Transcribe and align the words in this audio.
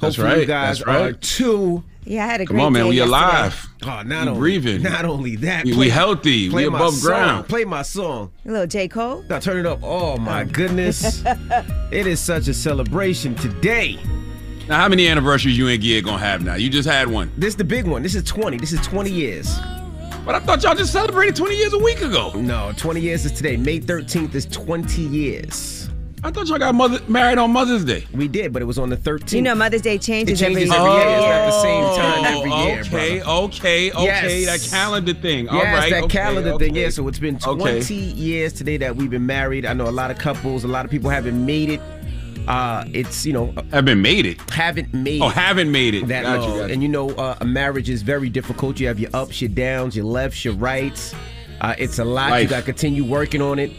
That's 0.00 0.16
Hopefully 0.16 0.34
you 0.34 0.38
right. 0.40 0.46
guys 0.46 0.78
That's 0.78 0.86
right. 0.86 1.00
are 1.00 1.12
too. 1.14 1.82
Yeah, 2.04 2.24
I 2.24 2.28
had 2.28 2.40
a 2.40 2.46
Come 2.46 2.56
great 2.56 2.64
on, 2.64 2.72
man. 2.72 2.84
day 2.84 2.88
We 2.90 2.96
yesterday. 2.96 3.16
alive. 3.18 3.66
Oh, 3.82 3.86
not 3.86 4.06
We 4.08 4.16
only 4.16 4.38
breathing. 4.38 4.82
Not 4.82 5.04
only 5.04 5.36
that, 5.36 5.64
We- 5.66 5.76
we 5.76 5.88
healthy. 5.90 6.48
We 6.48 6.68
my 6.68 6.76
above 6.76 6.94
song. 6.94 7.10
ground. 7.10 7.48
Play 7.48 7.64
my 7.64 7.82
song. 7.82 8.30
A 8.46 8.50
little 8.50 8.66
J. 8.66 8.88
Cole. 8.88 9.24
Now 9.28 9.38
turn 9.40 9.58
it 9.58 9.66
up. 9.66 9.80
Oh 9.82 10.16
my 10.16 10.42
oh. 10.42 10.46
goodness, 10.46 11.22
it 11.90 12.06
is 12.06 12.20
such 12.20 12.48
a 12.48 12.54
celebration 12.54 13.34
today. 13.34 13.98
Now, 14.68 14.76
how 14.80 14.88
many 14.88 15.08
anniversaries 15.08 15.56
you 15.58 15.68
and 15.68 15.82
Gia 15.82 16.00
gonna 16.02 16.18
have 16.18 16.42
now? 16.44 16.54
You 16.54 16.68
just 16.70 16.88
had 16.88 17.08
one. 17.08 17.30
This 17.36 17.48
is 17.48 17.56
the 17.56 17.64
big 17.64 17.86
one. 17.86 18.02
This 18.02 18.14
is 18.14 18.22
20. 18.22 18.58
This 18.58 18.72
is 18.72 18.80
20 18.86 19.10
years. 19.10 19.58
But 20.24 20.34
I 20.34 20.40
thought 20.40 20.62
y'all 20.62 20.74
just 20.74 20.92
celebrated 20.92 21.34
20 21.36 21.56
years 21.56 21.72
a 21.72 21.78
week 21.78 22.02
ago. 22.02 22.32
No, 22.34 22.72
20 22.76 23.00
years 23.00 23.24
is 23.24 23.32
today. 23.32 23.56
May 23.56 23.80
13th 23.80 24.34
is 24.34 24.44
20 24.46 25.00
years. 25.02 25.87
I 26.24 26.30
thought 26.32 26.48
y'all 26.48 26.58
got 26.58 26.74
mother 26.74 26.98
married 27.06 27.38
on 27.38 27.52
Mother's 27.52 27.84
Day. 27.84 28.04
We 28.12 28.26
did, 28.26 28.52
but 28.52 28.60
it 28.60 28.64
was 28.64 28.78
on 28.78 28.90
the 28.90 28.96
13th. 28.96 29.32
You 29.34 29.42
know, 29.42 29.54
Mother's 29.54 29.82
Day 29.82 29.98
changes, 29.98 30.40
It 30.40 30.44
changes 30.44 30.70
every 30.70 30.76
every 30.90 30.90
year. 30.90 31.08
year. 31.08 31.18
It's 31.18 31.26
not 31.28 31.46
the 31.46 31.62
same 31.62 31.96
time 31.96 32.24
Oh, 32.24 32.38
every 32.38 32.50
year, 32.50 32.80
Okay, 32.80 33.18
brother. 33.20 33.30
okay, 33.44 33.90
okay. 33.92 34.40
Yes. 34.42 34.70
That 34.70 34.70
calendar 34.76 35.14
thing. 35.14 35.48
All 35.48 35.56
Yes, 35.58 35.78
right. 35.78 35.90
that 35.90 36.02
okay, 36.04 36.18
calendar 36.18 36.58
thing. 36.58 36.72
okay. 36.72 36.82
Yeah, 36.82 36.90
so 36.90 37.06
it's 37.06 37.18
been 37.20 37.38
20 37.38 37.62
Okay. 37.78 37.94
years 37.94 38.52
today 38.52 38.76
that 38.78 38.96
we've 38.96 39.10
been 39.10 39.26
married. 39.26 39.64
I 39.64 39.74
know 39.74 39.88
a 39.88 39.90
lot 39.90 40.10
of 40.10 40.18
couples, 40.18 40.64
a 40.64 40.68
lot 40.68 40.84
of 40.84 40.90
people 40.90 41.08
haven't 41.08 41.44
made 41.46 41.70
it. 41.70 41.80
Uh, 42.48 42.82
it's 42.94 43.26
you 43.26 43.32
know 43.34 43.52
Have 43.72 43.84
been 43.84 44.00
made 44.00 44.24
it. 44.24 44.40
haven't 44.50 44.92
made 44.94 45.20
Oh, 45.20 45.28
haven't 45.28 45.70
made 45.70 45.94
it. 45.94 46.08
that 46.08 46.22
Got 46.22 46.32
you, 46.42 46.48
long. 46.48 46.58
got 46.58 46.66
you. 46.68 46.72
And 46.72 46.82
you 46.82 46.88
know, 46.88 47.10
uh, 47.10 47.36
a 47.42 47.44
marriage 47.44 47.90
is 47.90 48.00
very 48.02 48.30
difficult. 48.30 48.80
You 48.80 48.86
have 48.88 48.98
your 48.98 49.10
ups, 49.14 49.40
your 49.42 49.50
downs, 49.50 49.94
your 49.94 50.06
lefts, 50.06 50.44
your 50.46 50.54
rights. 50.54 51.14
Uh, 51.60 51.74
it's 51.78 51.98
a 51.98 52.04
lot. 52.04 52.40
You 52.42 52.48
got 52.48 52.60
to 52.60 52.62
continue 52.64 53.04
working 53.04 53.42
on 53.42 53.58
it. 53.58 53.70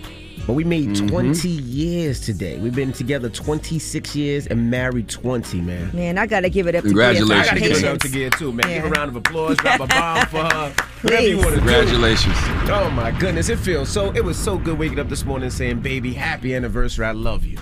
But 0.50 0.55
we 0.55 0.64
made 0.64 0.88
Mm-hmm. 0.89 1.09
20 1.09 1.47
years 1.47 2.19
today. 2.22 2.58
We've 2.58 2.73
been 2.73 2.92
together 2.92 3.30
26 3.30 4.16
years 4.16 4.47
and 4.47 4.72
married 4.72 5.08
20, 5.08 5.61
man. 5.61 5.92
Man, 5.94 6.17
I 6.17 6.25
gotta 6.25 6.50
give 6.50 6.66
it 6.66 6.73
up 6.73 6.81
to 6.81 6.88
Congratulations. 6.89 7.30
Gia 7.30 7.36
I 7.36 7.45
gotta 7.45 7.59
give 7.59 7.78
it 7.78 7.83
up 7.86 8.00
to 8.00 8.09
Gia 8.09 8.30
too, 8.31 8.52
man. 8.52 8.66
Give 8.67 8.86
a 8.86 8.89
round 8.89 9.09
of 9.09 9.16
applause, 9.16 9.58
drop 9.58 9.80
a 9.81 9.86
bomb 9.86 10.25
for 10.25 10.38
her. 10.44 10.73
Whatever 11.02 11.21
you 11.21 11.36
Please. 11.36 11.43
want 11.45 11.49
to 11.49 11.52
do. 11.52 11.58
Congratulations. 11.67 12.36
Oh 12.71 12.89
my 12.95 13.11
goodness, 13.11 13.49
it 13.49 13.59
feels 13.59 13.89
so. 13.89 14.11
It 14.15 14.26
was 14.26 14.39
so 14.39 14.58
good 14.58 14.80
waking 14.80 14.98
up 14.98 15.08
this 15.08 15.23
morning 15.23 15.52
saying, 15.52 15.82
"Baby, 15.82 16.14
happy 16.15 16.55
anniversary, 16.55 17.05
I 17.05 17.11
love 17.11 17.45
you." 17.45 17.59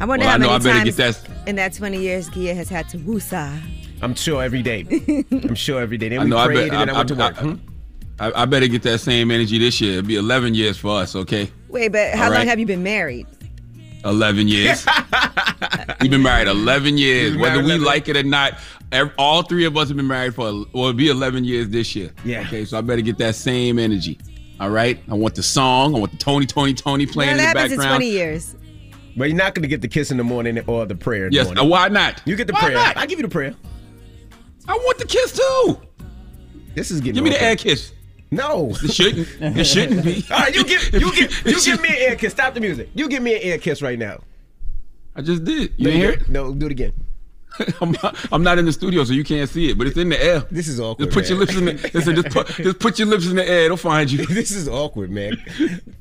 I 0.00 0.04
wonder 0.04 0.24
Well, 0.24 0.30
how 0.30 0.34
I 0.34 0.38
know 0.38 0.46
many 0.48 0.54
I 0.54 0.58
better 0.58 0.78
times 0.86 0.96
get 0.96 1.24
that- 1.36 1.48
in 1.48 1.54
that 1.54 1.72
20 1.74 1.98
years 2.00 2.28
Gia 2.30 2.52
has 2.52 2.68
had 2.68 2.88
to 2.88 2.98
woosah. 2.98 3.60
I'm 4.02 4.16
sure 4.16 4.42
every 4.42 4.62
day. 4.62 4.84
I'm 5.30 5.54
sure 5.54 5.80
every 5.80 5.98
day. 5.98 6.08
Then 6.08 6.18
I 6.18 6.24
we 6.24 6.30
know. 6.30 6.36
I 6.38 6.48
bet. 6.48 6.56
and 6.64 6.72
then 6.72 6.90
I, 6.90 6.92
went 6.94 7.08
to 7.10 7.14
work. 7.14 7.38
I, 7.38 7.40
Hmm? 7.42 7.54
I, 8.20 8.42
I 8.42 8.44
better 8.46 8.66
get 8.68 8.82
that 8.82 8.98
same 9.00 9.30
energy 9.30 9.58
this 9.58 9.80
year. 9.80 9.98
It'll 9.98 10.06
be 10.06 10.16
11 10.16 10.54
years 10.54 10.76
for 10.76 11.00
us, 11.00 11.14
okay? 11.14 11.50
Wait, 11.68 11.88
but 11.92 12.14
how 12.14 12.24
All 12.24 12.30
long 12.30 12.38
right. 12.40 12.48
have 12.48 12.58
you 12.58 12.66
been 12.66 12.82
married? 12.82 13.26
11 14.04 14.48
years. 14.48 14.86
We've 16.00 16.10
been 16.10 16.22
married 16.22 16.48
11 16.48 16.98
years. 16.98 17.32
been 17.32 17.40
Whether 17.40 17.58
we 17.58 17.64
11. 17.66 17.84
like 17.84 18.08
it 18.08 18.16
or 18.16 18.22
not, 18.22 18.54
ev- 18.92 19.12
all 19.18 19.42
three 19.42 19.64
of 19.64 19.76
us 19.76 19.88
have 19.88 19.96
been 19.96 20.06
married 20.06 20.34
for, 20.34 20.44
well, 20.44 20.62
it'll 20.72 20.92
be 20.94 21.08
11 21.08 21.44
years 21.44 21.68
this 21.68 21.94
year. 21.96 22.10
Yeah. 22.24 22.40
Okay, 22.42 22.64
so 22.64 22.78
I 22.78 22.80
better 22.80 23.02
get 23.02 23.18
that 23.18 23.34
same 23.34 23.78
energy. 23.78 24.18
All 24.60 24.70
right? 24.70 24.98
I 25.10 25.14
want 25.14 25.34
the 25.34 25.42
song. 25.42 25.94
I 25.94 25.98
want 25.98 26.12
the 26.12 26.18
Tony, 26.18 26.46
Tony, 26.46 26.74
Tony 26.74 27.06
playing 27.06 27.36
Well, 27.36 27.38
in 27.38 27.44
that 27.44 27.54
the 27.54 27.60
happens 27.60 27.72
in 27.72 27.78
background. 27.78 28.00
20 28.02 28.10
years. 28.10 28.54
But 29.16 29.28
you're 29.28 29.36
not 29.36 29.54
going 29.54 29.62
to 29.62 29.68
get 29.68 29.80
the 29.80 29.88
kiss 29.88 30.10
in 30.10 30.16
the 30.16 30.24
morning 30.24 30.58
or 30.66 30.86
the 30.86 30.94
prayer. 30.94 31.26
In 31.26 31.32
Yes, 31.32 31.48
the 31.48 31.54
morning. 31.56 31.70
why 31.70 31.88
not? 31.88 32.22
You 32.24 32.34
get 32.36 32.46
the 32.46 32.52
Why 32.52 32.60
prayer. 32.60 32.74
not? 32.74 32.96
I 32.96 33.06
give 33.06 33.18
you 33.18 33.24
the 33.24 33.30
prayer. 33.32 33.54
I 34.68 34.74
want 34.74 34.98
the 34.98 35.06
kiss 35.06 35.32
too. 35.32 35.80
This 36.74 36.90
is 36.92 37.00
getting. 37.00 37.14
Give 37.14 37.24
me 37.24 37.30
the 37.30 37.36
awkward. 37.36 37.46
air 37.48 37.56
kiss. 37.56 37.92
No. 38.30 38.70
It 38.82 38.92
shouldn't. 38.92 39.28
It 39.40 39.64
shouldn't 39.64 40.04
be. 40.04 40.24
All 40.30 40.38
right, 40.38 40.54
you 40.54 40.64
give 40.64 40.92
you 40.92 41.12
give 41.14 41.46
you 41.46 41.60
give 41.62 41.80
me 41.80 41.88
an 41.88 41.96
air 41.98 42.16
kiss. 42.16 42.32
Stop 42.32 42.54
the 42.54 42.60
music. 42.60 42.90
You 42.94 43.08
give 43.08 43.22
me 43.22 43.34
an 43.34 43.40
air 43.42 43.58
kiss 43.58 43.80
right 43.80 43.98
now. 43.98 44.20
I 45.16 45.22
just 45.22 45.44
did. 45.44 45.72
You 45.76 45.86
didn't 45.86 46.00
hear 46.00 46.10
it? 46.12 46.28
No, 46.28 46.52
do 46.54 46.66
it 46.66 46.72
again. 46.72 46.92
I'm 47.80 47.92
not, 47.92 48.16
I'm 48.32 48.42
not 48.42 48.58
in 48.58 48.64
the 48.66 48.72
studio, 48.72 49.04
so 49.04 49.12
you 49.12 49.24
can't 49.24 49.48
see 49.50 49.70
it, 49.70 49.78
but 49.78 49.86
it's 49.86 49.96
in 49.96 50.08
the 50.08 50.22
air. 50.22 50.40
This 50.50 50.68
is 50.68 50.78
awkward. 50.80 51.06
Just 51.06 51.14
put 51.14 51.28
your 51.28 51.38
lips 51.38 51.56
in 51.56 51.64
the. 51.64 51.90
Listen, 51.94 52.14
just 52.14 52.30
put, 52.30 52.46
just 52.56 52.78
put 52.78 52.98
your 52.98 53.08
lips 53.08 53.26
in 53.26 53.36
the 53.36 53.48
air. 53.48 53.64
It'll 53.64 53.76
find 53.76 54.10
you. 54.10 54.24
This 54.26 54.50
is 54.50 54.68
awkward, 54.68 55.10
man. 55.10 55.36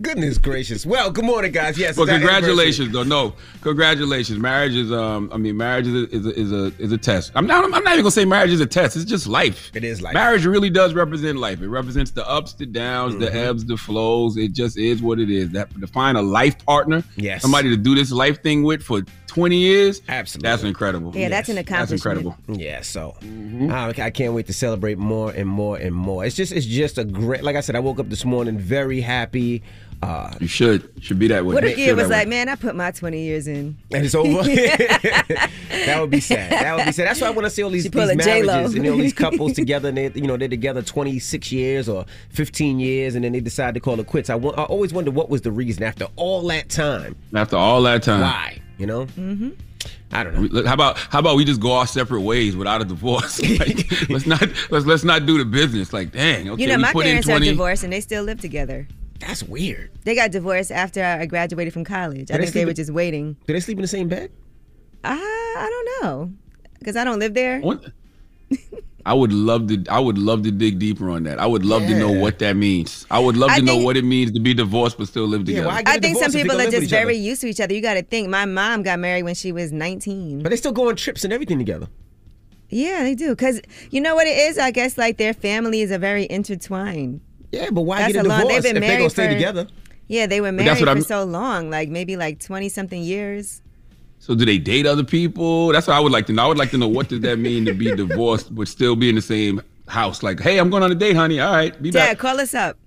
Goodness 0.02 0.38
gracious. 0.38 0.86
Well, 0.86 1.10
good 1.12 1.26
morning, 1.26 1.52
guys. 1.52 1.78
Yes. 1.78 1.98
Well, 1.98 2.06
congratulations, 2.08 2.92
though. 2.92 3.04
No, 3.04 3.34
congratulations. 3.62 4.40
Marriage 4.40 4.76
is, 4.76 4.92
um, 4.92 5.30
I 5.34 5.38
mean, 5.38 5.58
marriage 5.58 5.88
is 5.88 5.94
a, 5.94 6.16
is 6.16 6.26
a, 6.26 6.40
is 6.40 6.52
a, 6.52 6.66
is 6.82 6.92
a 6.92 6.98
test. 6.98 7.32
I'm 7.36 7.48
not, 7.48 7.64
I'm 7.64 7.72
not 7.72 7.84
even 7.94 7.98
gonna 8.02 8.12
say 8.12 8.26
marriage 8.26 8.52
is 8.52 8.62
a 8.62 8.66
test. 8.66 8.96
It's 8.96 9.06
just 9.06 9.28
life. 9.28 9.72
It 9.76 9.84
is 9.84 10.02
life. 10.02 10.14
Marriage 10.14 10.46
really 10.46 10.70
does 10.70 10.94
represent 10.94 11.38
life. 11.38 11.62
It 11.62 11.70
represents 11.70 12.12
the 12.12 12.28
ups, 12.28 12.54
the 12.54 12.66
downs, 12.66 13.18
the 13.18 13.28
Mm-hmm. 13.28 13.38
ebbs, 13.38 13.66
the 13.66 13.76
flows. 13.78 14.38
It 14.38 14.54
just 14.54 14.78
is 14.78 15.02
what 15.02 15.20
it 15.20 15.30
is. 15.30 15.50
That 15.52 15.70
to 15.82 15.88
find 15.88 16.18
a 16.18 16.22
life 16.22 16.64
partner, 16.66 17.04
Yes. 17.18 17.42
somebody 17.42 17.70
to 17.70 17.78
do 17.78 17.94
this 17.94 18.12
life 18.12 18.42
thing 18.42 18.64
with 18.64 18.82
for 18.82 19.02
20 19.28 19.58
years, 19.58 20.02
Absolutely. 20.08 20.50
that's 20.50 20.64
incredible. 20.64 21.12
Yeah, 21.16 21.30
that's 21.30 21.50
an 21.50 21.58
accomplishment. 21.58 21.90
That's 21.90 22.28
incredible. 22.28 22.62
Yeah, 22.62 22.82
so 22.82 23.16
Mm-hmm. 23.22 23.72
I, 23.72 23.88
I 24.06 24.10
can't 24.10 24.34
wait 24.34 24.48
to 24.48 24.54
celebrate 24.54 24.98
more 24.98 25.32
and 25.32 25.48
more 25.48 25.78
and 25.78 25.94
more. 25.96 26.26
It's 26.26 26.36
just 26.36 26.52
it's 26.54 26.66
just 26.66 26.98
a 26.98 27.04
great. 27.04 27.44
Like 27.44 27.56
I 27.56 27.62
said, 27.62 27.76
I 27.76 27.80
woke 27.80 28.00
up 28.00 28.10
this 28.10 28.24
morning 28.26 28.58
very 28.58 29.02
happy. 29.02 29.64
Uh, 30.04 30.32
You 30.40 30.48
should 30.48 30.92
should 31.02 31.18
be 31.18 31.28
that 31.30 31.44
way. 31.46 31.56
What 31.56 31.64
if 31.64 31.76
Feel 31.76 31.88
Gia 31.88 31.96
was 31.96 32.04
that 32.04 32.10
way. 32.12 32.18
like, 32.20 32.28
man, 32.28 32.50
I 32.50 32.56
put 32.56 32.76
my 32.76 32.92
20 32.92 33.20
years 33.20 33.48
in. 33.48 33.76
and 33.92 34.06
it's 34.06 34.14
over. 34.14 34.44
that 34.44 35.98
would 36.00 36.12
be 36.12 36.20
sad. 36.20 36.52
That 36.52 36.76
would 36.76 36.86
be 36.86 36.92
sad. 36.92 37.08
That's 37.08 37.20
why 37.22 37.28
I 37.28 37.32
want 37.32 37.46
to 37.46 37.50
see 37.50 37.64
all 37.64 37.70
these, 37.70 37.84
She 37.84 37.90
these 37.90 38.02
pull 38.02 38.10
a 38.10 38.16
J-Lo. 38.16 38.46
marriages 38.46 38.76
and 38.76 38.88
all 38.88 38.98
these 38.98 39.14
couples 39.26 39.54
together. 39.54 39.90
And 39.90 39.98
they, 39.98 40.12
you 40.14 40.28
know, 40.28 40.38
they're 40.38 40.48
together 40.50 40.82
26 40.84 41.52
years 41.52 41.90
or 41.90 42.06
15 42.30 42.80
years, 42.80 43.16
and 43.16 43.24
then 43.26 43.32
they 43.32 43.40
decide 43.40 43.74
to 43.74 43.80
call 43.80 44.00
it 44.00 44.06
quits. 44.08 44.30
I, 44.30 44.36
wa- 44.36 44.52
I 44.58 44.64
always 44.66 44.94
wonder 44.94 45.10
what 45.12 45.30
was 45.30 45.42
the 45.42 45.52
reason 45.52 45.82
after 45.84 46.08
all 46.16 46.46
that 46.48 46.70
time. 46.70 47.16
After 47.34 47.56
all 47.58 47.82
that 47.84 48.04
time, 48.04 48.22
Why? 48.22 48.60
You 48.78 48.86
know? 48.86 49.06
Mm-hmm. 49.06 49.50
I 50.12 50.24
don't 50.24 50.34
know. 50.36 50.42
Look, 50.42 50.66
How 50.66 50.74
about 50.74 50.98
how 50.98 51.20
about 51.20 51.36
we 51.38 51.46
just 51.46 51.60
go 51.62 51.74
our 51.74 51.88
separate 51.88 52.22
ways 52.22 52.56
without 52.56 52.82
a 52.82 52.86
divorce? 52.86 53.40
Like, 53.60 53.90
let's 54.10 54.26
not 54.26 54.42
let's 54.70 54.86
let's 54.86 55.04
not 55.04 55.26
do 55.26 55.38
the 55.38 55.46
business. 55.46 55.94
Like, 55.94 56.12
dang, 56.12 56.50
okay, 56.50 56.62
You 56.62 56.68
know, 56.70 56.76
we 56.76 56.82
my 56.82 56.94
put 56.94 57.06
in 57.06 57.12
parents 57.24 57.30
are 57.30 57.40
divorced 57.40 57.84
and 57.84 57.92
they 57.94 58.02
still 58.02 58.24
live 58.24 58.40
together. 58.40 58.88
That's 59.20 59.42
weird. 59.44 59.92
They 60.04 60.14
got 60.16 60.32
divorced 60.32 60.72
after 60.72 61.04
I 61.04 61.26
graduated 61.26 61.74
from 61.74 61.84
college. 61.84 62.30
I 62.32 62.36
think 62.38 62.48
they 62.48 62.52
sleep 62.52 62.66
were 62.66 62.70
in- 62.72 62.76
just 62.76 62.92
waiting. 62.92 63.36
Do 63.48 63.54
they 63.54 63.60
sleep 63.60 63.78
in 63.78 63.82
the 63.82 63.88
same 63.88 64.08
bed? 64.08 64.32
I 65.04 65.16
I 65.16 65.70
don't 65.70 66.04
know. 66.04 66.32
Because 66.80 66.96
I 66.96 67.04
don't 67.04 67.20
live 67.20 67.34
there. 67.34 67.62
What? 69.08 69.12
I 69.12 69.14
would 69.20 69.32
love 69.34 69.68
to. 69.68 69.84
I 69.90 70.00
would 70.00 70.18
love 70.18 70.44
to 70.44 70.52
dig 70.52 70.80
deeper 70.80 71.10
on 71.10 71.24
that. 71.24 71.40
I 71.40 71.46
would 71.46 71.66
love 71.66 71.84
to 71.84 71.98
know 71.98 72.12
what 72.12 72.40
that 72.40 72.56
means. 72.56 73.06
I 73.10 73.20
would 73.20 73.38
love 73.38 73.52
I 73.52 73.60
to 73.60 73.66
know 73.66 73.78
what 73.78 73.96
it 73.98 74.04
means 74.04 74.32
to 74.34 74.40
be 74.40 74.54
divorced 74.54 74.98
but 74.98 75.08
still 75.08 75.26
live 75.28 75.42
Yeah, 75.42 75.62
together. 75.62 75.68
why 75.68 75.82
get 75.84 75.94
I 75.94 75.98
a 75.98 76.00
think 76.02 76.18
some 76.18 76.32
divorce 76.32 76.34
if 76.34 76.34
they 76.34 76.44
people 76.44 76.62
are 76.62 76.64
just 76.72 76.84
each 76.84 76.94
other? 76.94 77.06
very 77.06 77.18
used 77.18 77.42
to 77.42 77.48
each 77.48 77.60
other. 77.62 77.74
You 77.74 77.82
got 77.82 77.94
to 77.96 78.04
think. 78.04 78.30
My 78.30 78.46
mom 78.46 78.84
got 78.84 79.00
married 79.00 79.24
when 79.24 79.36
she 79.36 79.52
was 79.52 79.72
19. 79.72 80.44
But 80.44 80.50
they 80.50 80.56
still 80.58 80.72
go 80.74 80.90
on 80.90 80.96
trips 80.96 81.24
and 81.24 81.32
everything 81.34 81.58
together. 81.58 81.88
Yeah, 82.70 83.04
they 83.04 83.16
do. 83.16 83.30
Because 83.30 83.62
you 83.92 84.02
know 84.02 84.14
what 84.16 84.28
it 84.28 84.38
is? 84.38 84.58
I 84.58 84.72
guess 84.72 84.98
like 84.98 85.18
their 85.18 85.34
families 85.34 85.92
are 85.92 85.98
very 86.00 86.28
intertwined. 86.30 87.22
Yeah, 87.52 87.70
but 87.72 87.82
why 87.84 88.00
That's 88.00 88.14
get 88.14 88.26
a 88.26 88.28
a 88.28 88.30
long- 88.30 88.42
divorce 88.42 88.64
they've 88.64 88.74
been 88.74 88.78
if 88.78 88.82
they 88.82 88.88
gonna 88.88 88.98
married 89.00 89.12
stay 89.12 89.28
for- 89.28 89.34
together? 89.34 89.68
Yeah, 90.10 90.26
they 90.28 90.42
were 90.42 90.52
married 90.52 90.78
for 90.80 90.88
I'm- 90.90 91.02
so 91.02 91.24
long, 91.24 91.70
like 91.70 91.88
maybe 91.90 92.18
like 92.18 92.40
20 92.40 92.68
something 92.70 93.02
years. 93.02 93.62
So 94.20 94.36
do 94.36 94.46
they 94.46 94.58
date 94.58 94.86
other 94.86 95.04
people? 95.04 95.70
That's 95.70 95.88
what 95.88 95.96
I 95.96 96.00
would 96.00 96.12
like 96.12 96.26
to 96.28 96.34
know. 96.34 96.46
I 96.46 96.48
would 96.48 96.58
like 96.58 96.72
to 96.72 96.78
know 96.78 96.88
what 96.88 97.08
does 97.10 97.22
that 97.22 97.40
mean 97.40 97.66
to 97.66 97.74
be 97.74 97.96
divorced 97.96 98.54
but 98.54 98.68
still 98.68 98.96
be 98.96 99.10
in 99.10 99.16
the 99.16 99.22
same 99.22 99.62
house. 99.88 100.22
Like, 100.22 100.42
hey, 100.42 100.58
I'm 100.58 100.70
going 100.70 100.84
on 100.84 100.92
a 100.92 100.96
date, 100.96 101.16
honey. 101.16 101.40
All 101.40 101.54
right, 101.54 101.82
be 101.82 101.92
Dad, 101.92 102.10
back. 102.10 102.18
call 102.18 102.40
us 102.42 102.54
up. 102.54 102.78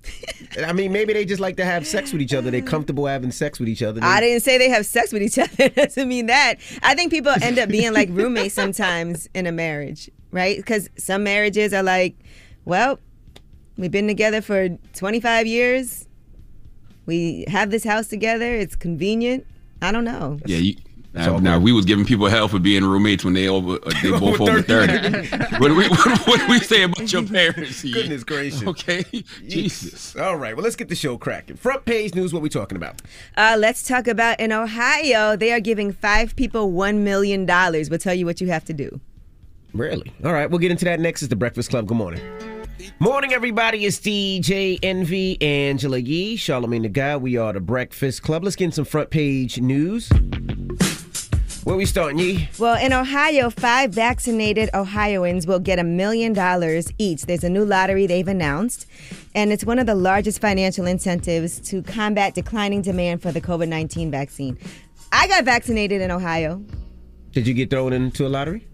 I 0.62 0.72
mean, 0.74 0.92
maybe 0.92 1.14
they 1.14 1.24
just 1.24 1.40
like 1.40 1.56
to 1.56 1.64
have 1.64 1.86
sex 1.86 2.12
with 2.12 2.20
each 2.20 2.34
other. 2.34 2.50
They're 2.50 2.60
comfortable 2.60 3.06
having 3.06 3.30
sex 3.32 3.58
with 3.58 3.68
each 3.70 3.82
other. 3.82 4.00
They- 4.00 4.06
I 4.06 4.20
didn't 4.20 4.42
say 4.42 4.58
they 4.58 4.68
have 4.68 4.84
sex 4.84 5.12
with 5.12 5.22
each 5.22 5.38
other. 5.38 5.50
It 5.58 5.74
doesn't 5.76 6.08
mean 6.08 6.26
that. 6.26 6.56
I 6.82 6.94
think 6.94 7.10
people 7.10 7.32
end 7.40 7.58
up 7.58 7.70
being 7.70 7.94
like 7.94 8.08
roommates 8.12 8.54
sometimes 8.54 9.28
in 9.34 9.46
a 9.46 9.52
marriage, 9.52 10.10
right? 10.30 10.58
Because 10.58 10.90
some 10.98 11.22
marriages 11.24 11.72
are 11.72 11.82
like, 11.82 12.16
well, 12.66 12.98
we've 13.78 13.90
been 13.90 14.06
together 14.06 14.42
for 14.42 14.68
25 14.94 15.46
years. 15.46 16.06
We 17.06 17.46
have 17.48 17.70
this 17.70 17.82
house 17.84 18.08
together. 18.08 18.54
It's 18.54 18.76
convenient. 18.76 19.46
I 19.80 19.90
don't 19.90 20.04
know. 20.04 20.38
Yeah, 20.44 20.58
you. 20.58 20.74
Now, 21.12 21.38
now, 21.38 21.58
we 21.58 21.72
was 21.72 21.84
giving 21.86 22.04
people 22.04 22.28
hell 22.28 22.46
for 22.46 22.60
being 22.60 22.84
roommates 22.84 23.24
when 23.24 23.34
they 23.34 23.48
over 23.48 23.78
uh, 23.84 23.90
they 24.00 24.10
both 24.18 24.40
over 24.40 24.62
thirty. 24.62 25.26
what, 25.58 25.68
do 25.68 25.74
we, 25.74 25.88
what, 25.88 26.26
what 26.26 26.38
do 26.38 26.48
we 26.48 26.60
say 26.60 26.84
about 26.84 27.12
your 27.12 27.24
parents? 27.24 27.80
here? 27.80 27.94
Goodness 27.94 28.22
gracious. 28.22 28.62
Okay, 28.64 29.04
Jesus. 29.48 30.14
All 30.14 30.36
right, 30.36 30.54
well, 30.54 30.62
let's 30.62 30.76
get 30.76 30.88
the 30.88 30.94
show 30.94 31.18
cracking. 31.18 31.56
Front 31.56 31.84
page 31.84 32.14
news, 32.14 32.32
what 32.32 32.42
we 32.42 32.48
talking 32.48 32.76
about? 32.76 33.02
Uh, 33.36 33.56
let's 33.58 33.82
talk 33.82 34.06
about 34.06 34.38
in 34.38 34.52
Ohio, 34.52 35.34
they 35.34 35.52
are 35.52 35.58
giving 35.58 35.92
five 35.92 36.36
people 36.36 36.70
$1 36.70 36.98
million. 36.98 37.44
We'll 37.44 37.98
tell 37.98 38.14
you 38.14 38.24
what 38.24 38.40
you 38.40 38.46
have 38.48 38.64
to 38.66 38.72
do. 38.72 39.00
Really? 39.74 40.12
All 40.24 40.32
right, 40.32 40.48
we'll 40.48 40.60
get 40.60 40.70
into 40.70 40.84
that 40.84 41.00
next. 41.00 41.22
Is 41.22 41.28
the 41.28 41.36
Breakfast 41.36 41.70
Club. 41.70 41.86
Good 41.86 41.96
morning. 41.96 42.22
Morning, 42.98 43.32
everybody. 43.32 43.84
It's 43.84 43.98
DJ 43.98 44.78
Envy, 44.82 45.40
Angela 45.42 45.98
Yee, 45.98 46.36
Charlamagne 46.36 46.82
the 46.82 46.88
Guy. 46.88 47.16
We 47.16 47.36
are 47.36 47.52
the 47.52 47.60
Breakfast 47.60 48.22
Club. 48.22 48.44
Let's 48.44 48.56
get 48.56 48.66
in 48.66 48.72
some 48.72 48.84
front 48.84 49.10
page 49.10 49.60
news. 49.60 50.08
Where 51.70 51.76
we 51.76 51.86
starting, 51.86 52.18
Yee? 52.18 52.48
Well, 52.58 52.84
in 52.84 52.92
Ohio, 52.92 53.48
five 53.48 53.92
vaccinated 53.92 54.70
Ohioans 54.74 55.46
will 55.46 55.60
get 55.60 55.78
a 55.78 55.84
million 55.84 56.32
dollars 56.32 56.92
each. 56.98 57.26
There's 57.26 57.44
a 57.44 57.48
new 57.48 57.64
lottery 57.64 58.08
they've 58.08 58.26
announced, 58.26 58.86
and 59.36 59.52
it's 59.52 59.64
one 59.64 59.78
of 59.78 59.86
the 59.86 59.94
largest 59.94 60.40
financial 60.40 60.84
incentives 60.84 61.60
to 61.70 61.80
combat 61.80 62.34
declining 62.34 62.82
demand 62.82 63.22
for 63.22 63.30
the 63.30 63.40
COVID 63.40 63.68
19 63.68 64.10
vaccine. 64.10 64.58
I 65.12 65.28
got 65.28 65.44
vaccinated 65.44 66.00
in 66.00 66.10
Ohio. 66.10 66.60
Did 67.30 67.46
you 67.46 67.54
get 67.54 67.70
thrown 67.70 67.92
into 67.92 68.26
a 68.26 68.28
lottery? 68.28 68.66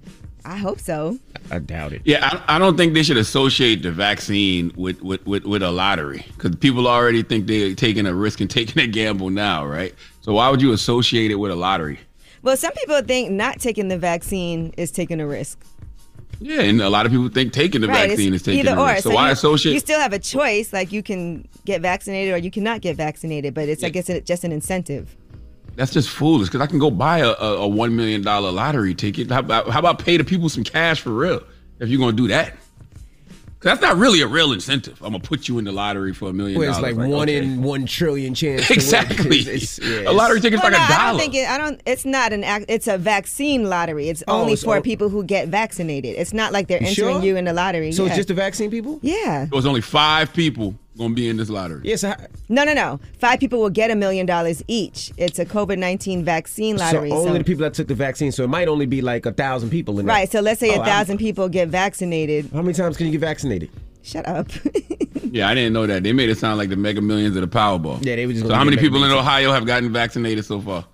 I 0.47 0.57
hope 0.57 0.81
so. 0.81 1.19
I 1.51 1.59
doubt 1.59 1.93
it. 1.93 2.01
Yeah, 2.07 2.41
I, 2.49 2.57
I 2.57 2.59
don't 2.59 2.79
think 2.79 2.95
they 2.95 3.03
should 3.03 3.19
associate 3.19 3.83
the 3.83 3.93
vaccine 3.93 4.73
with 4.75 5.03
with, 5.03 5.27
with, 5.27 5.45
with 5.45 5.63
a 5.63 5.71
lottery 5.71 6.25
because 6.29 6.57
people 6.57 6.89
already 6.89 7.23
think 7.23 7.47
they're 7.47 7.75
taking 7.75 8.07
a 8.07 8.15
risk 8.15 8.41
and 8.41 8.49
taking 8.61 8.83
a 8.83 8.87
gamble 8.87 9.29
now, 9.29 9.67
right? 9.67 9.95
So 10.23 10.33
why 10.33 10.49
would 10.49 10.63
you 10.63 10.73
associate 10.73 11.31
it 11.31 11.35
with 11.35 11.53
a 11.53 11.57
lottery? 11.57 12.01
Well, 12.47 12.57
some 12.57 12.73
people 12.75 13.03
think 13.03 13.33
not 13.33 13.59
taking 13.59 13.89
the 13.89 13.99
vaccine 13.99 14.73
is 14.77 14.93
taking 14.93 15.21
a 15.21 15.27
risk. 15.27 15.59
Yeah, 16.39 16.61
and 16.61 16.81
a 16.81 16.89
lot 16.89 17.05
of 17.05 17.11
people 17.11 17.29
think 17.29 17.53
taking 17.53 17.81
the 17.81 17.89
Right, 17.89 18.09
vaccine 18.09 18.35
is 18.35 18.43
taking 18.45 18.61
either 18.61 18.77
a 18.79 18.81
or. 18.81 18.87
risk. 18.87 19.03
So, 19.03 19.11
why 19.11 19.27
you, 19.27 19.33
associate? 19.33 19.73
You 19.73 19.81
still 19.81 19.99
have 19.99 20.13
a 20.13 20.21
choice. 20.21 20.73
Like 20.73 20.93
you 20.93 21.03
can 21.03 21.49
get 21.65 21.81
vaccinated 21.81 22.33
or 22.33 22.37
you 22.37 22.53
cannot 22.53 22.83
get 22.83 22.95
vaccinated, 22.95 23.53
but 23.53 23.69
it's 23.69 23.83
I 23.83 23.89
guess 23.89 24.09
it, 24.09 24.27
just 24.27 24.45
an 24.45 24.53
incentive. 24.53 25.17
That's 25.75 25.93
just 25.93 26.09
foolish 26.09 26.47
because 26.47 26.61
I 26.61 26.69
can 26.69 26.79
go 26.79 26.89
buy 26.89 27.19
a, 27.19 27.31
a, 27.31 27.63
a 27.63 27.67
one 27.67 27.97
million 27.97 28.23
dollar 28.23 28.53
lottery 28.53 28.95
ticket. 28.95 29.29
How 29.29 29.41
about, 29.41 29.69
how 29.69 29.81
about 29.81 29.99
pay 29.99 30.17
the 30.17 30.23
people 30.23 30.49
some 30.49 30.63
cash 30.63 31.01
for 31.01 31.11
real 31.11 31.43
if 31.81 31.89
you're 31.89 31.99
gonna 31.99 32.17
do 32.17 32.29
that? 32.29 32.55
'Cause 33.59 33.71
that's 33.71 33.81
not 33.81 33.97
really 33.97 34.21
a 34.21 34.27
real 34.27 34.53
incentive. 34.53 35.01
I'm 35.03 35.13
gonna 35.13 35.21
put 35.21 35.49
you 35.49 35.59
in 35.59 35.65
the 35.65 35.73
lottery 35.73 36.13
for 36.13 36.29
a 36.29 36.33
million 36.33 36.59
Where 36.59 36.69
it's 36.69 36.77
dollars. 36.79 36.97
like 36.97 37.09
one 37.09 37.23
okay. 37.23 37.39
in 37.39 37.63
one 37.63 37.87
trillion 37.87 38.35
chance. 38.35 38.67
to 38.67 38.73
win. 38.73 38.77
exactly. 38.79 39.39
It's- 39.41 39.79
it's- 39.79 39.81
yeah, 40.05 40.11
a 40.11 40.13
lottery 40.13 40.37
it's- 40.39 40.43
ticket's 40.43 40.63
Well, 40.63 40.73
like 40.73 40.79
no, 40.81 40.85
a 40.85 40.89
dollar. 40.89 41.01
I 41.01 41.11
don't 41.13 41.21
think 41.21 41.35
it. 41.35 41.49
I 41.51 41.59
don't. 41.59 41.81
It's 41.87 42.05
not 42.05 42.33
an. 42.35 42.45
act- 42.45 42.67
It's 42.69 42.87
a 42.87 42.99
vaccine 42.99 43.69
lottery. 43.71 44.09
It's 44.11 44.23
Oh, 44.29 44.41
only 44.43 44.53
it's 44.53 44.63
for 44.63 44.77
all- 44.77 44.83
people 44.83 45.09
who 45.09 45.25
get 45.25 45.49
vaccinated. 45.49 46.17
It's 46.19 46.35
not 46.35 46.53
like 46.53 46.69
they're 46.69 46.83
entering 46.83 46.95
sure? 47.17 47.23
you 47.25 47.37
in 47.37 47.47
the 47.47 47.55
lottery. 47.55 47.93
So 47.93 48.03
yeah. 48.03 48.09
it's 48.09 48.17
just 48.17 48.29
the 48.29 48.35
vaccine 48.35 48.71
people? 48.71 48.99
yeah. 49.03 49.47
There's 49.51 49.65
only 49.67 49.81
five 49.81 50.33
people 50.35 50.75
gonna 50.99 51.15
be 51.15 51.29
in 51.29 51.37
this 51.37 51.49
lottery. 51.51 51.81
Yes. 51.85 52.03
Yeah, 52.03 52.27
No, 52.49 52.65
no, 52.65 52.73
no. 52.73 53.01
Five 53.19 53.41
people 53.41 53.59
will 53.61 53.71
get 53.71 53.91
a 53.91 53.95
million 53.97 54.27
dollars 54.27 54.63
each. 54.69 55.13
It's 55.17 55.39
a 55.39 55.45
COVID 55.47 55.79
nineteen 55.79 56.25
vaccine 56.25 56.77
lottery. 56.77 57.11
so 57.11 57.17
only 57.17 57.29
so- 57.33 57.39
the 57.39 57.45
people 57.45 57.63
that 57.63 57.75
took 57.75 57.89
the 57.89 57.95
vaccine. 57.95 58.33
So 58.33 58.45
it 58.45 58.49
might 58.49 58.69
only 58.69 58.87
be 58.87 59.01
like 59.03 59.27
a 59.27 59.33
thousand 59.33 59.71
people 59.71 59.99
in 60.01 60.07
there. 60.07 60.15
right. 60.15 60.31
So 60.31 60.41
let's 60.41 60.61
say 60.61 60.71
Oh, 60.71 60.75
a 60.75 60.77
I'm- 60.77 60.85
thousand 60.87 61.19
people 61.19 61.49
get 61.49 61.69
vaccinated. 61.69 62.51
How 62.53 62.63
many 62.63 62.75
times 62.75 62.97
can 62.97 63.07
you 63.07 63.13
get 63.13 63.21
vaccinated? 63.21 63.71
Shut 64.03 64.27
up. 64.27 64.49
Yeah, 65.33 65.49
I 65.49 65.55
didn't 65.55 65.73
know 65.73 65.87
that. 65.87 66.03
They 66.05 66.13
made 66.13 66.29
it 66.31 66.39
sound 66.39 66.57
like 66.57 66.69
the 66.71 66.77
Mega 66.77 67.01
Millions 67.01 67.35
of 67.37 67.43
the 67.43 67.49
Powerball. 67.49 68.03
Yeah, 68.03 68.15
they 68.17 68.27
were 68.27 68.33
just 68.33 68.47
So 68.47 68.55
how 68.55 68.63
many 68.65 68.77
people 68.77 69.03
in 69.05 69.11
Ohio 69.11 69.53
have 69.53 69.67
gotten 69.67 69.93
vaccinated 69.93 70.45
so 70.45 70.61
far? 70.61 70.85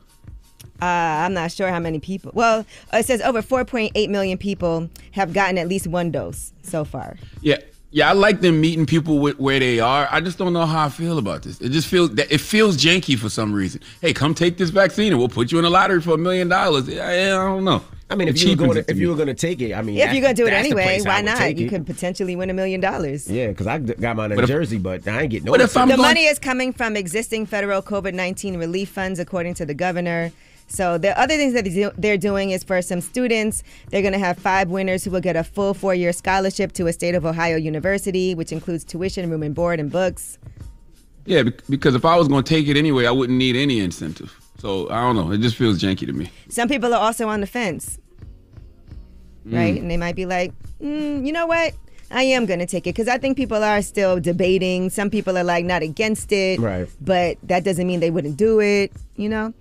Uh, 0.81 0.85
I'm 1.27 1.35
not 1.35 1.53
sure 1.53 1.69
how 1.69 1.79
many 1.79 2.01
people. 2.01 2.33
Well, 2.35 2.65
it 2.93 3.05
says 3.07 3.21
over 3.21 3.41
4.8 3.43 4.09
million 4.09 4.39
people 4.39 4.89
have 5.13 5.33
gotten 5.33 5.59
at 5.59 5.69
least 5.69 5.87
one 5.87 6.11
dose 6.11 6.53
so 6.63 6.85
far. 6.85 7.17
Yeah, 7.41 7.59
yeah, 7.93 8.09
I 8.09 8.13
like 8.13 8.41
them 8.41 8.61
meeting 8.61 8.87
people 8.87 9.19
with, 9.21 9.39
where 9.39 9.61
they 9.61 9.79
are. 9.79 10.09
I 10.11 10.21
just 10.21 10.39
don't 10.39 10.53
know 10.53 10.67
how 10.67 10.87
I 10.87 10.89
feel 10.89 11.19
about 11.19 11.43
this. 11.43 11.61
It 11.61 11.69
just 11.71 11.87
feels 11.87 12.11
that 12.17 12.33
it 12.33 12.41
feels 12.41 12.77
janky 12.77 13.19
for 13.19 13.29
some 13.29 13.53
reason. 13.53 13.81
Hey, 14.01 14.13
come 14.13 14.35
take 14.35 14.57
this 14.59 14.71
vaccine 14.71 15.13
and 15.13 15.19
we'll 15.19 15.29
put 15.29 15.53
you 15.53 15.59
in 15.59 15.65
a 15.65 15.71
lottery 15.71 16.01
for 16.01 16.15
a 16.15 16.19
million 16.19 16.49
dollars. 16.49 16.89
I 16.89 17.27
I 17.27 17.29
don't 17.29 17.65
know. 17.65 17.83
I 18.11 18.15
mean, 18.15 18.29
if 18.29 18.43
you 18.43 18.51
were 18.51 18.57
going, 18.57 18.75
to, 18.85 18.91
if 18.91 18.99
you 18.99 19.09
were 19.09 19.15
going 19.15 19.29
to 19.29 19.35
take 19.35 19.63
it, 19.63 19.73
I 19.73 19.81
mean, 19.81 19.97
If 19.97 20.01
that's- 20.01 20.15
you're 20.15 20.23
gonna 20.23 20.35
do 20.35 20.47
it 20.47 20.53
anyway, 20.53 21.01
why 21.03 21.23
not? 21.23 21.57
You 21.57 21.65
it. 21.67 21.69
could 21.71 21.87
potentially 21.87 22.37
win 22.37 22.51
a 22.51 22.53
million 22.53 22.79
dollars. 22.79 23.27
Yeah, 23.31 23.47
because 23.49 23.67
I 23.67 23.79
got 23.79 24.17
mine 24.17 24.33
in 24.33 24.37
But 24.37 24.45
if- 24.45 24.49
Jersey, 24.51 24.77
but 24.77 25.09
I 25.09 25.23
ain't 25.23 25.31
getting 25.31 25.47
no. 25.47 25.53
But 25.53 25.63
if 25.63 25.75
I'm 25.79 25.89
The 25.89 25.97
going- 25.97 26.09
money 26.09 26.25
is 26.27 26.39
coming 26.39 26.75
from 26.75 26.95
existing 26.95 27.47
federal 27.47 27.81
COVID 27.81 28.13
19 28.13 28.57
relief 28.59 28.91
funds, 28.91 29.19
according 29.19 29.55
to 29.55 29.65
the 29.67 29.73
governor. 29.75 30.31
So 30.73 30.97
the 30.97 31.19
other 31.21 31.37
things 31.37 31.53
that 31.53 31.65
they 31.65 31.71
do- 31.71 31.93
they're 31.99 32.17
doing 32.17 32.51
is 32.51 32.65
for 32.65 32.81
some 32.81 33.03
students, 33.03 33.63
they're 33.91 34.01
going 34.01 34.15
to 34.15 34.19
have 34.19 34.39
five 34.39 34.71
winners 34.71 35.05
who 35.05 35.11
will 35.11 35.21
get 35.21 35.37
a 35.37 35.45
full 35.45 35.75
four 35.75 35.95
year 35.95 36.15
scholarship 36.15 36.73
to 36.73 36.87
a 36.87 36.95
state 36.95 37.15
of 37.15 37.27
Ohio 37.27 37.57
university, 37.57 38.35
which 38.35 38.53
includes 38.53 38.83
tuition, 38.83 39.29
room 39.29 39.43
and 39.43 39.55
board, 39.55 39.79
and 39.81 39.91
books. 39.93 40.39
Yeah, 41.27 41.43
because 41.69 41.95
if 41.95 42.07
I 42.07 42.17
was 42.17 42.27
going 42.27 42.43
to 42.43 42.49
take 42.49 42.69
it 42.69 42.79
anyway, 42.79 43.05
I 43.05 43.11
wouldn't 43.11 43.39
need 43.39 43.55
any 43.55 43.81
incentive. 43.81 44.35
So 44.61 44.89
I 44.89 45.03
don't 45.03 45.15
know. 45.15 45.31
It 45.31 45.43
just 45.43 45.57
feels 45.57 45.79
janky 45.79 46.07
to 46.07 46.13
me. 46.15 46.31
Some 46.49 46.69
people 46.69 46.95
are 46.95 47.01
also 47.01 47.29
on 47.29 47.41
the 47.41 47.47
fence, 47.47 47.99
right? 49.45 49.79
And 49.79 49.91
they 49.91 49.99
might 49.99 50.17
be 50.17 50.25
like, 50.25 50.53
mm, 50.81 51.25
you 51.27 51.33
know 51.33 51.47
what? 51.47 51.75
I 52.11 52.23
am 52.23 52.47
going 52.47 52.61
to 52.61 52.67
take 52.67 52.87
it 52.87 52.95
because 52.95 53.09
I 53.09 53.19
think 53.19 53.37
people 53.37 53.63
are 53.63 53.83
still 53.83 54.21
debating. 54.21 54.91
Some 54.91 55.11
people 55.11 55.37
are 55.37 55.45
like 55.45 55.65
not 55.65 55.83
against 55.83 56.33
it, 56.33 56.61
Right. 56.61 56.89
But 57.01 57.39
that 57.43 57.63
doesn't 57.65 57.87
mean 57.87 58.01
they 58.01 58.11
wouldn't 58.11 58.37
do 58.37 58.61
it, 58.61 58.93
you 59.17 59.29
know? 59.29 59.53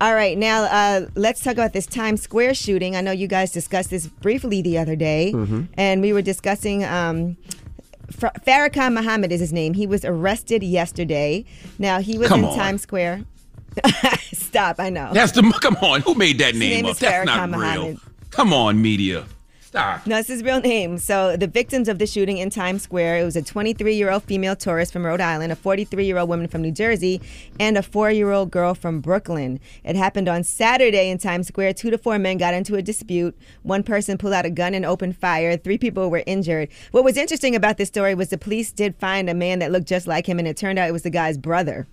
All 0.00 0.14
right, 0.14 0.38
now 0.38 0.62
uh, 0.64 1.06
let's 1.14 1.42
talk 1.42 1.52
about 1.52 1.74
this 1.74 1.84
Times 1.86 2.22
Square 2.22 2.54
shooting. 2.54 2.96
I 2.96 3.02
know 3.02 3.12
you 3.12 3.26
guys 3.26 3.52
discussed 3.52 3.90
this 3.90 4.06
briefly 4.06 4.62
the 4.62 4.78
other 4.78 4.96
day, 4.96 5.34
and 5.74 6.00
we 6.00 6.12
were 6.12 6.22
discussing. 6.22 6.84
Um, 6.84 7.36
Fa- 8.10 8.32
Farrakhan 8.46 8.92
Muhammad 8.94 9.30
is 9.30 9.40
his 9.40 9.52
name. 9.52 9.74
He 9.74 9.86
was 9.86 10.04
arrested 10.04 10.62
yesterday. 10.64 11.44
Now 11.78 12.00
he 12.00 12.18
was 12.18 12.28
Come 12.28 12.40
in 12.40 12.46
on. 12.46 12.56
Times 12.56 12.82
Square. 12.82 13.24
Stop! 14.32 14.80
I 14.80 14.90
know. 14.90 15.10
That's 15.12 15.32
the 15.32 15.42
come 15.60 15.76
on. 15.76 16.00
Who 16.00 16.14
made 16.14 16.38
that 16.38 16.54
name, 16.54 16.70
name 16.70 16.86
up? 16.86 16.92
is 16.92 16.98
That's 16.98 17.26
not 17.26 17.50
Farrakhan 17.50 17.74
real. 17.90 17.96
Come 18.30 18.52
on, 18.52 18.80
media. 18.82 19.26
Stop. 19.70 20.04
No, 20.04 20.18
it's 20.18 20.26
his 20.26 20.42
real 20.42 20.60
name. 20.60 20.98
So 20.98 21.36
the 21.36 21.46
victims 21.46 21.86
of 21.86 22.00
the 22.00 22.06
shooting 22.08 22.38
in 22.38 22.50
Times 22.50 22.82
Square, 22.82 23.18
it 23.18 23.24
was 23.24 23.36
a 23.36 23.42
23-year-old 23.42 24.24
female 24.24 24.56
tourist 24.56 24.92
from 24.92 25.06
Rhode 25.06 25.20
Island, 25.20 25.52
a 25.52 25.54
43-year-old 25.54 26.28
woman 26.28 26.48
from 26.48 26.62
New 26.62 26.72
Jersey, 26.72 27.20
and 27.60 27.78
a 27.78 27.82
four-year-old 27.84 28.50
girl 28.50 28.74
from 28.74 29.00
Brooklyn. 29.00 29.60
It 29.84 29.94
happened 29.94 30.28
on 30.28 30.42
Saturday 30.42 31.08
in 31.08 31.18
Times 31.18 31.46
Square. 31.46 31.74
Two 31.74 31.88
to 31.90 31.98
four 31.98 32.18
men 32.18 32.36
got 32.36 32.52
into 32.52 32.74
a 32.74 32.82
dispute. 32.82 33.38
One 33.62 33.84
person 33.84 34.18
pulled 34.18 34.32
out 34.32 34.44
a 34.44 34.50
gun 34.50 34.74
and 34.74 34.84
opened 34.84 35.16
fire. 35.16 35.56
Three 35.56 35.78
people 35.78 36.10
were 36.10 36.24
injured. 36.26 36.68
What 36.90 37.04
was 37.04 37.16
interesting 37.16 37.54
about 37.54 37.76
this 37.76 37.86
story 37.86 38.16
was 38.16 38.30
the 38.30 38.38
police 38.38 38.72
did 38.72 38.96
find 38.96 39.30
a 39.30 39.34
man 39.34 39.60
that 39.60 39.70
looked 39.70 39.86
just 39.86 40.08
like 40.08 40.26
him, 40.26 40.40
and 40.40 40.48
it 40.48 40.56
turned 40.56 40.80
out 40.80 40.88
it 40.88 40.92
was 40.92 41.04
the 41.04 41.10
guy's 41.10 41.38
brother. 41.38 41.86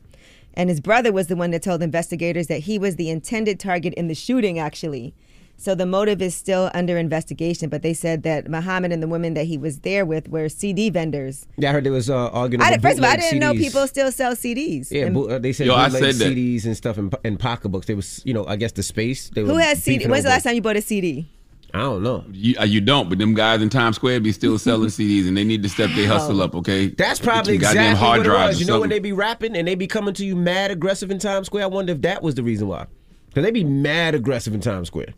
And 0.55 0.71
his 0.71 0.81
brother 0.81 1.13
was 1.13 1.27
the 1.27 1.35
one 1.35 1.51
that 1.51 1.61
told 1.61 1.83
investigators 1.83 2.47
that 2.47 2.61
he 2.61 2.79
was 2.79 2.95
the 2.95 3.11
intended 3.11 3.59
target 3.59 3.93
in 3.93 4.07
the 4.07 4.15
shooting, 4.15 4.57
actually. 4.57 5.13
So 5.59 5.73
the 5.73 5.87
motive 5.87 6.21
is 6.21 6.35
still 6.35 6.69
under 6.75 6.97
investigation, 6.99 7.69
but 7.69 7.81
they 7.81 7.93
said 7.93 8.21
that 8.23 8.47
Muhammad 8.47 8.91
and 8.91 9.01
the 9.01 9.07
women 9.07 9.33
that 9.33 9.45
he 9.45 9.57
was 9.57 9.79
there 9.79 10.05
with 10.05 10.29
were 10.29 10.49
CD 10.49 10.91
vendors. 10.91 11.47
Yeah, 11.57 11.69
I 11.69 11.73
heard 11.73 11.83
there 11.83 11.91
was 11.91 12.11
uh, 12.11 12.29
arguing. 12.29 12.61
I 12.61 12.69
did, 12.71 12.81
first 12.81 12.99
of 12.99 13.03
all, 13.03 13.09
I 13.09 13.15
didn't 13.17 13.39
know 13.39 13.53
people 13.53 13.87
still 13.87 14.11
sell 14.11 14.33
CDs. 14.33 14.91
Yeah, 14.91 15.05
And 15.07 15.15
bo- 15.15 15.29
uh, 15.29 15.39
they 15.39 15.53
said 15.53 15.65
Yo, 15.65 15.73
I 15.73 15.89
bootleg 15.89 16.13
said 16.13 16.15
that. 16.27 16.33
CDs 16.35 16.65
and 16.65 16.77
stuff 16.77 16.99
in, 16.99 17.11
in 17.23 17.37
pocketbooks. 17.37 17.87
They 17.87 17.95
was, 17.95 18.21
you 18.23 18.35
know, 18.35 18.45
I 18.45 18.55
guess 18.55 18.71
the 18.71 18.83
space. 18.83 19.29
They 19.29 19.41
who 19.41 19.55
were 19.55 19.61
has 19.61 19.81
CD? 19.81 19.97
beefing 19.97 20.11
When's 20.11 20.25
the 20.25 20.29
last 20.29 20.43
time 20.43 20.53
you 20.53 20.61
bought 20.61 20.75
a 20.77 20.81
CD? 20.81 21.27
I 21.73 21.79
don't 21.79 22.03
know. 22.03 22.23
You, 22.31 22.55
uh, 22.59 22.63
you 22.63 22.79
don't, 22.79 23.09
but 23.09 23.17
them 23.17 23.33
guys 23.33 23.61
in 23.61 23.69
Times 23.69 23.95
Square 23.97 24.21
be 24.21 24.31
still 24.31 24.57
selling 24.59 24.87
CDs, 24.89 25.27
and 25.27 25.35
they 25.35 25.43
need 25.43 25.63
to 25.63 25.69
step 25.69 25.89
their 25.95 26.07
hustle 26.07 26.41
up. 26.41 26.53
Okay, 26.55 26.87
That's 26.87 27.19
probably 27.19 27.57
goddamn 27.57 27.93
exactly 27.93 27.99
hard 28.07 28.17
what 28.19 28.25
it 28.25 28.29
drives 28.29 28.49
was. 28.57 28.61
You 28.61 28.67
know 28.67 28.79
when 28.79 28.89
they 28.89 28.99
be 28.99 29.11
rapping 29.11 29.55
and 29.57 29.67
they 29.67 29.75
be 29.75 29.87
coming 29.87 30.13
to 30.13 30.25
you 30.25 30.35
mad 30.35 30.69
aggressive 30.71 31.09
in 31.11 31.17
Times 31.19 31.47
Square. 31.47 31.63
I 31.63 31.67
wonder 31.67 31.93
if 31.93 32.01
that 32.03 32.21
was 32.21 32.35
the 32.35 32.43
reason 32.43 32.67
why. 32.67 32.85
Because 33.27 33.43
they 33.43 33.51
be 33.51 33.63
mad 33.63 34.13
aggressive 34.15 34.53
in 34.53 34.61
Times 34.61 34.87
Square. 34.87 35.13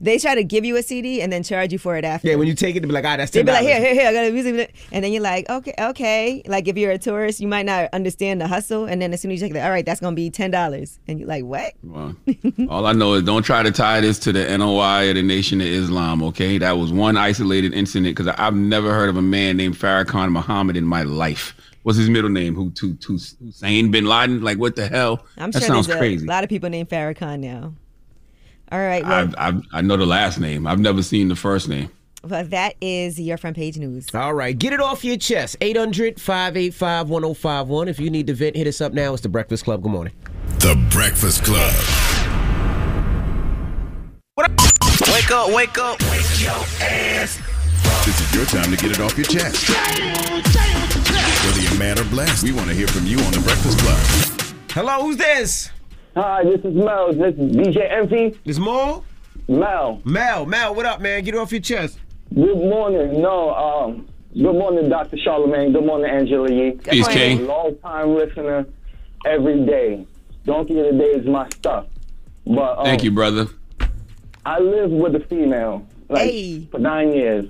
They 0.00 0.18
try 0.18 0.34
to 0.34 0.44
give 0.44 0.64
you 0.64 0.76
a 0.76 0.82
CD 0.82 1.22
and 1.22 1.32
then 1.32 1.42
charge 1.42 1.72
you 1.72 1.78
for 1.78 1.96
it 1.96 2.04
after. 2.04 2.28
Yeah, 2.28 2.34
when 2.34 2.46
you 2.48 2.54
take 2.54 2.76
it, 2.76 2.80
to 2.80 2.86
be 2.86 2.92
like, 2.92 3.04
ah, 3.04 3.16
that's 3.16 3.30
They'd 3.30 3.40
ten 3.40 3.46
be 3.46 3.52
like, 3.52 3.62
here, 3.62 3.80
here, 3.80 3.94
here, 3.94 4.08
I 4.08 4.12
got 4.12 4.26
a 4.26 4.30
music, 4.30 4.74
and 4.92 5.04
then 5.04 5.12
you're 5.12 5.22
like, 5.22 5.48
okay, 5.48 5.74
okay. 5.78 6.42
Like 6.46 6.68
if 6.68 6.76
you're 6.76 6.92
a 6.92 6.98
tourist, 6.98 7.40
you 7.40 7.48
might 7.48 7.66
not 7.66 7.88
understand 7.92 8.40
the 8.40 8.46
hustle, 8.46 8.84
and 8.84 9.00
then 9.00 9.12
as 9.12 9.20
soon 9.20 9.30
as 9.30 9.40
you 9.40 9.48
take 9.48 9.56
it, 9.56 9.60
all 9.60 9.70
right, 9.70 9.84
that's 9.86 10.00
gonna 10.00 10.16
be 10.16 10.30
ten 10.30 10.50
dollars, 10.50 10.98
and 11.08 11.18
you're 11.18 11.28
like, 11.28 11.44
what? 11.44 11.72
Well, 11.82 12.14
all 12.68 12.86
I 12.86 12.92
know 12.92 13.14
is 13.14 13.22
don't 13.22 13.42
try 13.42 13.62
to 13.62 13.72
tie 13.72 14.00
this 14.00 14.18
to 14.20 14.32
the 14.32 14.56
NOI 14.56 15.08
or 15.08 15.14
the 15.14 15.22
Nation 15.22 15.60
of 15.60 15.66
Islam, 15.66 16.22
okay? 16.24 16.58
That 16.58 16.78
was 16.78 16.92
one 16.92 17.16
isolated 17.16 17.72
incident 17.72 18.16
because 18.16 18.34
I've 18.38 18.54
never 18.54 18.92
heard 18.92 19.08
of 19.08 19.16
a 19.16 19.22
man 19.22 19.56
named 19.56 19.76
Farrakhan 19.76 20.30
Muhammad 20.30 20.76
in 20.76 20.84
my 20.84 21.02
life. 21.02 21.54
What's 21.84 21.98
his 21.98 22.10
middle 22.10 22.30
name? 22.30 22.56
Who, 22.56 22.70
to, 22.72 22.94
to 22.94 23.12
Hussein 23.12 23.92
bin 23.92 24.06
Laden? 24.06 24.42
Like, 24.42 24.58
what 24.58 24.74
the 24.74 24.88
hell? 24.88 25.24
I'm 25.38 25.52
that 25.52 25.60
sure 25.60 25.68
sounds 25.68 25.86
there's 25.86 25.96
a 25.96 26.00
crazy. 26.00 26.26
lot 26.26 26.42
of 26.42 26.50
people 26.50 26.68
named 26.68 26.88
Farrakhan 26.88 27.38
now. 27.38 27.74
All 28.72 28.78
right, 28.78 29.04
well, 29.04 29.32
I, 29.38 29.48
I, 29.48 29.60
I 29.74 29.80
know 29.80 29.96
the 29.96 30.06
last 30.06 30.38
name. 30.40 30.66
I've 30.66 30.80
never 30.80 31.02
seen 31.02 31.28
the 31.28 31.36
first 31.36 31.68
name. 31.68 31.88
well, 32.24 32.44
that 32.46 32.74
is 32.80 33.18
your 33.20 33.36
front 33.36 33.56
page 33.56 33.76
news. 33.78 34.12
All 34.14 34.34
right, 34.34 34.58
get 34.58 34.72
it 34.72 34.80
off 34.80 35.04
your 35.04 35.16
chest. 35.16 35.56
800 35.60 36.20
585 36.20 37.08
1051. 37.08 37.88
If 37.88 38.00
you 38.00 38.10
need 38.10 38.26
to 38.26 38.34
vent, 38.34 38.56
hit 38.56 38.66
us 38.66 38.80
up 38.80 38.92
now. 38.92 39.12
It's 39.12 39.22
The 39.22 39.28
Breakfast 39.28 39.64
Club. 39.64 39.82
Good 39.82 39.92
morning. 39.92 40.12
The 40.58 40.74
Breakfast 40.90 41.44
Club. 41.44 41.72
Wake 44.38 45.30
up, 45.30 45.50
wake 45.54 45.78
up. 45.78 46.00
Wake 46.10 46.40
your 46.42 46.50
ass. 46.82 47.40
This 48.04 48.20
is 48.20 48.34
your 48.34 48.44
time 48.46 48.70
to 48.70 48.76
get 48.76 48.90
it 48.90 49.00
off 49.00 49.16
your 49.16 49.26
chest. 49.26 49.68
Whether 51.44 51.60
you're 51.60 51.78
mad 51.78 51.98
or 52.00 52.04
blessed, 52.04 52.42
we 52.44 52.52
want 52.52 52.68
to 52.68 52.74
hear 52.74 52.88
from 52.88 53.06
you 53.06 53.18
on 53.20 53.32
The 53.32 53.40
Breakfast 53.40 53.78
Club. 53.78 54.52
Hello, 54.72 55.02
who's 55.02 55.16
this? 55.16 55.70
Hi, 56.16 56.44
this 56.44 56.60
is 56.64 56.74
Mel. 56.74 57.12
This 57.12 57.34
is 57.34 57.56
DJ 57.56 57.92
Envy. 57.92 58.38
This 58.44 58.58
Mo? 58.58 59.04
Mel. 59.48 60.00
Mel, 60.04 60.46
Mel, 60.46 60.74
what 60.74 60.86
up, 60.86 61.00
man? 61.00 61.22
Get 61.22 61.34
it 61.34 61.38
off 61.38 61.52
your 61.52 61.60
chest. 61.60 61.98
Good 62.34 62.56
morning. 62.56 63.20
No, 63.20 63.54
um, 63.54 64.08
good 64.32 64.54
morning, 64.54 64.88
Dr. 64.88 65.18
Charlamagne. 65.18 65.72
Good 65.74 65.84
morning, 65.84 66.10
Angela 66.10 66.50
Yee. 66.50 66.72
Peace, 66.72 67.06
morning. 67.06 67.38
King. 67.38 67.46
Long 67.46 67.76
time 67.82 68.14
listener 68.14 68.66
every 69.26 69.64
day. 69.66 70.06
Donkey 70.46 70.78
of 70.80 70.86
the 70.86 70.92
day 70.98 71.10
is 71.20 71.26
my 71.26 71.46
stuff. 71.50 71.86
But 72.46 72.78
um, 72.78 72.84
Thank 72.86 73.04
you, 73.04 73.10
brother. 73.10 73.48
I 74.46 74.58
live 74.60 74.90
with 74.90 75.14
a 75.16 75.20
female 75.28 75.86
like 76.08 76.30
Hey. 76.30 76.64
for 76.70 76.78
nine 76.78 77.12
years, 77.12 77.44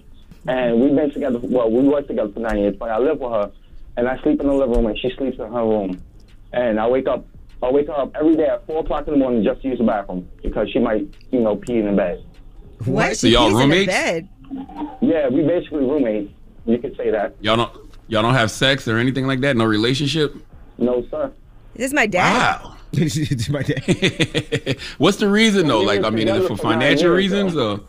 and 0.49 0.81
we've 0.81 0.95
been 0.95 1.13
together. 1.13 1.39
Well, 1.41 1.71
we 1.71 1.83
worked 1.87 2.09
together 2.09 2.33
for 2.33 2.41
nine 2.41 2.59
years, 2.59 2.75
but 2.77 2.91
I 2.91 2.99
live 2.99 3.21
with 3.21 3.31
her, 3.31 3.53
and 3.97 4.09
I 4.09 4.21
sleep 4.23 4.41
in 4.41 4.47
the 4.49 4.53
living 4.55 4.75
room, 4.75 4.87
and 4.87 4.99
she 4.99 5.11
sleeps 5.17 5.39
in 5.39 5.53
her 5.53 5.63
room. 5.65 6.03
And 6.53 6.81
I 6.81 6.89
wake 6.89 7.07
up, 7.07 7.27
I 7.63 7.71
wake 7.71 7.87
her 7.89 7.95
up 7.95 8.15
every 8.19 8.35
day 8.37 8.47
at 8.47 8.67
four 8.67 8.81
o'clock 8.81 9.07
in 9.09 9.15
the 9.15 9.19
morning 9.19 9.43
just 9.43 9.63
to 9.63 9.69
use 9.69 9.79
the 9.79 9.85
bathroom 9.85 10.29
because 10.43 10.71
she 10.71 10.79
might, 10.79 11.07
you 11.31 11.41
know, 11.41 11.57
pee 11.57 11.79
in 11.79 11.87
the 11.87 11.93
bed. 11.93 12.23
What? 12.85 13.17
So 13.17 13.27
y'all 13.27 13.49
She's 13.51 13.53
in 13.61 13.71
the 13.71 13.75
roommates? 13.77 13.93
bed. 13.93 14.29
Yeah, 15.01 15.29
we 15.29 15.43
basically 15.43 15.85
roommates. 15.85 16.33
You 16.67 16.79
could 16.79 16.97
say 16.97 17.11
that. 17.11 17.35
Y'all 17.41 17.57
don't 17.57 17.73
y'all 18.09 18.23
don't 18.23 18.35
have 18.35 18.51
sex 18.51 18.87
or 18.89 18.99
anything 18.99 19.27
like 19.27 19.41
that? 19.41 19.57
No 19.57 19.65
relationship? 19.65 20.35
No, 20.79 21.05
sir. 21.11 21.33
This 21.75 21.87
is 21.87 21.91
this 21.91 21.93
my 21.95 22.07
dad? 22.07 22.61
Wow. 22.63 22.73
It's 22.93 23.49
my 23.51 23.63
dad. 23.63 24.79
what's 24.99 25.17
the 25.19 25.29
reason 25.29 25.67
though? 25.67 25.81
Like, 25.83 26.03
I 26.05 26.11
mean, 26.11 26.29
is 26.29 26.45
it 26.45 26.49
for 26.49 26.57
for 26.57 26.63
financial 26.63 27.11
reasons 27.11 27.53
though. 27.55 27.75
or? 27.75 27.81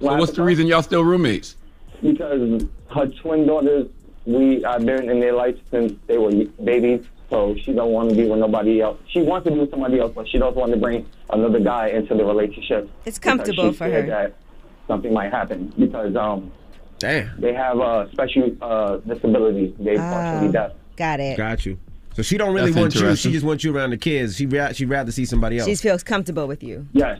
So 0.00 0.16
what's 0.16 0.32
the 0.32 0.36
the- 0.36 0.42
reason 0.44 0.66
y'all 0.66 0.82
still 0.82 1.02
roommates? 1.04 1.56
Because 2.02 2.62
her 2.94 3.06
twin 3.06 3.46
daughters, 3.46 3.86
we 4.26 4.64
I've 4.64 4.84
been 4.84 5.08
in 5.10 5.20
their 5.20 5.32
life 5.32 5.56
since 5.70 5.92
they 6.06 6.18
were 6.18 6.32
babies. 6.64 7.04
So 7.32 7.56
she 7.64 7.72
don't 7.72 7.92
want 7.92 8.10
to 8.10 8.14
be 8.14 8.26
with 8.26 8.40
nobody 8.40 8.82
else. 8.82 8.98
She 9.08 9.22
wants 9.22 9.46
to 9.46 9.50
be 9.52 9.58
with 9.60 9.70
somebody 9.70 9.98
else, 9.98 10.12
but 10.14 10.28
she 10.28 10.36
doesn't 10.36 10.54
want 10.54 10.70
to 10.72 10.78
bring 10.78 11.06
another 11.30 11.60
guy 11.60 11.88
into 11.88 12.14
the 12.14 12.22
relationship. 12.26 12.90
It's 13.06 13.18
comfortable 13.18 13.70
she's 13.70 13.78
for 13.78 13.88
her. 13.88 14.02
That 14.06 14.34
something 14.86 15.14
might 15.14 15.32
happen 15.32 15.72
because 15.78 16.14
um 16.14 16.52
Damn. 16.98 17.40
they 17.40 17.54
have 17.54 17.80
uh, 17.80 18.10
special 18.12 18.54
uh, 18.60 18.98
disabilities. 18.98 19.72
They 19.78 19.96
partially 19.96 20.48
Oh. 20.48 20.52
deaf. 20.52 20.72
Got 20.96 21.20
it. 21.20 21.38
Got 21.38 21.64
you. 21.64 21.78
So 22.14 22.20
she 22.22 22.36
don't 22.36 22.52
really 22.54 22.70
That's 22.70 22.94
want 22.94 22.94
you. 23.10 23.16
She 23.16 23.32
just 23.32 23.46
wants 23.46 23.64
you 23.64 23.74
around 23.74 23.90
the 23.90 23.96
kids. 23.96 24.36
She 24.36 24.44
ra- 24.44 24.72
she'd 24.72 24.90
rather 24.90 25.10
see 25.10 25.24
somebody 25.24 25.56
else. 25.58 25.70
She 25.70 25.76
feels 25.76 26.02
comfortable 26.02 26.46
with 26.46 26.62
you. 26.62 26.86
Yes, 26.92 27.18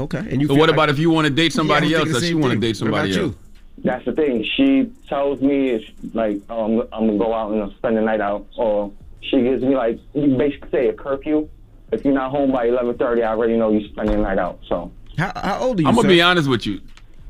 okay. 0.00 0.20
And 0.20 0.40
you. 0.40 0.48
So 0.48 0.54
what 0.54 0.70
like- 0.70 0.74
about 0.74 0.88
if 0.88 0.98
you 0.98 1.10
want 1.10 1.26
to 1.26 1.32
date 1.34 1.52
somebody 1.52 1.88
Yeah, 1.88 1.98
else 1.98 2.04
thinking 2.08 2.22
or 2.24 2.26
she 2.28 2.34
want 2.34 2.54
to 2.54 2.58
date 2.60 2.78
somebody 2.78 3.10
What 3.10 3.16
about 3.18 3.24
else? 3.28 3.34
you? 3.76 3.82
that's 3.84 4.04
the 4.06 4.12
thing. 4.12 4.42
She 4.56 4.90
tells 5.06 5.42
me 5.42 5.68
it's 5.68 6.14
like 6.14 6.38
um, 6.48 6.80
I'm 6.92 7.06
gonna 7.08 7.18
go 7.18 7.34
out 7.34 7.52
and 7.52 7.70
spend 7.74 7.98
the 7.98 8.00
night 8.00 8.22
out, 8.22 8.46
or 8.56 8.90
she 9.20 9.42
gives 9.42 9.62
me 9.62 9.74
like 9.76 9.98
you 10.14 10.36
basically 10.36 10.70
say 10.70 10.88
a 10.88 10.92
curfew. 10.92 11.48
If 11.92 12.04
you're 12.04 12.14
not 12.14 12.30
home 12.30 12.52
by 12.52 12.66
11:30, 12.68 13.22
I 13.22 13.28
already 13.28 13.56
know 13.56 13.70
you're 13.72 13.88
spending 13.90 14.16
the 14.16 14.22
night 14.22 14.38
out. 14.38 14.60
So 14.68 14.90
How, 15.18 15.32
how 15.34 15.58
old 15.60 15.78
are 15.78 15.82
you? 15.82 15.88
I'm 15.88 15.94
gonna 15.94 16.06
sir? 16.06 16.08
be 16.14 16.22
honest 16.22 16.48
with 16.48 16.66
you. 16.66 16.80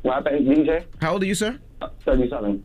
what 0.02 0.14
happened, 0.14 0.47
DJ? 0.47 0.85
How 1.00 1.12
old 1.12 1.23
are 1.23 1.26
you, 1.26 1.35
sir? 1.35 1.59
Uh, 1.80 1.88
37. 2.04 2.62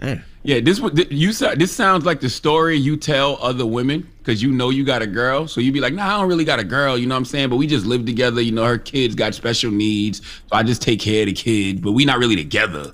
Damn. 0.00 0.22
Yeah, 0.44 0.60
this 0.60 0.80
would 0.80 1.12
you 1.12 1.32
sa- 1.32 1.54
this 1.56 1.72
sounds 1.72 2.06
like 2.06 2.20
the 2.20 2.30
story 2.30 2.76
you 2.76 2.96
tell 2.96 3.36
other 3.42 3.66
women 3.66 4.08
because 4.18 4.42
you 4.42 4.50
know 4.52 4.70
you 4.70 4.84
got 4.84 5.02
a 5.02 5.06
girl, 5.06 5.46
so 5.48 5.60
you'd 5.60 5.74
be 5.74 5.80
like, 5.80 5.92
"Nah, 5.92 6.06
I 6.14 6.20
don't 6.20 6.28
really 6.28 6.44
got 6.44 6.60
a 6.60 6.64
girl," 6.64 6.96
you 6.96 7.06
know 7.06 7.14
what 7.16 7.18
I'm 7.18 7.24
saying? 7.26 7.48
But 7.50 7.56
we 7.56 7.66
just 7.66 7.84
live 7.84 8.06
together. 8.06 8.40
You 8.40 8.52
know, 8.52 8.64
her 8.64 8.78
kids 8.78 9.14
got 9.16 9.34
special 9.34 9.70
needs, 9.72 10.20
so 10.20 10.52
I 10.52 10.62
just 10.62 10.80
take 10.80 11.00
care 11.00 11.22
of 11.22 11.26
the 11.26 11.32
kid, 11.34 11.82
but 11.82 11.92
we 11.92 12.04
not 12.04 12.18
really 12.18 12.36
together. 12.36 12.92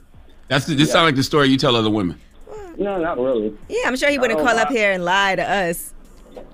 That's 0.49 0.67
the, 0.67 0.75
this 0.75 0.91
sounds 0.91 1.05
like 1.05 1.15
the 1.17 1.23
story 1.23 1.49
you 1.49 1.57
tell 1.59 1.77
other 1.77 1.91
women. 1.91 2.19
No, 2.79 2.99
not 3.01 3.19
really. 3.19 3.57
Yeah, 3.69 3.83
I'm 3.87 3.97
sure 3.97 4.11
he 4.11 4.19
wouldn't 4.19 4.41
Oh, 4.41 4.45
call 4.45 4.59
up 4.59 4.69
here 4.71 4.93
and 4.93 5.05
lie 5.05 5.37
to 5.37 5.43
us. 5.43 5.93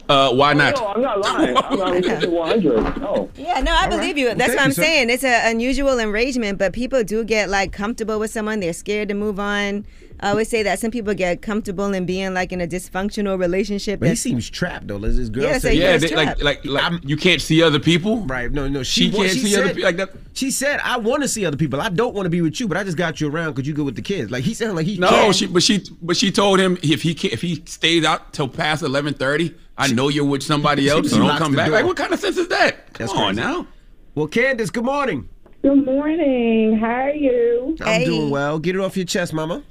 Uh, 0.08 0.32
why 0.34 0.52
not? 0.52 0.74
No, 0.76 0.86
I'm 0.88 1.00
not 1.02 1.20
lying. 1.24 1.56
I'm 1.56 1.78
not 1.78 2.02
keeping 2.02 2.32
100. 2.32 2.96
No. 3.00 3.30
Yeah, 3.36 3.60
no, 3.60 3.72
I 3.72 3.88
believe 3.88 4.18
you. 4.18 4.26
That's 4.34 4.40
thank 4.40 4.50
what 4.56 4.60
I'm 4.60 4.68
you, 4.70 4.74
sir. 4.74 4.82
saying. 4.82 5.10
It's 5.10 5.24
an 5.24 5.50
unusual 5.50 5.98
enragement, 5.98 6.58
but 6.58 6.72
people 6.72 7.02
do 7.04 7.24
get 7.24 7.48
like 7.48 7.72
comfortable 7.72 8.18
with 8.18 8.30
someone. 8.30 8.60
They're 8.60 8.72
scared 8.72 9.08
to 9.08 9.14
move 9.14 9.38
on. 9.40 9.86
I 10.22 10.30
always 10.30 10.48
say 10.50 10.62
that 10.64 10.78
some 10.78 10.90
people 10.90 11.14
get 11.14 11.40
comfortable 11.40 11.92
in 11.94 12.04
being 12.04 12.34
like 12.34 12.52
in 12.52 12.60
a 12.60 12.66
dysfunctional 12.66 13.38
relationship. 13.38 14.00
But 14.00 14.10
he 14.10 14.14
seems 14.16 14.50
trapped 14.50 14.86
though. 14.88 14.98
This 14.98 15.28
girl 15.30 15.44
Yeah, 15.44 15.52
said, 15.54 15.60
so 15.62 15.68
he 15.70 15.80
Yeah, 15.80 15.96
they, 15.96 16.14
like 16.14 16.26
trapped. 16.38 16.42
like 16.42 16.64
like 16.66 16.92
you 17.04 17.16
can't 17.16 17.40
see 17.40 17.62
other 17.62 17.78
people. 17.78 18.18
Right. 18.26 18.52
No, 18.52 18.68
no. 18.68 18.82
She, 18.82 19.10
She 19.10 19.10
can't 19.16 19.30
she 19.30 19.38
see 19.40 19.56
other 19.56 19.68
said, 19.68 19.76
pe- 19.76 19.82
like 19.82 19.96
that- 19.96 20.10
She 20.34 20.50
said, 20.50 20.78
"I 20.84 20.98
want 20.98 21.22
to 21.22 21.28
see 21.28 21.46
other 21.46 21.56
people. 21.56 21.80
I 21.80 21.88
don't 21.88 22.14
want 22.14 22.26
to 22.26 22.30
be 22.30 22.42
with 22.42 22.60
you, 22.60 22.68
but 22.68 22.76
I 22.76 22.84
just 22.84 22.96
got 22.98 23.20
you 23.20 23.30
around 23.30 23.52
because 23.54 23.66
you 23.66 23.72
go 23.74 23.82
with 23.84 23.96
the 23.96 24.02
kids." 24.02 24.30
Like 24.30 24.44
he 24.44 24.52
sounded 24.54 24.74
like 24.74 24.86
he. 24.86 24.98
No, 24.98 25.08
can't. 25.08 25.34
she 25.34 25.46
but 25.46 25.62
she 25.62 25.82
but 26.02 26.16
she 26.16 26.30
told 26.30 26.60
him 26.60 26.76
if 26.82 27.00
he 27.02 27.14
can, 27.14 27.30
if 27.30 27.40
he 27.40 27.62
stays 27.64 28.04
out 28.04 28.32
till 28.34 28.46
past 28.48 28.82
eleven 28.82 29.14
thirty, 29.14 29.54
I 29.78 29.88
know 29.88 30.08
you're 30.08 30.24
with 30.26 30.42
somebody 30.42 30.88
else, 30.90 31.08
she 31.08 31.14
so 31.14 31.18
don't 31.26 31.38
come 31.38 31.54
back. 31.56 31.68
door. 31.68 31.76
Like 31.76 31.86
what 31.86 31.96
kind 31.96 32.12
of 32.12 32.20
sense 32.20 32.36
is 32.36 32.48
that? 32.48 32.92
Come 32.92 33.06
That's 33.06 33.12
on 33.12 33.34
crazy. 33.36 33.40
now. 33.40 33.66
Well, 34.14 34.26
Candace, 34.26 34.70
good 34.70 34.84
morning. 34.84 35.28
Good 35.62 35.84
morning. 35.84 36.78
How 36.78 36.86
are 36.86 37.10
you? 37.14 37.76
I'm 37.80 37.86
Hey. 38.00 38.04
doing 38.06 38.30
well. 38.30 38.58
Get 38.58 38.74
it 38.76 38.80
off 38.80 38.96
your 38.96 39.06
chest, 39.06 39.32
Mama. 39.32 39.62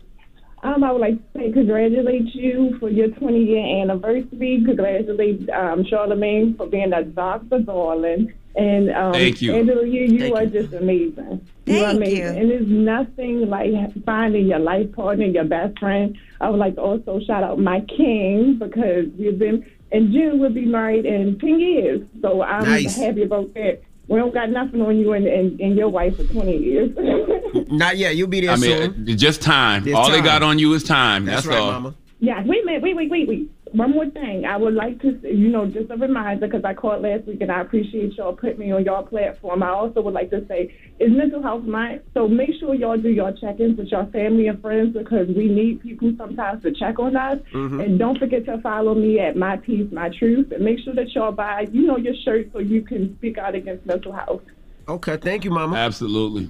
Um, 0.62 0.84
I 0.84 0.92
would 0.92 1.02
like 1.02 1.16
to 1.16 1.40
say 1.40 1.52
congratulate 1.52 2.34
you 2.36 2.78
for 2.80 2.90
your 2.90 3.08
20 3.10 3.44
year 3.44 3.82
anniversary. 3.82 4.62
Congratulate 4.66 5.50
um, 5.50 5.84
Charlamagne 5.86 6.58
for 6.58 6.68
being 6.68 6.92
a 6.94 7.04
doctor, 7.04 7.60
darling. 7.60 8.34
And 8.56 8.90
um, 8.92 9.14
Thank 9.14 9.42
you. 9.42 9.56
Angela, 9.56 9.86
you, 9.86 10.02
you 10.02 10.20
Thank 10.20 10.36
are 10.36 10.44
you. 10.44 10.62
just 10.62 10.74
amazing. 10.74 11.48
Thank 11.66 11.78
you 11.78 11.84
are 11.84 11.88
Thank 11.94 11.98
amazing. 11.98 12.18
you. 12.18 12.28
And 12.42 12.52
there's 12.52 12.68
nothing 12.68 13.50
like 13.50 13.72
finding 14.06 14.48
your 14.48 14.60
life 14.60 14.92
partner, 14.94 15.26
your 15.26 15.46
best 15.46 15.80
friend. 15.80 16.18
I 16.42 16.50
would 16.50 16.60
like 16.60 16.76
to 16.76 16.82
also 16.82 17.20
shout 17.26 17.44
out 17.44 17.60
my 17.60 17.82
king 17.82 18.58
because 18.60 19.06
we've 19.18 19.40
been 19.40 19.66
in 19.92 20.12
June. 20.12 20.40
We'll 20.40 20.54
be 20.54 20.66
married 20.66 21.06
in 21.06 21.40
10 21.40 21.60
years. 21.60 22.02
So 22.22 22.42
I'm 22.42 22.64
Nice. 22.66 22.98
happy 22.98 23.24
about 23.24 23.54
that. 23.54 23.82
We 24.10 24.18
don't 24.18 24.34
got 24.34 24.50
nothing 24.50 24.82
on 24.82 24.98
you 24.98 25.14
and, 25.14 25.28
and, 25.28 25.60
and 25.62 25.78
your 25.78 25.88
wife 25.90 26.18
for 26.18 26.24
20 26.24 26.58
years. 26.58 26.90
Not 27.70 27.98
yet. 27.98 28.16
You'll 28.16 28.28
be 28.28 28.42
there 28.42 28.52
I 28.52 28.56
soon. 28.56 29.06
mean, 29.06 29.18
just 29.18 29.42
time. 29.42 29.84
There's 29.84 29.96
all 29.96 30.10
they 30.10 30.18
time. 30.18 30.26
got 30.26 30.44
on 30.44 30.58
you 30.58 30.74
is 30.74 30.84
time. 30.84 31.26
That's, 31.26 31.46
That's, 31.46 31.48
right, 31.48 31.60
all. 31.60 31.72
Mama. 31.74 31.96
Yeah, 32.20 32.44
wait 32.44 32.64
a 32.64 32.66
minute, 32.66 32.82
wait, 32.82 32.96
wait, 32.96 33.10
wait, 33.10 33.28
wait. 33.30 33.52
One 33.72 33.92
more 33.92 34.10
thing. 34.10 34.46
I 34.46 34.58
would 34.58 34.74
like 34.74 35.00
to, 35.02 35.20
say, 35.22 35.34
you 35.34 35.50
know, 35.50 35.68
just 35.68 35.92
a 35.92 35.96
reminder 35.96 36.48
because 36.48 36.66
I 36.66 36.74
called 36.74 37.04
last 37.04 37.26
week 37.26 37.42
and 37.42 37.52
I 37.52 37.62
appreciate 37.62 38.14
y'all 38.14 38.36
putting 38.36 38.60
me 38.60 38.72
on 38.72 38.84
y'all 38.84 39.04
platform. 39.04 39.62
I 39.62 39.70
also 39.70 40.02
would 40.02 40.14
like 40.14 40.32
to 40.32 40.46
say 40.48 40.74
is 41.00 41.12
Mental 41.12 41.42
Health 41.42 41.64
Month, 41.64 42.02
so 42.14 42.28
make 42.28 42.50
sure 42.60 42.74
y'all 42.74 42.98
do 42.98 43.10
your 43.10 43.32
check-ins 43.32 43.78
with 43.78 43.88
your 43.88 44.06
family 44.08 44.48
and 44.48 44.60
friends 44.62 44.98
because 44.98 45.28
we 45.28 45.48
need 45.48 45.82
people 45.82 46.12
sometimes 46.18 46.64
to 46.64 46.72
check 46.72 47.00
on 47.00 47.16
us. 47.16 47.40
Mm-hmm. 47.54 47.80
And 47.80 48.00
don't 48.00 48.18
forget 48.18 48.46
to 48.46 48.60
follow 48.62 48.96
me 48.96 49.20
at 49.20 49.36
My 49.36 49.58
Peace, 49.58 49.88
My 49.92 50.10
Truth, 50.18 50.52
and 50.52 50.64
make 50.64 50.80
sure 50.84 50.96
that 50.96 51.14
y'all 51.14 51.32
buy, 51.32 51.68
you 51.72 51.86
know, 51.86 51.98
your 51.98 52.16
shirt 52.26 52.50
so 52.52 52.60
you 52.60 52.82
can 52.82 53.16
speak 53.18 53.38
out 53.38 53.56
against 53.56 53.86
mental 53.86 54.12
health. 54.12 54.42
Okay. 54.88 55.18
Thank 55.18 55.46
you, 55.46 55.52
Mama. 55.52 55.76
Absolutely. 55.76 56.50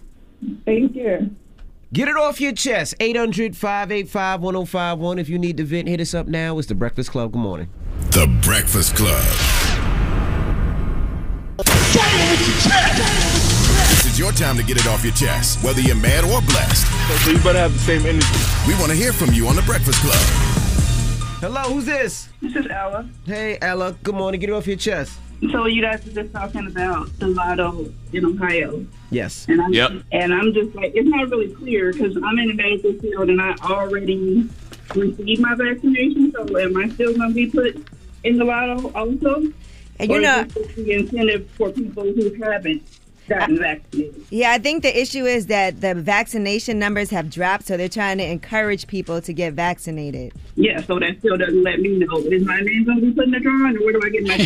Thank 0.65 0.95
you. 0.95 1.35
Get 1.91 2.07
it 2.07 2.15
off 2.15 2.39
your 2.39 2.51
chest. 2.51 2.93
800 2.99 3.57
585 3.57 4.41
1051. 4.41 5.17
If 5.17 5.27
you 5.27 5.39
need 5.39 5.57
to 5.57 5.63
vent, 5.63 5.87
hit 5.87 5.99
us 5.99 6.13
up 6.13 6.27
now. 6.27 6.59
It's 6.59 6.67
The 6.67 6.75
Breakfast 6.75 7.09
Club. 7.09 7.31
Good 7.31 7.39
morning. 7.39 7.67
The 8.11 8.27
Breakfast 8.43 8.95
Club. 8.95 9.23
This 13.87 14.05
is 14.05 14.19
your 14.19 14.31
time 14.33 14.55
to 14.57 14.63
get 14.63 14.77
it 14.77 14.85
off 14.85 15.03
your 15.03 15.13
chest, 15.13 15.63
whether 15.63 15.81
you're 15.81 15.95
mad 15.95 16.25
or 16.25 16.41
blessed. 16.43 16.85
So 17.23 17.31
you 17.31 17.39
better 17.39 17.57
have 17.57 17.73
the 17.73 17.79
same 17.79 18.05
energy. 18.05 18.27
We 18.67 18.75
want 18.75 18.91
to 18.91 18.95
hear 18.95 19.11
from 19.11 19.33
you 19.33 19.47
on 19.47 19.55
The 19.55 19.63
Breakfast 19.63 19.99
Club. 20.01 20.13
Hello, 21.41 21.73
who's 21.73 21.85
this? 21.85 22.29
This 22.39 22.55
is 22.55 22.67
Ella. 22.69 23.09
Hey, 23.25 23.57
Ella. 23.63 23.93
Good 24.03 24.13
morning. 24.13 24.39
Get 24.39 24.51
it 24.51 24.53
off 24.53 24.67
your 24.67 24.77
chest. 24.77 25.19
So 25.51 25.65
you 25.67 25.81
guys 25.81 26.05
are 26.05 26.11
just 26.11 26.33
talking 26.33 26.67
about 26.67 27.17
the 27.19 27.27
lotto 27.27 27.91
in 28.11 28.25
Ohio, 28.25 28.85
Yes. 29.09 29.45
and 29.47 29.61
I'm 29.61 29.71
Yep. 29.73 29.91
and 30.11 30.33
I'm 30.33 30.53
just 30.53 30.75
like 30.75 30.91
it's 30.95 31.07
not 31.07 31.29
really 31.29 31.47
clear 31.53 31.93
because 31.93 32.17
I'm 32.17 32.37
in 32.39 32.49
the 32.49 32.53
medical 32.55 32.93
field 32.93 33.29
and 33.29 33.41
I 33.41 33.55
already 33.61 34.49
received 34.95 35.41
my 35.41 35.55
vaccination. 35.55 36.31
So 36.33 36.57
am 36.57 36.75
I 36.77 36.89
still 36.89 37.15
going 37.15 37.29
to 37.29 37.33
be 37.35 37.47
put 37.47 37.87
in 38.25 38.37
the 38.37 38.43
lotto 38.43 38.91
also? 38.93 39.43
And 39.99 40.09
you 40.11 40.17
or 40.17 40.21
know, 40.21 40.39
is 40.41 40.53
this 40.53 40.75
the 40.75 40.91
incentive 40.91 41.49
for 41.51 41.69
people 41.71 42.03
who 42.03 42.33
haven't 42.43 42.83
gotten 43.29 43.59
vaccinated? 43.59 44.25
yeah, 44.29 44.51
I 44.51 44.57
think 44.57 44.83
the 44.83 44.99
issue 44.99 45.25
is 45.25 45.47
that 45.47 45.81
the 45.81 45.95
vaccination 45.95 46.79
numbers 46.79 47.09
have 47.11 47.29
dropped, 47.29 47.67
so 47.67 47.77
they're 47.77 47.87
trying 47.87 48.17
to 48.17 48.25
encourage 48.25 48.87
people 48.87 49.21
to 49.21 49.33
get 49.33 49.53
vaccinated. 49.53 50.33
Yeah, 50.55 50.81
so 50.81 50.99
that 50.99 51.19
still 51.19 51.37
doesn't 51.37 51.63
let 51.63 51.79
me 51.79 51.97
know 51.97 52.17
is 52.17 52.43
my 52.43 52.59
name 52.59 52.85
going 52.85 52.99
to 52.99 53.05
be 53.05 53.13
put 53.13 53.25
in 53.25 53.31
the 53.31 53.39
drawing 53.39 53.77
or 53.77 53.85
where 53.85 53.93
do 53.93 54.01
I 54.03 54.09
get 54.09 54.27
my 54.27 54.37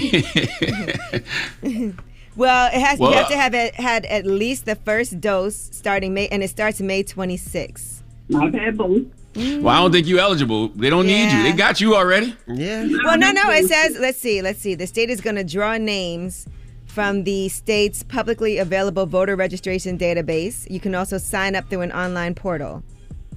ticket? 1.62 1.96
Well, 2.36 2.68
it 2.74 2.80
has 2.80 3.00
Well, 3.00 3.12
you 3.12 3.18
have 3.18 3.28
to 3.30 3.38
have 3.38 3.54
it, 3.54 3.76
had 3.76 4.06
at 4.06 4.26
least 4.26 4.66
the 4.66 4.76
first 4.76 5.22
dose 5.22 5.56
starting 5.56 6.14
May, 6.14 6.28
and 6.30 6.44
it 6.44 6.50
starts 6.50 6.82
May 6.82 7.04
26. 7.04 8.04
I've 8.36 8.54
had 8.54 8.78
both. 8.78 9.04
Well, 9.36 9.70
I 9.70 9.80
don't 9.80 9.92
think 9.92 10.08
you're 10.08 10.20
eligible. 10.20 10.70
They 10.70 10.90
don't 10.90 11.08
need 11.08 11.32
you. 11.32 11.44
They 11.44 11.54
got 11.54 11.82
you 11.82 11.96
already. 11.96 12.36
Yeah. 12.48 12.88
Well, 13.04 13.18
no, 13.18 13.32
no. 13.32 13.50
It 13.52 13.68
says, 13.68 13.98
let's 14.00 14.20
see, 14.20 14.42
let's 14.42 14.60
see. 14.60 14.76
The 14.76 14.88
state 14.88 15.10
is 15.10 15.22
going 15.22 15.36
to 15.36 15.44
draw 15.44 15.78
names 15.78 16.48
from 16.94 17.24
the 17.24 17.50
state's 17.50 18.04
publicly 18.04 18.60
available 18.60 19.08
voter 19.08 19.36
registration 19.36 19.98
database. 19.98 20.70
You 20.70 20.80
can 20.80 20.94
also 20.94 21.18
sign 21.18 21.56
up 21.56 21.68
through 21.70 21.82
an 21.82 21.92
online 21.92 22.36
portal. 22.36 22.84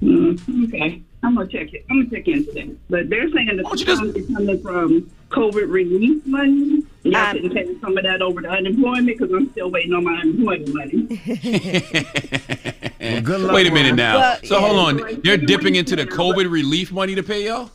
Mm, 0.03 0.69
okay, 0.69 1.03
I'm 1.23 1.35
gonna 1.37 1.49
check 1.49 1.73
it. 1.73 1.87
I'm 1.91 2.05
gonna 2.05 2.17
check 2.19 2.29
into 2.29 2.53
that. 2.53 2.77
But 2.91 3.09
they're 3.09 3.31
saying 3.31 3.47
the 3.57 3.65
you 3.77 3.85
just- 3.85 3.99
funds 4.01 4.17
are 4.19 4.35
coming 4.35 4.61
from 4.61 5.11
COVID 5.31 5.71
relief 5.73 6.25
money. 6.27 6.83
Y'all 7.05 7.17
Um, 7.17 7.33
couldn't 7.37 7.55
take 7.55 7.81
some 7.81 7.97
of 7.97 8.05
that 8.05 8.21
over 8.21 8.43
to 8.43 8.49
unemployment 8.49 9.07
because 9.19 9.33
I'm 9.33 9.51
still 9.53 9.71
waiting 9.71 9.95
on 9.95 10.05
my 10.05 10.17
unemployment 10.21 10.75
money. 10.75 11.23
Well, 12.99 13.21
good 13.23 13.41
luck. 13.41 13.55
Wait 13.55 13.67
a 13.69 13.71
minute 13.73 13.95
now. 13.95 14.19
Well, 14.19 14.39
so 14.43 14.59
yeah. 14.59 14.67
hold 14.67 14.79
on. 15.03 15.21
They're 15.23 15.37
dipping 15.37 15.77
into 15.77 15.95
the 15.95 16.05
COVID 16.07 16.51
relief 16.51 16.91
money 16.91 17.15
to 17.15 17.23
pay 17.23 17.47
y'all. 17.47 17.71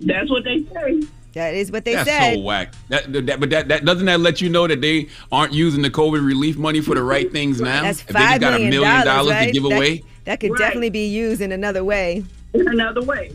That's 0.00 0.28
what 0.30 0.44
they 0.44 0.62
say. 0.74 1.02
That 1.34 1.54
is 1.54 1.70
what 1.72 1.84
they 1.84 1.94
That's 1.94 2.08
said. 2.08 2.34
so 2.34 2.40
whack. 2.40 2.72
That, 2.88 3.12
that, 3.26 3.40
but 3.40 3.50
that, 3.50 3.68
that 3.68 3.84
doesn't 3.84 4.06
that 4.06 4.20
let 4.20 4.40
you 4.40 4.48
know 4.48 4.66
that 4.68 4.80
they 4.80 5.08
aren't 5.32 5.52
using 5.52 5.82
the 5.82 5.90
COVID 5.90 6.24
relief 6.24 6.56
money 6.56 6.80
for 6.80 6.94
the 6.94 7.02
right 7.02 7.30
things 7.30 7.60
now? 7.60 7.82
That's 7.82 8.00
if 8.00 8.06
they 8.08 8.12
just 8.14 8.24
five 8.32 8.40
got 8.40 8.54
a 8.54 8.58
million 8.58 8.70
million 8.70 9.04
dollars 9.04 9.26
dollars 9.34 9.46
to 9.46 9.52
give 9.52 9.62
That- 9.64 9.76
away, 9.76 10.02
That 10.24 10.40
could 10.40 10.50
Right. 10.52 10.58
definitely 10.58 10.90
be 10.90 11.06
used 11.08 11.40
in 11.40 11.52
another 11.52 11.82
way. 11.84 12.24
In 12.54 12.68
another 12.68 13.02
way, 13.02 13.32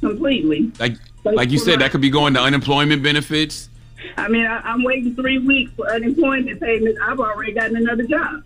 completely. 0.00 0.70
like 0.80 0.94
like 1.24 1.50
you 1.50 1.58
said, 1.58 1.80
that 1.80 1.90
could 1.90 2.00
be 2.00 2.10
going 2.10 2.34
to 2.34 2.40
unemployment 2.40 3.02
benefits. 3.02 3.68
I 4.16 4.28
mean, 4.28 4.46
I, 4.46 4.60
I'm 4.60 4.82
waiting 4.84 5.14
three 5.16 5.38
weeks 5.38 5.72
for 5.76 5.88
unemployment 5.92 6.60
payments. 6.60 6.98
I've 7.02 7.18
already 7.20 7.52
gotten 7.52 7.76
another 7.76 8.04
job. 8.04 8.44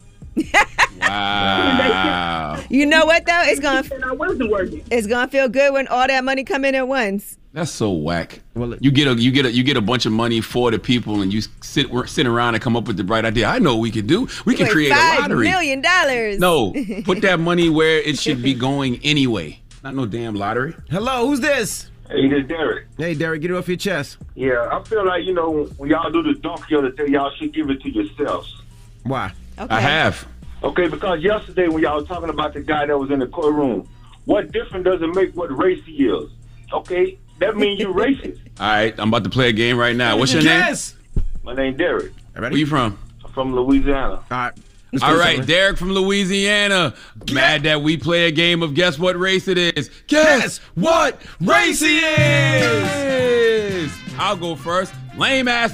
Wow, 1.00 2.62
You 2.70 2.86
know 2.86 3.04
what 3.06 3.26
though? 3.26 3.42
It's 3.44 3.60
gonna 3.60 3.82
I 4.04 4.12
wasn't 4.12 4.50
working. 4.50 4.84
it's 4.90 5.06
gonna 5.06 5.28
feel 5.28 5.48
good 5.48 5.72
when 5.72 5.88
all 5.88 6.06
that 6.06 6.24
money 6.24 6.44
come 6.44 6.64
in 6.64 6.74
at 6.74 6.86
once. 6.86 7.36
that's 7.52 7.70
so 7.70 7.90
whack. 7.90 8.40
Well, 8.54 8.74
it- 8.74 8.82
you 8.82 8.90
get 8.90 9.08
a 9.08 9.14
you 9.14 9.30
get 9.32 9.46
a 9.46 9.52
you 9.52 9.62
get 9.64 9.76
a 9.76 9.80
bunch 9.80 10.06
of 10.06 10.12
money 10.12 10.40
for 10.40 10.70
the 10.70 10.78
people, 10.78 11.22
and 11.22 11.32
you 11.32 11.40
sit 11.62 11.86
sit 12.06 12.26
around 12.26 12.54
and 12.54 12.62
come 12.62 12.76
up 12.76 12.86
with 12.86 12.96
the 12.96 13.04
bright 13.04 13.24
idea. 13.24 13.46
I 13.48 13.58
know 13.58 13.74
what 13.76 13.82
we 13.82 13.90
could 13.90 14.06
do. 14.06 14.28
We 14.44 14.54
can 14.54 14.66
Wait, 14.66 14.72
create 14.72 14.92
a 14.92 15.20
lottery. 15.20 15.48
million 15.48 15.80
dollars. 15.80 16.38
No, 16.38 16.72
put 17.04 17.22
that 17.22 17.40
money 17.40 17.68
where 17.68 17.98
it 17.98 18.18
should 18.18 18.42
be 18.42 18.54
going 18.54 19.00
anyway. 19.02 19.58
Not 19.82 19.94
no 19.94 20.06
damn 20.06 20.34
lottery. 20.34 20.74
Hello, 20.90 21.26
who's 21.26 21.40
this? 21.40 21.90
Hey, 22.08 22.28
this 22.28 22.46
Derek. 22.46 22.86
Hey, 22.98 23.14
Derek, 23.14 23.40
get 23.40 23.50
it 23.52 23.54
off 23.56 23.68
your 23.68 23.76
chest. 23.76 24.18
Yeah, 24.34 24.68
I 24.70 24.82
feel 24.82 25.06
like, 25.06 25.24
you 25.24 25.32
know, 25.32 25.64
when 25.78 25.88
y'all 25.90 26.10
do 26.10 26.22
the 26.24 26.34
dunk 26.40 26.66
the 26.68 26.76
other 26.76 26.90
day, 26.90 27.06
y'all 27.06 27.30
should 27.36 27.54
give 27.54 27.70
it 27.70 27.80
to 27.82 27.88
yourselves. 27.90 28.62
Why? 29.04 29.32
Okay. 29.60 29.74
I 29.74 29.80
have. 29.80 30.26
Okay, 30.62 30.88
because 30.88 31.22
yesterday 31.22 31.68
when 31.68 31.82
y'all 31.82 31.98
was 31.98 32.08
talking 32.08 32.30
about 32.30 32.54
the 32.54 32.60
guy 32.60 32.86
that 32.86 32.98
was 32.98 33.10
in 33.10 33.18
the 33.18 33.26
courtroom, 33.26 33.88
what 34.24 34.52
difference 34.52 34.84
does 34.84 35.02
it 35.02 35.14
make 35.14 35.34
what 35.36 35.56
race 35.56 35.82
he 35.84 36.06
is? 36.06 36.30
Okay, 36.72 37.18
that 37.40 37.56
means 37.56 37.78
you're 37.80 37.92
racist. 38.06 38.40
All 38.58 38.66
right, 38.66 38.94
I'm 38.98 39.08
about 39.08 39.24
to 39.24 39.30
play 39.30 39.48
a 39.50 39.52
game 39.52 39.76
right 39.76 39.94
now. 39.96 40.16
What's 40.16 40.32
your 40.32 40.42
name? 40.42 40.58
yes. 40.58 40.94
My 41.42 41.54
name 41.54 41.76
Derek. 41.76 42.12
name? 42.34 42.42
Where 42.42 42.56
you 42.56 42.66
from? 42.66 42.98
I'm 43.24 43.32
from 43.32 43.54
Louisiana. 43.54 44.14
All 44.16 44.24
right. 44.30 44.52
Let's 44.92 45.04
All 45.04 45.16
go. 45.16 45.42
Derek 45.42 45.76
from 45.76 45.92
Louisiana. 45.92 46.94
Mad 47.32 47.62
that 47.62 47.80
we 47.82 47.96
play 47.96 48.26
a 48.26 48.32
game 48.32 48.62
of 48.62 48.74
guess 48.74 48.98
what 48.98 49.16
race 49.18 49.46
it 49.46 49.56
is. 49.56 49.88
Guess 50.08 50.58
what 50.74 51.20
race 51.40 51.80
he 51.80 51.98
is. 52.00 53.92
I'll 54.18 54.36
go 54.36 54.56
first. 54.56 54.92
Lame 55.16 55.46
ass. 55.48 55.72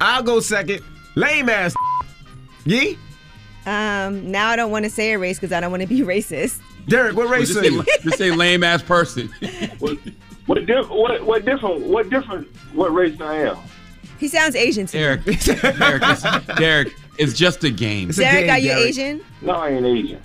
I'll 0.00 0.22
go 0.22 0.38
second. 0.40 0.82
Lame 1.16 1.48
ass. 1.48 1.74
Yee? 2.64 2.98
Um, 3.66 4.30
now 4.30 4.48
I 4.48 4.56
don't 4.56 4.70
want 4.70 4.84
to 4.84 4.90
say 4.90 5.12
a 5.12 5.18
race 5.18 5.38
because 5.38 5.52
I 5.52 5.60
don't 5.60 5.70
want 5.70 5.82
to 5.82 5.88
be 5.88 6.00
racist. 6.02 6.60
Derek, 6.88 7.16
what 7.16 7.28
race 7.28 7.48
Just 7.48 7.60
are 7.60 7.64
say, 7.64 7.70
you? 7.70 7.84
just 8.02 8.16
say 8.18 8.30
lame 8.30 8.62
ass 8.62 8.82
person. 8.82 9.28
What, 9.80 9.98
what, 10.46 10.64
diff- 10.66 10.88
what, 10.88 11.22
what 11.26 11.44
different? 11.44 11.80
What 11.80 12.08
different? 12.08 12.46
What 12.72 12.94
race 12.94 13.20
I 13.20 13.38
am? 13.48 13.56
He 14.18 14.28
sounds 14.28 14.54
Asian 14.54 14.86
to 14.86 14.96
me. 14.96 15.02
Derek. 15.02 15.24
Derek, 15.78 16.02
it's, 16.04 16.46
Derek, 16.56 16.94
it's 17.18 17.32
just 17.32 17.64
a 17.64 17.70
game. 17.70 18.08
It's 18.10 18.18
a 18.18 18.22
Derek, 18.22 18.46
game, 18.46 18.50
are 18.54 18.58
you 18.58 18.68
Derek. 18.68 18.84
Asian? 18.86 19.24
No, 19.42 19.52
I 19.54 19.70
ain't 19.70 19.84
Asian. 19.84 20.22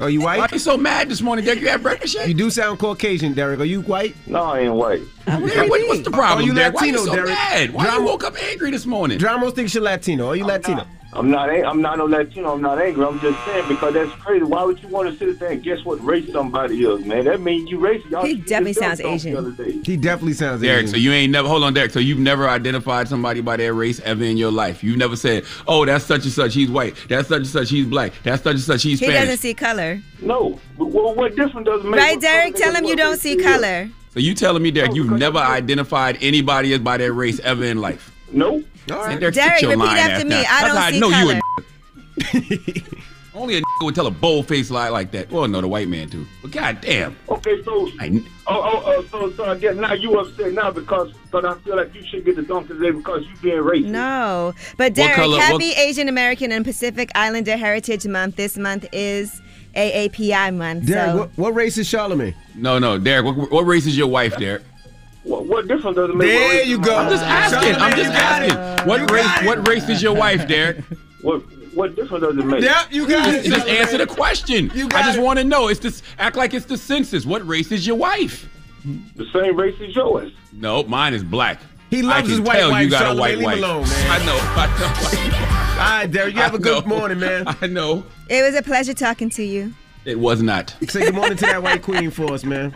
Are 0.00 0.08
you 0.10 0.20
Why 0.22 0.38
white? 0.38 0.52
are 0.52 0.54
you 0.54 0.58
so 0.60 0.76
mad 0.76 1.08
this 1.08 1.20
morning, 1.20 1.44
Derek? 1.44 1.60
You 1.60 1.68
had 1.68 1.82
breakfast 1.82 2.14
yet? 2.14 2.28
You 2.28 2.34
do 2.34 2.50
sound 2.50 2.78
Caucasian, 2.78 3.32
Derek. 3.34 3.58
Are 3.60 3.64
you 3.64 3.80
white? 3.82 4.14
No, 4.28 4.42
I 4.44 4.60
ain't 4.60 4.74
white. 4.74 5.02
I'm 5.26 5.44
Derek, 5.46 5.68
what- 5.70 5.88
what's 5.88 6.02
the 6.02 6.10
problem, 6.12 6.44
Are 6.44 6.48
you 6.48 6.54
Derek? 6.54 6.74
Why 6.74 6.84
you 6.86 6.92
Latino, 6.92 7.10
so 7.10 7.14
Derek? 7.16 7.30
mad? 7.30 7.70
Why 7.74 7.84
Drama- 7.84 7.98
you 8.00 8.06
woke 8.06 8.24
up 8.24 8.40
angry 8.42 8.70
this 8.70 8.86
morning? 8.86 9.18
Dramos 9.18 9.54
thinks 9.54 9.74
you're 9.74 9.82
Latino. 9.82 10.28
Are 10.28 10.36
you 10.36 10.44
Latino? 10.44 10.86
I'm 11.14 11.30
not. 11.30 11.48
ang- 11.48 11.64
I'm 11.64 11.80
not 11.80 11.98
no 11.98 12.06
Latino. 12.06 12.52
I'm 12.54 12.60
not 12.60 12.80
angry. 12.80 13.04
I'm 13.04 13.20
just 13.20 13.42
saying 13.44 13.68
because 13.68 13.94
that's 13.94 14.10
crazy. 14.20 14.44
Why 14.44 14.64
would 14.64 14.82
you 14.82 14.88
want 14.88 15.08
to 15.10 15.16
sit 15.16 15.38
there 15.38 15.50
and 15.52 15.62
guess 15.62 15.84
what 15.84 16.04
race 16.04 16.30
somebody 16.32 16.82
is, 16.84 17.04
man? 17.04 17.24
That 17.24 17.40
means 17.40 17.70
you 17.70 17.78
racist. 17.78 18.10
Y'all 18.10 18.24
He 18.24 18.34
definitely 18.34 18.72
sounds 18.72 19.00
Asian. 19.00 19.32
The 19.32 19.38
other 19.38 19.50
day. 19.52 19.80
He 19.84 19.96
definitely 19.96 20.32
sounds 20.34 20.60
Derek, 20.60 20.84
Asian. 20.84 20.94
so 20.94 20.96
you 20.96 21.12
ain't 21.12 21.30
never 21.30 21.46
hold 21.48 21.62
on, 21.62 21.72
Derek. 21.72 21.92
So 21.92 22.00
you've 22.00 22.18
never 22.18 22.48
identified 22.48 23.06
somebody 23.08 23.40
by 23.40 23.56
their 23.56 23.74
race 23.74 24.00
ever 24.00 24.24
in 24.24 24.36
your 24.36 24.50
life. 24.50 24.82
You've 24.82 24.98
never 24.98 25.14
said, 25.14 25.44
"Oh, 25.68 25.84
that's 25.84 26.04
such 26.04 26.24
and 26.24 26.32
such. 26.32 26.54
He's 26.54 26.68
white. 26.70 26.96
That's 27.08 27.28
such 27.28 27.38
and 27.38 27.46
such. 27.46 27.70
He's 27.70 27.86
black. 27.86 28.12
That's 28.24 28.42
such 28.42 28.54
and 28.54 28.60
such. 28.62 28.82
He's 28.82 28.98
He 28.98 29.06
Spanish." 29.06 29.20
doesn't 29.22 29.38
see 29.38 29.54
color. 29.54 30.00
No. 30.20 30.58
Well, 30.78 31.14
what 31.14 31.36
difference 31.36 31.66
does 31.66 31.84
it 31.84 31.88
make? 31.88 32.00
Right, 32.00 32.20
Derek? 32.20 32.56
Tell 32.56 32.72
nigga 32.72 32.78
him 32.78 32.84
you 32.86 32.96
don't 32.96 33.18
see 33.20 33.34
he 33.34 33.36
is? 33.36 33.44
color. 33.46 33.88
so 34.12 34.18
you 34.20 34.34
telling 34.34 34.62
me, 34.62 34.70
Derek, 34.72 34.90
No, 34.90 34.96
you've 34.96 35.10
never 35.12 35.38
identified 35.38 36.18
anybody 36.20 36.72
as 36.72 36.80
by 36.80 36.96
their 36.96 37.12
race 37.12 37.38
ever 37.40 37.64
in 37.64 37.80
life? 37.80 38.10
No. 38.32 38.64
All 38.90 38.96
And 39.04 39.06
right. 39.12 39.20
Derek, 39.20 39.34
Derek, 39.34 39.62
repeat 39.62 39.76
lying 39.76 39.98
after 40.10 40.24
me. 40.24 40.30
down. 40.30 40.44
I 40.48 40.66
don't 40.66 40.76
how 40.76 40.90
see 40.90 41.00
know 41.00 41.08
you 41.08 41.14
color. 41.14 41.40
a 42.76 43.04
Only 43.34 43.58
a 43.58 43.62
would 43.80 43.94
tell 43.96 44.06
a 44.06 44.10
bold 44.12 44.46
faced 44.46 44.70
lie 44.70 44.88
like 44.90 45.10
that. 45.10 45.28
Well, 45.30 45.48
no, 45.48 45.60
the 45.60 45.66
white 45.66 45.88
man 45.88 46.08
too. 46.08 46.24
But 46.40 46.52
goddamn, 46.52 47.16
Okay, 47.28 47.62
so 47.64 47.90
I, 47.98 48.22
oh, 48.46 48.62
oh, 48.62 48.82
oh 48.86 49.04
so 49.10 49.32
so 49.32 49.44
I 49.46 49.58
guess 49.58 49.74
now 49.74 49.92
you 49.92 50.18
upset 50.20 50.52
now 50.52 50.70
because 50.70 51.12
but 51.32 51.44
I 51.44 51.54
feel 51.58 51.74
like 51.76 51.92
you 51.94 52.06
should 52.06 52.24
get 52.24 52.36
the 52.36 52.42
dunk 52.42 52.68
today 52.68 52.92
because 52.92 53.26
you 53.26 53.34
being 53.42 53.56
racist. 53.60 53.86
No. 53.86 54.54
But 54.76 54.94
Derek, 54.94 55.16
color- 55.16 55.40
Happy 55.40 55.70
what- 55.70 55.78
Asian 55.78 56.08
American 56.08 56.52
and 56.52 56.64
Pacific 56.64 57.10
Islander 57.16 57.56
Heritage 57.56 58.06
Month. 58.06 58.36
This 58.36 58.56
month 58.56 58.86
is 58.92 59.40
AAPI 59.74 60.54
month. 60.56 60.86
Derek, 60.86 61.10
so 61.10 61.16
what, 61.18 61.30
what 61.36 61.54
race 61.56 61.76
is 61.76 61.88
Charlamagne? 61.88 62.34
no, 62.54 62.78
no, 62.78 62.98
Derek. 62.98 63.24
What, 63.26 63.50
what 63.50 63.66
race 63.66 63.86
is 63.86 63.98
your 63.98 64.06
wife, 64.06 64.36
Derek? 64.36 64.62
What, 65.24 65.46
what 65.46 65.66
difference 65.68 65.96
does 65.96 66.10
it 66.10 66.16
make? 66.16 66.28
what 66.28 66.38
There 66.38 66.50
race 66.58 66.66
you 66.68 66.78
go. 66.78 66.96
I'm 66.96 67.10
just 67.10 67.24
asking. 67.24 67.74
I'm 67.76 67.96
just 67.96 68.12
you 68.12 68.18
got 68.18 68.42
it. 68.42 68.50
asking. 68.52 68.88
What 68.88 69.10
race? 69.10 69.46
What 69.46 69.68
race 69.68 69.88
is 69.88 70.02
your 70.02 70.14
wife, 70.14 70.46
Derek? 70.46 70.78
What 71.22 71.40
what 71.74 71.96
difference 71.96 72.22
does 72.24 72.36
it 72.38 72.44
make? 72.44 72.62
Yep, 72.62 72.86
you 72.92 73.08
got 73.08 73.34
it. 73.34 73.44
Just 73.44 73.66
answer 73.66 73.98
the 73.98 74.06
question. 74.06 74.70
You 74.74 74.86
I 74.92 75.02
just 75.02 75.18
it. 75.18 75.22
want 75.22 75.38
to 75.38 75.44
know. 75.44 75.68
It's 75.68 75.80
this. 75.80 76.02
Act 76.18 76.36
like 76.36 76.52
it's 76.54 76.66
the 76.66 76.76
census. 76.76 77.24
What 77.26 77.46
race 77.46 77.72
is 77.72 77.86
your 77.86 77.96
wife? 77.96 78.48
The 79.16 79.24
same 79.32 79.56
race 79.56 79.80
as 79.80 79.94
yours. 79.96 80.32
No, 80.52 80.82
mine 80.84 81.14
is 81.14 81.24
black. 81.24 81.60
He 81.90 82.00
I 82.00 82.02
loves 82.02 82.22
can 82.22 82.30
his 82.30 82.40
white 82.40 82.58
tell 82.58 82.70
wife, 82.70 82.84
you 82.84 82.90
got 82.90 83.16
a 83.16 83.18
white 83.18 83.40
wife. 83.40 83.56
him 83.58 83.64
alone, 83.64 83.82
man. 83.88 84.10
I 84.10 84.24
know. 84.26 84.38
I 84.40 85.74
All 85.74 85.78
right, 86.00 86.10
Derek, 86.10 86.34
you 86.34 86.40
have 86.40 86.52
know. 86.52 86.58
a 86.58 86.60
good 86.60 86.86
know. 86.86 86.96
morning, 86.96 87.18
man. 87.20 87.44
I 87.62 87.66
know. 87.66 88.04
it 88.28 88.42
was 88.42 88.54
a 88.54 88.62
pleasure 88.62 88.94
talking 88.94 89.30
to 89.30 89.42
you. 89.42 89.72
It 90.04 90.18
was 90.18 90.42
not. 90.42 90.76
Say 90.88 91.00
good 91.00 91.14
morning 91.14 91.38
to 91.38 91.46
that 91.46 91.62
white 91.62 91.82
queen 91.82 92.10
for 92.10 92.32
us, 92.32 92.44
man. 92.44 92.74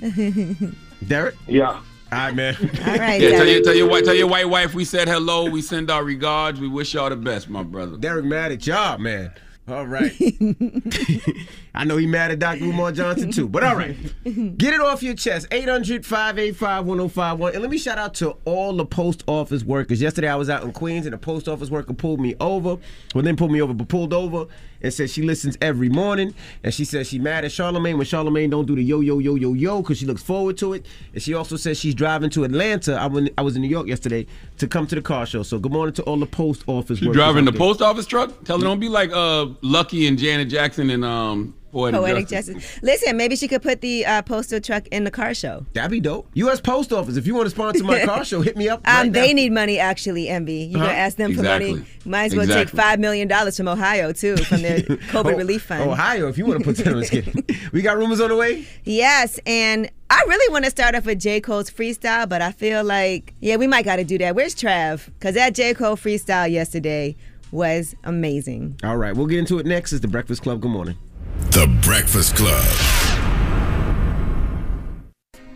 Derek? 1.06 1.34
Yeah. 1.46 1.68
All 1.68 1.82
right, 2.12 2.34
man. 2.34 2.54
All 2.60 2.94
right, 2.96 3.20
Yeah, 3.20 3.30
tell 3.30 3.38
Derek. 3.44 3.48
your, 3.54 3.62
tell 3.64 3.74
your 3.74 3.88
white 3.88 4.04
tell 4.04 4.14
your 4.14 4.28
white 4.28 4.48
wife 4.48 4.74
we 4.74 4.84
said 4.84 5.08
hello. 5.08 5.50
We 5.50 5.60
send 5.62 5.90
our 5.90 6.04
regards. 6.04 6.60
We 6.60 6.68
wish 6.68 6.94
y'all 6.94 7.10
the 7.10 7.16
best, 7.16 7.48
my 7.48 7.62
brother. 7.64 7.96
Derek 7.96 8.24
mad 8.24 8.52
at 8.52 8.66
y'all, 8.66 8.98
man. 8.98 9.32
All 9.68 9.84
right. 9.84 10.12
I 11.74 11.84
know 11.84 11.96
he 11.96 12.06
mad 12.06 12.30
at 12.30 12.38
Dr. 12.38 12.64
Umar 12.64 12.92
Johnson 12.92 13.32
too, 13.32 13.48
but 13.48 13.64
all 13.64 13.74
right. 13.74 13.96
Get 14.24 14.72
it 14.74 14.80
off 14.80 15.02
your 15.02 15.14
chest. 15.14 15.48
800 15.50 16.06
585 16.06 16.86
1051. 16.86 17.52
And 17.52 17.62
let 17.62 17.70
me 17.70 17.76
shout 17.76 17.98
out 17.98 18.14
to 18.14 18.36
all 18.44 18.72
the 18.76 18.86
post 18.86 19.24
office 19.26 19.64
workers. 19.64 20.00
Yesterday 20.00 20.28
I 20.28 20.36
was 20.36 20.48
out 20.48 20.62
in 20.62 20.70
Queens 20.72 21.04
and 21.04 21.14
a 21.14 21.18
post 21.18 21.48
office 21.48 21.68
worker 21.68 21.92
pulled 21.92 22.20
me 22.20 22.36
over. 22.38 22.76
Well, 23.14 23.24
then 23.24 23.36
pulled 23.36 23.50
me 23.50 23.60
over, 23.60 23.74
but 23.74 23.88
pulled 23.88 24.14
over 24.14 24.46
and 24.86 24.94
says 24.94 25.12
she 25.12 25.22
listens 25.22 25.58
every 25.60 25.88
morning. 25.88 26.34
And 26.64 26.72
she 26.72 26.84
says 26.84 27.08
she 27.08 27.18
mad 27.18 27.44
at 27.44 27.50
Charlamagne 27.50 27.96
when 27.98 28.06
Charlamagne 28.06 28.50
don't 28.50 28.66
do 28.66 28.74
the 28.76 28.82
yo, 28.82 29.00
yo, 29.00 29.18
yo, 29.18 29.34
yo, 29.34 29.52
yo, 29.52 29.82
because 29.82 29.98
she 29.98 30.06
looks 30.06 30.22
forward 30.22 30.56
to 30.58 30.72
it. 30.72 30.86
And 31.12 31.22
she 31.22 31.34
also 31.34 31.56
says 31.56 31.78
she's 31.78 31.94
driving 31.94 32.30
to 32.30 32.44
Atlanta. 32.44 32.94
I, 32.96 33.06
went, 33.06 33.30
I 33.36 33.42
was 33.42 33.56
in 33.56 33.62
New 33.62 33.68
York 33.68 33.86
yesterday 33.88 34.26
to 34.58 34.66
come 34.66 34.86
to 34.86 34.94
the 34.94 35.02
car 35.02 35.26
show. 35.26 35.42
So 35.42 35.58
good 35.58 35.72
morning 35.72 35.92
to 35.94 36.02
all 36.04 36.16
the 36.18 36.26
post 36.26 36.62
office 36.66 37.00
You 37.02 37.12
driving 37.12 37.44
the 37.44 37.50
there. 37.50 37.58
post 37.58 37.82
office 37.82 38.06
truck? 38.06 38.44
Tell 38.44 38.58
her 38.58 38.64
don't 38.64 38.80
be 38.80 38.88
like 38.88 39.10
uh 39.12 39.46
Lucky 39.62 40.06
and 40.06 40.18
Janet 40.18 40.48
Jackson 40.48 40.90
and 40.90 41.04
um 41.04 41.54
Poetic, 41.76 42.00
Poetic 42.00 42.28
Justice. 42.28 42.54
justice. 42.54 42.82
Listen, 42.82 43.16
maybe 43.16 43.36
she 43.36 43.48
could 43.48 43.62
put 43.62 43.80
the 43.80 44.06
uh, 44.06 44.22
postal 44.22 44.60
truck 44.60 44.86
in 44.88 45.04
the 45.04 45.10
car 45.10 45.34
show. 45.34 45.66
That'd 45.74 45.90
be 45.90 46.00
dope. 46.00 46.28
U.S. 46.34 46.60
Post 46.60 46.92
Office. 46.92 47.16
If 47.16 47.26
you 47.26 47.34
want 47.34 47.46
to 47.46 47.50
sponsor 47.50 47.84
my 47.84 48.04
car 48.04 48.24
show, 48.24 48.40
hit 48.40 48.56
me 48.56 48.68
up. 48.68 48.80
Um, 48.86 48.92
right 49.08 49.12
they 49.12 49.28
now. 49.28 49.34
need 49.34 49.52
money, 49.52 49.78
actually, 49.78 50.28
Envy. 50.28 50.54
You 50.64 50.76
Uh-huh. 50.78 50.86
gonna 50.86 50.98
ask 50.98 51.16
them 51.16 51.30
Exactly. 51.32 51.72
for 51.72 51.78
money? 51.80 51.86
Might 52.04 52.24
as 52.26 52.34
well 52.34 52.44
Exactly. 52.44 52.78
take 52.78 52.86
$5 52.86 52.98
million 52.98 53.52
from 53.52 53.68
Ohio, 53.68 54.12
too, 54.12 54.36
from 54.38 54.62
their 54.62 54.78
COVID 55.12 55.34
Oh, 55.34 55.36
relief 55.36 55.62
fund. 55.64 55.82
Ohio, 55.90 56.28
if 56.28 56.38
you 56.38 56.46
want 56.46 56.60
to 56.60 56.64
put 56.64 56.76
that 56.78 56.94
on 56.94 57.04
skin. 57.04 57.44
We 57.72 57.82
got 57.82 57.98
rumors 57.98 58.20
on 58.20 58.28
the 58.30 58.36
way. 58.36 58.66
Yes, 58.84 59.38
and 59.44 59.90
I 60.08 60.24
really 60.28 60.52
want 60.52 60.64
to 60.64 60.70
start 60.70 60.94
off 60.94 61.04
with 61.04 61.18
J. 61.20 61.40
Cole's 61.40 61.68
freestyle, 61.70 62.28
but 62.28 62.40
I 62.40 62.52
feel 62.52 62.84
like, 62.84 63.34
yeah, 63.40 63.56
we 63.56 63.66
might 63.66 63.84
got 63.84 63.96
to 63.96 64.04
do 64.04 64.16
that. 64.18 64.34
Where's 64.34 64.54
Trav? 64.54 65.06
Because 65.06 65.34
that 65.34 65.54
J. 65.54 65.74
Cole 65.74 65.96
freestyle 65.96 66.50
yesterday 66.50 67.16
was 67.50 67.94
amazing. 68.04 68.78
All 68.84 68.96
right, 68.96 69.14
we'll 69.16 69.26
get 69.26 69.38
into 69.40 69.58
it 69.58 69.66
next. 69.66 69.92
It's 69.92 70.00
the 70.02 70.08
Breakfast 70.08 70.42
Club. 70.42 70.60
Good 70.60 70.70
morning. 70.70 70.96
The 71.40 71.66
Breakfast 71.82 72.36
Club. 72.36 72.64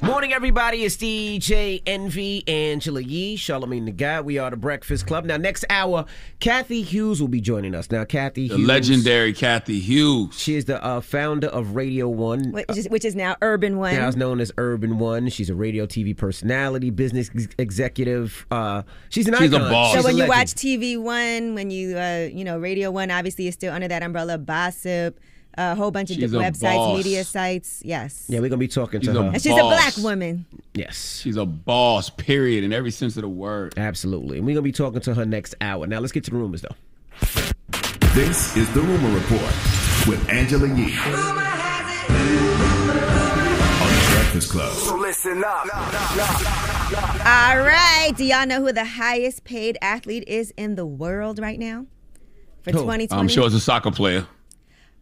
Morning, 0.02 0.32
everybody. 0.32 0.78
It's 0.84 0.96
DJ 0.96 1.82
Envy, 1.86 2.42
Angela 2.48 3.02
Yee, 3.02 3.36
Charlamagne 3.36 3.84
the 3.84 3.90
Guy. 3.92 4.20
We 4.22 4.38
are 4.38 4.50
the 4.50 4.56
Breakfast 4.56 5.06
Club. 5.06 5.26
Now, 5.26 5.36
next 5.36 5.64
hour, 5.68 6.06
Cathy 6.40 6.80
Hughes 6.80 7.20
will 7.20 7.28
be 7.28 7.40
joining 7.42 7.74
us. 7.74 7.90
Now, 7.90 8.04
Cathy 8.04 8.48
The 8.48 8.56
Hughes. 8.56 8.66
legendary 8.66 9.34
Cathy 9.34 9.78
Hughes. 9.78 10.38
She 10.38 10.56
is 10.56 10.64
the 10.64 10.82
uh, 10.82 11.02
founder 11.02 11.48
of 11.48 11.76
Radio 11.76 12.08
One. 12.08 12.50
Which 12.52 12.64
is, 12.76 12.88
which 12.88 13.04
is 13.04 13.14
now 13.14 13.36
Urban 13.42 13.76
One. 13.76 13.94
Now 13.94 14.08
it's 14.08 14.16
known 14.16 14.40
as 14.40 14.50
Urban 14.56 14.98
One. 14.98 15.28
She's 15.28 15.50
a 15.50 15.54
radio 15.54 15.84
TV 15.86 16.16
personality, 16.16 16.88
business 16.88 17.30
ex- 17.34 17.48
executive. 17.58 18.46
Uh, 18.50 18.82
she's 19.10 19.28
an 19.28 19.34
She's 19.36 19.52
a 19.52 19.56
icon. 19.56 19.70
boss. 19.70 19.92
So 19.92 19.98
She's 19.98 20.04
when 20.04 20.14
a 20.14 20.16
you 20.16 20.20
legend. 20.26 20.38
watch 20.38 20.54
TV 20.54 20.98
One, 20.98 21.54
when 21.54 21.70
you 21.70 21.98
uh, 21.98 22.28
you 22.32 22.44
know 22.44 22.58
Radio 22.58 22.90
One, 22.90 23.10
obviously 23.10 23.48
is 23.48 23.54
still 23.54 23.72
under 23.74 23.88
that 23.88 24.02
umbrella. 24.02 24.38
Gossip, 24.38 25.20
a 25.60 25.74
whole 25.74 25.90
bunch 25.90 26.10
of 26.10 26.14
She's 26.16 26.30
different 26.30 26.56
a 26.56 26.58
websites, 26.58 26.74
boss. 26.74 26.96
media 26.96 27.24
sites. 27.24 27.82
Yes, 27.84 28.24
Yeah, 28.28 28.40
we're 28.40 28.48
gonna 28.48 28.58
be 28.58 28.68
talking 28.68 29.00
She's 29.00 29.10
to 29.12 29.18
a 29.18 29.22
her. 29.24 29.28
and 29.34 29.42
she's 29.42 29.52
a 29.52 29.56
black 29.56 29.94
boss. 29.94 29.98
woman. 30.02 30.46
Yes, 30.74 31.20
She's 31.22 31.36
a 31.36 31.44
boss, 31.46 32.08
period, 32.10 32.64
in 32.64 32.72
every 32.72 32.90
sense 32.90 33.16
of 33.16 33.22
the 33.22 33.28
word. 33.28 33.74
absolutely. 33.76 34.38
And 34.38 34.46
we're 34.46 34.54
gonna 34.54 34.62
be 34.62 34.72
talking 34.72 35.00
to 35.02 35.14
her 35.14 35.26
next 35.26 35.54
hour. 35.60 35.86
Now 35.86 35.98
let's 36.00 36.12
get 36.12 36.24
to 36.24 36.30
the 36.30 36.36
rumors, 36.36 36.62
though. 36.62 36.74
This 38.14 38.56
is 38.56 38.68
the 38.74 38.80
Rumor 38.80 39.10
Report 39.14 39.40
with 40.08 40.26
Angela 40.30 40.66
Yee. 40.68 40.96
On 41.00 41.12
the 43.88 44.10
Breakfast 44.14 44.50
Club. 44.50 44.72
So 44.74 44.96
listen 44.96 45.42
up. 45.44 45.66
All 47.24 47.58
right, 47.60 48.12
do 48.16 48.24
y'all 48.24 48.46
know 48.46 48.60
who 48.60 48.72
the 48.72 48.84
highest 48.84 49.44
paid 49.44 49.78
athlete 49.80 50.24
is 50.26 50.52
in 50.56 50.74
the 50.74 50.84
world 50.86 51.38
right 51.38 51.58
now 51.58 51.86
for 52.62 52.72
Who? 52.72 52.78
2020? 52.80 53.20
I'm 53.20 53.28
sure 53.28 53.46
it's 53.46 53.54
a 53.54 53.60
soccer 53.60 53.90
player. 53.90 54.26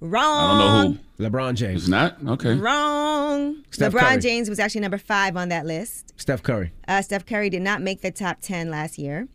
Wrong. 0.01 0.25
I 0.25 0.59
don't 0.83 0.95
know 0.95 0.99
who. 1.19 1.31
LeBron 1.31 1.55
James. 1.55 1.83
It's 1.83 1.89
not? 1.89 2.17
Okay. 2.27 2.55
Wrong. 2.55 3.65
Steph 3.71 3.93
LeBron 3.93 4.01
Curry. 4.01 4.21
James 4.21 4.49
was 4.49 4.59
actually 4.61 4.83
number 4.83 4.99
five 4.99 5.37
on 5.37 5.49
that 5.49 5.67
list. 5.67 6.13
Steph 6.17 6.43
Curry. 6.43 6.73
Uh, 6.87 7.03
Steph 7.03 7.27
Curry 7.27 7.51
did 7.51 7.63
not 7.63 7.83
make 7.83 8.01
the 8.03 8.11
top 8.13 8.39
10 8.41 8.71
last 8.71 8.99
year. 8.99 9.27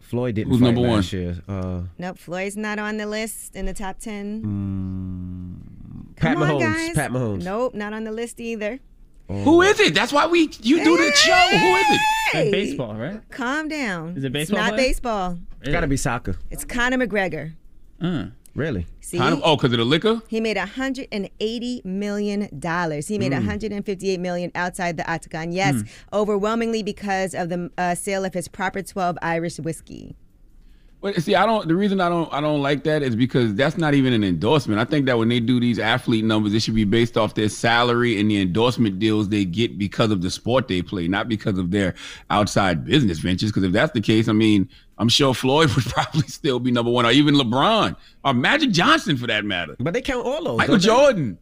Floyd 0.00 0.36
didn't 0.36 0.52
Who's 0.52 0.60
fight 0.60 0.66
number 0.66 0.80
one? 0.82 0.90
last 0.98 1.12
year. 1.12 1.42
Uh, 1.48 1.82
Nope, 1.98 2.18
Floyd's 2.18 2.56
not 2.56 2.78
on 2.78 2.98
the 2.98 3.06
list 3.06 3.56
in 3.56 3.66
the 3.66 3.74
top 3.74 3.98
10. 3.98 4.42
Pat 6.16 6.34
Come 6.34 6.42
on, 6.42 6.48
Mahomes. 6.48 6.60
guys. 6.60 6.94
Pat 6.94 7.10
Mahomes. 7.10 7.42
Nope, 7.42 7.74
not 7.74 7.92
on 7.92 8.04
the 8.04 8.12
list 8.12 8.40
either. 8.40 8.78
Who 9.28 9.62
is 9.62 9.80
it? 9.80 9.94
That's 9.94 10.12
why 10.12 10.26
we 10.26 10.50
you 10.60 10.84
do 10.84 10.96
the 10.98 11.10
show. 11.16 11.58
Who 11.58 11.76
is 11.76 11.86
it? 11.88 12.00
Hey, 12.32 12.50
baseball, 12.50 12.94
right? 12.94 13.20
Calm 13.30 13.68
down. 13.68 14.16
Is 14.16 14.24
it 14.24 14.32
baseball 14.32 14.58
It's 14.58 14.66
not 14.68 14.74
player? 14.74 14.88
baseball. 14.88 15.38
It's 15.62 15.70
gotta 15.70 15.86
be 15.86 15.96
soccer. 15.96 16.36
It's 16.50 16.64
Conor 16.64 16.98
McGregor. 16.98 17.54
Uh. 18.00 18.26
Really? 18.54 18.86
See? 19.00 19.18
Oh, 19.20 19.56
because 19.56 19.72
of 19.72 19.78
the 19.78 19.84
liquor? 19.84 20.22
He 20.28 20.40
made 20.40 20.56
180 20.56 21.82
million 21.84 22.48
dollars. 22.58 23.08
He 23.08 23.18
made 23.18 23.32
Mm. 23.32 23.36
158 23.46 24.20
million 24.20 24.52
outside 24.54 24.96
the 24.96 25.10
octagon. 25.10 25.50
Yes, 25.52 25.74
Mm. 25.74 25.88
overwhelmingly 26.12 26.82
because 26.82 27.34
of 27.34 27.48
the 27.48 27.70
uh, 27.76 27.94
sale 27.96 28.24
of 28.24 28.32
his 28.34 28.46
proper 28.48 28.82
12 28.82 29.18
Irish 29.22 29.58
whiskey. 29.58 30.14
But 31.00 31.20
see, 31.22 31.34
I 31.34 31.44
don't. 31.44 31.68
The 31.68 31.74
reason 31.74 32.00
I 32.00 32.08
don't, 32.08 32.32
I 32.32 32.40
don't 32.40 32.62
like 32.62 32.84
that 32.84 33.02
is 33.02 33.14
because 33.14 33.54
that's 33.54 33.76
not 33.76 33.92
even 33.92 34.14
an 34.14 34.24
endorsement. 34.24 34.80
I 34.80 34.84
think 34.86 35.04
that 35.04 35.18
when 35.18 35.28
they 35.28 35.38
do 35.38 35.60
these 35.60 35.78
athlete 35.78 36.24
numbers, 36.24 36.54
it 36.54 36.60
should 36.62 36.74
be 36.74 36.84
based 36.84 37.18
off 37.18 37.34
their 37.34 37.50
salary 37.50 38.18
and 38.18 38.30
the 38.30 38.40
endorsement 38.40 38.98
deals 38.98 39.28
they 39.28 39.44
get 39.44 39.76
because 39.76 40.10
of 40.10 40.22
the 40.22 40.30
sport 40.30 40.66
they 40.66 40.80
play, 40.80 41.06
not 41.06 41.28
because 41.28 41.58
of 41.58 41.72
their 41.72 41.92
outside 42.30 42.86
business 42.86 43.18
ventures. 43.18 43.50
Because 43.50 43.64
if 43.64 43.72
that's 43.72 43.92
the 43.92 44.00
case, 44.00 44.28
I 44.28 44.32
mean, 44.32 44.66
I'm 44.98 45.08
sure 45.08 45.34
Floyd 45.34 45.70
would 45.74 45.84
probably 45.84 46.28
still 46.28 46.58
be 46.60 46.70
number 46.70 46.90
one, 46.90 47.04
or 47.06 47.10
even 47.10 47.34
LeBron, 47.34 47.96
or 48.24 48.34
Magic 48.34 48.70
Johnson 48.70 49.16
for 49.16 49.26
that 49.26 49.44
matter. 49.44 49.76
But 49.80 49.94
they 49.94 50.00
count 50.02 50.24
all 50.26 50.44
those. 50.44 50.58
Michael? 50.58 50.78
Jordan. 50.78 51.38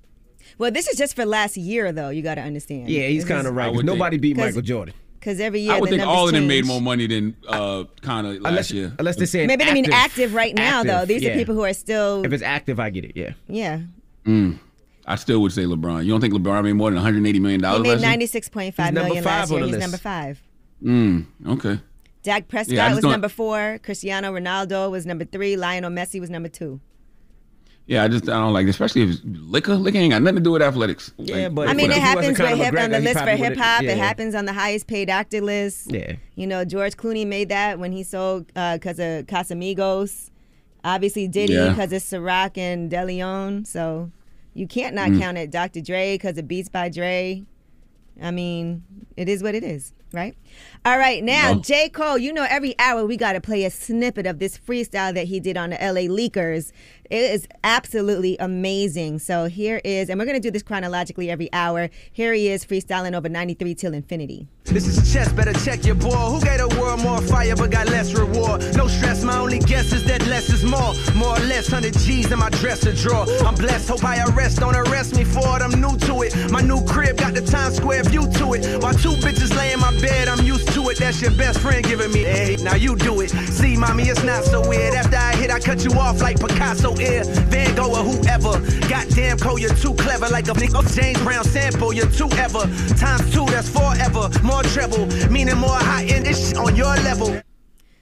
Well, 0.59 0.71
this 0.71 0.87
is 0.89 0.97
just 0.99 1.17
for 1.17 1.25
last 1.25 1.57
year, 1.57 1.93
though. 1.93 2.11
You 2.11 2.23
got 2.23 2.35
to 2.37 2.43
understand. 2.43 2.89
Yeah, 2.89 3.07
he's 3.09 3.25
kind 3.25 3.47
of 3.47 3.55
right. 3.55 3.69
would 3.69 3.87
think- 3.87 3.87
Nobody 3.87 4.19
beat 4.19 4.37
'Cause- 4.37 4.47
Michael 4.47 4.63
Jordan. 4.63 4.95
Because 5.19 5.39
every 5.39 5.61
year 5.61 5.75
I 5.75 5.79
would 5.79 5.89
the 5.89 5.99
think 5.99 6.09
all 6.09 6.27
of 6.27 6.35
them 6.35 6.49
made 6.49 6.67
more 6.67 6.81
money 6.81 7.07
than 7.07 7.37
uh, 7.49 7.85
of 7.85 7.87
last 8.05 8.41
Unless, 8.45 8.71
year. 8.73 8.93
unless 8.99 9.15
they're 9.15 9.27
saying 9.27 9.47
Maybe 9.47 9.65
they 9.65 9.73
mean 9.73 9.85
active, 9.85 9.95
active 9.95 10.35
right 10.35 10.53
now, 10.53 10.83
though. 10.83 11.05
These 11.05 11.23
yeah. 11.23 11.31
are 11.31 11.35
people 11.37 11.55
who 11.55 11.63
are 11.63 11.73
still. 11.73 12.25
If 12.25 12.33
it's 12.33 12.43
active, 12.43 12.81
I 12.81 12.91
get 12.91 13.05
it. 13.05 13.13
Yeah. 13.15 13.31
yeah. 13.47 13.83
Mm. 14.27 14.59
I 15.07 15.15
still 15.15 15.41
would 15.43 15.53
say 15.53 15.63
LeBron. 15.63 16.05
You 16.05 16.11
don't 16.11 16.21
think 16.21 16.35
LeBron 16.35 16.65
made 16.65 16.73
more 16.73 16.91
than 16.91 16.97
180 16.97 17.39
million 17.39 17.61
dollars? 17.61 17.87
He 17.87 17.95
made 17.95 18.01
last 18.01 18.33
year? 18.33 18.41
96.5 18.43 18.65
He's 18.65 18.79
number 18.79 19.03
million 19.05 19.23
five 19.25 19.33
last 19.43 19.51
year. 19.53 19.61
He's 19.61 19.71
list. 19.71 19.81
number 19.81 19.97
five. 19.97 20.43
Mm, 20.83 21.27
okay. 21.47 21.81
Dak 22.23 22.49
Prescott 22.49 22.75
Yeah, 22.77 22.95
was 22.95 23.03
don't- 23.03 23.11
number 23.11 23.29
four. 23.29 23.79
Cristiano 23.83 24.33
Ronaldo 24.33 24.91
was 24.91 25.07
number 25.07 25.25
three. 25.25 25.57
Lionel 25.57 25.91
Messi 25.91 26.21
was 26.21 26.31
number 26.31 26.49
two. 26.49 26.81
Yeah, 27.87 28.05
I 28.05 28.09
just 28.09 28.29
I 28.29 28.35
don't 28.35 28.53
like, 28.53 28.67
it, 28.67 28.71
especially 28.71 29.03
if 29.03 29.11
it's 29.11 29.21
liquor. 29.25 29.75
Liquor 29.75 29.99
ain't 29.99 30.13
got 30.13 30.23
nothing 30.23 30.37
to 30.37 30.41
do 30.43 30.53
with 30.53 30.63
athletics. 30.63 31.13
Yeah, 31.19 31.35
Like, 31.49 31.55
but 31.57 31.69
I 31.69 31.75
mean, 31.75 31.91
if 31.91 31.97
it 31.97 32.01
he 32.01 32.01
wasn't 32.01 32.39
happens 32.39 32.39
with 32.39 32.59
hip 32.59 32.79
on 32.81 32.91
the 32.93 33.01
list 33.01 33.19
for 33.19 33.31
hip 33.31 33.41
would've- 33.41 33.57
hop. 33.61 33.83
yeah. 33.83 33.91
It 33.91 33.99
happens 33.99 34.35
on 34.37 34.45
the 34.45 34.53
highest 34.53 34.87
paid 34.87 35.11
actor 35.11 35.41
list. 35.41 35.91
Yeah. 35.91 36.13
You 36.37 36.47
know, 36.47 36.65
George 36.65 36.97
Clooney 36.97 37.27
made 37.27 37.49
that 37.49 37.81
when 37.81 37.91
he 37.91 38.05
sold 38.05 38.47
because 38.47 39.01
of 39.01 39.27
Casamigos. 39.27 40.31
Obviously, 40.85 41.27
Diddy 41.27 41.55
Yeah. 41.55 41.71
because 41.71 41.93
of 41.93 42.03
Ciroc 42.03 42.57
and 42.57 42.91
DeLeon. 42.91 43.67
So 43.67 44.13
you 44.55 44.69
can't 44.69 44.95
not 44.95 45.11
Mm. 45.11 45.19
count 45.21 45.39
it. 45.39 45.51
Dr. 45.51 45.81
Dre 45.81 46.15
because 46.15 46.39
of 46.39 46.47
Beats 46.47 46.69
by 46.69 46.89
Dre. 46.89 47.43
I 48.23 48.31
mean, 48.31 48.85
it 49.17 49.29
is 49.29 49.43
what 49.43 49.55
it 49.57 49.65
is, 49.65 49.93
right? 50.13 50.37
All 50.85 50.99
right, 50.99 51.23
now 51.23 51.53
No. 51.53 51.61
J. 51.61 51.89
Cole. 51.89 52.19
You 52.19 52.33
know, 52.33 52.45
every 52.49 52.77
hour 52.77 53.07
we 53.07 53.17
got 53.17 53.35
to 53.35 53.41
play 53.41 53.65
a 53.65 53.71
snippet 53.71 54.27
of 54.27 54.41
this 54.41 54.59
freestyle 54.59 55.15
that 55.15 55.27
he 55.29 55.39
did 55.39 55.57
on 55.57 55.71
the 55.71 55.77
LA 55.77 56.09
Leakers. 56.09 56.73
It 57.09 57.31
is 57.31 57.47
absolutely 57.63 58.37
amazing. 58.41 59.19
So 59.19 59.45
here 59.45 59.81
is, 59.85 60.09
and 60.09 60.19
we're 60.19 60.25
gonna 60.25 60.41
do 60.41 60.51
this 60.51 60.63
chronologically 60.63 61.31
every 61.31 61.53
hour. 61.53 61.91
Here 62.11 62.33
he 62.33 62.49
is 62.49 62.65
freestyling 62.65 63.15
over 63.15 63.29
93 63.29 63.75
till 63.75 63.93
infinity. 63.93 64.49
This 64.65 64.87
is 64.87 65.13
chess, 65.13 65.31
better 65.31 65.53
check 65.53 65.85
your 65.85 65.95
boy. 65.95 66.09
Who 66.09 66.41
gave 66.41 66.57
the 66.59 66.69
world 66.81 67.01
more 67.03 67.21
fire 67.21 67.55
but 67.55 67.71
got 67.71 67.89
less 67.91 68.15
reward? 68.15 68.63
No 68.75 68.87
stress, 68.89 69.23
my 69.23 69.37
only 69.37 69.59
guess 69.59 69.93
is 69.93 70.05
that 70.05 70.27
less 70.27 70.49
is 70.49 70.65
more. 70.65 70.95
More 71.15 71.37
or 71.37 71.45
less, 71.45 71.71
100 71.71 71.93
G's 71.99 72.33
in 72.33 72.39
my 72.39 72.49
dresser 72.49 72.95
drawer. 72.95 73.27
I'm 73.45 73.57
blessed, 73.57 73.91
hope 73.91 74.05
I 74.05 74.25
arrest, 74.31 74.61
don't 74.61 74.75
arrest 74.77 75.15
me 75.15 75.25
for 75.25 75.45
it. 75.57 75.61
I'm 75.61 75.79
new 75.79 75.99
to 76.09 76.23
it. 76.23 76.51
My 76.51 76.63
new 76.63 76.83
crib 76.87 77.19
got 77.19 77.35
the 77.35 77.43
Times 77.43 77.77
Square 77.77 78.05
view 78.05 78.23
to 78.39 78.55
it. 78.55 78.83
While 78.83 78.95
two 78.95 79.13
bitches 79.21 79.55
lay 79.55 79.75
in 79.75 79.81
my 79.81 79.93
bed, 80.01 80.29
I'm 80.29 80.47
used 80.47 80.69
to 80.72 80.72
it. 80.91 80.99
That's 80.99 81.21
your 81.21 81.31
best 81.33 81.61
friend 81.61 81.85
giving 81.85 82.13
me 82.13 82.21
hey, 82.21 82.57
now 82.63 82.75
you 82.75 82.97
do 82.97 83.21
it. 83.21 83.31
See, 83.31 83.77
mommy, 83.77 84.05
it's 84.05 84.23
not 84.23 84.45
so 84.45 84.67
weird. 84.69 84.95
After 84.95 85.17
I 85.17 85.35
hit, 85.37 85.51
I 85.51 85.61
cut 85.61 85.85
you 85.85 85.93
off 85.93 86.21
like 86.21 86.41
Picasso 86.41 86.97
ear. 86.99 87.25
Van 87.25 87.75
Gogh 87.75 87.91
or 87.91 88.05
whoever. 88.05 88.59
Goddamn, 88.89 89.39
Cole, 89.39 89.59
you're 89.59 89.75
too 89.75 89.95
clever. 89.95 90.29
Like 90.29 90.49
a 90.49 90.53
nigga 90.53 90.83
James 90.95 91.21
Brown 91.23 91.45
sample, 91.45 91.93
you're 91.93 92.11
too 92.11 92.29
ever. 92.33 92.61
Times 92.97 93.33
two, 93.33 93.47
that's 93.47 93.69
forever. 93.69 94.31
More 94.43 94.63
treble, 94.63 95.07
meaning 95.31 95.57
more 95.57 95.71
high 95.71 96.05
end. 96.05 96.27
This 96.27 96.49
shit 96.49 96.57
on 96.57 96.77
your 96.77 96.95
level. 96.97 97.41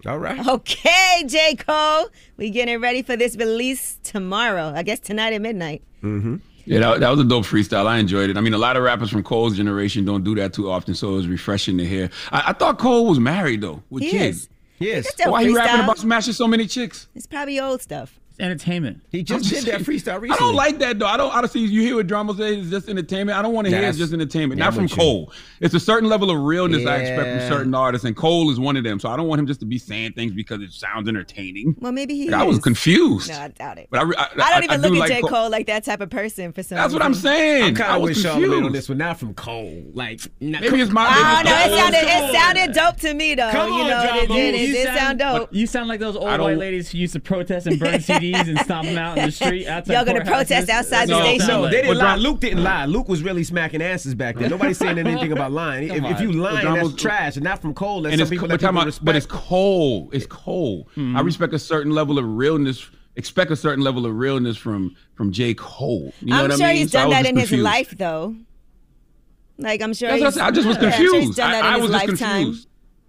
All 0.07 0.19
right. 0.19 0.47
Okay, 0.47 1.25
J. 1.27 1.57
Cole. 1.57 2.09
We 2.37 2.51
getting 2.51 2.81
ready 2.81 3.03
for 3.03 3.17
this 3.17 3.37
release 3.37 3.99
tomorrow. 4.03 4.73
I 4.75 4.83
guess 4.83 4.99
tonight 4.99 5.35
at 5.35 5.43
midnight. 5.43 5.83
Mm-hmm. 6.03 6.37
Yeah, 6.65 6.81
that, 6.81 7.01
that 7.01 7.11
was 7.11 7.21
a 7.21 7.25
dope 7.25 7.45
freestyle. 7.45 7.87
I 7.87 7.99
enjoyed 7.99 8.31
it. 8.31 8.37
I 8.37 8.41
mean, 8.41 8.55
a 8.55 8.59
lot 8.59 8.77
of 8.77 8.83
rappers 8.83 9.11
from 9.11 9.23
Cole's 9.23 9.57
generation 9.57 10.05
don't 10.05 10.25
do 10.25 10.35
that 10.37 10.53
too 10.53 10.71
often, 10.71 10.95
so 10.95 11.11
it 11.13 11.17
was 11.17 11.27
refreshing 11.29 11.79
to 11.79 11.87
hear. 11.87 12.11
I, 12.31 12.45
I 12.49 12.53
thought 12.53 12.79
Cole 12.79 13.07
was 13.07 13.19
married 13.21 13.61
though, 13.61 13.83
with 13.91 14.03
He 14.05 14.11
kids. 14.11 14.39
is. 14.43 14.49
Yes. 14.79 15.05
It's 15.05 15.15
still 15.15 15.33
Why 15.33 15.45
he 15.45 15.55
rapping 15.55 15.85
about 15.85 15.99
smashing 15.99 16.33
so 16.33 16.49
many 16.49 16.67
chicks? 16.67 17.07
It's 17.15 17.27
probably 17.27 17.61
old 17.61 17.83
stuff. 17.83 18.19
Entertainment. 18.41 19.03
He 19.11 19.23
just 19.23 19.49
did 19.49 19.65
that 19.65 19.81
freestyle 19.83 20.21
I 20.31 20.37
don't 20.37 20.55
like 20.55 20.79
that 20.79 20.99
though. 20.99 21.07
I 21.07 21.17
don't 21.17 21.33
honestly. 21.33 21.61
You 21.61 21.83
hear 21.83 21.97
what 21.97 22.07
drama 22.07 22.35
says 22.35 22.59
it's 22.59 22.71
just 22.71 22.89
entertainment. 22.89 23.39
I 23.39 23.43
don't 23.43 23.53
want 23.53 23.67
to 23.67 23.77
hear 23.77 23.83
it's 23.89 23.99
just 23.99 24.13
entertainment. 24.13 24.59
Not 24.59 24.75
from 24.75 24.85
with 24.85 24.93
you. 24.93 24.97
Cole. 24.97 25.33
It's 25.61 25.75
a 25.75 25.81
certain 25.81 26.09
level 26.09 26.31
of 26.31 26.39
realness 26.39 26.87
I 26.87 26.97
expect 26.97 27.29
from 27.29 27.49
certain 27.49 27.75
artists, 27.75 28.05
and 28.05 28.17
Cole 28.17 28.51
is 28.51 28.59
one 28.59 28.77
of 28.77 28.85
them. 28.85 28.99
So 28.99 29.09
I 29.09 29.17
don't 29.17 29.29
want 29.29 29.41
him 29.41 29.47
just 29.47 29.61
to 29.61 29.67
be 29.67 29.79
saying 29.79 30.13
things 30.13 30.33
because 30.33 30.61
it 30.63 30.73
sounds 30.73 31.09
entertaining. 31.09 31.77
Well, 31.79 31.93
maybe 31.93 32.15
he. 32.15 32.31
Like, 32.31 32.41
I 32.41 32.45
was 32.45 32.59
confused. 32.59 33.29
No, 33.29 33.39
I 33.39 33.49
doubt 33.49 33.79
it. 33.79 33.89
But 33.91 34.01
I, 34.01 34.03
I, 34.03 34.29
I 34.37 34.51
don't 34.55 34.65
even 34.65 34.81
do 34.81 34.89
look 34.89 34.97
at 34.97 35.11
like 35.11 35.23
J. 35.23 35.29
Cole. 35.29 35.51
like 35.51 35.67
that 35.67 35.85
type 35.85 36.01
of 36.01 36.11
person 36.11 36.53
for 36.53 36.63
some 36.63 36.77
That's 36.77 36.93
what 36.93 37.03
I'm 37.03 37.15
saying. 37.15 37.65
I'm 37.65 37.75
kind 37.75 37.93
I 37.93 37.97
of 37.97 38.03
was 38.03 38.17
with 38.17 38.25
Charlamagne 38.25 38.65
on 38.67 38.73
this 38.73 38.89
one, 38.89 38.99
not 38.99 39.19
from 39.19 39.35
Cole. 39.35 39.85
Like, 39.93 40.21
not, 40.41 40.63
Maybe 40.63 40.81
it's 40.81 40.91
my. 40.91 41.07
Oh 41.07 41.11
maybe 41.11 41.23
ah, 41.25 41.43
no, 41.45 41.57
it's 41.57 41.75
it 41.75 41.79
sounded 41.79 41.99
it 42.03 42.35
sounded 42.35 42.75
dope 42.75 42.97
to 43.01 43.15
me 43.15 43.35
though. 43.35 43.51
Come 43.51 43.69
you 43.69 43.75
on, 43.83 43.91
know, 43.91 44.21
it 44.23 44.29
did. 44.29 44.55
It 44.55 44.69
You 44.69 44.75
did 44.75 44.97
sound 44.97 45.19
dope. 45.19 45.49
You 45.53 45.67
sound 45.67 45.89
like 45.89 46.01
those 46.01 46.17
old 46.17 46.41
white 46.41 46.59
ladies 46.59 46.91
who 46.91 46.99
used 46.99 47.13
to 47.13 47.21
protest 47.21 47.67
and 47.67 47.79
burn 47.79 47.95
CDs 48.01 48.30
and 48.35 48.59
stomp 48.61 48.87
them 48.87 48.99
out 48.99 49.19
in 49.19 49.27
the 49.27 49.33
street. 49.33 49.67
outside 49.67 49.93
Y'all 49.95 50.05
gonna 50.05 50.25
protest 50.25 50.69
outside 50.69 51.09
the 51.09 51.15
That's 51.15 51.27
station? 51.27 51.47
No, 51.49 51.63
they 51.65 51.71
didn't 51.83 51.89
But 51.89 51.97
lie. 51.99 52.17
Luke 52.17 52.41
didn't 52.41 52.63
lie. 52.65 52.87
Luke 52.87 53.09
was 53.09 53.23
really 53.23 53.45
smacking 53.45 53.83
asses 53.83 54.15
back 54.15 54.37
then. 54.37 54.51
Nobody's 54.51 54.79
saying 54.79 54.99
anything 55.07 55.33
about 55.33 55.53
lying. 55.53 55.89
If, 55.91 56.05
if 56.05 56.21
you 56.21 56.29
on. 56.31 56.39
lying, 56.39 56.67
But 56.67 56.75
that's 56.75 56.89
Drum's- 56.89 57.03
trash, 57.03 57.37
and 57.37 57.45
not 57.45 57.61
from 57.63 57.75
Cole. 57.75 58.03
That's 58.03 58.13
and 58.13 58.19
some 58.21 58.23
it's 58.25 58.31
people 58.31 58.49
but, 58.49 58.61
that 58.61 58.67
people 58.67 58.77
about- 58.77 58.87
respect. 58.87 59.05
but 59.05 59.17
it's 59.17 59.27
Cole. 59.27 60.11
It's 60.13 60.27
Cole. 60.27 60.89
Mm-hmm. 60.97 61.17
I 61.17 61.21
respect 61.21 61.53
a 61.55 61.59
certain 61.59 61.93
level 61.93 62.19
of 62.19 62.25
realness. 62.27 62.89
Expect 63.17 63.51
a 63.51 63.57
certain 63.57 63.83
level 63.85 64.07
of 64.07 64.15
realness 64.17 64.57
from 64.57 64.95
from 65.15 65.33
J 65.33 65.55
Cole. 65.55 66.13
You 66.21 66.29
know 66.29 66.45
I'm 66.45 66.49
what 66.51 66.59
sure 66.59 66.67
I 66.67 66.71
mean? 66.73 66.77
he's 66.83 66.93
So 66.93 66.99
done 67.01 67.09
was 67.09 67.17
that 67.17 67.23
just 67.25 67.31
in 67.53 67.59
his 67.59 67.65
life 67.65 67.91
though. 67.99 68.37
Like 69.59 69.83
I'm 69.83 69.93
sure. 69.93 70.09
That's 70.09 70.21
what 70.21 70.27
I 70.27 70.29
he's, 70.31 70.35
said. 70.35 70.45
I 70.45 70.51
just 70.53 70.67
was 70.69 70.77
yeah, 70.79 70.85
I'm 70.89 70.93
sure 71.05 71.21
he's 71.21 71.37
done 71.37 71.51
that 71.51 71.65
I, 71.65 71.69
in 71.69 71.75
I 71.75 71.79
his 71.81 71.83
was 71.83 71.91
just 72.01 72.09
lifetime. 72.23 72.55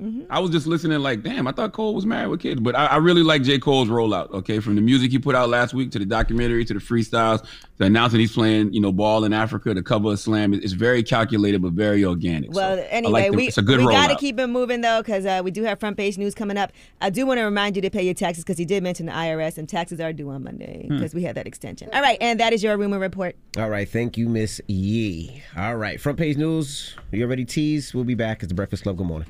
Confused. 0.02 0.28
I 0.32 0.40
was 0.40 0.52
just 0.52 0.68
listening, 0.68 1.00
like, 1.00 1.24
damn, 1.24 1.48
I 1.48 1.52
thought 1.52 1.74
Cole 1.74 1.94
was 1.96 2.06
married 2.06 2.28
with 2.28 2.42
kids. 2.42 2.60
But 2.60 2.76
I, 2.76 2.86
I 2.88 2.96
really 2.98 3.24
like 3.24 3.44
J. 3.44 3.60
Cole's 3.60 3.88
rollout, 3.90 4.32
okay? 4.32 4.60
From 4.60 4.76
the 4.76 4.82
music 4.82 5.12
he 5.12 5.20
put 5.20 5.36
out 5.36 5.50
last 5.50 5.74
week 5.74 5.92
to 5.92 6.00
the 6.00 6.06
documentary 6.06 6.66
to 6.66 6.74
the 6.74 6.80
freestyles 6.80 7.46
to 7.78 7.84
announcing 7.86 8.20
he's 8.20 8.34
playing, 8.34 8.74
you 8.74 8.82
know, 8.82 8.92
ball 8.92 9.24
in 9.24 9.34
Africa, 9.34 9.74
the 9.74 9.84
cover 9.84 10.12
of 10.12 10.20
Slam. 10.20 10.54
It's 10.54 10.74
very 10.74 11.04
calculated, 11.04 11.62
but 11.62 11.74
very 11.74 12.04
organic. 12.06 12.52
Well, 12.54 12.78
So 12.78 12.88
anyway, 12.90 13.12
like 13.12 13.32
the- 13.32 13.38
we 13.38 13.48
it's 13.48 13.58
a 13.58 13.62
good 13.62 13.80
we 13.80 13.86
got 13.92 14.10
to 14.10 14.16
keep 14.16 14.40
it 14.40 14.48
moving 14.48 14.82
though, 14.82 15.02
because 15.02 15.26
uh, 15.26 15.42
we 15.44 15.52
do 15.52 15.64
have 15.64 15.80
front 15.80 15.98
page 15.98 16.18
news 16.18 16.34
coming 16.36 16.58
up. 16.58 16.72
I 17.00 17.10
do 17.10 17.26
want 17.26 17.38
to 17.40 17.44
remind 17.44 17.76
you 17.76 17.82
to 17.84 17.90
pay 17.90 18.04
your 18.04 18.14
taxes 18.14 18.44
because 18.44 18.58
he 18.58 18.66
did 18.66 18.84
mention 18.84 19.06
the 19.08 19.12
IRS 19.12 19.58
and 19.58 19.68
taxes 19.68 20.00
are 20.00 20.14
due 20.14 20.30
on 20.30 20.44
Monday 20.44 20.86
Hmm. 20.88 20.98
because 20.98 21.14
we 21.14 21.24
had 21.24 21.36
that 21.36 21.48
extension. 21.48 21.90
All 21.94 22.02
right, 22.02 22.18
and 22.22 22.40
that 22.40 22.54
is 22.54 22.64
your 22.64 22.78
rumor 22.78 23.00
report. 23.00 23.36
All 23.58 23.70
right, 23.70 23.88
thank 23.88 24.18
you, 24.18 24.30
Miss 24.30 24.60
Yee. 24.68 25.42
All 25.58 25.76
right, 25.76 26.00
front 26.00 26.18
page 26.18 26.38
news. 26.38 26.96
You 27.12 27.24
already 27.26 27.46
teased. 27.46 27.94
We'll 27.94 28.04
be 28.04 28.16
back. 28.16 28.44
It's 28.44 28.50
the 28.50 28.56
Breakfast 28.56 28.84
Club. 28.84 28.98
Good 28.98 29.08
morning. 29.08 29.28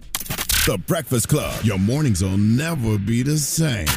The 0.67 0.77
Breakfast 0.77 1.27
Club. 1.27 1.63
Your 1.63 1.79
mornings 1.79 2.21
will 2.21 2.37
never 2.37 2.99
be 2.99 3.23
the 3.23 3.39
same. 3.39 3.87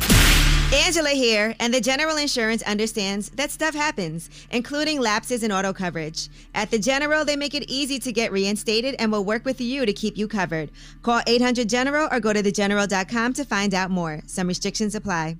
Angela 0.73 1.11
here, 1.11 1.55
and 1.61 1.75
the 1.75 1.81
General 1.81 2.17
Insurance 2.17 2.63
understands 2.63 3.29
that 3.33 3.51
stuff 3.51 3.75
happens, 3.75 4.31
including 4.51 4.99
lapses 4.99 5.43
in 5.43 5.53
auto 5.53 5.75
coverage. 5.75 6.31
At 6.55 6.71
the 6.71 6.79
General, 6.79 7.27
they 7.27 7.37
make 7.37 7.55
it 7.55 7.71
easy 7.71 7.99
to 7.99 8.11
get 8.13 8.33
reinstated 8.33 8.97
and 8.99 9.13
will 9.13 9.27
work 9.27 9.45
with 9.45 9.61
you 9.61 9.85
to 9.85 9.93
keep 9.93 10.17
you 10.17 10.27
covered. 10.27 10.71
Call 11.03 11.21
800 11.27 11.69
General 11.69 12.09
or 12.11 12.19
go 12.19 12.33
to 12.33 12.43
thegeneral.com 12.43 13.35
to 13.35 13.45
find 13.45 13.75
out 13.75 13.91
more. 13.91 14.23
Some 14.25 14.49
restrictions 14.49 14.95
apply. 14.95 15.37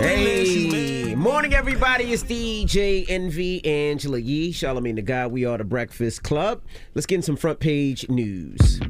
Hey, 0.00 1.14
morning, 1.16 1.54
everybody. 1.54 2.12
It's 2.12 2.22
DJ 2.22 3.04
Envy 3.08 3.64
Angela 3.64 4.18
Yee, 4.18 4.52
Charlamagne 4.52 4.94
the 4.94 5.02
Guy. 5.02 5.26
We 5.26 5.44
are 5.44 5.58
the 5.58 5.64
Breakfast 5.64 6.22
Club. 6.22 6.62
Let's 6.94 7.06
get 7.06 7.16
in 7.16 7.22
some 7.22 7.36
front 7.36 7.58
page 7.58 8.08
news. 8.08 8.80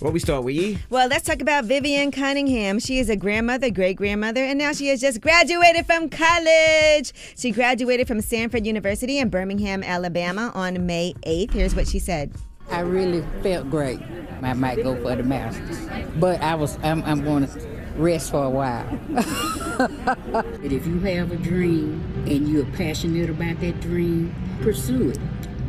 What 0.00 0.12
we 0.12 0.18
start 0.20 0.44
with, 0.44 0.54
Yee? 0.54 0.78
Well, 0.90 1.08
let's 1.08 1.24
talk 1.24 1.40
about 1.40 1.64
Vivian 1.64 2.10
Cunningham. 2.10 2.78
She 2.80 2.98
is 2.98 3.08
a 3.08 3.16
grandmother, 3.16 3.70
great 3.70 3.96
grandmother, 3.96 4.44
and 4.44 4.58
now 4.58 4.72
she 4.72 4.88
has 4.88 5.00
just 5.00 5.22
graduated 5.22 5.86
from 5.86 6.10
college. 6.10 7.12
She 7.36 7.50
graduated 7.50 8.06
from 8.06 8.18
Samford 8.18 8.66
University 8.66 9.18
in 9.18 9.30
Birmingham, 9.30 9.82
Alabama 9.82 10.52
on 10.54 10.86
May 10.86 11.14
8th. 11.26 11.52
Here's 11.52 11.74
what 11.74 11.88
she 11.88 11.98
said. 11.98 12.32
I 12.70 12.80
really 12.80 13.24
felt 13.42 13.70
great. 13.70 14.00
I 14.42 14.52
might 14.52 14.82
go 14.82 14.94
for 15.02 15.16
the 15.16 15.22
masters, 15.22 15.78
but 16.16 16.40
I 16.42 16.54
was 16.54 16.78
I'm, 16.82 17.02
I'm 17.04 17.24
going 17.24 17.46
to 17.46 17.77
rest 17.98 18.30
for 18.30 18.44
a 18.44 18.50
while. 18.50 18.86
But 19.78 20.72
if 20.72 20.86
you 20.86 20.98
have 21.00 21.30
a 21.30 21.36
dream 21.36 22.02
and 22.26 22.48
you're 22.48 22.64
passionate 22.66 23.30
about 23.30 23.60
that 23.60 23.80
dream, 23.80 24.34
pursue 24.60 25.10
it. 25.10 25.18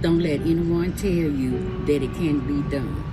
Don't 0.01 0.19
let 0.19 0.41
anyone 0.41 0.93
tell 0.93 1.09
you 1.11 1.83
that 1.85 2.01
it 2.01 2.11
can't 2.15 2.45
be 2.47 2.61
done. 2.75 3.03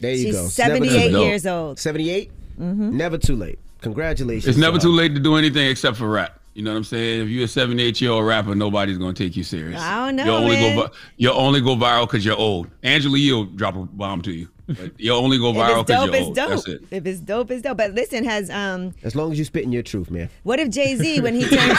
There 0.00 0.10
you 0.12 0.24
She's 0.24 0.34
go. 0.34 0.46
78 0.48 1.10
too 1.12 1.18
years 1.20 1.46
old. 1.46 1.78
78? 1.78 2.30
Mm-hmm. 2.60 2.96
Never 2.96 3.16
too 3.18 3.36
late. 3.36 3.58
Congratulations. 3.80 4.46
It's 4.48 4.58
never 4.58 4.78
too 4.78 4.90
late 4.92 5.14
to 5.14 5.20
do 5.20 5.36
anything 5.36 5.68
except 5.68 5.96
for 5.98 6.08
rap. 6.08 6.40
You 6.54 6.62
know 6.62 6.70
what 6.72 6.78
I'm 6.78 6.84
saying? 6.84 7.22
If 7.22 7.28
you're 7.28 7.44
a 7.44 7.48
78 7.48 8.00
year 8.00 8.10
old 8.10 8.26
rapper, 8.26 8.54
nobody's 8.54 8.98
gonna 8.98 9.12
take 9.12 9.36
you 9.36 9.42
serious. 9.44 9.80
I 9.80 10.06
don't 10.06 10.16
know, 10.16 10.24
You'll 10.24 10.34
only 10.36 10.56
man. 10.56 10.76
go. 10.76 10.82
vi- 10.86 10.92
You'll 11.16 11.36
only 11.36 11.60
go 11.60 11.76
viral 11.76 12.06
because 12.06 12.24
you're 12.24 12.36
old. 12.36 12.68
Angela 12.82 13.18
Yee 13.18 13.32
will 13.32 13.44
drop 13.44 13.76
a 13.76 13.80
bomb 13.84 14.22
to 14.22 14.32
you. 14.32 14.48
But 14.66 14.98
you'll 14.98 15.18
only 15.18 15.36
go 15.38 15.50
If 15.50 15.56
viral 15.56 15.80
it's 15.80 15.86
because 15.88 16.06
dope, 16.06 16.06
you're 16.06 16.14
it's 16.16 16.26
old. 16.26 16.34
dope. 16.36 16.48
That's 16.48 16.68
it. 16.68 16.84
If 16.90 17.06
it's 17.06 17.20
dope, 17.20 17.50
it's 17.50 17.62
dope. 17.62 17.76
But 17.76 17.92
listen, 17.92 18.24
has 18.24 18.48
um, 18.50 18.94
As 19.02 19.14
long 19.14 19.30
as 19.32 19.38
you're 19.38 19.44
spitting 19.44 19.72
your 19.72 19.82
truth, 19.82 20.10
man. 20.10 20.30
what 20.42 20.58
if 20.58 20.70
Jay 20.70 20.96
Z 20.96 21.20
when 21.20 21.34
he 21.34 21.42
turns? 21.48 21.78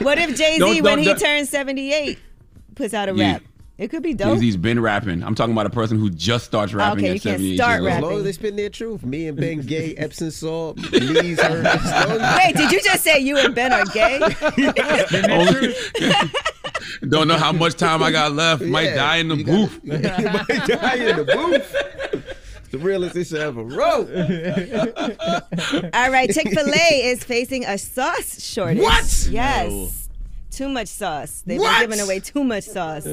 what 0.00 0.18
if 0.18 0.36
Jay 0.36 0.58
Z 0.58 0.80
when 0.80 0.82
don't- 0.82 0.98
he 1.00 1.04
don't- 1.06 1.18
turns 1.18 1.48
78 1.48 2.18
puts 2.74 2.94
out 2.94 3.08
a 3.08 3.14
Yeah. 3.14 3.32
rap? 3.34 3.42
It 3.82 3.90
could 3.90 4.02
be 4.04 4.14
Jay 4.14 4.24
dope. 4.24 4.38
Z's 4.38 4.56
been 4.56 4.78
rapping. 4.78 5.24
I'm 5.24 5.34
talking 5.34 5.52
about 5.52 5.66
a 5.66 5.70
person 5.70 5.98
who 5.98 6.08
just 6.08 6.44
starts 6.44 6.72
rapping 6.72 7.04
Okay, 7.04 7.10
at 7.10 7.14
you 7.14 7.20
can't 7.20 7.34
78 7.40 7.56
start 7.56 7.82
years 7.82 7.92
As 7.94 8.02
old. 8.02 8.10
long 8.12 8.18
as 8.20 8.24
they 8.24 8.32
spitting 8.32 8.56
their 8.56 8.68
truth. 8.70 9.04
Me 9.04 9.26
and 9.26 9.36
Ben 9.36 9.60
Gay, 9.62 9.94
Epsom 9.98 10.30
salt, 10.30 10.78
Lee's 10.92 11.40
her. 11.42 11.48
as 11.66 12.08
long 12.08 12.20
as- 12.20 12.36
Wait, 12.44 12.56
did 12.56 12.70
you 12.70 12.80
just 12.80 13.02
say 13.02 13.18
you 13.18 13.36
and 13.38 13.54
Ben 13.56 13.72
are 13.72 13.84
gay? 13.86 14.20
Only- 15.30 15.74
Don't 17.08 17.26
know 17.26 17.36
how 17.38 17.50
much 17.52 17.74
time 17.74 18.02
I 18.04 18.12
got 18.12 18.32
left. 18.32 18.62
Might 18.62 18.84
Yeah, 18.90 18.94
die 18.94 19.16
in 19.16 19.28
the 19.28 19.36
you 19.36 19.44
booth. 19.44 19.80
you 19.82 19.92
might 19.98 20.46
die 20.68 20.94
in 20.96 21.16
the 21.16 21.24
booth. 21.24 22.38
The 22.70 22.78
realest 22.78 23.14
this 23.14 23.32
ever 23.32 23.62
wrote. 23.64 24.08
All 25.92 26.10
right, 26.10 26.30
Chick 26.32 26.48
Fil 26.50 26.68
A 26.72 27.02
is 27.10 27.22
facing 27.24 27.64
a 27.64 27.76
sauce 27.78 28.40
shortage. 28.42 28.78
What? 28.82 29.26
Yes, 29.30 30.08
too 30.50 30.68
much 30.68 30.88
sauce. 30.88 31.42
They've 31.44 31.58
What? 31.58 31.80
been 31.80 31.90
giving 31.90 32.04
away 32.04 32.20
too 32.20 32.44
much 32.44 32.64
sauce. 32.64 33.06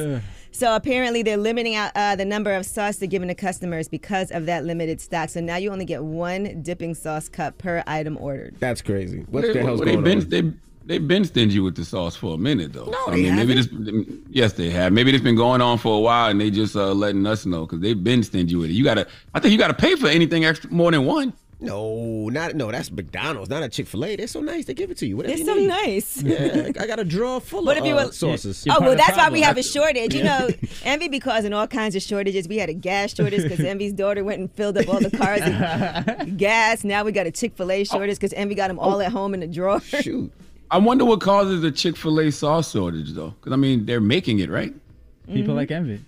So 0.51 0.75
apparently 0.75 1.23
they're 1.23 1.37
limiting 1.37 1.75
out 1.75 1.91
uh, 1.95 2.15
the 2.15 2.25
number 2.25 2.53
of 2.53 2.65
sauce 2.65 2.97
they're 2.97 3.07
giving 3.07 3.27
to 3.29 3.35
customers 3.35 3.87
because 3.87 4.31
of 4.31 4.45
that 4.47 4.65
limited 4.65 4.99
stock. 4.99 5.29
So 5.29 5.39
now 5.41 5.57
you 5.57 5.71
only 5.71 5.85
get 5.85 6.03
one 6.03 6.61
dipping 6.61 6.95
sauce 6.95 7.29
cup 7.29 7.57
per 7.57 7.83
item 7.87 8.17
ordered. 8.19 8.55
That's 8.59 8.81
crazy. 8.81 9.25
What 9.29 9.41
They, 9.43 9.53
the 9.53 9.61
hell's 9.61 9.79
they 9.79 9.93
going 9.93 10.03
been, 10.03 10.19
on? 10.21 10.29
They, 10.29 10.51
they've 10.85 11.07
been 11.07 11.23
stingy 11.23 11.59
with 11.59 11.75
the 11.75 11.85
sauce 11.85 12.15
for 12.15 12.33
a 12.33 12.37
minute 12.37 12.73
though. 12.73 12.85
No, 12.85 12.97
I 13.07 13.11
they 13.11 13.23
mean, 13.23 13.35
maybe 13.35 13.55
haven't. 13.55 13.85
this. 13.85 14.17
Yes, 14.29 14.53
they 14.53 14.69
have. 14.71 14.91
Maybe 14.91 15.13
it's 15.13 15.23
been 15.23 15.35
going 15.35 15.61
on 15.61 15.77
for 15.77 15.95
a 15.95 15.99
while, 15.99 16.29
and 16.29 16.41
they 16.41 16.49
just 16.49 16.75
uh, 16.75 16.93
letting 16.93 17.25
us 17.27 17.45
know 17.45 17.65
because 17.65 17.79
they've 17.79 18.03
been 18.03 18.23
stingy 18.23 18.55
with 18.55 18.69
it. 18.69 18.73
You 18.73 18.83
gotta. 18.83 19.07
I 19.33 19.39
think 19.39 19.51
you 19.51 19.57
gotta 19.59 19.73
pay 19.75 19.95
for 19.95 20.07
anything 20.07 20.45
extra 20.45 20.71
more 20.71 20.91
than 20.91 21.05
one. 21.05 21.31
No, 21.61 22.29
not 22.29 22.55
no. 22.55 22.71
That's 22.71 22.89
McDonald's, 22.89 23.49
not 23.49 23.63
a 23.63 23.69
Chick 23.69 23.87
Fil 23.87 24.05
A. 24.05 24.15
They're 24.15 24.27
so 24.27 24.39
nice. 24.39 24.65
They 24.65 24.73
give 24.73 24.91
it 24.91 24.97
to 24.99 25.05
you. 25.05 25.17
Whatever 25.17 25.35
They're 25.35 25.39
you 25.45 25.45
so 25.45 25.59
need. 25.59 25.67
nice. 25.67 26.23
Yeah, 26.23 26.71
I 26.79 26.87
got 26.87 26.99
a 26.99 27.03
drawer 27.03 27.41
full 27.41 27.65
What 27.65 27.77
of 27.77 27.83
if 27.83 27.87
you 27.89 27.97
uh, 27.97 28.05
were- 28.05 28.11
sauces. 28.13 28.65
You're 28.65 28.75
oh 28.77 28.81
well, 28.81 28.95
that's 28.95 29.17
why 29.17 29.29
we 29.29 29.41
have 29.41 29.57
a 29.57 29.63
shortage. 29.63 30.13
You 30.15 30.23
know, 30.23 30.49
Envy 30.83 31.09
be 31.09 31.19
causing 31.19 31.51
all 31.51 31.67
kinds 31.67 31.95
of 31.97 32.01
shortages. 32.01 32.47
We 32.47 32.57
had 32.57 32.69
a 32.69 32.73
gas 32.73 33.13
shortage 33.13 33.43
because 33.43 33.59
Envy's 33.59 33.91
daughter 33.93 34.23
went 34.23 34.39
and 34.39 34.49
filled 34.53 34.77
up 34.77 34.87
all 34.87 34.99
the 35.01 35.11
cars 35.11 35.41
with 35.41 36.37
gas. 36.37 36.83
Now 36.85 37.03
we 37.03 37.11
got 37.11 37.27
a 37.27 37.31
Chick 37.31 37.55
Fil 37.57 37.71
A 37.71 37.83
shortage 37.83 38.15
because 38.15 38.31
Envy 38.33 38.55
got 38.55 38.69
them 38.69 38.79
all 38.79 39.01
at 39.01 39.11
home 39.11 39.33
in 39.33 39.41
the 39.41 39.47
drawer. 39.47 39.81
Shoot. 39.81 40.31
I 40.71 40.77
wonder 40.77 41.03
what 41.03 41.19
causes 41.19 41.61
the 41.61 41.71
Chick 41.71 41.97
Fil 41.97 42.19
A 42.21 42.31
sauce 42.31 42.71
shortage 42.71 43.11
though, 43.11 43.31
because 43.31 43.51
I 43.51 43.57
mean 43.57 43.85
they're 43.85 43.99
making 43.99 44.39
it 44.39 44.49
right. 44.49 44.73
People 45.27 45.55
like 45.55 45.71
envy. 45.71 45.99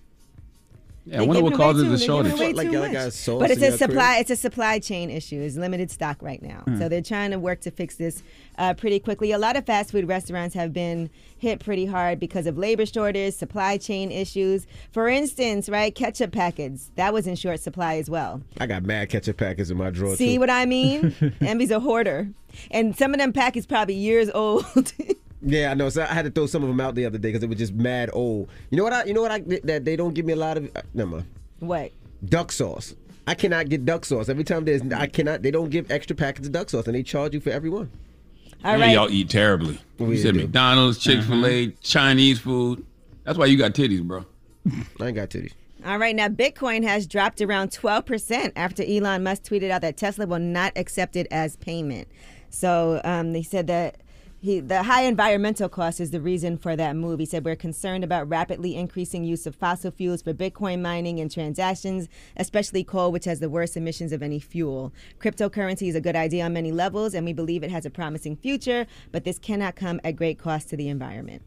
Yeah, 1.05 1.21
I 1.21 1.25
wonder 1.25 1.41
what 1.43 1.55
causes 1.55 1.89
the 1.89 1.97
shortage. 1.97 2.33
Like, 2.55 2.71
y'all 2.71 2.91
got 2.91 3.11
sauce 3.11 3.39
But 3.39 3.49
it's 3.49 3.61
a 3.63 3.75
supply. 3.75 4.13
crib? 4.15 4.21
It's 4.21 4.29
a 4.29 4.35
supply 4.35 4.77
chain 4.77 5.09
issue. 5.09 5.41
It's 5.41 5.55
limited 5.55 5.89
stock 5.89 6.21
right 6.21 6.41
now, 6.41 6.61
Hmm. 6.65 6.77
so 6.77 6.89
they're 6.89 7.01
trying 7.01 7.31
to 7.31 7.39
work 7.39 7.59
to 7.61 7.71
fix 7.71 7.95
this 7.95 8.21
uh, 8.59 8.75
pretty 8.75 8.99
quickly. 8.99 9.31
A 9.31 9.39
lot 9.39 9.55
of 9.55 9.65
fast 9.65 9.91
food 9.91 10.07
restaurants 10.07 10.53
have 10.53 10.73
been 10.73 11.09
hit 11.39 11.59
pretty 11.59 11.87
hard 11.87 12.19
because 12.19 12.45
of 12.45 12.55
labor 12.57 12.85
shortages, 12.85 13.35
supply 13.35 13.77
chain 13.77 14.11
issues. 14.11 14.67
For 14.91 15.07
instance, 15.07 15.67
right, 15.69 15.93
ketchup 15.95 16.31
packets 16.33 16.91
that 16.97 17.13
was 17.13 17.25
in 17.25 17.35
short 17.35 17.59
supply 17.59 17.95
as 17.95 18.07
well. 18.07 18.43
I 18.59 18.67
got 18.67 18.83
mad 18.83 19.09
ketchup 19.09 19.37
packets 19.37 19.71
in 19.71 19.77
my 19.77 19.89
drawer. 19.89 20.15
See 20.15 20.35
too. 20.35 20.39
what 20.39 20.51
I 20.51 20.67
mean? 20.67 21.15
Envy's 21.41 21.71
a 21.71 21.79
hoarder, 21.79 22.29
and 22.69 22.95
some 22.95 23.13
of 23.15 23.19
them 23.19 23.33
packets 23.33 23.65
probably 23.65 23.95
years 23.95 24.29
old. 24.29 24.65
Yeah, 25.43 25.71
I 25.71 25.73
know. 25.73 25.89
So 25.89 26.03
I 26.03 26.13
had 26.13 26.25
to 26.25 26.31
throw 26.31 26.45
some 26.45 26.61
of 26.63 26.69
them 26.69 26.79
out 26.79 26.95
the 26.95 27.05
other 27.05 27.17
day 27.17 27.29
because 27.29 27.43
it 27.43 27.49
was 27.49 27.57
just 27.57 27.73
mad 27.73 28.09
old. 28.13 28.49
You 28.69 28.77
know 28.77 28.83
what? 28.83 28.93
I 28.93 29.03
you 29.05 29.13
know 29.13 29.21
what 29.21 29.31
I 29.31 29.39
that 29.63 29.85
they 29.85 29.95
don't 29.95 30.13
give 30.13 30.25
me 30.25 30.33
a 30.33 30.37
lot 30.37 30.57
of. 30.57 30.65
Uh, 30.75 30.81
never 30.93 31.09
mind. 31.11 31.25
what? 31.59 31.91
Duck 32.25 32.51
sauce. 32.51 32.93
I 33.27 33.33
cannot 33.35 33.69
get 33.69 33.85
duck 33.85 34.05
sauce 34.05 34.29
every 34.29 34.43
time 34.43 34.65
there's. 34.65 34.81
I 34.91 35.07
cannot. 35.07 35.41
They 35.41 35.51
don't 35.51 35.69
give 35.69 35.89
extra 35.89 36.15
packets 36.15 36.47
of 36.47 36.53
duck 36.53 36.69
sauce 36.69 36.85
and 36.85 36.95
they 36.95 37.03
charge 37.03 37.33
you 37.33 37.39
for 37.39 37.49
every 37.49 37.69
one. 37.69 37.89
All 38.63 38.73
And 38.73 38.81
right. 38.81 38.93
y'all 38.93 39.09
eat 39.09 39.29
terribly. 39.29 39.79
We 39.97 40.17
you 40.17 40.17
said 40.21 40.35
do. 40.35 40.41
McDonald's, 40.41 40.99
Chick 40.99 41.21
Fil 41.23 41.45
A, 41.47 41.67
Chinese 41.81 42.39
food. 42.39 42.85
That's 43.23 43.37
why 43.37 43.45
you 43.47 43.57
got 43.57 43.71
titties, 43.73 44.03
bro. 44.03 44.25
I 44.99 45.07
ain't 45.07 45.15
got 45.15 45.29
titties. 45.29 45.53
All 45.83 45.97
right, 45.97 46.15
now 46.15 46.27
Bitcoin 46.27 46.83
has 46.83 47.07
dropped 47.07 47.41
around 47.41 47.71
12% 47.71 48.51
after 48.55 48.83
Elon 48.83 49.23
Musk 49.23 49.41
tweeted 49.45 49.71
out 49.71 49.81
that 49.81 49.97
Tesla 49.97 50.27
will 50.27 50.37
not 50.37 50.73
accept 50.75 51.15
it 51.15 51.25
as 51.31 51.55
payment. 51.55 52.07
So 52.51 53.01
um, 53.03 53.33
they 53.33 53.41
said 53.41 53.65
that 53.65 53.95
he, 54.41 54.59
the 54.59 54.81
high 54.81 55.03
environmental 55.03 55.69
cost 55.69 55.99
is 55.99 56.09
the 56.09 56.19
reason 56.19 56.57
for 56.57 56.75
that 56.75 56.95
move. 56.95 57.19
He 57.19 57.27
said, 57.27 57.45
We're 57.45 57.55
concerned 57.55 58.03
about 58.03 58.27
rapidly 58.27 58.75
increasing 58.75 59.23
use 59.23 59.45
of 59.45 59.53
fossil 59.53 59.91
fuels 59.91 60.23
for 60.23 60.33
Bitcoin 60.33 60.81
mining 60.81 61.19
and 61.19 61.31
transactions, 61.31 62.09
especially 62.37 62.83
coal, 62.83 63.11
which 63.11 63.25
has 63.25 63.39
the 63.39 63.51
worst 63.51 63.77
emissions 63.77 64.11
of 64.11 64.23
any 64.23 64.39
fuel. 64.39 64.91
Cryptocurrency 65.19 65.87
is 65.87 65.95
a 65.95 66.01
good 66.01 66.15
idea 66.15 66.43
on 66.43 66.53
many 66.53 66.71
levels, 66.71 67.13
and 67.13 67.23
we 67.23 67.33
believe 67.33 67.63
it 67.63 67.69
has 67.69 67.85
a 67.85 67.91
promising 67.91 68.35
future, 68.35 68.87
but 69.11 69.25
this 69.25 69.37
cannot 69.37 69.75
come 69.75 70.01
at 70.03 70.15
great 70.15 70.39
cost 70.39 70.69
to 70.69 70.77
the 70.77 70.89
environment. 70.89 71.43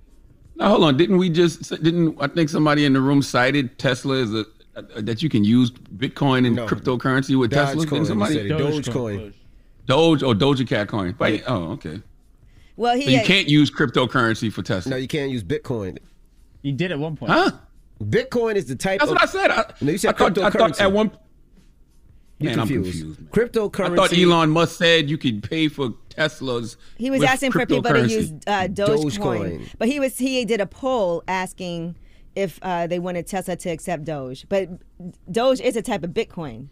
Now 0.55 0.69
hold 0.69 0.85
on, 0.85 0.97
didn't 0.97 1.19
we 1.19 1.31
just 1.31 1.71
didn't 1.83 2.17
I 2.21 2.29
think 2.29 2.49
somebody 2.49 2.85
in 2.85 2.93
the 2.93 3.01
room 3.01 3.23
cited 3.23 3.77
Tesla 3.77 4.23
as 4.23 4.33
a, 4.33 4.47
a 4.77 5.03
that 5.03 5.21
you 5.21 5.29
can 5.29 5.43
use 5.43 5.73
Bitcoin 5.73 6.47
and 6.47 6.57
cryptocurrency 6.57 7.37
with 7.37 7.51
Tesla? 7.51 7.85
Dogecoin, 7.85 7.91
Didn't 7.91 8.07
somebody 8.07 8.41
he 8.41 8.49
Dogecoin. 8.51 9.35
Doge 9.87 10.23
oh, 10.23 10.29
or 10.29 10.35
Doja 10.35 10.67
Cat 10.67 10.87
coin. 10.87 11.17
Wait, 11.19 11.43
oh 11.49 11.73
okay. 11.73 12.01
Well, 12.77 12.95
So 12.95 13.01
he 13.01 13.17
you 13.17 13.23
can't 13.25 13.49
use 13.49 13.71
cryptocurrency 13.71 14.53
for 14.53 14.63
Tesla. 14.63 14.91
No, 14.91 14.97
you 14.97 15.09
can't 15.09 15.31
use 15.31 15.45
Bitcoin. 15.45 15.99
You 16.63 16.73
did 16.73 16.91
at 16.93 16.99
one 16.99 17.17
point. 17.17 17.31
Huh? 17.33 17.53
Bitcoin 18.03 18.57
is 18.57 18.67
the 18.67 18.75
type 18.77 19.01
That's 19.01 19.11
of. 19.11 19.15
what 19.17 19.23
I 19.23 19.27
said. 19.27 19.51
I, 19.51 19.73
no, 19.81 19.93
you 19.93 19.99
said 19.99 20.15
I 20.15 20.19
thought, 20.19 20.39
I 20.39 20.51
thought 20.51 20.73
cryptocurrency. 20.73 20.81
at 20.81 20.93
one. 20.93 21.11
You're 22.41 22.51
Man, 22.51 22.61
I'm 22.61 22.67
confused. 22.69 22.99
confused. 23.01 23.21
man. 23.21 23.29
Cryptocurrency. 23.31 23.93
I 23.93 23.97
thought 23.97 24.19
Elon 24.19 24.51
Musk 24.51 24.77
said 24.79 25.09
you 25.09 25.17
could 25.17 25.43
pay 25.49 25.69
for 25.69 25.91
Teslas. 26.11 26.77
He 26.99 27.11
was 27.11 27.21
with 27.21 27.29
asking 27.29 27.53
for 27.53 27.61
people 27.61 27.83
to 27.83 27.89
cryptocurrency. 27.91 28.11
use 28.11 28.31
uh, 28.49 28.67
Dogecoin, 28.69 29.19
Dogecoin. 29.19 29.69
but 29.79 29.89
he 29.89 30.01
was 30.01 30.19
he 30.19 30.45
did 30.45 30.61
a 30.61 30.67
poll 30.67 31.23
asking 31.29 31.95
if 32.35 32.59
uh, 32.63 32.89
they 32.89 32.99
wanted 32.99 33.29
Tesla 33.29 33.55
to 33.55 33.69
accept 33.71 34.05
Doge. 34.05 34.47
But 34.49 34.69
Doge 35.31 35.61
is 35.61 35.77
a 35.77 35.83
type 35.83 36.03
of 36.03 36.11
Bitcoin, 36.11 36.67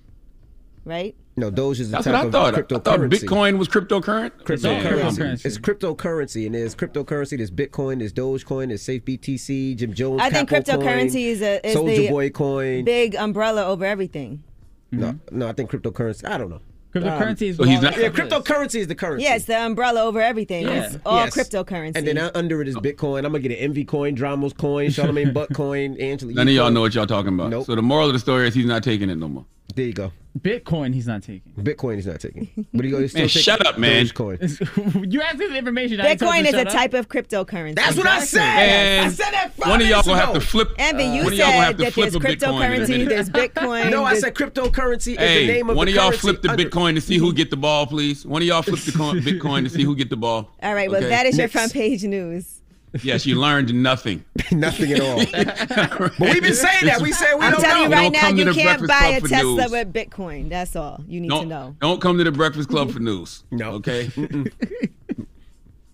right? 0.84 1.14
No, 1.36 1.50
Doge 1.50 1.80
is 1.80 1.88
a 1.88 1.92
That's 1.92 2.04
type 2.04 2.12
what 2.14 2.22
I 2.22 2.26
of 2.26 2.32
thought. 2.32 2.54
I 2.54 2.60
cryptocurrency. 2.62 2.84
thought 2.84 3.00
Bitcoin 3.00 3.58
was 3.58 3.68
cryptocurrency. 3.68 4.30
Cryptocurrency. 4.44 5.44
It's 5.46 5.58
cryptocurrency, 5.58 6.46
and 6.46 6.54
there's 6.54 6.74
cryptocurrency. 6.74 7.36
There's 7.38 7.50
Bitcoin. 7.50 7.98
There's 8.00 8.12
Dogecoin. 8.12 8.68
There's 8.68 8.82
Safe 8.82 9.04
BTC. 9.04 9.76
Jim 9.76 9.94
Jones. 9.94 10.20
I 10.22 10.30
think 10.30 10.48
Capo 10.50 10.62
cryptocurrency 10.62 11.12
coin, 11.12 11.16
is 11.22 11.42
a 11.42 11.66
is 11.66 11.72
Soldier 11.74 11.96
the 11.96 12.08
Boy 12.10 12.30
coin. 12.30 12.84
big 12.84 13.14
umbrella 13.14 13.64
over 13.64 13.84
everything. 13.84 14.42
No, 14.90 15.18
no, 15.30 15.48
I 15.48 15.52
think 15.52 15.70
cryptocurrency. 15.70 16.28
I 16.28 16.36
don't 16.36 16.50
know. 16.50 16.60
Cryptocurrency 16.94 17.48
is 17.48 17.58
Um, 17.58 17.64
So 17.64 17.70
he's 17.70 17.80
not- 17.80 17.96
yeah, 17.96 18.10
cryptocurrency 18.10 18.80
is 18.80 18.86
the 18.86 18.94
currency. 18.94 19.24
Yeah, 19.24 19.36
it's 19.36 19.46
the 19.46 19.58
umbrella 19.58 20.02
over 20.02 20.20
everything. 20.20 20.68
It's 20.68 20.98
all 21.06 21.24
Yes. 21.24 21.34
cryptocurrency. 21.34 21.92
And 21.96 22.06
then 22.06 22.18
under 22.34 22.60
it 22.60 22.68
is 22.68 22.76
Bitcoin. 22.76 23.20
I'm 23.24 23.32
gonna 23.32 23.38
get 23.38 23.52
an 23.52 23.56
Envy 23.56 23.84
coin, 23.86 24.14
Dramos 24.14 24.54
coin, 24.54 24.88
Charlamagne 24.90 25.32
Buck 25.32 25.48
coin, 25.54 25.96
Angela. 25.98 26.34
None 26.34 26.48
Yee 26.48 26.52
of 26.52 26.56
y'all 26.56 26.64
coin. 26.66 26.74
know 26.74 26.80
what 26.82 26.94
y'all 26.94 27.06
talking 27.06 27.32
about. 27.32 27.48
Nope. 27.48 27.64
So 27.64 27.74
the 27.74 27.80
moral 27.80 28.08
of 28.08 28.12
the 28.12 28.18
story 28.18 28.46
is 28.46 28.52
he's 28.52 28.66
not 28.66 28.82
taking 28.82 29.08
it 29.08 29.16
no 29.16 29.28
more. 29.28 29.46
There 29.75 29.87
you 29.87 29.92
go. 29.92 30.12
Bitcoin, 30.38 30.94
he's 30.94 31.07
not 31.07 31.22
taking. 31.22 31.53
Bitcoin 31.59 31.96
he's 31.96 32.07
not 32.07 32.18
taking. 32.18 32.48
But 32.72 32.85
he 32.87 32.90
go, 32.90 33.01
he's 33.01 33.11
still 33.11 33.20
Man, 33.22 33.29
taking 33.29 33.42
shut 33.42 33.66
up, 33.66 33.79
man. 33.79 34.07
Dogecoin. 34.07 35.12
you 35.12 35.20
asked 35.20 35.37
this 35.38 35.53
information. 35.53 36.01
I 36.01 36.14
Bitcoin 36.14 36.46
is 36.46 36.55
a 36.55 36.62
up. 36.62 36.68
type 36.68 36.94
of 36.94 37.09
cryptocurrency. 37.09 37.75
That's 37.75 37.96
what 37.96 38.07
I 38.07 38.25
said. 38.25 38.40
And 38.40 39.07
I 39.07 39.11
said 39.11 39.31
that 39.33 39.53
five 39.55 39.68
one 39.68 39.83
of 39.83 39.88
y'all 39.88 40.03
gonna 40.03 40.18
have 40.18 40.33
to 40.33 40.40
flip. 40.40 40.70
Envy, 40.79 41.05
you 41.05 41.25
one 41.25 41.33
of 41.35 41.38
y'all 41.38 41.48
gonna 41.48 41.62
have 41.64 41.77
said 41.79 41.87
that 41.87 41.94
there's 41.94 42.14
a 42.14 42.18
Bitcoin 42.18 42.25
in 42.25 42.33
a 42.33 42.87
cryptocurrency, 42.87 43.09
there's 43.09 43.31
Bitcoin. 43.31 43.90
No, 43.90 44.05
I 44.05 44.14
said 44.18 44.35
cryptocurrency 44.35 45.12
is 45.12 45.16
the 45.18 45.46
name 45.46 45.68
of 45.68 45.77
the 45.77 45.77
biggest. 45.77 45.77
one 45.77 45.88
of 45.88 45.94
y'all 45.94 46.05
currency 46.05 46.20
flip 46.20 46.42
the 46.42 46.48
Bitcoin 46.48 46.94
to 46.94 47.01
see 47.03 47.18
who 47.18 47.33
get 47.35 47.51
the 47.51 47.57
ball, 47.59 47.87
please. 47.87 48.25
One 48.25 48.40
of 48.40 48.48
y'all 48.48 48.62
flip 48.62 48.81
the 48.81 48.92
coin, 48.92 49.16
Bitcoin 49.20 49.64
to 49.64 49.70
see 49.70 49.83
who 49.85 49.94
get 49.94 50.09
the 50.09 50.16
ball. 50.16 50.51
All 50.62 50.75
right, 50.75 50.90
well, 50.90 51.01
Okay? 51.01 51.11
that 51.11 51.27
is 51.27 51.37
your 51.37 51.48
front 51.48 51.75
page 51.75 52.05
news. 52.05 52.62
Yes, 53.02 53.24
you 53.24 53.40
learned 53.40 53.72
nothing. 53.74 54.24
Nothing 54.52 54.92
at 54.92 55.00
all. 55.00 55.16
but 55.33 56.18
we've 56.20 56.42
been 56.42 56.55
saying 56.55 56.85
that. 56.87 57.00
We 57.00 57.12
said 57.12 57.35
we 57.37 57.46
I'm 57.46 57.52
don't 57.52 57.61
telling 57.62 57.90
you 57.90 57.96
right 57.96 58.12
now, 58.12 58.28
you 58.28 58.52
can't 58.52 58.87
buy 58.87 59.18
a 59.18 59.20
Tesla 59.20 59.68
with 59.70 59.92
Bitcoin. 59.92 60.50
That's 60.50 60.76
all 60.76 61.02
you 61.09 61.20
need 61.20 61.28
to 61.28 61.35
Don't, 61.37 61.48
know. 61.48 61.74
don't 61.81 62.00
come 62.02 62.18
to 62.18 62.24
the 62.24 62.33
Breakfast 62.33 62.68
Club 62.68 62.90
for 62.90 63.00
news. 63.00 63.44
No. 63.50 63.72
Okay. 63.72 64.05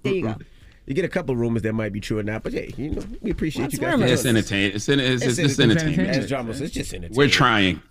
There 0.03 0.13
you 0.13 0.23
go. 0.23 0.37
You 0.87 0.95
get 0.95 1.05
a 1.05 1.09
couple 1.09 1.37
rumors 1.37 1.63
that 1.63 1.75
might 1.75 1.93
be 1.93 2.01
true 2.01 2.19
or 2.19 2.23
not, 2.23 2.43
but 2.43 2.55
hey, 2.55 2.73
you 2.79 2.91
know, 2.91 3.03
we 3.21 3.31
appreciate 3.31 3.65
What's 3.65 3.75
you 3.75 3.81
guys. 3.81 3.93
rumors? 3.93 4.11
it's 4.11 4.25
entertaining. 4.25 4.75
It's, 4.75 4.89
in, 4.89 4.99
it's, 5.01 5.23
it's, 5.23 5.39
it's 5.39 5.61
entertainment. 5.61 6.09
As 6.09 6.31
Dramos, 6.31 6.63
it's 6.63 6.73
just 6.73 6.95
entertainment. 6.95 7.15
We're 7.17 7.29
trying. 7.29 7.83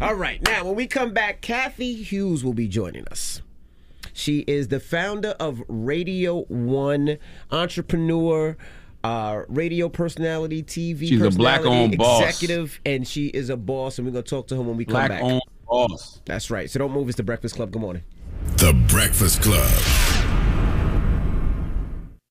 All 0.00 0.14
right. 0.14 0.40
Now, 0.46 0.64
when 0.64 0.76
we 0.76 0.86
come 0.86 1.12
back, 1.12 1.42
Cathy 1.42 2.02
Hughes 2.02 2.42
will 2.42 2.54
be 2.54 2.68
joining 2.68 3.06
us. 3.08 3.42
She 4.16 4.44
is 4.46 4.68
the 4.68 4.78
founder 4.80 5.30
of 5.40 5.60
Radio 5.68 6.42
One, 6.44 7.18
entrepreneur, 7.50 8.56
uh, 9.02 9.42
radio 9.48 9.88
personality, 9.88 10.62
TV 10.62 11.00
She's 11.00 11.20
a 11.20 11.24
personality, 11.24 11.36
black-owned 11.36 11.98
boss. 11.98 12.22
executive, 12.22 12.80
and 12.86 13.06
she 13.06 13.26
is 13.26 13.50
a 13.50 13.56
boss. 13.56 13.98
And 13.98 14.06
we're 14.06 14.12
going 14.12 14.24
to 14.24 14.30
talk 14.30 14.46
to 14.48 14.54
her 14.56 14.62
when 14.62 14.76
we 14.76 14.84
come 14.84 14.92
Black 14.92 15.08
back. 15.10 15.20
Black 15.20 15.32
owned 15.32 15.42
boss. 15.68 16.20
That's 16.26 16.48
right. 16.50 16.70
So 16.70 16.78
don't 16.78 16.92
move. 16.92 17.08
It's 17.08 17.16
the 17.16 17.24
Breakfast 17.24 17.56
Club. 17.56 17.72
Good 17.72 17.82
morning. 17.82 18.04
The 18.58 18.72
Breakfast 18.88 19.42
Club. 19.42 19.68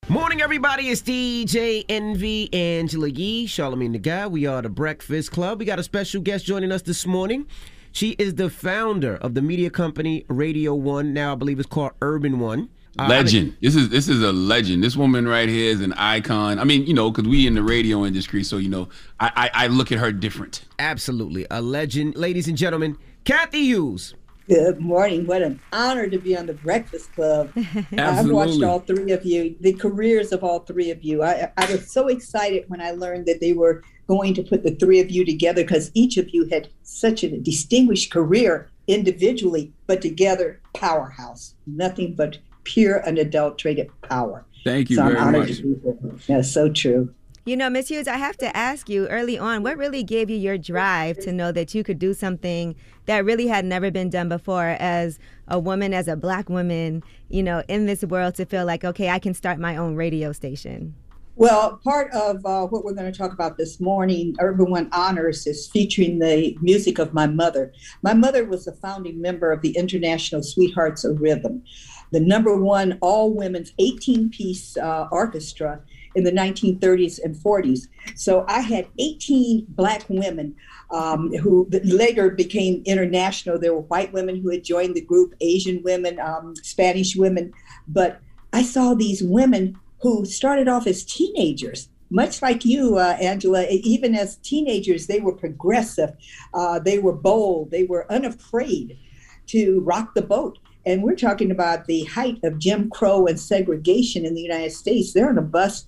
Morning, 0.10 0.42
everybody. 0.42 0.90
It's 0.90 1.02
DJ 1.02 1.84
Envy 1.90 2.54
Angela 2.54 3.10
Yee, 3.10 3.46
Charlamagne 3.48 3.92
the 3.94 4.00
Guy. 4.00 4.28
We 4.28 4.46
are 4.46 4.62
the 4.62 4.70
Breakfast 4.70 5.32
Club. 5.32 5.60
We 5.60 5.66
got 5.66 5.80
a 5.80 5.84
special 5.84 6.22
guest 6.22 6.46
joining 6.46 6.72
us 6.72 6.82
this 6.82 7.06
morning. 7.06 7.46
She 7.94 8.16
is 8.18 8.34
the 8.36 8.50
founder 8.50 9.18
of 9.18 9.36
the 9.36 9.42
media 9.44 9.70
company 9.70 10.26
Radio 10.28 10.74
One. 10.74 11.14
Now, 11.14 11.34
I 11.34 11.36
believe 11.36 11.60
it's 11.60 11.70
called 11.70 11.92
Urban 12.02 12.40
One. 12.40 12.70
Uh, 12.98 13.08
Legend. 13.08 13.56
This 13.62 13.76
is 13.76 13.90
this 13.90 14.08
is 14.08 14.24
a 14.24 14.32
legend. 14.32 14.84
This 14.84 14.98
woman 14.98 15.28
right 15.28 15.48
here 15.48 15.72
is 15.72 15.80
an 15.80 15.94
icon. 15.94 16.58
I 16.58 16.64
mean, 16.64 16.88
you 16.88 16.94
know, 16.96 17.12
because 17.12 17.30
we 17.30 17.46
in 17.46 17.54
the 17.54 17.62
radio 17.62 18.04
industry, 18.04 18.44
so 18.44 18.58
you 18.58 18.70
know, 18.70 18.90
I, 19.20 19.50
I 19.54 19.66
I 19.66 19.68
look 19.68 19.92
at 19.92 20.00
her 20.00 20.12
different. 20.12 20.64
Absolutely. 20.80 21.46
A 21.52 21.62
legend. 21.62 22.16
Ladies 22.16 22.48
and 22.48 22.58
gentlemen, 22.58 22.98
Cathy 23.26 23.62
Hughes. 23.62 24.16
Good 24.48 24.80
morning. 24.80 25.28
What 25.28 25.44
an 25.44 25.60
honor 25.72 26.08
to 26.08 26.18
be 26.18 26.36
on 26.36 26.48
the 26.48 26.54
Breakfast 26.54 27.14
Club. 27.14 27.52
I've 27.98 28.30
watched 28.30 28.62
all 28.64 28.80
three 28.80 29.12
of 29.12 29.24
you, 29.24 29.56
the 29.60 29.74
careers 29.74 30.32
of 30.32 30.44
all 30.44 30.60
three 30.60 30.90
of 30.90 31.04
you. 31.04 31.24
I, 31.24 31.52
I 31.58 31.72
was 31.72 31.92
so 31.92 32.08
excited 32.08 32.66
when 32.68 32.82
I 32.82 32.92
learned 32.92 33.28
that 33.28 33.40
they 33.40 33.54
were 33.54 33.84
going 34.08 34.34
to 34.34 34.44
put 34.44 34.64
the 34.64 34.76
three 34.76 35.00
of 35.00 35.10
you 35.10 35.26
together 35.26 35.64
because 35.64 35.92
each 35.94 36.18
of 36.18 36.30
you 36.30 36.46
had 36.48 36.70
such 36.84 37.24
a 37.24 37.38
distinguished 37.38 38.12
career 38.12 38.70
individually, 38.88 39.72
but 39.88 40.02
together, 40.02 40.60
powerhouse. 40.74 41.56
Nothing 41.66 42.14
but 42.14 42.38
pure, 42.64 43.06
unadulterated 43.06 43.90
power. 44.02 44.46
Thank 44.64 44.90
you 44.90 44.98
so 44.98 45.06
very 45.06 45.18
honored 45.18 45.48
much. 45.48 45.58
to 45.58 45.64
be 45.64 45.82
here. 45.82 46.20
That's 46.28 46.52
so 46.52 46.70
true. 46.70 47.14
You 47.46 47.58
know, 47.58 47.70
Miss 47.70 47.90
Hughes, 47.90 48.08
I 48.08 48.16
have 48.16 48.38
to 48.38 48.56
ask 48.56 48.88
you 48.88 49.06
early 49.10 49.38
on, 49.38 49.64
what 49.64 49.78
really 49.78 50.02
gave 50.02 50.30
you 50.30 50.38
your 50.38 50.58
drive 50.58 51.18
to 51.20 51.34
know 51.34 51.52
that 51.52 51.76
you 51.76 51.84
could 51.84 52.00
do 52.00 52.14
something 52.14 52.74
that 53.06 53.26
really 53.26 53.48
had 53.48 53.66
never 53.66 53.92
been 53.92 54.10
done 54.10 54.30
before 54.30 54.78
as 54.80 55.20
a 55.50 55.60
woman, 55.60 55.94
as 55.94 56.08
a 56.08 56.16
black 56.16 56.48
woman, 56.48 57.04
you 57.28 57.44
know, 57.44 57.62
in 57.68 57.86
this 57.86 58.02
world 58.06 58.36
to 58.36 58.46
feel 58.46 58.66
like, 58.66 58.86
okay, 58.86 59.10
I 59.10 59.20
can 59.20 59.34
start 59.34 59.60
my 59.60 59.76
own 59.76 59.96
radio 59.96 60.32
station? 60.32 60.96
Well, 61.36 61.80
part 61.84 62.12
of 62.14 62.46
uh, 62.46 62.68
what 62.68 62.86
we're 62.86 62.94
going 62.94 63.12
to 63.12 63.18
talk 63.18 63.34
about 63.34 63.58
this 63.58 63.80
morning, 63.80 64.36
Urban 64.40 64.70
One 64.70 64.88
Honors, 64.92 65.48
is 65.48 65.68
featuring 65.68 66.20
the 66.20 66.56
music 66.62 67.00
of 67.00 67.12
my 67.12 67.26
mother. 67.26 67.74
My 68.04 68.14
mother 68.14 68.46
was 68.46 68.68
a 68.68 68.72
founding 68.74 69.20
member 69.20 69.52
of 69.52 69.62
the 69.62 69.76
International 69.76 70.44
Sweethearts 70.44 71.04
of 71.04 71.20
Rhythm, 71.22 71.64
the 72.12 72.20
number 72.20 72.56
one 72.56 73.00
all 73.02 73.34
women's 73.34 73.74
18 73.80 74.30
piece 74.30 74.78
uh, 74.78 75.08
orchestra 75.12 75.82
in 76.14 76.24
the 76.24 76.32
1930s 76.32 77.20
and 77.24 77.36
40s. 77.36 77.88
So 78.16 78.46
I 78.48 78.60
had 78.60 78.88
18 79.00 79.66
Black 79.70 80.04
women 80.10 80.56
um, 80.92 81.36
who 81.38 81.68
later 81.84 82.30
became 82.30 82.84
international. 82.86 83.58
There 83.58 83.74
were 83.74 83.82
white 83.82 84.14
women 84.14 84.40
who 84.40 84.52
had 84.52 84.64
joined 84.64 84.94
the 84.94 85.02
group, 85.02 85.34
Asian 85.42 85.82
women, 85.82 86.20
um, 86.20 86.56
Spanish 86.58 87.16
women. 87.16 87.54
But 87.88 88.22
I 88.54 88.62
saw 88.62 88.94
these 88.94 89.24
women 89.24 89.80
who 90.04 90.26
started 90.26 90.68
off 90.68 90.86
as 90.86 91.04
teenagers. 91.06 91.88
Much 92.12 92.42
like 92.42 92.64
you, 92.66 92.98
uh, 92.98 93.18
Angela, 93.22 93.66
even 93.70 94.14
as 94.14 94.36
teenagers, 94.38 95.08
they 95.08 95.20
were 95.20 95.34
progressive, 95.34 96.12
uh, 96.54 96.78
they 96.78 97.00
were 97.00 97.14
bold, 97.14 97.72
they 97.72 97.86
were 97.86 98.12
unafraid 98.12 99.00
to 99.48 99.80
rock 99.80 100.14
the 100.14 100.22
boat. 100.22 100.60
And 100.86 101.02
we're 101.02 101.16
talking 101.16 101.50
about 101.50 101.86
the 101.86 102.04
height 102.04 102.38
of 102.44 102.60
Jim 102.60 102.90
Crow 102.90 103.26
and 103.26 103.40
segregation 103.40 104.26
in 104.26 104.36
the 104.36 104.42
United 104.42 104.74
States. 104.74 105.14
They're 105.14 105.30
on 105.30 105.38
a 105.38 105.42
bus 105.42 105.86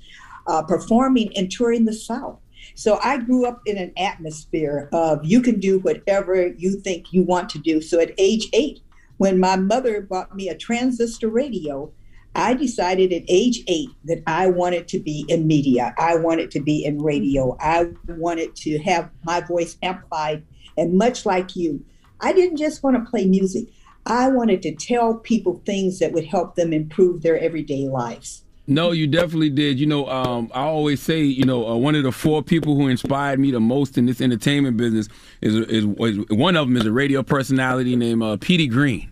uh, 0.47 0.63
performing 0.63 1.35
and 1.37 1.51
touring 1.51 1.83
the 1.83 1.93
South. 1.93 2.39
So 2.73 2.97
I 3.03 3.17
grew 3.17 3.45
up 3.45 3.61
in 3.65 3.77
an 3.77 3.91
atmosphere 3.97 4.89
of 4.93 5.25
you 5.25 5.41
can 5.41 5.59
do 5.59 5.79
whatever 5.79 6.47
you 6.47 6.79
think 6.79 7.11
you 7.11 7.21
want 7.21 7.49
to 7.49 7.59
do. 7.59 7.81
So 7.81 7.99
at 7.99 8.13
age 8.17 8.47
eight, 8.53 8.79
when 9.17 9.39
my 9.39 9.57
mother 9.57 10.01
bought 10.01 10.35
me 10.35 10.47
a 10.47 10.57
transistor 10.57 11.27
radio, 11.27 11.91
I 12.35 12.53
decided 12.53 13.13
at 13.13 13.23
age 13.27 13.63
eight 13.67 13.89
that 14.03 14.21
I 14.27 14.47
wanted 14.47 14.87
to 14.89 14.99
be 14.99 15.25
in 15.29 15.47
media. 15.47 15.95
I 15.97 16.17
wanted 16.17 16.51
to 16.51 16.59
be 16.59 16.83
in 16.83 17.01
radio. 17.01 17.55
I 17.59 17.87
wanted 18.07 18.55
to 18.57 18.77
have 18.79 19.09
my 19.23 19.39
voice 19.41 19.77
amplified. 19.81 20.43
And 20.77 20.97
much 20.97 21.25
like 21.25 21.55
you, 21.55 21.83
I 22.19 22.33
didn't 22.33 22.57
just 22.57 22.83
want 22.83 22.97
to 22.97 23.09
play 23.09 23.25
music. 23.25 23.67
I 24.05 24.27
wanted 24.27 24.61
to 24.63 24.75
tell 24.75 25.15
people 25.15 25.61
things 25.65 25.99
that 25.99 26.11
would 26.11 26.25
help 26.25 26.55
them 26.55 26.73
improve 26.73 27.23
their 27.23 27.39
everyday 27.39 27.87
lives. 27.87 28.43
No, 28.67 28.91
you 28.91 29.07
definitely 29.07 29.51
did. 29.51 29.79
You 29.79 29.85
know, 29.85 30.07
um, 30.09 30.51
I 30.53 30.61
always 30.61 31.01
say, 31.01 31.21
you 31.21 31.45
know, 31.45 31.67
uh, 31.67 31.75
one 31.75 31.95
of 31.95 32.03
the 32.03 32.11
four 32.11 32.41
people 32.41 32.75
who 32.75 32.87
inspired 32.87 33.39
me 33.39 33.51
the 33.51 33.59
most 33.59 33.97
in 33.97 34.07
this 34.07 34.21
entertainment 34.21 34.75
business 34.75 35.07
is, 35.41 35.55
is, 35.55 35.85
is 35.85 36.25
one 36.29 36.55
of 36.55 36.67
them 36.67 36.75
is 36.77 36.85
a 36.85 36.91
radio 36.91 37.21
personality 37.21 37.95
named 37.95 38.23
uh, 38.23 38.37
Petey 38.37 38.67
Green. 38.67 39.11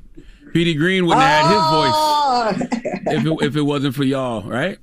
Petey 0.54 0.76
Green 0.76 1.06
wouldn't 1.06 1.24
have 1.26 1.46
had 1.46 2.56
his 2.56 2.70
voice 2.70 3.18
if 3.18 3.26
it, 3.26 3.46
if 3.48 3.56
it 3.56 3.62
wasn't 3.62 3.96
for 3.96 4.04
y'all, 4.04 4.44
right? 4.44 4.78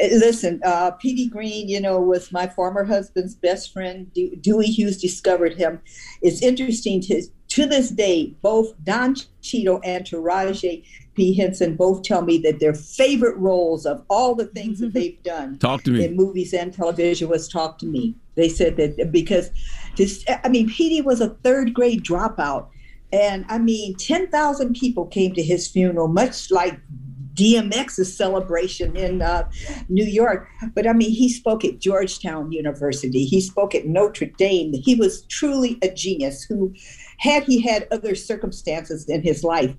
Listen, 0.00 0.60
uh, 0.64 0.90
Petey 0.92 1.28
Green, 1.28 1.68
you 1.68 1.80
know, 1.80 2.00
was 2.00 2.32
my 2.32 2.46
former 2.46 2.84
husband's 2.84 3.34
best 3.34 3.72
friend. 3.72 4.12
De- 4.12 4.36
Dewey 4.36 4.66
Hughes 4.66 5.00
discovered 5.00 5.54
him. 5.54 5.80
It's 6.22 6.42
interesting 6.42 7.00
to 7.02 7.22
to 7.48 7.64
this 7.66 7.88
day, 7.88 8.34
both 8.42 8.74
Don 8.84 9.16
Cheadle 9.40 9.80
and 9.82 10.04
Taraji 10.04 10.84
P. 11.14 11.34
Henson 11.34 11.76
both 11.76 12.02
tell 12.02 12.20
me 12.22 12.36
that 12.38 12.60
their 12.60 12.74
favorite 12.74 13.36
roles 13.38 13.86
of 13.86 14.04
all 14.10 14.34
the 14.34 14.46
things 14.46 14.80
that 14.80 14.92
they've 14.94 15.22
done 15.22 15.58
Talk 15.58 15.82
to 15.84 15.90
me. 15.92 16.04
in 16.04 16.14
movies 16.14 16.52
and 16.52 16.72
television 16.72 17.28
was 17.28 17.48
Talk 17.48 17.78
to 17.78 17.86
Me. 17.86 18.14
They 18.34 18.48
said 18.48 18.76
that 18.76 19.10
because 19.10 19.50
this, 19.96 20.24
I 20.44 20.48
mean, 20.48 20.68
Petey 20.68 21.00
was 21.00 21.20
a 21.20 21.30
third 21.42 21.72
grade 21.74 22.04
dropout. 22.04 22.68
And 23.12 23.44
I 23.48 23.58
mean, 23.58 23.94
10,000 23.96 24.74
people 24.74 25.06
came 25.06 25.32
to 25.34 25.42
his 25.42 25.68
funeral, 25.68 26.08
much 26.08 26.50
like 26.50 26.78
DMX's 27.38 28.14
celebration 28.16 28.96
in 28.96 29.22
uh, 29.22 29.48
New 29.88 30.04
York. 30.04 30.48
But 30.74 30.86
I 30.86 30.92
mean, 30.92 31.10
he 31.10 31.28
spoke 31.28 31.64
at 31.64 31.78
Georgetown 31.78 32.50
University, 32.50 33.24
he 33.24 33.40
spoke 33.40 33.74
at 33.74 33.86
Notre 33.86 34.26
Dame. 34.26 34.74
He 34.74 34.96
was 34.96 35.22
truly 35.22 35.78
a 35.82 35.88
genius 35.88 36.42
who, 36.42 36.74
had 37.18 37.44
he 37.44 37.60
had 37.60 37.86
other 37.90 38.14
circumstances 38.14 39.08
in 39.08 39.22
his 39.22 39.44
life, 39.44 39.74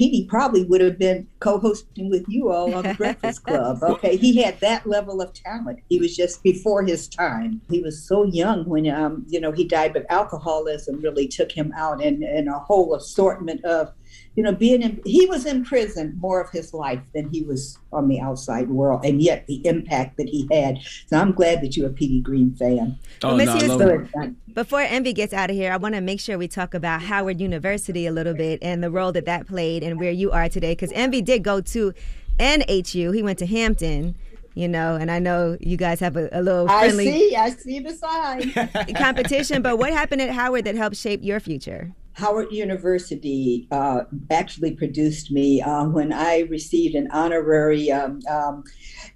Petey 0.00 0.24
probably 0.24 0.64
would 0.64 0.80
have 0.80 0.98
been 0.98 1.28
co-hosting 1.40 2.08
with 2.08 2.24
you 2.26 2.50
all 2.50 2.74
on 2.74 2.84
the 2.84 2.94
Breakfast 2.94 3.44
Club. 3.46 3.82
Okay, 3.82 4.16
he 4.16 4.42
had 4.42 4.58
that 4.60 4.86
level 4.86 5.20
of 5.20 5.34
talent. 5.34 5.80
He 5.90 5.98
was 5.98 6.16
just 6.16 6.42
before 6.42 6.82
his 6.82 7.06
time. 7.06 7.60
He 7.68 7.82
was 7.82 8.02
so 8.02 8.24
young 8.24 8.64
when 8.64 8.88
um, 8.88 9.26
you 9.28 9.38
know 9.38 9.52
he 9.52 9.62
died, 9.62 9.92
but 9.92 10.06
alcoholism 10.08 11.02
really 11.02 11.28
took 11.28 11.52
him 11.52 11.74
out, 11.76 12.02
and 12.02 12.22
and 12.22 12.48
a 12.48 12.58
whole 12.58 12.94
assortment 12.94 13.62
of 13.66 13.92
you 14.36 14.44
know, 14.44 14.52
being 14.52 14.82
in, 14.82 15.00
he 15.04 15.26
was 15.26 15.44
in 15.44 15.64
prison 15.64 16.16
more 16.20 16.40
of 16.40 16.50
his 16.50 16.72
life 16.72 17.02
than 17.14 17.28
he 17.30 17.42
was 17.42 17.78
on 17.92 18.08
the 18.08 18.20
outside 18.20 18.70
world, 18.70 19.04
and 19.04 19.20
yet 19.20 19.46
the 19.46 19.66
impact 19.66 20.16
that 20.16 20.28
he 20.28 20.48
had. 20.52 20.78
So 21.06 21.18
I'm 21.18 21.32
glad 21.32 21.60
that 21.62 21.76
you're 21.76 21.88
a 21.88 21.92
Petey 21.92 22.20
Green 22.20 22.54
fan. 22.54 22.98
Oh, 23.22 23.36
Miss 23.36 23.46
no, 23.46 23.52
I 23.52 23.58
Houston, 23.58 23.78
love 23.78 23.90
it. 24.24 24.34
Before 24.54 24.80
Envy 24.80 25.12
gets 25.12 25.32
out 25.32 25.50
of 25.50 25.56
here, 25.56 25.72
I 25.72 25.76
want 25.76 25.94
to 25.94 26.00
make 26.00 26.18
sure 26.18 26.36
we 26.36 26.48
talk 26.48 26.74
about 26.74 27.02
Howard 27.02 27.40
University 27.40 28.06
a 28.06 28.12
little 28.12 28.34
bit 28.34 28.58
and 28.62 28.82
the 28.82 28.90
role 28.90 29.12
that 29.12 29.24
that 29.26 29.46
played 29.46 29.82
and 29.82 29.98
where 29.98 30.10
you 30.10 30.32
are 30.32 30.48
today. 30.48 30.72
Because 30.72 30.90
Envy 30.92 31.22
did 31.22 31.44
go 31.44 31.60
to 31.60 31.92
NHU. 32.38 33.14
He 33.14 33.22
went 33.22 33.38
to 33.38 33.46
Hampton, 33.46 34.16
you 34.54 34.66
know, 34.66 34.96
and 34.96 35.10
I 35.10 35.20
know 35.20 35.56
you 35.60 35.76
guys 35.76 36.00
have 36.00 36.16
a, 36.16 36.28
a 36.32 36.42
little 36.42 36.68
I 36.68 36.88
see, 36.88 37.36
I 37.36 37.50
see 37.50 37.78
the 37.78 37.94
sign. 37.94 38.52
competition. 38.96 39.62
But 39.62 39.78
what 39.78 39.92
happened 40.00 40.22
at 40.22 40.30
Howard 40.30 40.64
that 40.64 40.74
helped 40.74 40.96
shape 40.96 41.20
your 41.22 41.38
future? 41.38 41.92
Howard 42.14 42.52
University 42.52 43.66
uh, 43.70 44.02
actually 44.30 44.72
produced 44.72 45.30
me 45.30 45.62
uh, 45.62 45.84
when 45.86 46.12
I 46.12 46.40
received 46.50 46.94
an 46.94 47.08
honorary 47.12 47.90
um, 47.90 48.20
um, 48.28 48.64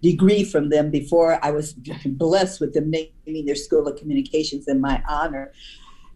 degree 0.02 0.44
from 0.44 0.70
them 0.70 0.90
before 0.90 1.38
I 1.44 1.50
was 1.50 1.74
blessed 2.06 2.60
with 2.60 2.74
them 2.74 2.90
naming 2.90 3.46
their 3.46 3.54
School 3.54 3.86
of 3.88 3.98
Communications 3.98 4.68
in 4.68 4.80
my 4.80 5.02
honor. 5.08 5.52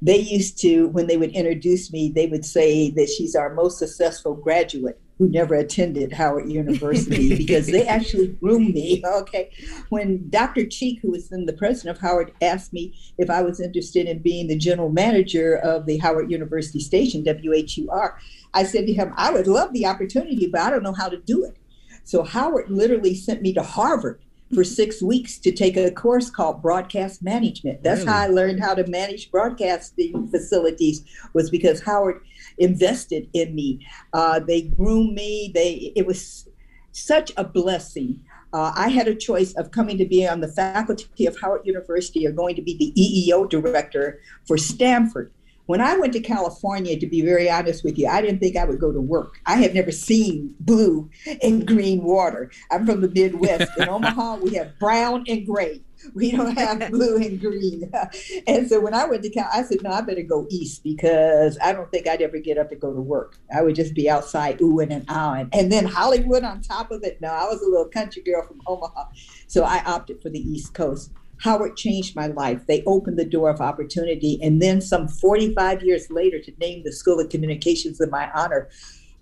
They 0.01 0.19
used 0.19 0.61
to, 0.61 0.89
when 0.89 1.09
they 1.09 1.17
would 1.17 1.33
introduce 1.33 1.93
me, 1.93 2.13
they 2.15 2.27
would 2.27 2.45
say 2.45 2.91
that 2.91 3.09
she's 3.09 3.35
our 3.35 3.53
most 3.53 3.79
successful 3.79 4.35
graduate 4.35 5.01
who 5.19 5.29
never 5.29 5.55
attended 5.55 6.13
Howard 6.13 6.51
University 6.51 7.37
because 7.37 7.67
they 7.67 7.87
actually 7.87 8.29
groomed 8.29 8.75
me. 8.75 9.03
Okay. 9.05 9.51
When 9.89 10.29
Dr. 10.31 10.65
Cheek, 10.67 11.01
who 11.03 11.11
was 11.11 11.29
then 11.29 11.47
the 11.47 11.53
president 11.53 11.97
of 11.97 12.03
Howard, 12.03 12.33
asked 12.41 12.73
me 12.73 12.95
if 13.19 13.29
I 13.29 13.43
was 13.43 13.61
interested 13.61 14.07
in 14.07 14.21
being 14.21 14.47
the 14.47 14.57
general 14.57 14.91
manager 14.91 15.57
of 15.57 15.87
the 15.87 15.99
Howard 15.99 16.31
University 16.31 16.81
station, 16.81 17.25
WHUR, 17.25 18.19
I 18.55 18.63
said 18.63 18.87
to 18.87 18.93
him, 18.93 19.13
I 19.17 19.33
would 19.33 19.47
love 19.47 19.73
the 19.73 19.87
opportunity, 19.87 20.47
but 20.47 20.61
I 20.61 20.71
don't 20.71 20.85
know 20.85 20.93
how 20.93 21.09
to 21.09 21.19
do 21.19 21.45
it. 21.45 21.57
So 22.05 22.23
Howard 22.23 22.71
literally 22.71 23.15
sent 23.15 23.43
me 23.43 23.53
to 23.55 23.63
Harvard 23.63 24.21
for 24.55 24.65
six 24.65 25.03
weeks 25.03 25.39
to 25.39 25.53
take 25.53 25.77
a 25.77 25.91
course 25.91 26.31
called 26.31 26.63
broadcast 26.63 27.23
management. 27.23 27.83
That's 27.83 28.05
how 28.05 28.17
I 28.17 28.27
learned 28.29 28.61
how 28.61 28.75
to 28.75 28.87
manage 28.87 29.31
broadcasting 29.31 30.29
facilities 30.29 31.05
was 31.35 31.51
because 31.51 31.83
Howard 31.83 32.23
invested 32.59 33.29
in 33.33 33.55
me. 33.55 33.87
Uh, 34.13 34.41
they 34.41 34.63
groomed 34.63 35.15
me. 35.15 35.51
They 35.55 35.93
it 35.97 36.07
was 36.07 36.49
such 36.93 37.33
a 37.37 37.45
blessing. 37.45 38.21
Uh, 38.53 38.73
I 38.75 38.89
had 38.89 39.09
a 39.09 39.15
choice 39.15 39.53
of 39.55 39.71
coming 39.71 39.99
to 39.99 40.07
be 40.07 40.27
on 40.27 40.41
the 40.41 40.49
faculty 40.49 41.27
of 41.27 41.39
Howard 41.41 41.67
University 41.67 42.27
or 42.27 42.33
going 42.33 42.57
to 42.57 42.63
be 42.63 42.77
the 42.77 42.93
EEO 43.01 43.49
director 43.49 44.21
for 44.47 44.57
Stanford. 44.57 45.33
When 45.67 45.83
I 45.83 45.99
went 45.99 46.15
to 46.15 46.21
California, 46.21 46.99
to 46.99 47.07
be 47.07 47.21
very 47.21 47.51
honest 47.51 47.85
with 47.85 47.99
you, 47.99 48.09
I 48.09 48.23
didn't 48.23 48.39
think 48.39 48.57
I 48.57 48.65
would 48.65 48.81
go 48.81 48.91
to 48.91 49.03
work. 49.03 49.35
I 49.45 49.57
had 49.57 49.75
never 49.75 49.93
seen 49.93 50.55
blue 50.61 51.11
and 51.43 51.67
green 51.67 52.03
water. 52.03 52.51
I'm 52.71 52.87
from 52.87 53.03
the 53.03 53.11
Midwest. 53.11 53.71
In 53.77 53.87
Omaha, 53.89 54.37
we 54.37 54.55
have 54.55 54.79
brown 54.79 55.25
and 55.29 55.47
gray. 55.47 55.83
We 56.15 56.33
don't 56.33 56.57
have 56.57 56.91
blue 56.91 57.17
and 57.17 57.41
green. 57.41 57.93
And 58.47 58.69
so 58.69 58.81
when 58.81 58.95
I 58.95 59.05
went 59.07 59.23
to 59.23 59.31
Cal, 59.31 59.49
I 59.53 59.63
said, 59.63 59.83
no, 59.83 59.91
I 59.91 60.01
better 60.01 60.23
go 60.23 60.47
east 60.51 60.83
because 60.83 61.59
I 61.63 61.73
don't 61.73 61.91
think 61.91 62.07
I'd 62.07 62.23
ever 62.23 62.39
get 62.39 62.59
up 62.59 62.73
and 62.73 62.81
go 62.81 62.93
to 62.93 63.01
work. 63.01 63.37
I 63.55 63.63
would 63.63 63.75
just 63.75 63.95
be 63.95 64.09
outside 64.09 64.59
oohing 64.59 64.93
and 64.93 65.07
ahhing. 65.07 65.49
And 65.53 65.71
then 65.71 65.85
Hollywood 65.85 66.45
on 66.45 66.63
top 66.63 66.91
of 66.91 67.03
it. 67.05 67.21
No, 67.21 67.29
I 67.29 67.45
was 67.45 67.61
a 67.63 67.69
little 67.69 67.89
country 67.89 68.23
girl 68.23 68.47
from 68.47 68.61
Omaha. 68.67 69.07
So 69.47 69.65
I 69.65 69.83
opted 69.85 70.23
for 70.23 70.31
the 70.31 70.41
East 70.41 70.75
Coast. 70.75 71.13
Howard 71.41 71.77
changed 71.77 72.17
my 72.17 72.27
life. 72.27 72.67
They 72.67 72.83
opened 72.87 73.19
the 73.19 73.25
door 73.25 73.51
of 73.51 73.61
opportunity. 73.61 74.39
And 74.43 74.61
then 74.61 74.81
some 74.81 75.09
45 75.09 75.83
years 75.83 76.11
later, 76.11 76.41
to 76.41 76.53
name 76.59 76.83
the 76.85 76.93
School 76.93 77.21
of 77.21 77.29
Communications 77.29 78.01
in 78.01 78.11
my 78.11 78.31
honor 78.35 78.69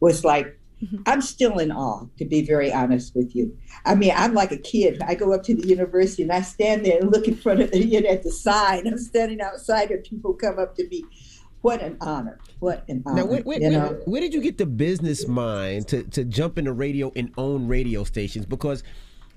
was 0.01 0.25
like, 0.25 0.59
Mm-hmm. 0.83 1.03
I'm 1.07 1.23
still 1.23 1.59
in 1.59 1.73
awe, 1.73 2.07
to 2.19 2.25
be 2.27 2.43
very 2.45 2.71
honest 2.73 3.15
with 3.15 3.35
you. 3.35 3.57
I 3.87 3.95
mean, 3.95 4.13
I'm 4.15 4.35
like 4.35 4.53
a 4.53 4.59
kid. 4.59 5.01
I 5.03 5.15
go 5.15 5.33
up 5.33 5.43
to 5.45 5.55
the 5.55 5.67
university 5.67 6.23
and 6.23 6.33
I 6.33 6.43
stand 6.43 6.85
there 6.85 6.99
and 7.01 7.11
look 7.11 7.27
in 7.27 7.35
front 7.35 7.61
of 7.63 7.71
the, 7.71 7.85
you 7.85 8.03
know, 8.03 8.11
at 8.11 8.23
the 8.23 8.31
sign. 8.31 8.87
I'm 8.87 8.99
standing 8.99 9.41
outside 9.41 9.91
and 9.91 10.05
people 10.05 10.35
come 10.35 10.59
up 10.59 10.77
to 10.77 10.87
me. 10.89 11.05
What 11.63 11.81
an 11.83 11.97
honor. 12.01 12.39
What 12.61 12.85
an 12.89 13.03
honor. 13.07 13.23
Now, 13.23 13.27
where, 13.27 13.41
where, 13.43 13.59
you 13.61 13.71
where- 13.71 14.01
where 14.05 14.21
did 14.21 14.35
you 14.35 14.41
get 14.43 14.59
the 14.59 14.67
business 14.67 15.27
mind 15.27 15.89
to, 15.89 16.03
to 16.05 16.25
jump 16.25 16.59
into 16.59 16.73
radio 16.73 17.11
and 17.17 17.33
own 17.39 17.69
radio 17.69 18.05
stations? 18.05 18.45
Because 18.45 18.83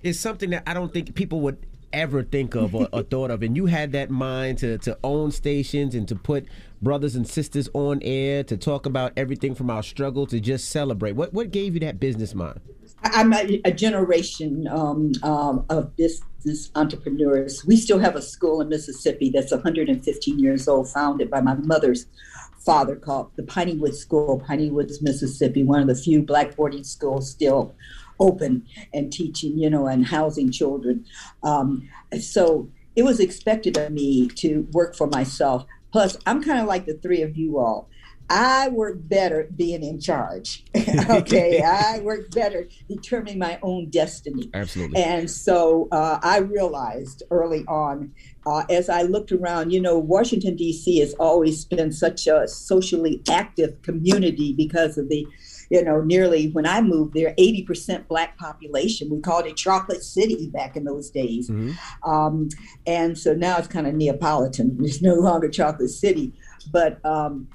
it's 0.03 0.19
something 0.19 0.49
that 0.49 0.63
I 0.67 0.73
don't 0.73 0.93
think 0.93 1.15
people 1.15 1.39
would 1.41 1.57
ever 1.93 2.23
think 2.23 2.55
of 2.55 2.75
or, 2.75 2.87
or 2.91 3.03
thought 3.09 3.31
of. 3.31 3.43
And 3.43 3.55
you 3.55 3.67
had 3.67 3.91
that 3.93 4.09
mind 4.09 4.59
to, 4.59 4.77
to 4.79 4.97
own 5.03 5.31
stations 5.31 5.95
and 5.95 6.07
to 6.07 6.15
put 6.15 6.45
brothers 6.81 7.15
and 7.15 7.27
sisters 7.27 7.69
on 7.73 7.99
air, 8.01 8.43
to 8.43 8.57
talk 8.57 8.85
about 8.85 9.13
everything 9.17 9.55
from 9.55 9.69
our 9.69 9.83
struggle 9.83 10.25
to 10.27 10.39
just 10.39 10.69
celebrate. 10.69 11.13
What, 11.13 11.33
what 11.33 11.51
gave 11.51 11.73
you 11.73 11.79
that 11.81 11.99
business 11.99 12.33
mind? 12.33 12.59
I'm 13.03 13.33
a, 13.33 13.61
a 13.65 13.71
generation 13.71 14.67
um, 14.67 15.13
um, 15.23 15.65
of 15.69 15.95
business 15.95 16.69
entrepreneurs. 16.75 17.65
We 17.65 17.77
still 17.77 17.99
have 17.99 18.15
a 18.15 18.21
school 18.21 18.61
in 18.61 18.69
Mississippi 18.69 19.29
that's 19.29 19.51
115 19.51 20.39
years 20.39 20.67
old, 20.67 20.89
founded 20.89 21.29
by 21.29 21.41
my 21.41 21.55
mother's 21.55 22.07
father, 22.65 22.95
called 22.95 23.31
the 23.35 23.43
Piney 23.43 23.75
Woods 23.75 23.99
School, 23.99 24.43
Piney 24.45 24.69
Woods, 24.69 25.01
Mississippi, 25.01 25.63
one 25.63 25.81
of 25.81 25.87
the 25.87 25.95
few 25.95 26.21
black 26.21 26.55
boarding 26.55 26.83
schools 26.83 27.31
still 27.31 27.73
open 28.19 28.65
and 28.93 29.11
teaching, 29.11 29.57
you 29.57 29.69
know, 29.69 29.87
and 29.87 30.05
housing 30.07 30.51
children. 30.51 31.05
Um, 31.43 31.87
so 32.19 32.69
it 32.95 33.03
was 33.03 33.19
expected 33.19 33.77
of 33.77 33.91
me 33.91 34.27
to 34.27 34.67
work 34.71 34.95
for 34.95 35.07
myself. 35.07 35.65
Plus, 35.91 36.17
I'm 36.25 36.43
kind 36.43 36.59
of 36.59 36.67
like 36.67 36.85
the 36.85 36.93
three 36.95 37.21
of 37.21 37.37
you 37.37 37.59
all. 37.59 37.89
I 38.29 38.67
work 38.69 38.97
better 38.99 39.49
being 39.55 39.83
in 39.83 39.99
charge. 39.99 40.63
okay, 41.09 41.61
I 41.65 41.99
work 42.01 42.29
better 42.31 42.67
determining 42.87 43.39
my 43.39 43.57
own 43.63 43.89
destiny. 43.89 44.51
Absolutely. 44.53 45.01
And 45.01 45.29
so 45.29 45.87
uh, 45.91 46.19
I 46.21 46.37
realized 46.37 47.23
early 47.31 47.65
on, 47.67 48.13
uh, 48.45 48.65
as 48.69 48.87
I 48.87 49.01
looked 49.01 49.31
around, 49.31 49.71
you 49.71 49.81
know, 49.81 49.97
Washington, 49.97 50.55
D.C. 50.55 50.99
has 50.99 51.13
always 51.15 51.65
been 51.65 51.91
such 51.91 52.27
a 52.27 52.47
socially 52.47 53.23
active 53.29 53.81
community 53.81 54.53
because 54.53 54.97
of 54.97 55.09
the, 55.09 55.27
you 55.69 55.83
know, 55.83 56.01
nearly 56.01 56.49
when 56.51 56.65
I 56.65 56.81
moved 56.81 57.13
there, 57.13 57.33
80% 57.37 58.07
black 58.07 58.37
population. 58.37 59.09
We 59.09 59.19
called 59.21 59.45
it 59.45 59.55
Chocolate 59.55 60.03
City 60.03 60.47
back 60.47 60.75
in 60.75 60.83
those 60.83 61.09
days. 61.09 61.49
Um, 62.03 62.49
and 62.87 63.17
so 63.17 63.33
now 63.33 63.57
it's 63.57 63.67
kind 63.67 63.87
of 63.87 63.93
Neapolitan. 63.93 64.77
It's 64.89 65.01
no 65.01 65.15
longer 65.15 65.49
Chocolate 65.49 65.91
City. 65.91 66.33
But 66.71 67.03
um, 67.05 67.47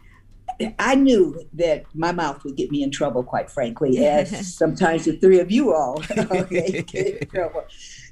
I 0.79 0.95
knew 0.95 1.41
that 1.55 1.85
my 1.95 2.13
mouth 2.13 2.45
would 2.45 2.57
get 2.57 2.71
me 2.71 2.83
in 2.83 2.91
trouble, 2.91 3.23
quite 3.25 3.51
frankly, 3.51 4.07
as 4.07 4.55
sometimes 4.57 5.05
the 5.05 5.17
three 5.17 5.41
of 5.41 5.51
you 5.51 5.75
all 5.75 6.03
okay, 6.19 6.83
get 6.83 7.23
in 7.23 7.29
trouble. 7.29 7.65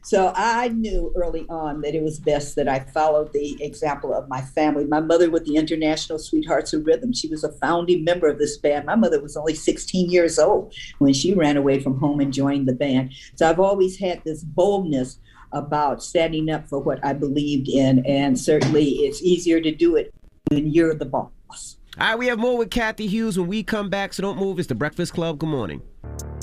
So 0.05 0.33
I 0.35 0.69
knew 0.69 1.13
early 1.15 1.47
on 1.49 1.81
that 1.83 1.95
it 1.95 2.03
was 2.03 2.19
best 2.19 2.57
that 2.57 2.67
I 2.67 2.81
followed 2.81 3.33
the 3.33 3.57
example 3.63 4.13
of 4.13 4.29
my 4.29 4.41
family. 4.41 4.85
My 4.85 4.99
mother 4.99 5.31
with 5.31 5.45
the 5.45 5.55
International 5.55 6.19
Sweethearts 6.19 6.73
of 6.73 6.85
Rhythm, 6.85 7.13
she 7.13 7.29
was 7.29 7.45
a 7.45 7.53
founding 7.53 8.03
member 8.03 8.27
of 8.27 8.39
this 8.39 8.57
band. 8.57 8.87
My 8.87 8.97
mother 8.97 9.23
was 9.23 9.37
only 9.37 9.55
16 9.55 10.11
years 10.11 10.41
old 10.41 10.75
when 10.99 11.15
she 11.15 11.35
ran 11.35 11.57
away 11.57 11.79
from 11.81 12.01
home 12.01 12.19
and 12.19 12.33
joined 12.33 12.67
the 12.67 12.75
band. 12.75 13.13
So 13.37 13.49
I've 13.49 13.61
always 13.61 13.97
had 13.97 14.23
this 14.25 14.43
boldness 14.43 15.21
about 15.53 16.03
standing 16.03 16.51
up 16.51 16.69
for 16.69 16.81
what 16.81 17.05
I 17.05 17.13
believed 17.13 17.69
in, 17.69 18.05
and 18.05 18.39
certainly 18.39 18.89
it's 18.89 19.23
easier 19.23 19.61
to 19.61 19.71
do 19.71 19.95
it 19.95 20.13
when 20.51 20.73
you're 20.73 20.95
the 20.95 21.05
boss. 21.05 21.77
All 22.01 22.09
right, 22.09 22.19
we 22.19 22.27
have 22.29 22.39
more 22.39 22.57
with 22.57 22.71
Cathy 22.71 23.07
Hughes 23.07 23.39
when 23.39 23.49
we 23.49 23.63
come 23.63 23.91
back, 23.91 24.15
so 24.15 24.23
don't 24.23 24.39
move. 24.39 24.59
It's 24.59 24.67
the 24.67 24.75
Breakfast 24.75 25.13
Club. 25.13 25.39
Good 25.39 25.51
morning. 25.51 25.83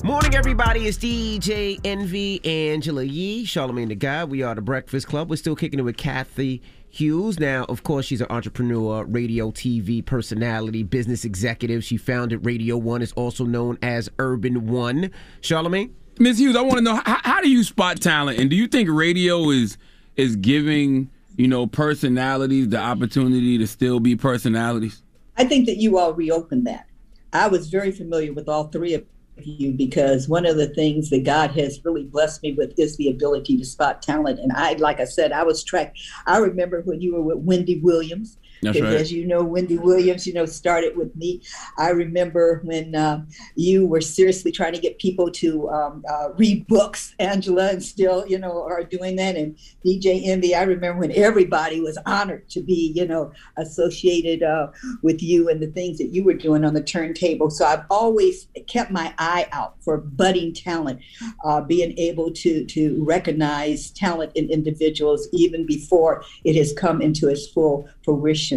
Morning, 0.04 0.36
everybody. 0.36 0.82
It's 0.86 1.00
DJ 1.00 1.80
Envy, 1.84 2.40
Angela 2.46 3.02
Yee, 3.02 3.46
Charlamagne 3.46 3.88
the 3.88 3.96
Guy. 3.96 4.26
We 4.26 4.44
are 4.44 4.54
the 4.54 4.62
Breakfast 4.62 5.08
Club. 5.08 5.28
We're 5.28 5.38
still 5.38 5.56
kicking 5.56 5.80
it 5.80 5.82
with 5.82 5.98
Cathy 5.98 6.62
Hughes. 6.88 7.40
Now, 7.40 7.64
of 7.64 7.82
course, 7.82 8.06
she's 8.06 8.22
an 8.22 8.28
entrepreneur, 8.30 9.04
radio, 9.06 9.50
TV 9.50 10.06
personality, 10.06 10.84
business 10.84 11.26
executive. 11.26 11.84
She 11.84 11.98
founded 11.98 12.46
Radio 12.46 12.78
One, 12.78 13.02
is 13.02 13.12
also 13.14 13.44
known 13.44 13.80
as 13.82 14.08
Urban 14.20 14.68
One. 14.68 15.10
Charlamagne? 15.42 15.90
Ms. 16.20 16.38
Hughes, 16.38 16.56
I 16.56 16.62
want 16.62 16.76
to 16.76 16.82
know 16.84 17.02
how, 17.04 17.22
how 17.24 17.42
do 17.42 17.50
you 17.50 17.64
spot 17.64 18.00
talent, 18.00 18.40
and 18.40 18.52
do 18.52 18.56
you 18.56 18.68
think 18.68 18.88
radio 18.88 19.50
is 19.50 19.80
is 20.16 20.36
giving 20.36 21.10
you 21.38 21.48
know 21.48 21.66
personalities 21.66 22.70
the 22.70 22.78
opportunity 22.78 23.58
to 23.58 23.66
still 23.66 24.00
be 24.00 24.16
personalities? 24.16 25.02
I 25.40 25.46
think 25.46 25.68
that 25.68 25.78
you 25.78 25.98
all 25.98 26.14
reopened 26.14 26.68
that. 26.68 26.86
I 27.32 27.48
was 27.48 27.70
very 27.70 27.92
familiar 27.92 28.34
with 28.34 28.50
all 28.50 28.66
three 28.66 28.94
of 28.94 29.06
you 29.38 29.72
because 29.72 30.28
one 30.28 30.46
of 30.46 30.58
the 30.58 30.68
things 30.68 31.10
that 31.12 31.24
God 31.24 31.52
has 31.52 31.80
really 31.86 32.04
blessed 32.04 32.44
me 32.44 32.52
with 32.54 32.78
is 32.78 32.98
the 32.98 33.10
ability 33.10 33.58
to 33.58 33.66
spot 33.66 34.02
talent. 34.02 34.40
And 34.40 34.52
I, 34.52 34.74
like 34.74 35.00
I 35.00 35.06
said, 35.06 35.32
I 35.32 35.44
was 35.44 35.64
tracked. 35.64 35.98
I 36.28 36.40
remember 36.40 36.82
when 36.82 37.00
you 37.00 37.16
were 37.16 37.22
with 37.22 37.38
Wendy 37.38 37.80
Williams. 37.80 38.38
That's 38.62 38.80
right. 38.80 38.94
As 38.94 39.12
you 39.12 39.26
know, 39.26 39.44
Wendy 39.44 39.78
Williams, 39.78 40.28
you 40.28 40.34
know, 40.34 40.46
started 40.46 40.98
with 40.98 41.16
me. 41.16 41.42
I 41.78 41.90
remember 41.90 42.62
when 42.64 42.96
um, 42.96 43.28
you 43.56 43.88
were 43.88 44.02
seriously 44.02 44.52
trying 44.52 44.74
to 44.74 44.80
get 44.80 45.00
people 45.00 45.32
to 45.32 45.70
um, 45.70 46.04
uh, 46.10 46.30
read 46.34 46.68
books, 46.68 47.16
Angela, 47.20 47.70
and 47.70 47.84
still, 47.84 48.28
you 48.28 48.38
know, 48.38 48.64
are 48.64 48.84
doing 48.84 49.16
that. 49.18 49.36
And 49.36 49.58
DJ 49.86 50.26
Envy, 50.26 50.56
I 50.56 50.64
remember 50.64 51.00
when 51.00 51.12
everybody 51.14 51.80
was 51.82 51.98
honored 52.06 52.50
to 52.50 52.62
be, 52.62 52.92
you 52.96 53.08
know, 53.08 53.32
associated 53.58 54.44
uh, 54.44 54.68
with 55.02 55.22
you 55.22 55.50
and 55.50 55.62
the 55.62 55.68
things 55.68 55.98
that 56.00 56.08
you 56.08 56.24
were 56.24 56.34
doing 56.34 56.66
on 56.66 56.74
the 56.74 56.84
turntable. 56.84 57.50
So 57.50 57.66
I've 57.66 57.86
always 57.90 58.48
kept 58.68 58.92
my 58.92 59.14
eye 59.18 59.48
out 59.52 59.76
for 59.84 59.98
budding 59.98 60.54
talent, 60.54 61.00
uh, 61.44 61.62
being 61.62 61.98
able 61.98 62.32
to 62.32 62.66
to 62.66 63.04
recognize 63.04 63.92
talent 63.92 64.32
in 64.36 64.50
individuals 64.50 65.28
even 65.32 65.66
before 65.66 66.24
it 66.44 66.56
has 66.56 66.74
come 66.74 67.02
into 67.02 67.30
its 67.30 67.48
full 67.48 67.90
fruition. 68.04 68.49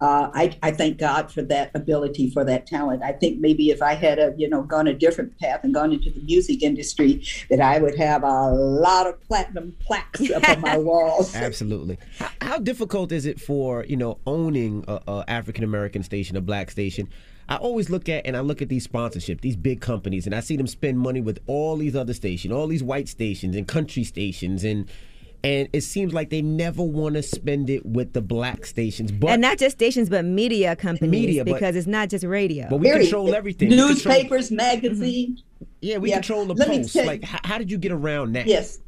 Uh, 0.00 0.30
I, 0.34 0.56
I 0.62 0.70
thank 0.70 0.98
God 0.98 1.30
for 1.32 1.42
that 1.42 1.70
ability, 1.74 2.30
for 2.30 2.44
that 2.44 2.66
talent. 2.66 3.02
I 3.02 3.12
think 3.12 3.40
maybe 3.40 3.70
if 3.70 3.82
I 3.82 3.94
had 3.94 4.18
a, 4.18 4.34
you 4.36 4.48
know 4.48 4.62
gone 4.62 4.86
a 4.86 4.94
different 4.94 5.38
path 5.38 5.60
and 5.64 5.72
gone 5.74 5.92
into 5.92 6.10
the 6.10 6.20
music 6.20 6.62
industry, 6.62 7.24
that 7.50 7.60
I 7.60 7.78
would 7.78 7.96
have 7.98 8.22
a 8.22 8.50
lot 8.50 9.06
of 9.06 9.20
platinum 9.22 9.76
plaques 9.80 10.30
up 10.30 10.48
on 10.48 10.60
my 10.60 10.78
walls. 10.90 11.34
Absolutely. 11.34 11.98
How, 12.18 12.30
how 12.40 12.58
difficult 12.58 13.12
is 13.12 13.26
it 13.26 13.40
for 13.40 13.84
you 13.84 13.96
know 13.96 14.18
owning 14.26 14.84
a, 14.88 15.00
a 15.06 15.24
African 15.28 15.64
American 15.64 16.02
station, 16.02 16.36
a 16.36 16.40
black 16.40 16.70
station? 16.70 17.08
I 17.48 17.56
always 17.56 17.90
look 17.90 18.08
at 18.08 18.24
and 18.24 18.36
I 18.36 18.40
look 18.40 18.62
at 18.62 18.68
these 18.68 18.84
sponsorship, 18.84 19.40
these 19.40 19.56
big 19.56 19.80
companies, 19.80 20.26
and 20.26 20.34
I 20.34 20.40
see 20.40 20.56
them 20.56 20.66
spend 20.66 20.98
money 20.98 21.20
with 21.20 21.40
all 21.46 21.76
these 21.76 21.96
other 21.96 22.14
stations, 22.14 22.52
all 22.54 22.66
these 22.66 22.82
white 22.82 23.08
stations 23.08 23.56
and 23.56 23.66
country 23.66 24.04
stations, 24.04 24.64
and 24.64 24.88
and 25.44 25.68
it 25.72 25.80
seems 25.82 26.12
like 26.14 26.30
they 26.30 26.42
never 26.42 26.82
want 26.82 27.14
to 27.16 27.22
spend 27.22 27.68
it 27.70 27.84
with 27.84 28.12
the 28.12 28.20
black 28.22 28.64
stations. 28.66 29.10
But 29.10 29.30
and 29.30 29.42
not 29.42 29.58
just 29.58 29.76
stations, 29.76 30.08
but 30.08 30.24
media 30.24 30.76
companies, 30.76 31.10
Media, 31.26 31.44
but- 31.44 31.54
because 31.54 31.76
it's 31.76 31.86
not 31.86 32.08
just 32.10 32.24
radio. 32.24 32.66
but 32.70 32.78
we 32.78 32.86
Period. 32.86 33.02
control 33.02 33.34
everything. 33.34 33.68
We 33.70 33.76
control- 33.76 33.94
Newspapers, 34.14 34.50
magazines. 34.50 35.40
Mm-hmm. 35.42 35.64
yeah, 35.80 35.98
we 35.98 36.10
Yeah. 36.10 36.16
control 36.16 36.44
the 36.46 36.54
Let 36.54 36.68
me 36.68 36.78
posts. 36.78 36.94
Like, 36.96 37.24
how, 37.24 37.38
how 37.44 37.58
did 37.58 37.70
you 37.70 37.78
get 37.78 37.92
around 37.92 38.34
that? 38.34 38.46
Yes. 38.46 38.78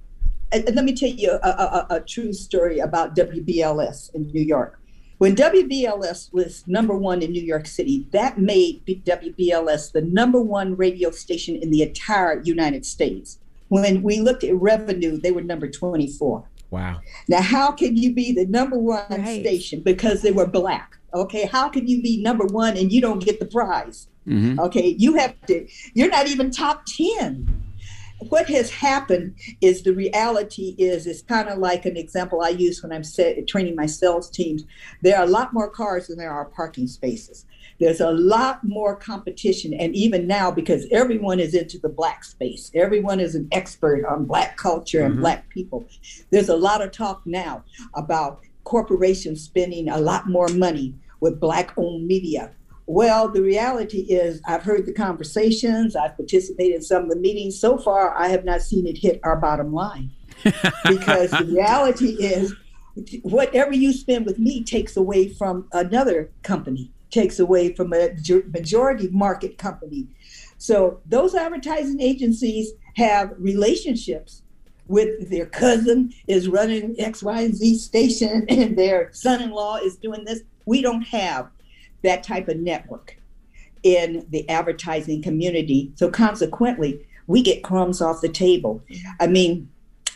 And, 0.52 0.64
and 0.66 0.76
let 0.76 0.84
me 0.84 0.94
tell 0.94 1.08
you 1.08 1.32
a, 1.32 1.48
a, 1.48 1.86
a, 1.90 1.96
a 1.96 2.00
true 2.00 2.32
story 2.32 2.78
about 2.78 3.16
WBLS 3.16 4.14
in 4.14 4.28
New 4.28 4.42
York. 4.42 4.78
When 5.18 5.34
WBLS 5.36 6.32
was 6.32 6.64
number 6.66 6.96
one 6.96 7.22
in 7.22 7.30
New 7.32 7.42
York 7.42 7.66
City, 7.66 8.06
that 8.12 8.38
made 8.38 8.84
WBLS 8.86 9.92
the 9.92 10.02
number 10.02 10.40
one 10.40 10.76
radio 10.76 11.10
station 11.10 11.56
in 11.56 11.70
the 11.70 11.82
entire 11.82 12.40
United 12.42 12.84
States. 12.84 13.38
When 13.74 14.04
we 14.04 14.20
looked 14.20 14.44
at 14.44 14.54
revenue, 14.54 15.18
they 15.20 15.32
were 15.32 15.42
number 15.42 15.68
24. 15.68 16.44
Wow. 16.70 17.00
Now, 17.28 17.42
how 17.42 17.72
can 17.72 17.96
you 17.96 18.14
be 18.14 18.30
the 18.30 18.46
number 18.46 18.78
one 18.78 19.04
Right. 19.10 19.40
station 19.40 19.80
because 19.80 20.22
they 20.22 20.30
were 20.30 20.46
black? 20.46 20.96
Okay, 21.12 21.46
how 21.46 21.68
can 21.68 21.88
you 21.88 22.00
be 22.00 22.22
number 22.22 22.46
one 22.46 22.76
and 22.76 22.92
you 22.92 23.00
don't 23.00 23.18
get 23.18 23.40
the 23.40 23.46
prize? 23.46 24.06
Mm-hmm. 24.28 24.60
Okay, 24.60 24.94
you 24.96 25.14
have 25.14 25.34
to, 25.48 25.66
you're 25.92 26.08
not 26.08 26.28
even 26.28 26.52
top 26.52 26.84
10. 26.86 27.62
What 28.28 28.46
has 28.48 28.70
happened 28.70 29.34
is 29.60 29.82
the 29.82 29.92
reality 29.92 30.76
is, 30.78 31.08
it's 31.08 31.22
kind 31.22 31.48
of 31.48 31.58
like 31.58 31.84
an 31.84 31.96
example 31.96 32.42
I 32.42 32.50
use 32.50 32.80
when 32.80 32.92
I'm 32.92 33.02
set, 33.02 33.46
training 33.48 33.74
my 33.74 33.86
sales 33.86 34.30
teams. 34.30 34.62
There 35.02 35.18
are 35.18 35.24
a 35.24 35.28
lot 35.38 35.52
more 35.52 35.68
cars 35.68 36.06
than 36.06 36.18
there 36.18 36.30
are 36.30 36.44
parking 36.44 36.86
spaces. 36.86 37.44
There's 37.84 38.00
a 38.00 38.12
lot 38.12 38.64
more 38.64 38.96
competition. 38.96 39.74
And 39.74 39.94
even 39.94 40.26
now, 40.26 40.50
because 40.50 40.86
everyone 40.90 41.38
is 41.38 41.54
into 41.54 41.78
the 41.78 41.90
black 41.90 42.24
space, 42.24 42.70
everyone 42.74 43.20
is 43.20 43.34
an 43.34 43.46
expert 43.52 44.06
on 44.06 44.24
black 44.24 44.56
culture 44.56 45.02
and 45.02 45.12
mm-hmm. 45.12 45.20
black 45.20 45.50
people. 45.50 45.84
There's 46.30 46.48
a 46.48 46.56
lot 46.56 46.80
of 46.80 46.92
talk 46.92 47.20
now 47.26 47.62
about 47.92 48.40
corporations 48.64 49.42
spending 49.42 49.90
a 49.90 49.98
lot 49.98 50.30
more 50.30 50.48
money 50.48 50.94
with 51.20 51.38
black 51.38 51.74
owned 51.76 52.06
media. 52.06 52.52
Well, 52.86 53.28
the 53.28 53.42
reality 53.42 54.06
is, 54.08 54.40
I've 54.46 54.62
heard 54.62 54.86
the 54.86 54.94
conversations, 54.94 55.94
I've 55.94 56.16
participated 56.16 56.76
in 56.76 56.82
some 56.82 57.02
of 57.02 57.10
the 57.10 57.16
meetings. 57.16 57.60
So 57.60 57.76
far, 57.76 58.16
I 58.16 58.28
have 58.28 58.46
not 58.46 58.62
seen 58.62 58.86
it 58.86 58.96
hit 58.96 59.20
our 59.24 59.36
bottom 59.36 59.74
line. 59.74 60.10
because 60.88 61.32
the 61.32 61.50
reality 61.50 62.16
is, 62.18 62.54
whatever 63.24 63.74
you 63.74 63.92
spend 63.92 64.24
with 64.24 64.38
me 64.38 64.64
takes 64.64 64.96
away 64.96 65.28
from 65.28 65.68
another 65.72 66.30
company, 66.42 66.90
takes 67.14 67.38
away 67.38 67.72
from 67.72 67.92
a 67.94 68.10
majority 68.52 69.08
market 69.12 69.56
company. 69.56 70.08
So 70.58 71.00
those 71.06 71.34
advertising 71.34 72.00
agencies 72.00 72.72
have 72.96 73.32
relationships 73.38 74.42
with 74.88 75.30
their 75.30 75.46
cousin 75.46 76.12
is 76.26 76.48
running 76.48 76.94
X, 76.98 77.22
Y, 77.22 77.40
and 77.40 77.54
Z 77.54 77.78
station, 77.78 78.44
and 78.48 78.76
their 78.76 79.10
son-in-law 79.12 79.76
is 79.76 79.96
doing 79.96 80.24
this. 80.24 80.40
We 80.66 80.82
don't 80.82 81.02
have 81.02 81.48
that 82.02 82.22
type 82.22 82.48
of 82.48 82.58
network 82.58 83.16
in 83.82 84.26
the 84.30 84.46
advertising 84.48 85.22
community. 85.22 85.92
So 85.94 86.10
consequently, 86.10 87.06
we 87.26 87.42
get 87.42 87.62
crumbs 87.62 88.02
off 88.02 88.20
the 88.20 88.28
table. 88.28 88.82
I 89.20 89.26
mean, 89.28 89.70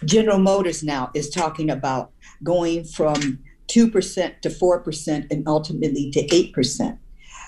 General 0.04 0.38
Motors 0.38 0.82
now 0.82 1.10
is 1.14 1.30
talking 1.30 1.70
about 1.70 2.10
going 2.42 2.84
from 2.84 3.38
2% 3.68 4.40
to 4.40 4.48
4% 4.48 5.26
and 5.30 5.46
ultimately 5.46 6.10
to 6.10 6.26
8%. 6.26 6.98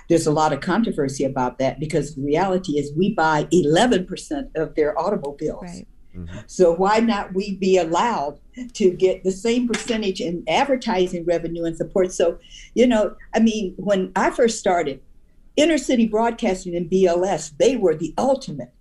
There's 0.09 0.27
a 0.27 0.33
lot 0.33 0.53
of 0.53 0.61
controversy 0.61 1.25
about 1.25 1.59
that 1.59 1.79
because 1.79 2.15
the 2.15 2.23
reality 2.23 2.79
is 2.79 2.93
we 2.97 3.15
buy 3.15 3.45
11% 3.45 4.51
of 4.57 4.75
their 4.75 4.99
automobiles. 4.99 5.63
Right. 5.63 5.87
Mm-hmm. 6.17 6.39
So 6.49 6.75
why 6.75 6.99
not 6.99 7.35
we 7.35 7.57
be 7.57 7.79
allowed 7.79 8.41
to 8.73 8.91
get 8.91 9.23
the 9.23 9.31
same 9.31 9.69
percentage 9.69 10.21
in 10.21 10.43
advertising 10.49 11.25
revenue 11.25 11.65
and 11.65 11.77
support? 11.77 12.13
So, 12.13 12.39
you 12.75 12.87
know, 12.87 13.15
I 13.35 13.39
mean, 13.39 13.75
when 13.77 14.11
I 14.17 14.31
first 14.31 14.59
started, 14.59 15.01
inner 15.57 15.79
city 15.79 16.09
broadcasting 16.09 16.75
and 16.75 16.91
BLS, 16.91 17.57
they 17.59 17.77
were 17.77 17.95
the 17.95 18.13
ultimate. 18.19 18.73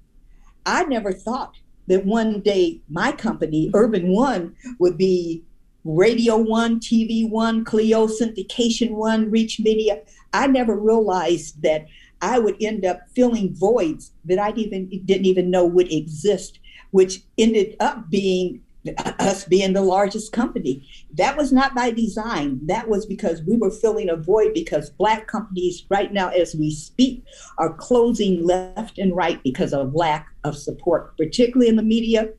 I 0.66 0.84
never 0.86 1.12
thought 1.12 1.56
that 1.88 2.06
one 2.06 2.42
day 2.42 2.82
my 2.90 3.12
company, 3.12 3.70
Urban 3.74 4.10
One, 4.10 4.56
would 4.80 4.98
be 4.98 5.44
Radio 5.84 6.38
One, 6.38 6.80
TV 6.80 7.30
One, 7.30 7.64
CLEO 7.64 8.10
Syndication 8.10 8.92
One, 8.92 9.32
Reach 9.32 9.60
Media. 9.60 10.02
I 10.34 10.48
never 10.48 10.76
realized 10.76 11.62
that 11.62 11.88
I 12.22 12.40
would 12.40 12.58
end 12.62 12.86
up 12.86 13.02
filling 13.16 13.54
voids 13.54 14.12
that 14.26 14.40
I 14.40 14.52
even 14.56 14.90
didn't 15.06 15.26
even 15.26 15.50
know 15.50 15.66
would 15.66 15.92
exist, 15.92 16.60
which 16.92 17.24
ended 17.38 17.76
up 17.80 18.10
being 18.10 18.62
us 19.20 19.46
being 19.46 19.74
the 19.74 19.82
largest 19.82 20.32
company. 20.32 20.88
That 21.14 21.38
was 21.38 21.52
not 21.52 21.76
by 21.76 21.92
design. 21.92 22.60
That 22.66 22.88
was 22.88 23.06
because 23.06 23.42
we 23.44 23.58
were 23.58 23.72
filling 23.72 24.10
a 24.10 24.16
void 24.16 24.54
because 24.54 24.90
black 24.90 25.28
companies 25.28 25.86
right 25.90 26.12
now 26.14 26.30
as 26.30 26.56
we 26.56 26.72
speak 26.72 27.24
are 27.58 27.74
closing 27.74 28.46
left 28.46 28.98
and 28.98 29.16
right 29.16 29.42
because 29.44 29.74
of 29.74 29.96
lack 29.96 30.28
of 30.44 30.58
support, 30.58 31.18
particularly 31.18 31.70
in 31.70 31.76
the 31.76 31.84
media, 31.84 32.30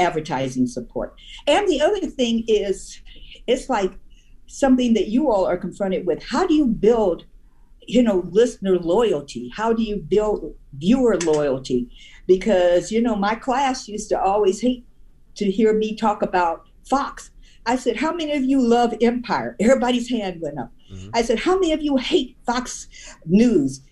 advertising 0.00 0.66
support. 0.66 1.14
And 1.46 1.68
the 1.68 1.80
other 1.80 2.06
thing 2.06 2.44
is 2.48 3.00
it's 3.46 3.68
like 3.68 3.92
something 4.46 4.94
that 4.94 5.08
you 5.08 5.30
all 5.30 5.46
are 5.46 5.56
confronted 5.56 6.06
with. 6.06 6.22
How 6.22 6.46
do 6.46 6.54
you 6.54 6.66
build 6.66 7.24
you 7.90 8.02
know, 8.02 8.28
listener 8.30 8.78
loyalty? 8.78 9.50
How 9.54 9.72
do 9.72 9.82
you 9.82 9.96
build 9.96 10.54
viewer 10.74 11.18
loyalty? 11.18 11.90
Because, 12.26 12.92
you 12.92 13.00
know, 13.02 13.16
my 13.16 13.34
class 13.34 13.88
used 13.88 14.08
to 14.10 14.20
always 14.20 14.60
hate 14.60 14.84
to 15.36 15.50
hear 15.50 15.72
me 15.72 15.96
talk 15.96 16.22
about 16.22 16.66
Fox. 16.88 17.30
I 17.66 17.76
said, 17.76 17.96
How 17.96 18.12
many 18.12 18.32
of 18.32 18.44
you 18.44 18.60
love 18.60 18.94
Empire? 19.00 19.56
Everybody's 19.60 20.08
hand 20.08 20.40
went 20.40 20.58
up. 20.58 20.72
Mm-hmm. 20.92 21.10
I 21.14 21.22
said, 21.22 21.40
How 21.40 21.54
many 21.54 21.72
of 21.72 21.82
you 21.82 21.96
hate 21.96 22.36
Fox 22.46 22.88
News? 23.26 23.82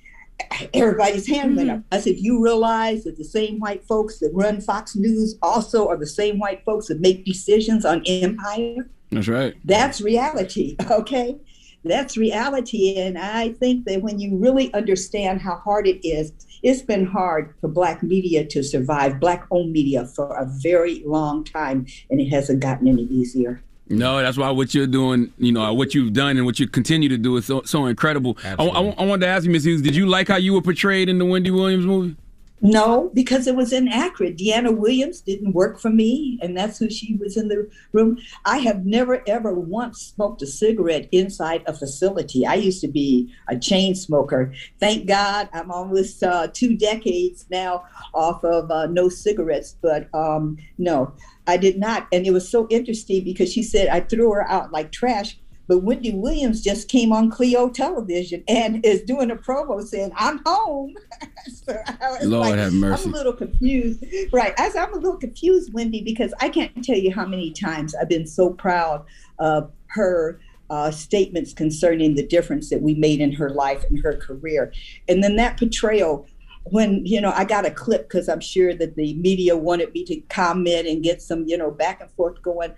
Everybody's 0.75 1.27
hand 1.27 1.57
went 1.57 1.71
up. 1.71 1.81
I 1.93 2.01
said, 2.01 2.17
You 2.19 2.43
realize 2.43 3.05
that 3.05 3.17
the 3.17 3.25
same 3.25 3.59
white 3.59 3.85
folks 3.85 4.19
that 4.21 4.31
run 4.33 4.61
Fox 4.61 4.97
News 4.97 5.37
also 5.43 5.89
are 5.89 5.97
the 5.97 6.07
same 6.07 6.39
white 6.39 6.65
folks 6.65 6.87
that 6.87 7.01
make 7.01 7.25
decisions 7.25 7.85
on 7.85 8.03
Empire? 8.07 8.89
That's 9.11 9.29
right. 9.29 9.55
That's 9.65 10.01
reality, 10.01 10.77
okay? 10.91 11.37
That's 11.85 12.17
reality. 12.17 12.99
And 12.99 13.19
I 13.19 13.53
think 13.53 13.85
that 13.87 14.03
when 14.03 14.19
you 14.19 14.37
really 14.37 14.73
understand 14.75 15.41
how 15.41 15.57
hard 15.57 15.87
it 15.87 16.07
is, 16.07 16.33
it's 16.63 16.83
been 16.83 17.07
hard 17.07 17.55
for 17.61 17.69
Black 17.69 18.03
media 18.03 18.45
to 18.47 18.63
survive, 18.63 19.21
Black 19.21 19.47
owned 19.51 19.73
media 19.73 20.07
for 20.07 20.37
a 20.37 20.45
very 20.45 21.03
long 21.07 21.45
time, 21.45 21.87
and 22.11 22.21
it 22.21 22.29
hasn't 22.29 22.61
gotten 22.61 22.89
any 22.89 23.05
easier. 23.05 23.63
No, 23.91 24.21
that's 24.21 24.37
why 24.37 24.51
what 24.51 24.75
you're 24.75 24.87
doing, 24.87 25.33
you 25.39 25.53
know, 25.53 25.73
what 25.73 25.95
you've 25.95 26.13
done 26.13 26.37
and 26.37 26.45
what 26.45 26.61
you 26.61 26.69
continue 26.69 27.09
to 27.09 27.19
do 27.19 27.37
is 27.37 27.47
so, 27.47 27.63
so 27.63 27.87
incredible. 27.87 28.37
I, 28.45 28.55
I, 28.55 28.85
I 28.99 29.05
wanted 29.05 29.27
to 29.27 29.29
ask 29.29 29.45
you, 29.45 29.51
Miss 29.51 29.65
Hughes, 29.65 29.81
did 29.81 29.97
you 29.97 30.07
like 30.07 30.29
how 30.29 30.37
you 30.37 30.53
were 30.53 30.63
portrayed 30.63 31.09
in 31.09 31.19
the 31.19 31.25
Wendy 31.25 31.51
Williams 31.51 31.87
movie? 31.87 32.17
No, 32.61 33.11
because 33.15 33.47
it 33.47 33.55
was 33.55 33.73
inaccurate. 33.73 34.37
Deanna 34.37 34.77
Williams 34.77 35.21
didn't 35.21 35.53
work 35.53 35.79
for 35.79 35.91
me, 35.91 36.41
and 36.43 36.57
that's 36.57 36.79
who 36.79 36.91
she 36.91 37.15
was 37.15 37.37
in 37.37 37.47
the 37.47 37.71
room. 37.93 38.19
I 38.45 38.59
have 38.59 38.85
never 38.85 39.23
ever 39.29 39.55
once 39.55 40.01
smoked 40.01 40.43
a 40.43 40.47
cigarette 40.47 41.09
inside 41.13 41.63
a 41.67 41.73
facility. 41.73 42.45
I 42.45 42.55
used 42.55 42.81
to 42.81 42.89
be 42.89 43.33
a 43.49 43.57
chain 43.57 43.95
smoker. 43.95 44.53
Thank 44.81 45.07
God 45.07 45.49
I'm 45.53 45.71
almost 45.71 46.23
uh, 46.23 46.49
two 46.53 46.77
decades 46.77 47.47
now 47.49 47.85
off 48.13 48.43
of 48.43 48.71
uh, 48.73 48.87
no 48.87 49.09
cigarettes, 49.09 49.77
but 49.81 50.13
um, 50.13 50.59
no, 50.79 51.13
I 51.49 51.57
did 51.57 51.79
not. 51.79 52.07
And 52.13 52.27
it 52.27 52.31
was 52.31 52.49
so 52.49 52.69
interesting 52.71 53.25
because 53.25 53.53
she 53.53 53.63
said 53.63 53.89
I 53.89 54.01
threw 54.01 54.31
her 54.33 54.49
out 54.49 54.71
like 54.71 54.93
trash. 54.93 55.37
But 55.67 55.83
Wendy 55.83 56.15
Williams 56.15 56.63
just 56.63 56.89
came 56.89 57.13
on 57.13 57.31
CLEO 57.31 57.73
television 57.75 58.43
and 58.49 58.85
is 58.87 59.03
doing 59.03 59.31
a 59.31 59.37
promo 59.37 59.83
saying, 59.83 60.13
I'm 60.17 60.41
home. 60.47 60.95
so 61.47 61.77
Lord 62.23 62.51
like, 62.51 62.59
have 62.59 62.73
mercy. 62.73 63.05
I'm 63.05 63.13
a 63.13 63.17
little 63.17 63.35
confused. 63.35 64.03
Right. 64.33 64.55
I, 64.59 64.71
I'm 64.79 64.95
a 64.95 64.97
little 64.97 65.19
confused, 65.19 65.75
Wendy, 65.75 66.03
because 66.03 66.33
I 66.41 66.49
can't 66.49 66.83
tell 66.83 66.97
you 66.97 67.13
how 67.13 67.27
many 67.27 67.51
times 67.53 67.95
I've 67.95 68.09
been 68.09 68.27
so 68.27 68.51
proud 68.51 69.05
of 69.39 69.71
her 69.89 70.41
uh, 70.71 70.91
statements 70.91 71.53
concerning 71.53 72.15
the 72.15 72.27
difference 72.27 72.71
that 72.71 72.83
we 72.83 72.95
made 72.95 73.21
in 73.21 73.33
her 73.33 73.51
life 73.51 73.85
and 73.91 73.99
her 74.03 74.17
career. 74.17 74.73
And 75.09 75.23
then 75.23 75.37
that 75.37 75.59
portrayal, 75.59 76.27
when, 76.71 77.05
you 77.05 77.21
know, 77.21 77.33
I 77.33 77.45
got 77.45 77.67
a 77.67 77.71
clip 77.71 78.09
because 78.09 78.29
I'm 78.29 78.41
sure 78.41 78.75
that 78.75 78.97
the 78.97 79.15
media 79.15 79.57
wanted 79.57 79.93
me 79.93 80.05
to 80.05 80.21
comment 80.29 80.87
and 80.87 81.03
get 81.03 81.23
some, 81.23 81.45
you 81.47 81.57
know, 81.57 81.71
back 81.71 82.01
and 82.01 82.11
forth 82.13 82.41
going. 82.43 82.75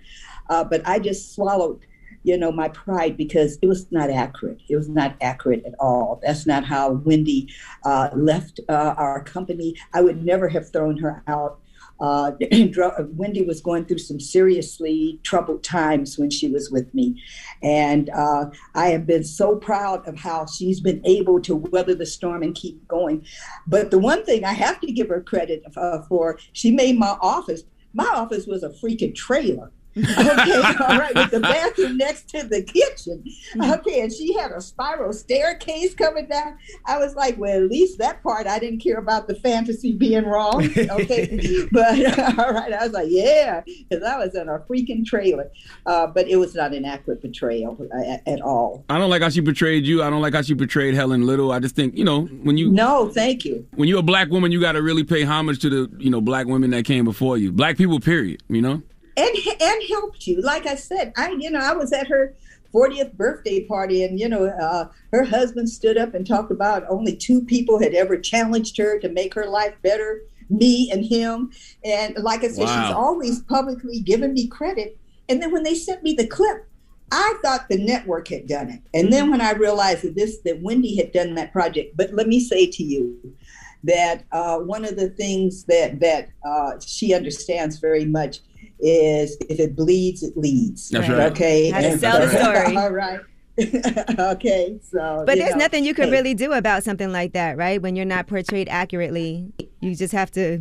Uh, 0.49 0.63
but 0.63 0.81
I 0.85 0.99
just 0.99 1.33
swallowed 1.33 1.85
you 2.23 2.37
know, 2.37 2.51
my 2.51 2.69
pride 2.69 3.17
because 3.17 3.57
it 3.61 3.67
was 3.67 3.91
not 3.91 4.09
accurate. 4.09 4.61
It 4.69 4.75
was 4.75 4.89
not 4.89 5.15
accurate 5.21 5.65
at 5.65 5.73
all. 5.79 6.19
That's 6.23 6.45
not 6.45 6.63
how 6.63 6.91
Wendy 6.91 7.49
uh, 7.83 8.09
left 8.13 8.59
uh, 8.69 8.93
our 8.97 9.23
company. 9.23 9.75
I 9.93 10.01
would 10.01 10.23
never 10.23 10.47
have 10.49 10.71
thrown 10.71 10.97
her 10.97 11.23
out. 11.27 11.60
Uh, 12.01 12.31
Wendy 13.13 13.43
was 13.43 13.61
going 13.61 13.85
through 13.85 13.99
some 13.99 14.19
seriously 14.19 15.19
troubled 15.23 15.63
times 15.63 16.17
when 16.17 16.29
she 16.29 16.49
was 16.49 16.71
with 16.71 16.93
me. 16.93 17.21
And 17.61 18.09
uh, 18.09 18.45
I 18.73 18.87
have 18.87 19.05
been 19.05 19.23
so 19.23 19.55
proud 19.55 20.07
of 20.07 20.17
how 20.17 20.47
she's 20.47 20.81
been 20.81 21.01
able 21.05 21.39
to 21.41 21.55
weather 21.55 21.95
the 21.95 22.05
storm 22.05 22.43
and 22.43 22.55
keep 22.55 22.87
going. 22.87 23.25
But 23.67 23.91
the 23.91 23.99
one 23.99 24.25
thing 24.25 24.43
I 24.43 24.53
have 24.53 24.81
to 24.81 24.91
give 24.91 25.09
her 25.09 25.21
credit 25.21 25.63
uh, 25.77 26.01
for, 26.09 26.39
she 26.53 26.71
made 26.71 26.97
my 26.97 27.17
office, 27.21 27.63
my 27.93 28.07
office 28.07 28.47
was 28.47 28.63
a 28.63 28.69
freaking 28.69 29.13
trailer 29.13 29.71
okay, 29.97 30.75
all 30.79 30.97
right, 30.97 31.13
with 31.15 31.31
the 31.31 31.39
bathroom 31.41 31.97
next 31.97 32.29
to 32.29 32.43
the 32.43 32.63
kitchen. 32.63 33.23
Okay, 33.61 34.01
and 34.01 34.11
she 34.11 34.33
had 34.33 34.51
a 34.51 34.61
spiral 34.61 35.13
staircase 35.13 35.93
coming 35.93 36.27
down. 36.27 36.57
I 36.85 36.97
was 36.97 37.15
like, 37.15 37.37
well, 37.37 37.55
at 37.63 37.69
least 37.69 37.97
that 37.99 38.23
part 38.23 38.47
I 38.47 38.59
didn't 38.59 38.79
care 38.79 38.97
about 38.97 39.27
the 39.27 39.35
fantasy 39.35 39.91
being 39.93 40.25
wrong. 40.25 40.63
Okay, 40.77 41.67
but 41.71 42.19
all 42.39 42.53
right, 42.53 42.73
I 42.73 42.83
was 42.83 42.93
like, 42.93 43.07
yeah, 43.09 43.61
because 43.65 44.03
I 44.03 44.17
was 44.17 44.35
in 44.35 44.47
a 44.49 44.59
freaking 44.59 45.05
trailer. 45.05 45.51
Uh, 45.85 46.07
but 46.07 46.27
it 46.27 46.37
was 46.37 46.55
not 46.55 46.73
an 46.73 46.85
accurate 46.85 47.21
portrayal 47.21 47.77
at, 48.05 48.27
at 48.27 48.41
all. 48.41 48.85
I 48.89 48.97
don't 48.97 49.09
like 49.09 49.21
how 49.21 49.29
she 49.29 49.41
portrayed 49.41 49.85
you. 49.85 50.03
I 50.03 50.09
don't 50.09 50.21
like 50.21 50.33
how 50.33 50.41
she 50.41 50.55
portrayed 50.55 50.93
Helen 50.93 51.25
Little. 51.25 51.51
I 51.51 51.59
just 51.59 51.75
think, 51.75 51.97
you 51.97 52.03
know, 52.03 52.25
when 52.25 52.57
you 52.57 52.71
No, 52.71 53.09
thank 53.09 53.45
you. 53.45 53.67
when 53.75 53.87
you're 53.89 53.99
a 53.99 54.03
black 54.03 54.29
woman, 54.29 54.51
you 54.51 54.59
got 54.61 54.73
to 54.73 54.81
really 54.81 55.03
pay 55.03 55.23
homage 55.23 55.59
to 55.59 55.69
the, 55.69 55.91
you 55.97 56.09
know, 56.09 56.21
black 56.21 56.47
women 56.47 56.69
that 56.71 56.85
came 56.85 57.05
before 57.05 57.37
you. 57.37 57.51
Black 57.51 57.77
people, 57.77 57.99
period. 57.99 58.41
You 58.47 58.61
know. 58.61 58.81
And 59.17 59.29
and 59.61 59.81
helped 59.89 60.27
you. 60.27 60.41
Like 60.41 60.65
I 60.65 60.75
said, 60.75 61.13
I 61.17 61.31
you 61.31 61.49
know 61.51 61.59
I 61.59 61.73
was 61.73 61.91
at 61.93 62.07
her 62.07 62.35
40th 62.73 63.13
birthday 63.13 63.65
party, 63.65 64.03
and 64.03 64.19
you 64.19 64.29
know 64.29 64.45
uh, 64.45 64.87
her 65.11 65.23
husband 65.23 65.69
stood 65.69 65.97
up 65.97 66.13
and 66.13 66.25
talked 66.25 66.51
about 66.51 66.85
only 66.89 67.15
two 67.15 67.43
people 67.43 67.79
had 67.79 67.93
ever 67.93 68.17
challenged 68.17 68.77
her 68.77 68.99
to 68.99 69.09
make 69.09 69.33
her 69.33 69.45
life 69.47 69.75
better, 69.81 70.21
me 70.49 70.89
and 70.91 71.05
him. 71.05 71.51
And 71.83 72.15
like 72.17 72.43
I 72.43 72.49
said, 72.49 72.65
Wow. 72.65 72.87
she's 72.87 72.95
always 72.95 73.41
publicly 73.43 73.99
given 73.99 74.33
me 74.33 74.47
credit. 74.47 74.97
And 75.29 75.41
then 75.41 75.51
when 75.51 75.63
they 75.63 75.75
sent 75.75 76.03
me 76.03 76.13
the 76.13 76.27
clip, 76.27 76.67
I 77.11 77.35
thought 77.41 77.67
the 77.69 77.77
network 77.77 78.29
had 78.29 78.47
done 78.47 78.69
it. 78.69 78.81
And 78.93 79.11
then 79.11 79.29
when 79.29 79.41
I 79.41 79.51
realized 79.51 80.03
that 80.03 80.15
this 80.15 80.39
that 80.45 80.61
Wendy 80.61 80.95
had 80.95 81.11
done 81.11 81.35
that 81.35 81.51
project, 81.51 81.97
but 81.97 82.13
let 82.13 82.27
me 82.27 82.39
say 82.39 82.67
to 82.67 82.83
you 82.83 83.35
that 83.83 84.23
uh, 84.31 84.59
one 84.59 84.85
of 84.85 84.95
the 84.95 85.09
things 85.09 85.65
that 85.65 85.99
that 85.99 86.29
uh, 86.45 86.79
she 86.79 87.13
understands 87.13 87.79
very 87.79 88.05
much 88.05 88.39
is 88.81 89.37
if 89.49 89.59
it 89.59 89.75
bleeds, 89.75 90.23
it 90.23 90.35
leads. 90.37 90.89
That's 90.89 91.07
right. 91.07 91.31
Okay. 91.31 91.69
How 91.69 91.81
to 91.81 91.87
And- 91.87 91.99
sell 91.99 92.19
the 92.19 92.29
story. 92.41 92.75
All 92.77 92.91
right. 92.91 93.19
okay. 94.19 94.79
So. 94.81 95.23
But 95.25 95.37
there's 95.37 95.51
know, 95.51 95.57
nothing 95.57 95.85
you 95.85 95.93
can 95.93 96.05
hey, 96.05 96.11
really 96.11 96.33
do 96.33 96.53
about 96.53 96.83
something 96.83 97.11
like 97.11 97.33
that, 97.33 97.57
right? 97.57 97.81
When 97.81 97.95
you're 97.95 98.05
not 98.05 98.27
portrayed 98.27 98.69
accurately, 98.69 99.51
you 99.81 99.95
just 99.95 100.13
have 100.13 100.31
to 100.31 100.59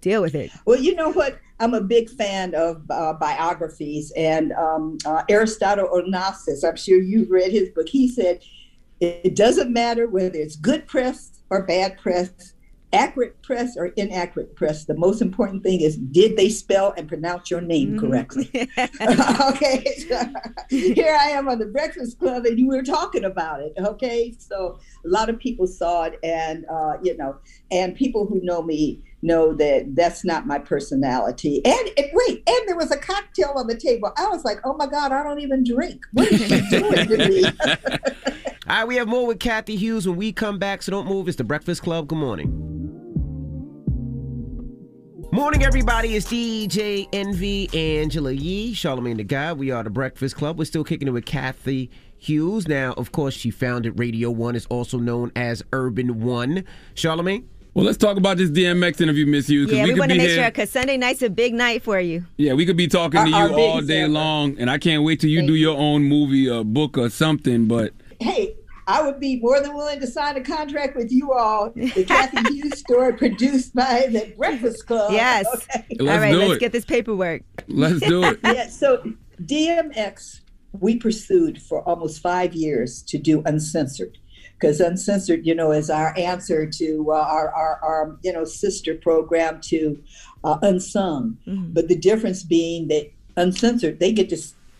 deal 0.00 0.22
with 0.22 0.34
it. 0.34 0.50
Well, 0.66 0.78
you 0.78 0.94
know 0.94 1.12
what? 1.12 1.38
I'm 1.60 1.74
a 1.74 1.80
big 1.80 2.10
fan 2.10 2.54
of 2.56 2.82
uh, 2.90 3.12
biographies, 3.12 4.12
and 4.16 4.52
um, 4.54 4.98
uh, 5.06 5.22
Aristotle 5.28 5.88
Onassis. 5.88 6.68
I'm 6.68 6.74
sure 6.76 7.00
you've 7.00 7.30
read 7.30 7.52
his 7.52 7.68
book. 7.68 7.88
He 7.88 8.08
said, 8.08 8.40
"It 9.00 9.36
doesn't 9.36 9.72
matter 9.72 10.08
whether 10.08 10.36
it's 10.36 10.56
good 10.56 10.88
press 10.88 11.42
or 11.50 11.62
bad 11.62 11.98
press, 11.98 12.54
accurate 12.92 13.42
press 13.42 13.76
or 13.76 13.86
inaccurate 13.96 14.56
press. 14.56 14.86
The 14.86 14.96
most 14.96 15.20
important 15.20 15.62
thing 15.62 15.80
is 15.80 15.96
did 15.96 16.36
they 16.36 16.48
spell 16.48 16.94
and 16.96 17.06
pronounce 17.06 17.50
your 17.50 17.60
name 17.60 17.98
correctly?" 17.98 18.50
okay, 19.00 19.84
here 20.70 21.16
I 21.20 21.30
am 21.30 21.48
on 21.48 21.58
the 21.58 21.70
Breakfast 21.70 22.18
Club, 22.18 22.46
and 22.46 22.58
you 22.58 22.68
were 22.68 22.82
talking 22.82 23.24
about 23.24 23.60
it. 23.60 23.74
Okay, 23.78 24.34
so 24.38 24.78
a 25.04 25.08
lot 25.08 25.28
of 25.28 25.38
people 25.38 25.66
saw 25.66 26.04
it, 26.04 26.18
and 26.22 26.64
uh, 26.70 26.94
you 27.02 27.16
know, 27.16 27.36
and 27.70 27.94
people 27.94 28.26
who 28.26 28.40
know 28.42 28.62
me 28.62 29.02
know 29.24 29.54
that 29.54 29.94
that's 29.94 30.24
not 30.24 30.48
my 30.48 30.58
personality. 30.58 31.64
And, 31.64 31.90
and 31.96 32.06
wait, 32.12 32.42
and 32.44 32.68
there 32.68 32.74
was 32.74 32.90
a 32.90 32.96
cocktail 32.96 33.52
on 33.54 33.68
the 33.68 33.76
table. 33.76 34.12
I 34.16 34.26
was 34.26 34.44
like, 34.44 34.58
oh 34.64 34.74
my 34.74 34.86
God, 34.86 35.12
I 35.12 35.22
don't 35.22 35.38
even 35.38 35.62
drink. 35.62 36.00
What 36.12 36.22
What 36.22 36.32
is 36.32 36.48
she 36.48 36.60
doing 36.70 37.08
to 37.08 37.28
me? 37.28 37.44
All 38.68 38.76
right, 38.76 38.86
we 38.86 38.96
have 38.96 39.08
more 39.08 39.26
with 39.26 39.40
Cathy 39.40 39.76
Hughes 39.76 40.06
when 40.06 40.16
we 40.16 40.32
come 40.32 40.58
back, 40.58 40.82
so 40.82 40.92
don't 40.92 41.08
move. 41.08 41.26
It's 41.26 41.36
the 41.36 41.42
Breakfast 41.44 41.82
Club. 41.82 42.06
Good 42.06 42.18
morning. 42.18 42.48
Morning, 45.32 45.64
everybody. 45.64 46.14
It's 46.14 46.26
DJ 46.26 47.08
Envy, 47.12 47.68
Angela 47.74 48.30
Yee, 48.32 48.72
Charlamagne 48.74 49.16
the 49.16 49.24
Guy. 49.24 49.52
We 49.52 49.70
are 49.72 49.82
the 49.82 49.90
Breakfast 49.90 50.36
Club. 50.36 50.58
We're 50.58 50.66
still 50.66 50.84
kicking 50.84 51.08
it 51.08 51.10
with 51.10 51.24
Cathy 51.24 51.90
Hughes. 52.18 52.68
Now, 52.68 52.92
of 52.92 53.10
course, 53.10 53.34
she 53.34 53.50
founded 53.50 53.98
Radio 53.98 54.30
One. 54.30 54.54
It's 54.54 54.66
also 54.66 54.98
known 54.98 55.32
as 55.34 55.62
Urban 55.72 56.20
One. 56.20 56.64
Charlamagne? 56.94 57.44
Well, 57.74 57.86
let's 57.86 57.96
talk 57.98 58.18
about 58.18 58.36
this 58.36 58.50
DMX 58.50 59.00
interview, 59.00 59.26
Miss 59.26 59.48
Hughes. 59.48 59.70
'cause 59.70 59.78
Yeah, 59.78 59.84
we, 59.84 59.90
could 59.90 59.98
want 60.00 60.10
to 60.10 60.14
be 60.14 60.18
make 60.18 60.28
here- 60.28 60.36
sure 60.42 60.50
because 60.50 60.70
Sunday 60.70 60.98
night's 60.98 61.22
a 61.22 61.30
big 61.30 61.54
night 61.54 61.82
for 61.82 61.98
you. 61.98 62.26
Yeah, 62.36 62.52
we 62.52 62.66
could 62.66 62.76
be 62.76 62.86
talking 62.86 63.24
to 63.24 63.28
you 63.28 63.34
Our- 63.34 63.50
our 63.50 63.58
all 63.58 63.80
day 63.80 64.02
ever. 64.02 64.12
long, 64.12 64.56
and 64.58 64.70
I 64.70 64.76
can't 64.78 65.02
wait 65.02 65.18
till 65.20 65.30
you 65.30 65.44
do 65.46 65.54
your 65.54 65.76
own 65.78 66.04
movie 66.04 66.48
or 66.48 66.62
book 66.64 66.98
or 66.98 67.08
something. 67.08 67.66
But 67.66 67.92
hey, 68.22 68.56
I 68.86 69.02
would 69.02 69.20
be 69.20 69.38
more 69.40 69.60
than 69.60 69.74
willing 69.74 70.00
to 70.00 70.06
sign 70.06 70.36
a 70.36 70.40
contract 70.40 70.96
with 70.96 71.12
you 71.12 71.32
all. 71.32 71.70
The 71.74 72.04
Cathy 72.04 72.42
Hughes 72.54 72.78
story 72.78 73.12
produced 73.14 73.74
by 73.74 74.06
the 74.10 74.34
Breakfast 74.36 74.86
Club. 74.86 75.12
Yes. 75.12 75.46
Okay. 75.54 75.86
All 76.00 76.06
right, 76.06 76.34
let's 76.34 76.54
it. 76.54 76.60
get 76.60 76.72
this 76.72 76.84
paperwork. 76.84 77.42
let's 77.68 78.00
do 78.00 78.24
it. 78.24 78.40
yeah, 78.44 78.68
so 78.68 79.02
DMX, 79.42 80.40
we 80.72 80.96
pursued 80.96 81.62
for 81.62 81.82
almost 81.82 82.20
five 82.20 82.54
years 82.54 83.02
to 83.04 83.18
do 83.18 83.42
uncensored. 83.46 84.18
Because 84.54 84.80
uncensored, 84.80 85.44
you 85.44 85.56
know, 85.56 85.72
is 85.72 85.90
our 85.90 86.16
answer 86.16 86.70
to 86.70 87.06
uh, 87.10 87.14
our, 87.14 87.52
our, 87.52 87.80
our, 87.82 88.18
you 88.22 88.32
know, 88.32 88.44
sister 88.44 88.94
program 88.94 89.60
to 89.62 90.00
uh, 90.44 90.58
unsung. 90.62 91.36
But 91.46 91.88
the 91.88 91.96
difference 91.96 92.44
being 92.44 92.86
that 92.88 93.10
uncensored, 93.36 93.98
they 93.98 94.12
get 94.12 94.28
to 94.28 94.38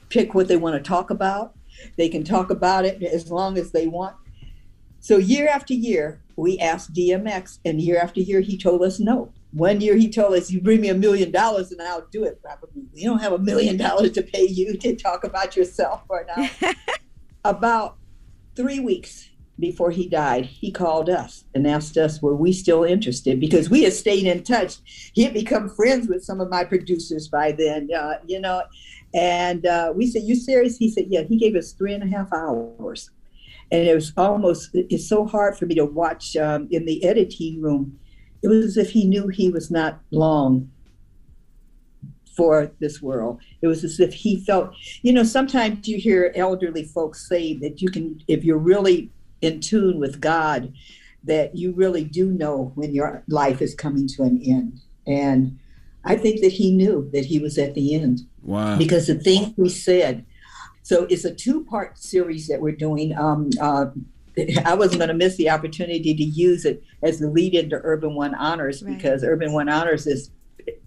pick 0.09 0.35
what 0.35 0.47
they 0.47 0.57
want 0.57 0.77
to 0.77 0.89
talk 0.89 1.11
about. 1.11 1.57
They 1.97 2.09
can 2.09 2.25
talk 2.25 2.51
about 2.51 2.85
it 2.85 3.03
as 3.03 3.31
long 3.31 3.59
as 3.59 3.73
they 3.73 3.87
want. 3.87 4.17
So 5.01 5.17
year 5.17 5.49
after 5.49 5.75
year, 5.75 6.23
we 6.37 6.59
asked 6.59 6.95
DMX, 6.95 7.59
and 7.65 7.81
year 7.81 7.99
after 7.99 8.21
year, 8.21 8.41
he 8.41 8.57
told 8.57 8.83
us 8.83 9.01
no. 9.01 9.33
One 9.53 9.81
year, 9.81 9.97
he 9.97 10.09
told 10.09 10.35
us, 10.35 10.51
"You 10.51 10.61
bring 10.61 10.81
me 10.81 10.89
a 10.89 10.95
million 10.95 11.31
dollars, 11.31 11.73
and 11.73 11.83
I'll 11.83 12.07
do 12.11 12.25
it." 12.25 12.41
Probably, 12.43 12.85
we 12.95 13.05
don't 13.05 13.21
have 13.21 13.33
a 13.33 13.39
million 13.39 13.77
dollars 13.77 14.13
to 14.13 14.23
pay 14.23 14.47
you 14.47 14.77
to 14.79 14.97
talk 14.97 15.25
about 15.25 15.57
yourself 15.57 16.03
or 16.09 16.25
not. 16.25 16.77
about 17.45 17.97
three 18.55 18.81
weeks 18.81 19.29
before 19.59 19.91
he 19.91 20.09
died, 20.09 20.45
he 20.47 20.71
called 20.71 21.11
us 21.11 21.45
and 21.55 21.67
asked 21.67 21.97
us 21.97 22.23
were 22.23 22.35
we 22.35 22.53
still 22.53 22.85
interested 22.85 23.39
because 23.39 23.69
we 23.69 23.83
had 23.83 23.93
stayed 23.93 24.27
in 24.27 24.43
touch. 24.43 24.77
He 25.13 25.23
had 25.23 25.35
become 25.35 25.69
friends 25.69 26.09
with 26.09 26.25
some 26.25 26.41
of 26.41 26.49
my 26.49 26.65
producers 26.65 27.29
by 27.29 27.53
then, 27.53 27.89
uh, 27.97 28.15
you 28.27 28.41
know. 28.41 28.63
And 29.15 29.67
uh, 29.67 29.93
we 29.95 30.07
said, 30.07 30.23
"You 30.23 30.35
serious?" 30.35 30.77
He 30.77 30.91
said, 30.91 31.07
"Yeah." 31.09 31.23
He 31.23 31.37
gave 31.37 31.55
us 31.55 31.73
three 31.73 31.93
and 31.95 32.03
a 32.03 32.07
half 32.07 32.33
hours, 32.33 33.11
and 33.71 33.87
it 33.87 33.95
was 33.95 34.13
almost 34.17 34.71
it's 34.73 35.09
so 35.09 35.27
hard 35.27 35.57
for 35.57 35.67
me 35.67 35.75
to 35.75 35.85
watch 35.85 36.37
um, 36.37 36.69
in 36.71 36.87
the 36.87 37.05
editing 37.05 37.61
room. 37.61 37.99
It 38.43 38.49
was 38.49 38.65
as 38.65 38.77
if 38.77 38.91
he 38.91 39.07
knew 39.07 39.29
he 39.29 39.51
was 39.51 39.71
not 39.71 40.01
long 40.11 40.71
for 42.37 42.73
this 42.81 43.03
world. 43.03 43.41
It 43.61 43.67
was 43.67 43.85
as 43.85 44.01
if 44.01 44.15
he 44.15 44.41
felt, 44.45 44.75
you 45.03 45.13
know, 45.13 45.23
sometimes 45.23 45.87
you 45.87 45.99
hear 45.99 46.33
elderly 46.35 46.85
folks 46.85 47.29
say 47.29 47.55
that 47.59 47.83
you 47.83 47.91
can, 47.91 48.21
if 48.29 48.45
you're 48.45 48.59
really 48.59 49.11
in 49.43 49.61
tune 49.61 49.99
with 49.99 50.21
God, 50.21 50.73
that 51.25 51.55
you 51.55 51.73
really 51.73 52.05
do 52.05 52.31
know 52.31 52.73
when 52.75 52.95
your 52.95 53.23
life 53.29 53.61
is 53.61 53.75
coming 53.75 54.09
to 54.09 54.23
an 54.23 54.41
end. 54.45 54.81
And 55.07 55.59
I 56.05 56.17
think 56.17 56.41
that 56.41 56.53
he 56.53 56.73
knew 56.73 57.09
that 57.13 57.27
he 57.27 57.39
was 57.39 57.59
at 57.59 57.75
the 57.75 57.95
end. 57.95 58.23
Wow. 58.43 58.77
Because 58.77 59.07
the 59.07 59.15
things 59.15 59.55
he 59.57 59.69
said. 59.69 60.27
So 60.83 61.05
it's 61.05 61.25
a 61.25 61.33
two 61.33 61.65
part 61.65 61.99
series 61.99 62.49
that 62.49 62.61
we're 62.61 62.73
doing. 62.73 63.17
Um, 63.17 63.51
uh, 63.61 63.87
I 64.65 64.75
wasn't 64.75 64.99
going 64.99 65.09
to 65.09 65.15
miss 65.15 65.37
the 65.37 65.51
opportunity 65.51 66.15
to 66.15 66.25
use 66.25 66.65
it 66.65 66.83
as 67.03 67.21
the 67.21 67.29
lead 67.29 67.55
into 67.55 67.81
Urban 67.83 68.15
One 68.15 68.35
Honors 68.35 68.83
right. 68.83 68.97
because 68.97 69.23
Urban 69.23 69.53
One 69.53 69.69
Honors 69.69 70.07
is 70.07 70.31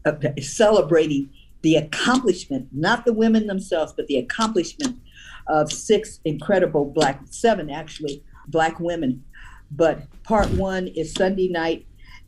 uh, 0.05 0.13
celebrating 0.41 1.29
the 1.61 1.75
accomplishment, 1.75 2.67
not 2.71 3.05
the 3.05 3.13
women 3.13 3.47
themselves, 3.47 3.93
but 3.93 4.07
the 4.07 4.17
accomplishment 4.17 4.99
of 5.47 5.71
six 5.71 6.19
incredible 6.25 6.85
black, 6.85 7.21
seven 7.29 7.69
actually, 7.69 8.23
black 8.47 8.79
women. 8.79 9.23
But 9.71 10.03
part 10.23 10.49
one 10.51 10.87
is 10.87 11.13
Sunday 11.13 11.47
night 11.47 11.85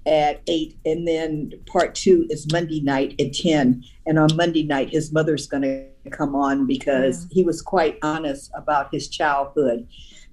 at 0.08 0.42
eight, 0.48 0.78
and 0.86 1.06
then 1.08 1.52
part 1.66 1.94
two 1.94 2.26
is 2.30 2.52
Monday 2.52 2.82
night 2.82 3.20
at 3.20 3.34
10. 3.34 3.84
And 4.06 4.18
on 4.18 4.36
Monday 4.36 4.64
night, 4.64 4.90
his 4.90 5.12
mother's 5.12 5.48
going 5.48 5.64
to 5.64 6.10
come 6.10 6.34
on 6.34 6.66
because 6.66 7.28
yeah. 7.30 7.36
he 7.36 7.44
was 7.44 7.62
quite 7.62 8.00
honest 8.02 8.50
about 8.56 8.92
his 8.94 9.10
childhood. 9.10 9.86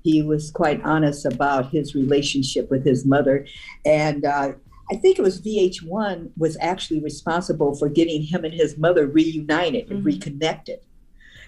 He 0.02 0.22
was 0.22 0.50
quite 0.52 0.80
honest 0.84 1.26
about 1.26 1.70
his 1.70 1.94
relationship 1.94 2.70
with 2.70 2.84
his 2.84 3.04
mother. 3.04 3.46
And 3.84 4.24
uh, 4.24 4.52
I 4.90 4.96
think 4.96 5.18
it 5.18 5.22
was 5.22 5.42
VH1 5.42 6.30
was 6.36 6.56
actually 6.60 7.00
responsible 7.00 7.74
for 7.74 7.88
getting 7.88 8.22
him 8.22 8.44
and 8.44 8.54
his 8.54 8.78
mother 8.78 9.06
reunited 9.06 9.90
and 9.90 9.98
mm-hmm. 9.98 10.06
reconnected 10.06 10.80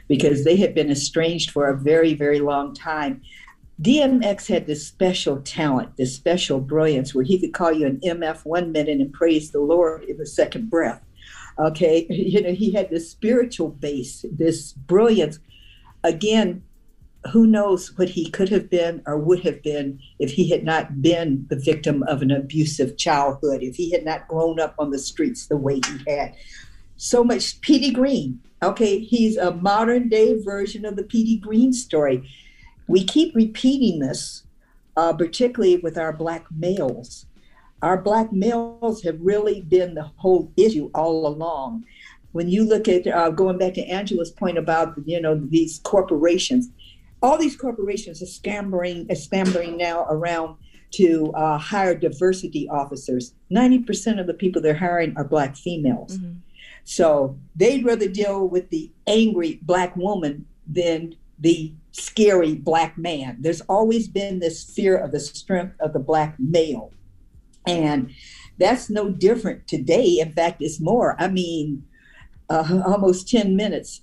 because 0.09 0.45
they 0.45 0.57
had 0.57 0.74
been 0.74 0.91
estranged 0.91 1.51
for 1.51 1.68
a 1.68 1.77
very, 1.77 2.14
very 2.14 2.41
long 2.41 2.74
time. 2.74 3.22
DMX 3.81 4.49
had 4.49 4.66
this 4.66 4.87
special 4.87 5.41
talent, 5.43 5.97
this 5.97 6.14
special 6.14 6.61
brilliance 6.61 7.14
where 7.14 7.24
he 7.24 7.39
could 7.39 7.53
call 7.53 7.72
you 7.72 7.87
an 7.87 8.01
MF 8.01 8.45
one 8.47 8.72
minute 8.72 9.01
and 9.01 9.12
praise 9.12 9.51
the 9.51 9.61
Lord 9.61 10.05
in 10.05 10.16
the 10.16 10.27
second 10.27 10.70
breath. 10.70 11.03
Okay. 11.59 12.07
You 12.11 12.43
know, 12.43 12.53
he 12.53 12.72
had 12.72 12.91
this 12.91 13.11
spiritual 13.11 13.68
base, 13.68 14.24
this 14.31 14.72
brilliance. 14.72 15.39
Again, 16.03 16.62
who 17.33 17.47
knows 17.47 17.97
what 17.99 18.11
he 18.11 18.31
could 18.31 18.49
have 18.49 18.70
been 18.70 19.03
or 19.07 19.18
would 19.18 19.41
have 19.41 19.62
been 19.62 20.01
if 20.18 20.33
he 20.33 20.51
had 20.51 20.64
not 20.64 21.03
been 21.03 21.47
the 21.49 21.57
victim 21.57 22.03
of 22.05 22.22
an 22.22 22.31
abusive 22.31 22.97
childhood, 22.97 23.62
if 23.62 23.77
he 23.77 23.91
had 23.91 24.05
not 24.05 24.29
grown 24.29 24.61
up 24.61 24.74
on 24.79 24.91
the 24.91 24.99
streets 24.99 25.47
the 25.47 25.57
way 25.57 25.81
he 25.87 26.11
had. 26.11 26.35
So 26.97 27.24
much 27.24 27.61
Petey 27.61 27.91
Green. 27.91 28.41
Okay, 28.62 29.01
he's 29.01 29.37
a 29.37 29.53
modern 29.55 30.09
day 30.09 30.41
version 30.41 30.85
of 30.85 30.97
the 30.97 31.03
Petey 31.03 31.37
Green 31.37 31.72
story 31.72 32.29
we 32.87 33.05
keep 33.05 33.34
repeating 33.34 34.01
this, 34.01 34.45
uh, 34.97 35.12
particularly 35.12 35.76
with 35.76 35.99
our 35.99 36.12
black 36.12 36.47
males. 36.51 37.26
Our 37.82 38.01
black 38.01 38.32
males 38.32 39.03
have 39.03 39.18
really 39.20 39.61
been 39.61 39.95
the 39.95 40.11
whole 40.16 40.51
issue 40.57 40.91
all 40.95 41.26
along. 41.26 41.84
When 42.32 42.49
you 42.49 42.64
look 42.64 42.89
at 42.89 43.07
uh, 43.07 43.30
going 43.30 43.59
back 43.59 43.74
to 43.74 43.87
Angela's 43.87 44.30
point 44.30 44.59
about 44.59 44.95
you 45.05 45.20
know 45.20 45.34
these 45.34 45.80
corporations, 45.80 46.68
all 47.22 47.39
these 47.39 47.57
corporations 47.57 48.22
are 48.22 48.26
scampering, 48.26 49.07
are 49.11 49.14
scampering 49.14 49.76
now 49.76 50.07
around 50.09 50.57
to 50.93 51.32
uh, 51.32 51.59
hire 51.59 51.95
diversity 51.95 52.68
officers. 52.68 53.34
Ninety 53.51 53.78
percent 53.78 54.20
of 54.20 54.26
the 54.26 54.34
people 54.34 54.62
they're 54.62 54.74
hiring 54.74 55.16
are 55.16 55.24
black 55.24 55.57
females. 55.57 56.18
Mm-hmm. 56.18 56.39
So 56.84 57.37
they'd 57.57 57.84
rather 57.84 58.09
deal 58.09 58.47
with 58.47 58.70
the 58.70 58.91
angry 59.07 59.59
black 59.62 59.97
woman 59.97 60.47
than 60.66 61.16
the 61.39 61.72
scary 61.97 62.55
black 62.55 62.99
man. 62.99 63.38
There's 63.40 63.62
always 63.62 64.09
been 64.09 64.38
this 64.38 64.64
fear 64.64 64.97
of 64.97 65.12
the 65.12 65.20
strength 65.20 65.76
of 65.80 65.92
the 65.92 65.99
black 65.99 66.36
male. 66.38 66.92
And 67.66 68.12
that's 68.59 68.88
no 68.88 69.11
different 69.11 69.66
today. 69.66 70.18
In 70.20 70.32
fact, 70.32 70.62
it's 70.62 70.80
more. 70.80 71.16
I 71.18 71.28
mean, 71.28 71.84
uh, 72.49 72.82
almost 72.86 73.28
10 73.28 73.57
minutes, 73.57 74.03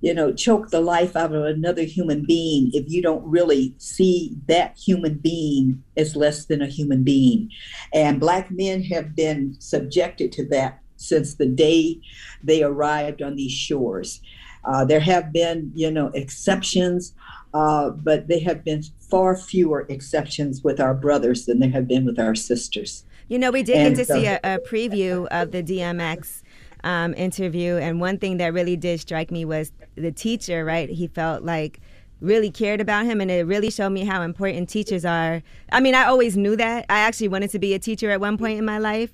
you 0.00 0.14
know, 0.14 0.32
choke 0.32 0.70
the 0.70 0.80
life 0.80 1.16
out 1.16 1.34
of 1.34 1.44
another 1.44 1.82
human 1.82 2.24
being 2.26 2.70
if 2.72 2.88
you 2.88 3.02
don't 3.02 3.24
really 3.24 3.74
see 3.78 4.36
that 4.46 4.76
human 4.76 5.18
being 5.18 5.82
as 5.96 6.14
less 6.14 6.46
than 6.46 6.62
a 6.62 6.66
human 6.66 7.02
being. 7.02 7.50
And 7.92 8.20
black 8.20 8.50
men 8.50 8.82
have 8.84 9.16
been 9.16 9.56
subjected 9.58 10.32
to 10.32 10.48
that 10.48 10.80
since 10.96 11.34
the 11.34 11.46
day 11.46 12.00
they 12.42 12.62
arrived 12.62 13.22
on 13.22 13.36
these 13.36 13.52
shores. 13.52 14.20
Uh, 14.64 14.84
there 14.84 15.00
have 15.00 15.32
been, 15.32 15.72
you 15.74 15.90
know, 15.90 16.08
exceptions, 16.14 17.14
uh, 17.54 17.90
but 17.90 18.28
they 18.28 18.40
have 18.40 18.64
been 18.64 18.82
far 18.98 19.36
fewer 19.36 19.86
exceptions 19.88 20.62
with 20.62 20.80
our 20.80 20.94
brothers 20.94 21.46
than 21.46 21.58
there 21.60 21.70
have 21.70 21.88
been 21.88 22.04
with 22.04 22.18
our 22.18 22.34
sisters. 22.34 23.04
You 23.28 23.38
know, 23.38 23.50
we 23.50 23.62
did 23.62 23.76
and, 23.76 23.96
get 23.96 24.06
to 24.06 24.12
see 24.12 24.26
a, 24.26 24.40
a, 24.42 24.58
preview 24.58 25.26
of 25.30 25.52
the 25.52 25.62
DMX 25.62 26.42
um, 26.84 27.14
interview, 27.14 27.76
and 27.76 28.00
one 28.00 28.18
thing 28.18 28.38
that 28.38 28.54
really 28.54 28.76
did 28.76 29.00
strike 29.00 29.30
me 29.30 29.44
was 29.44 29.72
the 29.96 30.12
teacher. 30.12 30.64
Right, 30.64 30.88
he 30.88 31.08
felt 31.08 31.42
like 31.42 31.80
really 32.20 32.50
cared 32.50 32.80
about 32.80 33.04
him 33.04 33.20
and 33.20 33.30
it 33.30 33.46
really 33.46 33.70
showed 33.70 33.90
me 33.90 34.04
how 34.04 34.22
important 34.22 34.68
teachers 34.68 35.04
are. 35.04 35.42
I 35.70 35.80
mean, 35.80 35.94
I 35.94 36.04
always 36.04 36.36
knew 36.36 36.56
that. 36.56 36.84
I 36.88 36.98
actually 36.98 37.28
wanted 37.28 37.50
to 37.50 37.58
be 37.58 37.74
a 37.74 37.78
teacher 37.78 38.10
at 38.10 38.20
one 38.20 38.36
point 38.36 38.58
in 38.58 38.64
my 38.64 38.78
life. 38.78 39.10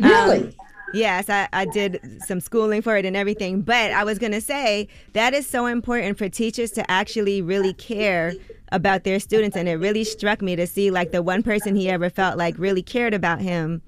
Really? 0.00 0.44
Um, 0.44 0.52
Yes, 0.94 1.28
I, 1.28 1.48
I 1.52 1.64
did 1.64 2.22
some 2.26 2.40
schooling 2.40 2.82
for 2.82 2.96
it 2.96 3.04
and 3.04 3.16
everything. 3.16 3.62
But 3.62 3.92
I 3.92 4.04
was 4.04 4.18
going 4.18 4.32
to 4.32 4.40
say 4.40 4.88
that 5.12 5.34
is 5.34 5.46
so 5.46 5.66
important 5.66 6.18
for 6.18 6.28
teachers 6.28 6.70
to 6.72 6.90
actually 6.90 7.40
really 7.42 7.72
care 7.74 8.34
about 8.72 9.04
their 9.04 9.20
students. 9.20 9.56
And 9.56 9.68
it 9.68 9.74
really 9.74 10.04
struck 10.04 10.42
me 10.42 10.56
to 10.56 10.66
see 10.66 10.90
like 10.90 11.12
the 11.12 11.22
one 11.22 11.42
person 11.42 11.76
he 11.76 11.88
ever 11.88 12.10
felt 12.10 12.36
like 12.36 12.58
really 12.58 12.82
cared 12.82 13.14
about 13.14 13.40
him 13.40 13.82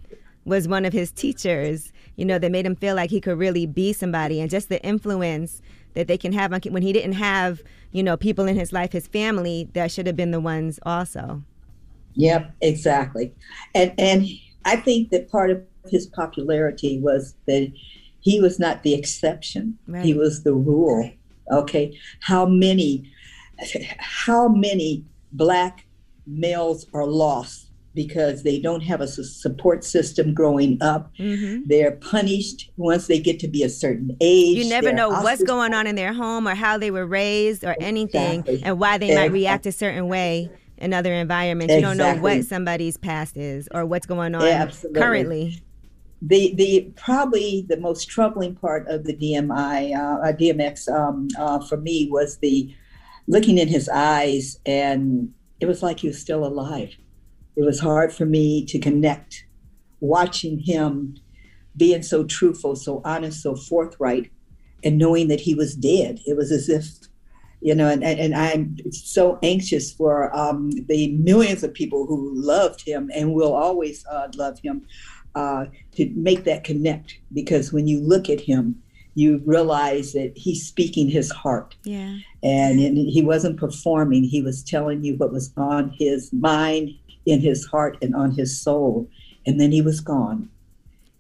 was 0.45 0.69
one 0.69 0.85
of 0.85 0.93
his 0.93 1.11
teachers, 1.11 1.93
you 2.17 2.25
know, 2.25 2.39
that 2.39 2.51
made 2.51 2.67
him 2.67 2.77
feel 2.77 2.95
like 2.95 3.11
he 3.11 3.21
could 3.21 3.39
really 3.39 3.67
be 3.67 3.93
somebody 3.93 4.41
and 4.41 4.51
just 4.51 4.69
the 4.69 4.83
influence 4.83 5.63
that 5.95 6.07
they 6.07 6.19
can 6.19 6.33
have 6.33 6.53
on 6.53 6.61
when 6.71 6.83
he 6.83 6.93
didn't 6.93 7.15
have, 7.15 7.63
you 7.93 8.03
know, 8.03 8.17
people 8.17 8.47
in 8.47 8.57
his 8.57 8.73
life, 8.73 8.93
his 8.93 9.07
family 9.07 9.69
that 9.73 9.91
should 9.91 10.07
have 10.07 10.17
been 10.17 10.33
the 10.33 10.41
ones 10.41 10.79
also. 10.85 11.43
Yep, 12.15 12.53
exactly. 12.61 13.33
And 13.75 13.93
and 13.99 14.27
I 14.65 14.77
think 14.77 15.11
that 15.11 15.31
part 15.31 15.51
of 15.51 15.65
his 15.89 16.07
popularity 16.07 16.99
was 17.01 17.35
that 17.47 17.73
he 18.21 18.41
was 18.41 18.59
not 18.59 18.83
the 18.83 18.95
exception 18.95 19.79
right. 19.87 20.05
he 20.05 20.15
was 20.15 20.43
the 20.43 20.55
rule 20.55 21.11
okay 21.53 21.97
how 22.21 22.47
many 22.47 23.11
how 23.99 24.49
many 24.49 25.05
black 25.33 25.87
males 26.27 26.87
are 26.95 27.07
lost 27.07 27.71
because 27.95 28.43
they 28.43 28.59
don't 28.59 28.81
have 28.81 29.01
a 29.01 29.07
support 29.07 29.85
system 29.85 30.35
growing 30.35 30.77
up. 30.83 31.13
Mm-hmm. 31.17 31.63
They're 31.67 31.93
punished 31.93 32.71
once 32.77 33.07
they 33.07 33.21
get 33.21 33.39
to 33.41 33.49
be 33.49 33.63
a 33.63 33.69
certain 33.69 34.17
age. 34.21 34.59
You 34.59 34.69
never 34.69 34.93
know 34.93 35.11
what's 35.11 35.45
going 35.45 35.75
on 35.75 35.87
in 35.87 35.95
their 35.95 36.13
home 36.13 36.49
or 36.49 36.55
how 36.55 36.77
they 36.77 36.91
were 36.91 37.07
raised 37.07 37.65
or 37.65 37.77
anything 37.81 38.41
exactly. 38.41 38.63
and 38.65 38.79
why 38.81 38.99
they 38.99 39.15
might 39.15 39.31
react 39.31 39.67
a 39.67 39.73
certain 39.73 40.09
way 40.09 40.51
in 40.77 40.93
other 40.93 41.15
environments. 41.15 41.73
Exactly. 41.73 41.93
You 41.93 41.99
don't 41.99 42.17
know 42.17 42.21
what 42.21 42.45
somebody's 42.45 42.97
past 42.97 43.37
is 43.37 43.69
or 43.73 43.87
what's 43.87 44.07
going 44.07 44.35
on 44.35 44.43
Absolutely. 44.43 45.01
currently 45.01 45.64
the 46.27 46.55
the 46.55 46.93
probably 46.97 47.67
the 47.69 47.77
most 47.77 48.09
troubling 48.09 48.55
part 48.55 48.89
of 48.89 49.05
the 49.05 49.15
DMI 49.15 49.95
uh, 49.95 50.33
DMX 50.33 50.89
um, 50.89 51.29
uh, 51.39 51.61
for 51.67 51.77
me 51.77 52.09
was 52.11 52.39
the 52.39 52.75
looking 53.27 53.59
in 53.59 53.69
his 53.69 53.89
eyes, 53.89 54.59
and 54.65 55.33
it 55.61 55.67
was 55.67 55.83
like 55.83 56.01
he 56.01 56.09
was 56.09 56.19
still 56.19 56.45
alive. 56.45 56.95
It 57.57 57.63
was 57.63 57.81
hard 57.81 58.13
for 58.13 58.27
me 58.27 58.65
to 58.67 58.79
connect, 58.79 59.47
watching 60.01 60.59
him 60.59 61.17
being 61.77 62.03
so 62.03 62.25
truthful, 62.25 62.77
so 62.77 63.03
honest, 63.05 63.43
so 63.43 63.55
forthright, 63.57 64.31
and 64.83 64.99
knowing 64.99 65.29
that 65.29 65.41
he 65.41 65.55
was 65.55 65.75
dead. 65.75 66.21
It 66.27 66.37
was 66.37 66.51
as 66.53 66.69
if 66.69 66.87
You 67.61 67.75
know, 67.75 67.89
and, 67.89 68.05
and, 68.05 68.21
and 68.21 68.35
I'm 68.35 68.77
so 68.93 69.39
anxious 69.43 69.93
for 69.93 70.35
um, 70.37 70.71
the 70.89 71.17
millions 71.17 71.65
of 71.65 71.73
people 71.73 72.07
who 72.07 72.31
loved 72.35 72.83
him 72.87 73.11
and 73.15 73.33
will 73.33 73.55
always 73.55 74.05
uh, 74.07 74.29
love 74.37 74.59
him 74.63 74.87
uh, 75.35 75.67
to 75.97 76.11
make 76.15 76.45
that 76.45 76.65
connect. 76.65 77.19
Because 77.33 77.73
when 77.73 77.87
you 77.87 78.01
look 78.01 78.29
at 78.31 78.41
him, 78.41 78.81
you 79.15 79.41
realize 79.47 80.13
that 80.13 80.33
he's 80.37 80.67
speaking 80.67 81.09
his 81.09 81.31
heart. 81.31 81.77
Yeah. 81.85 82.19
And 82.43 82.81
in- 82.81 83.09
he 83.09 83.23
wasn't 83.23 83.59
performing, 83.59 84.25
he 84.25 84.43
was 84.43 84.63
telling 84.63 85.05
you 85.05 85.17
what 85.17 85.33
was 85.33 85.53
on 85.57 85.91
his 85.91 86.33
mind, 86.33 86.91
in 87.27 87.41
his 87.41 87.65
heart, 87.65 87.97
and 88.03 88.15
on 88.15 88.33
his 88.33 88.61
soul. 88.61 89.09
And 89.47 89.61
then 89.61 89.73
he 89.73 89.83
was 89.83 90.01
gone. 90.01 90.51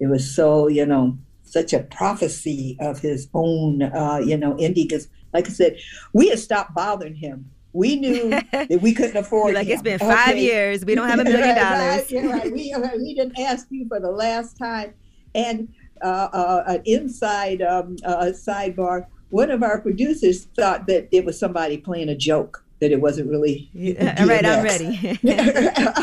It 0.00 0.08
was 0.08 0.28
so, 0.34 0.66
you 0.68 0.84
know, 0.84 1.16
such 1.44 1.72
a 1.72 1.80
prophecy 1.80 2.76
of 2.80 2.98
his 2.98 3.28
own, 3.32 3.82
uh, 3.82 4.18
you 4.18 4.36
know, 4.36 4.56
ending. 4.58 4.88
Because, 4.88 5.08
like 5.32 5.46
I 5.46 5.50
said, 5.50 5.78
we 6.12 6.28
had 6.28 6.40
stopped 6.40 6.74
bothering 6.74 7.14
him. 7.14 7.50
We 7.74 7.96
knew 7.96 8.30
that 8.52 8.78
we 8.80 8.94
couldn't 8.94 9.16
afford 9.16 9.54
Like, 9.54 9.66
him. 9.66 9.72
it's 9.74 9.82
been 9.82 9.98
five 9.98 10.38
years. 10.38 10.84
We 10.84 10.94
don't 10.94 11.08
have 11.08 11.18
a 11.18 11.24
million 11.34 11.56
dollars. 11.56 12.10
right. 12.12 12.50
We, 12.52 12.72
uh, 12.76 12.88
we 12.96 13.14
didn't 13.14 13.38
ask 13.38 13.66
you 13.70 13.86
for 13.88 14.00
the 14.00 14.10
last 14.10 14.56
time. 14.56 14.94
And 15.34 15.68
uh, 16.02 16.28
uh, 16.32 16.64
an 16.68 16.82
inside 16.86 17.60
um, 17.62 17.96
uh, 18.04 18.26
sidebar, 18.26 19.06
one 19.30 19.50
of 19.50 19.62
our 19.64 19.80
producers 19.80 20.44
thought 20.56 20.86
that 20.86 21.08
it 21.10 21.24
was 21.24 21.36
somebody 21.38 21.76
playing 21.76 22.08
a 22.08 22.16
joke, 22.16 22.64
that 22.80 22.92
it 22.92 23.00
wasn't 23.00 23.28
really. 23.28 23.68
All 24.00 24.26
right, 24.28 24.46
I'm 24.46 24.62
ready. 24.62 25.18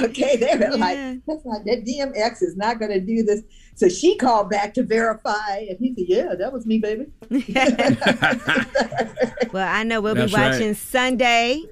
okay, 0.04 0.36
they 0.36 0.58
were 0.58 0.76
like, 0.78 1.22
that's 1.26 1.46
not 1.46 1.64
that 1.66 1.86
DMX 1.86 2.42
is 2.44 2.58
not 2.58 2.80
going 2.80 2.92
to 2.92 3.00
do 3.00 3.24
this. 3.24 3.44
So 3.76 3.90
she 3.90 4.16
called 4.16 4.50
back 4.50 4.74
to 4.76 4.84
verify, 4.84 5.66
and 5.70 5.78
he 5.80 5.94
said, 5.96 6.06
"Yeah, 6.08 6.36
that 6.36 6.54
was 6.54 6.66
me, 6.66 6.78
baby." 6.78 7.08
well, 9.52 9.68
I 9.68 9.84
know 9.84 10.02
we'll 10.02 10.16
That's 10.16 10.32
be 10.32 10.38
right. 10.38 10.52
watching 10.52 10.74
Sunday, 10.76 11.64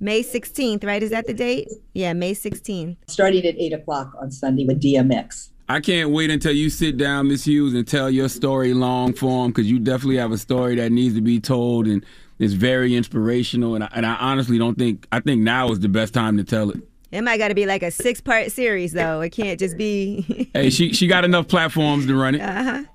May 0.00 0.22
16th, 0.22 0.84
right? 0.84 1.02
Is 1.02 1.10
that 1.10 1.26
the 1.26 1.34
date? 1.34 1.68
Yeah, 1.94 2.12
May 2.12 2.34
16th. 2.34 2.96
Starting 3.06 3.44
at 3.46 3.56
eight 3.56 3.72
o'clock 3.72 4.12
on 4.20 4.30
Sunday 4.30 4.66
with 4.66 4.82
DMX. 4.82 5.48
I 5.68 5.80
can't 5.80 6.10
wait 6.10 6.30
until 6.30 6.52
you 6.52 6.68
sit 6.68 6.98
down, 6.98 7.28
Miss 7.28 7.46
Hughes, 7.46 7.72
and 7.72 7.88
tell 7.88 8.10
your 8.10 8.28
story 8.28 8.74
long 8.74 9.14
form 9.14 9.50
because 9.50 9.70
you 9.70 9.78
definitely 9.78 10.18
have 10.18 10.30
a 10.30 10.36
story 10.36 10.74
that 10.76 10.92
needs 10.92 11.14
to 11.14 11.22
be 11.22 11.40
told 11.40 11.86
and 11.86 12.04
it's 12.38 12.52
very 12.52 12.94
inspirational. 12.94 13.74
And 13.74 13.84
I, 13.84 13.88
and 13.94 14.04
I 14.04 14.16
honestly 14.16 14.58
don't 14.58 14.76
think 14.76 15.06
I 15.10 15.20
think 15.20 15.40
now 15.40 15.70
is 15.70 15.80
the 15.80 15.88
best 15.88 16.12
time 16.12 16.36
to 16.36 16.44
tell 16.44 16.68
it. 16.70 16.82
It 17.14 17.22
might 17.22 17.38
got 17.38 17.48
to 17.48 17.54
be 17.54 17.64
like 17.64 17.84
a 17.84 17.92
six 17.92 18.20
part 18.20 18.50
series, 18.50 18.90
though. 18.90 19.20
It 19.20 19.30
can't 19.30 19.58
just 19.58 19.76
be. 19.76 20.50
Hey, 20.54 20.70
she 20.70 20.92
she 20.92 21.08
got 21.08 21.24
enough 21.24 21.48
platforms 21.48 22.06
to 22.06 22.14
run 22.14 22.36
it. 22.36 22.40
uh-huh. 22.40 22.84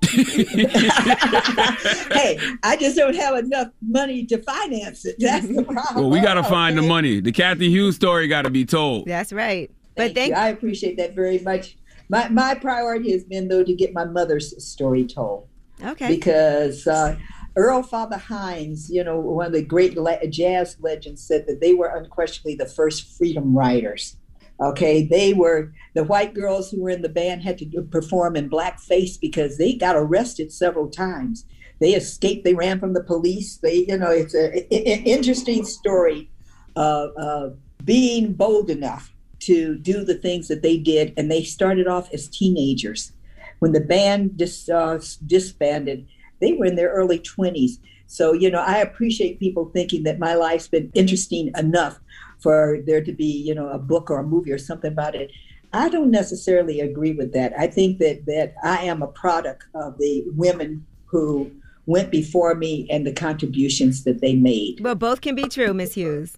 hey, 2.14 2.38
I 2.62 2.76
just 2.80 2.96
don't 2.96 3.14
have 3.14 3.36
enough 3.36 3.68
money 3.82 4.24
to 4.26 4.42
finance 4.42 5.04
it. 5.04 5.16
That's 5.18 5.46
the 5.46 5.62
problem. 5.62 5.96
Well, 5.96 6.10
we 6.10 6.20
got 6.20 6.34
to 6.34 6.42
find 6.42 6.78
the 6.78 6.82
money. 6.82 7.20
The 7.20 7.32
Cathy 7.32 7.68
Hughes 7.68 7.96
story 7.96 8.28
got 8.28 8.42
to 8.42 8.50
be 8.50 8.64
told. 8.64 9.06
That's 9.06 9.30
right. 9.32 9.70
But 9.94 10.14
thank, 10.14 10.30
you. 10.30 10.36
I 10.36 10.48
appreciate 10.48 10.96
that 10.96 11.14
very 11.14 11.38
much. 11.40 11.76
My 12.08 12.28
my 12.28 12.54
priority 12.54 13.12
has 13.12 13.24
been 13.24 13.48
though 13.48 13.64
to 13.64 13.74
get 13.74 13.92
my 13.92 14.06
mother's 14.06 14.64
story 14.64 15.06
told. 15.06 15.46
Okay. 15.82 16.08
Because 16.08 16.86
uh, 16.86 17.16
Earl 17.56 17.82
Fatha 17.82 18.16
Hines, 18.18 18.90
you 18.90 19.02
know, 19.02 19.18
one 19.18 19.46
of 19.46 19.52
the 19.52 19.62
great 19.62 19.96
le- 19.96 20.26
jazz 20.28 20.76
legends, 20.80 21.22
said 21.22 21.46
that 21.46 21.60
they 21.60 21.74
were 21.74 21.88
unquestionably 21.96 22.54
the 22.54 22.66
first 22.66 23.16
freedom 23.16 23.56
riders. 23.56 24.16
Okay, 24.60 25.06
they 25.06 25.32
were 25.32 25.72
the 25.94 26.04
white 26.04 26.34
girls 26.34 26.70
who 26.70 26.82
were 26.82 26.90
in 26.90 27.02
the 27.02 27.08
band 27.08 27.42
had 27.42 27.56
to 27.58 27.64
do, 27.64 27.82
perform 27.82 28.36
in 28.36 28.50
blackface 28.50 29.18
because 29.18 29.56
they 29.56 29.72
got 29.72 29.96
arrested 29.96 30.52
several 30.52 30.88
times. 30.88 31.46
They 31.80 31.94
escaped. 31.94 32.44
They 32.44 32.54
ran 32.54 32.78
from 32.78 32.92
the 32.92 33.02
police. 33.02 33.56
They, 33.56 33.86
you 33.88 33.96
know, 33.96 34.10
it's 34.10 34.34
a, 34.34 34.58
a- 34.72 34.90
a- 34.90 35.02
interesting 35.04 35.64
story 35.64 36.28
of 36.76 37.10
uh, 37.16 37.50
being 37.84 38.34
bold 38.34 38.68
enough 38.68 39.14
to 39.40 39.76
do 39.78 40.04
the 40.04 40.14
things 40.14 40.48
that 40.48 40.60
they 40.62 40.76
did, 40.76 41.14
and 41.16 41.30
they 41.30 41.42
started 41.42 41.88
off 41.88 42.12
as 42.12 42.28
teenagers. 42.28 43.12
When 43.60 43.72
the 43.72 43.80
band 43.80 44.36
dis, 44.36 44.68
uh, 44.68 45.00
disbanded, 45.26 46.06
they 46.40 46.52
were 46.52 46.66
in 46.66 46.76
their 46.76 46.90
early 46.90 47.18
20s. 47.18 47.78
So, 48.06 48.32
you 48.32 48.50
know, 48.50 48.60
I 48.60 48.78
appreciate 48.78 49.38
people 49.38 49.70
thinking 49.72 50.02
that 50.02 50.18
my 50.18 50.34
life's 50.34 50.68
been 50.68 50.90
interesting 50.94 51.52
enough 51.56 52.00
for 52.40 52.78
there 52.86 53.02
to 53.02 53.12
be, 53.12 53.24
you 53.24 53.54
know, 53.54 53.68
a 53.68 53.78
book 53.78 54.10
or 54.10 54.18
a 54.18 54.24
movie 54.24 54.52
or 54.52 54.58
something 54.58 54.90
about 54.90 55.14
it. 55.14 55.30
I 55.72 55.88
don't 55.88 56.10
necessarily 56.10 56.80
agree 56.80 57.12
with 57.12 57.32
that. 57.34 57.52
I 57.56 57.68
think 57.68 57.98
that 57.98 58.26
that 58.26 58.54
I 58.64 58.78
am 58.84 59.02
a 59.02 59.06
product 59.06 59.66
of 59.74 59.98
the 59.98 60.24
women 60.34 60.84
who 61.04 61.50
went 61.86 62.10
before 62.10 62.54
me 62.54 62.88
and 62.90 63.06
the 63.06 63.12
contributions 63.12 64.04
that 64.04 64.20
they 64.20 64.34
made. 64.34 64.80
Well, 64.80 64.94
both 64.94 65.20
can 65.20 65.34
be 65.34 65.44
true, 65.44 65.72
Miss 65.72 65.94
Hughes. 65.94 66.36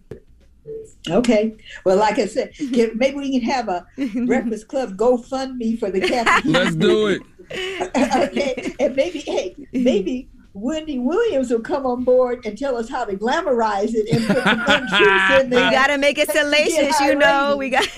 Okay. 1.10 1.56
Well, 1.84 1.96
like 1.96 2.18
I 2.18 2.26
said, 2.26 2.54
can, 2.56 2.96
maybe 2.96 3.16
we 3.16 3.38
can 3.38 3.50
have 3.50 3.68
a 3.68 3.86
Breakfast 4.26 4.68
Club 4.68 4.96
GoFundMe 4.96 5.78
for 5.78 5.90
the 5.90 6.00
Cathy. 6.08 6.48
Let's 6.48 6.76
do 6.76 7.08
it. 7.08 7.22
okay. 7.96 8.74
And 8.80 8.96
maybe, 8.96 9.20
hey, 9.20 9.54
maybe 9.72 10.28
Wendy 10.54 10.98
Williams 10.98 11.50
will 11.50 11.60
come 11.60 11.86
on 11.86 12.04
board 12.04 12.44
and 12.44 12.58
tell 12.58 12.76
us 12.76 12.88
how 12.88 13.04
to 13.04 13.16
glamorize 13.16 13.94
it 13.94 14.08
and 14.10 14.26
put 14.26 14.36
the 14.36 14.64
fun 14.64 14.88
truths 14.88 15.44
in 15.44 15.50
We 15.50 15.56
got 15.56 15.86
to 15.88 15.98
make 15.98 16.18
it 16.18 16.30
salacious, 16.30 17.00
you 17.00 17.14
know. 17.14 17.56
ratings. 17.58 17.58
We 17.58 17.70
got. 17.70 17.88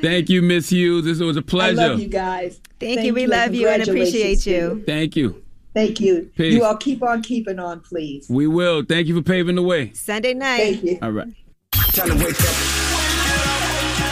Thank 0.00 0.28
you, 0.28 0.42
Miss 0.42 0.70
Hughes. 0.70 1.04
This 1.04 1.20
was 1.20 1.36
a 1.36 1.42
pleasure. 1.42 1.76
love 1.76 2.00
you 2.00 2.08
guys. 2.08 2.60
Thank 2.80 3.02
you. 3.02 3.14
We 3.14 3.26
love 3.26 3.54
you 3.54 3.68
and 3.68 3.82
appreciate 3.82 4.46
you. 4.46 4.82
Thank 4.86 5.16
you. 5.16 5.42
Thank 5.74 6.00
you. 6.00 6.30
Peace. 6.36 6.54
You 6.54 6.64
all 6.64 6.76
keep 6.76 7.02
on 7.02 7.22
keeping 7.22 7.58
on, 7.58 7.80
please. 7.80 8.28
We 8.28 8.46
will. 8.46 8.84
Thank 8.84 9.06
you 9.06 9.14
for 9.14 9.22
paving 9.22 9.56
the 9.56 9.62
way. 9.62 9.92
Sunday 9.92 10.34
night. 10.34 10.58
Thank 10.58 10.84
you. 10.84 10.98
All 11.02 11.12
right. 11.12 11.28
Time 11.72 12.08
to 12.08 12.24
wake 12.24 12.40
up. 12.40 12.46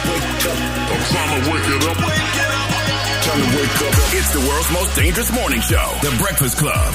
Wake 0.05 0.23
up. 0.45 0.57
Time 1.09 1.43
to 1.43 1.51
wake 1.51 1.63
it 1.65 2.41
up. 2.41 2.46
Time 3.27 3.41
to 3.41 3.57
wake 3.57 3.75
up. 3.81 3.93
It's 4.13 4.31
the 4.31 4.39
world's 4.39 4.71
most 4.71 4.95
dangerous 4.95 5.31
morning 5.33 5.59
show, 5.59 5.91
The 6.01 6.15
Breakfast 6.17 6.57
Club. 6.57 6.93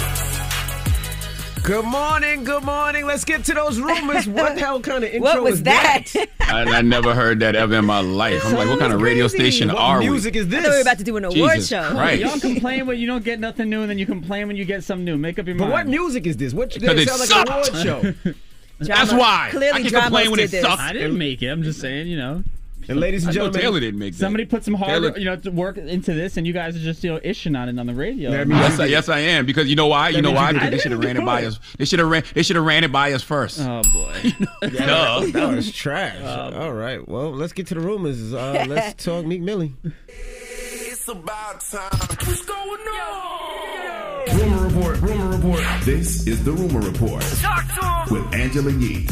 Good 1.63 1.85
morning, 1.85 2.43
good 2.45 2.65
morning. 2.65 3.05
Let's 3.05 3.25
get 3.25 3.45
to 3.45 3.55
those 3.55 3.79
rumors. 3.79 4.27
What 4.27 4.55
the 4.55 4.61
hell 4.63 4.81
kind 4.89 5.05
of 5.05 5.11
intro 5.11 5.21
What 5.21 5.43
was 5.43 5.55
is 5.57 5.63
that? 5.65 6.05
I, 6.41 6.63
I 6.79 6.83
never 6.83 7.15
heard 7.15 7.41
that 7.41 7.55
ever 7.55 7.75
in 7.77 7.85
my 7.85 8.01
life. 8.01 8.45
I'm 8.47 8.55
like, 8.55 8.69
what 8.69 8.79
kind 8.79 8.93
of 8.95 9.03
radio 9.03 9.29
station 9.29 9.69
What 9.69 9.77
are 9.77 9.99
music 10.01 10.09
we? 10.09 10.11
Music 10.11 10.37
is 10.37 10.47
I 10.47 10.49
this? 10.49 10.63
thought 10.65 10.71
we 10.71 10.77
were 10.77 10.81
about 10.83 10.99
to 10.99 11.05
do 11.05 11.17
an 11.19 11.25
award 11.27 11.51
Jesus 11.53 11.69
show. 11.69 11.91
Christ. 11.91 12.21
Y'all 12.23 12.41
complain 12.41 12.87
when 12.87 12.99
you 12.99 13.07
don't 13.07 13.25
get 13.25 13.39
nothing 13.39 13.69
new, 13.69 13.83
and 13.83 13.91
then 13.91 13.99
you 13.99 14.07
complain 14.07 14.47
when 14.49 14.57
you 14.57 14.65
get 14.65 14.83
something 14.85 15.05
new. 15.05 15.19
Make 15.19 15.39
up 15.39 15.47
your 15.47 15.55
But 15.57 15.65
mind. 15.69 15.71
But 15.71 15.77
what 15.77 15.87
music 15.87 16.27
is 16.27 16.39
this? 16.39 16.55
What 16.55 16.73
Because 16.73 16.91
it 16.99 16.99
it 17.01 17.09
sounds 17.11 17.31
like 17.31 17.47
an 17.47 17.53
award 17.53 17.67
sucked. 17.67 17.85
show. 17.85 18.33
That's 18.81 19.13
why. 19.13 19.49
Clearly, 19.51 19.81
I 19.81 19.83
can 19.83 20.01
complain 20.01 20.31
when 20.31 20.41
it 20.41 20.51
this. 20.51 20.63
sucks. 20.63 20.81
I 20.81 20.93
didn't 20.95 21.17
make 21.19 21.43
it. 21.43 21.49
I'm 21.49 21.63
just 21.63 21.79
saying, 21.81 22.09
you 22.09 22.17
know. 22.17 22.43
And 22.89 22.99
ladies 23.01 23.25
and 23.25 23.33
gentlemen, 23.33 23.61
Taylor 23.61 23.81
didn't 23.81 23.99
make 23.99 24.13
that. 24.15 24.19
Somebody 24.19 24.45
put 24.45 24.65
some 24.65 24.75
hard, 24.75 24.91
Taylor- 25.03 25.19
you 25.19 25.25
know, 25.25 25.37
to 25.37 25.51
work 25.51 25.77
into 25.79 26.13
this, 26.15 26.37
and 26.37 26.47
you 26.47 26.53
guys 26.53 26.75
are 26.77 26.81
just 26.81 27.03
you 27.05 27.13
know 27.13 27.21
ishing 27.21 27.59
on 27.59 27.69
it 27.69 27.79
on 27.79 27.87
the 27.87 27.95
radio. 27.95 28.31
That 28.31 28.49
means 28.49 28.61
Yes, 28.61 28.81
I, 28.81 28.85
yes, 28.87 29.09
I 29.09 29.19
am. 29.21 29.47
Because 29.47 29.69
you 29.69 29.77
know 29.77 29.87
why? 29.87 30.09
You 30.11 30.23
know 30.23 30.33
why? 30.33 30.49
you 30.51 30.55
Because 30.55 30.71
they 30.71 30.79
should 30.79 30.93
have 30.93 31.03
ran 31.05 31.17
it 31.17 31.25
by 31.25 31.45
us. 31.45 31.59
They 31.79 31.85
should 31.85 31.99
have 32.01 32.09
ran. 32.09 32.25
They 32.35 32.43
should 32.43 32.57
have 32.57 32.65
ran 32.65 32.85
it 32.85 32.93
by 32.93 33.13
us 33.13 33.23
first. 33.23 33.61
oh 33.61 33.83
boy. 33.93 34.13
Duh. 34.63 35.21
that 35.33 35.55
was 35.55 35.71
trash. 35.73 36.23
Um, 36.25 36.55
All 36.55 36.73
right, 36.73 37.07
well, 37.09 37.31
let's 37.33 37.53
get 37.53 37.67
to 37.69 37.75
the 37.75 37.81
rumors. 37.81 38.33
Uh, 38.35 38.65
let's 38.69 39.05
talk 39.05 39.25
Meek 39.25 39.41
Millie. 39.43 39.73
It's 40.09 41.09
about 41.09 41.61
time. 41.61 41.91
What's 41.93 42.45
going 42.45 42.81
on? 42.81 44.39
Rumor 44.39 44.67
report. 44.69 45.01
Rumor 45.01 45.37
report. 45.37 45.61
This 45.85 46.27
is 46.27 46.45
the 46.45 46.53
rumor 46.53 46.81
report 46.81 47.23
Talk 47.41 47.65
to 48.09 48.15
him. 48.15 48.25
with 48.25 48.35
Angela 48.35 48.71
Yee 48.73 49.09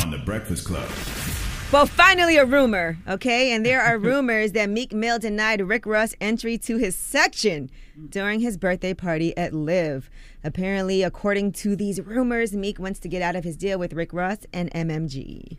on 0.00 0.10
the 0.10 0.18
Breakfast 0.18 0.66
Club. 0.66 0.88
Well, 1.72 1.86
finally 1.86 2.36
a 2.36 2.44
rumor, 2.44 2.98
okay? 3.06 3.52
And 3.52 3.64
there 3.64 3.80
are 3.80 3.96
rumors 3.96 4.50
that 4.52 4.68
Meek 4.68 4.92
Mill 4.92 5.20
denied 5.20 5.60
Rick 5.60 5.86
Ross 5.86 6.16
entry 6.20 6.58
to 6.58 6.78
his 6.78 6.96
section 6.96 7.70
during 8.08 8.40
his 8.40 8.56
birthday 8.58 8.92
party 8.92 9.36
at 9.36 9.52
LIV. 9.54 10.10
Apparently, 10.42 11.04
according 11.04 11.52
to 11.52 11.76
these 11.76 12.00
rumors, 12.00 12.54
Meek 12.54 12.80
wants 12.80 12.98
to 13.00 13.08
get 13.08 13.22
out 13.22 13.36
of 13.36 13.44
his 13.44 13.56
deal 13.56 13.78
with 13.78 13.92
Rick 13.92 14.12
Ross 14.12 14.38
and 14.52 14.68
MMG. 14.72 15.58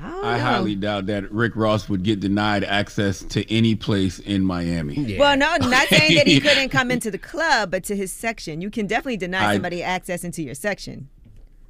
I, 0.00 0.34
I 0.34 0.38
highly 0.38 0.76
doubt 0.76 1.06
that 1.06 1.32
Rick 1.32 1.56
Ross 1.56 1.88
would 1.88 2.04
get 2.04 2.20
denied 2.20 2.62
access 2.62 3.24
to 3.24 3.52
any 3.52 3.74
place 3.74 4.20
in 4.20 4.44
Miami. 4.44 5.16
Well, 5.18 5.36
no, 5.36 5.56
not 5.56 5.88
saying 5.88 6.14
that 6.14 6.28
he 6.28 6.38
couldn't 6.40 6.68
come 6.68 6.92
into 6.92 7.10
the 7.10 7.18
club, 7.18 7.72
but 7.72 7.82
to 7.84 7.96
his 7.96 8.12
section. 8.12 8.60
You 8.60 8.70
can 8.70 8.86
definitely 8.86 9.16
deny 9.16 9.46
I- 9.46 9.52
somebody 9.54 9.82
access 9.82 10.22
into 10.22 10.42
your 10.44 10.54
section. 10.54 11.08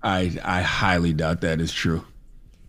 I 0.02 0.38
I 0.44 0.60
highly 0.60 1.14
doubt 1.14 1.40
that 1.40 1.62
is 1.62 1.72
true. 1.72 2.04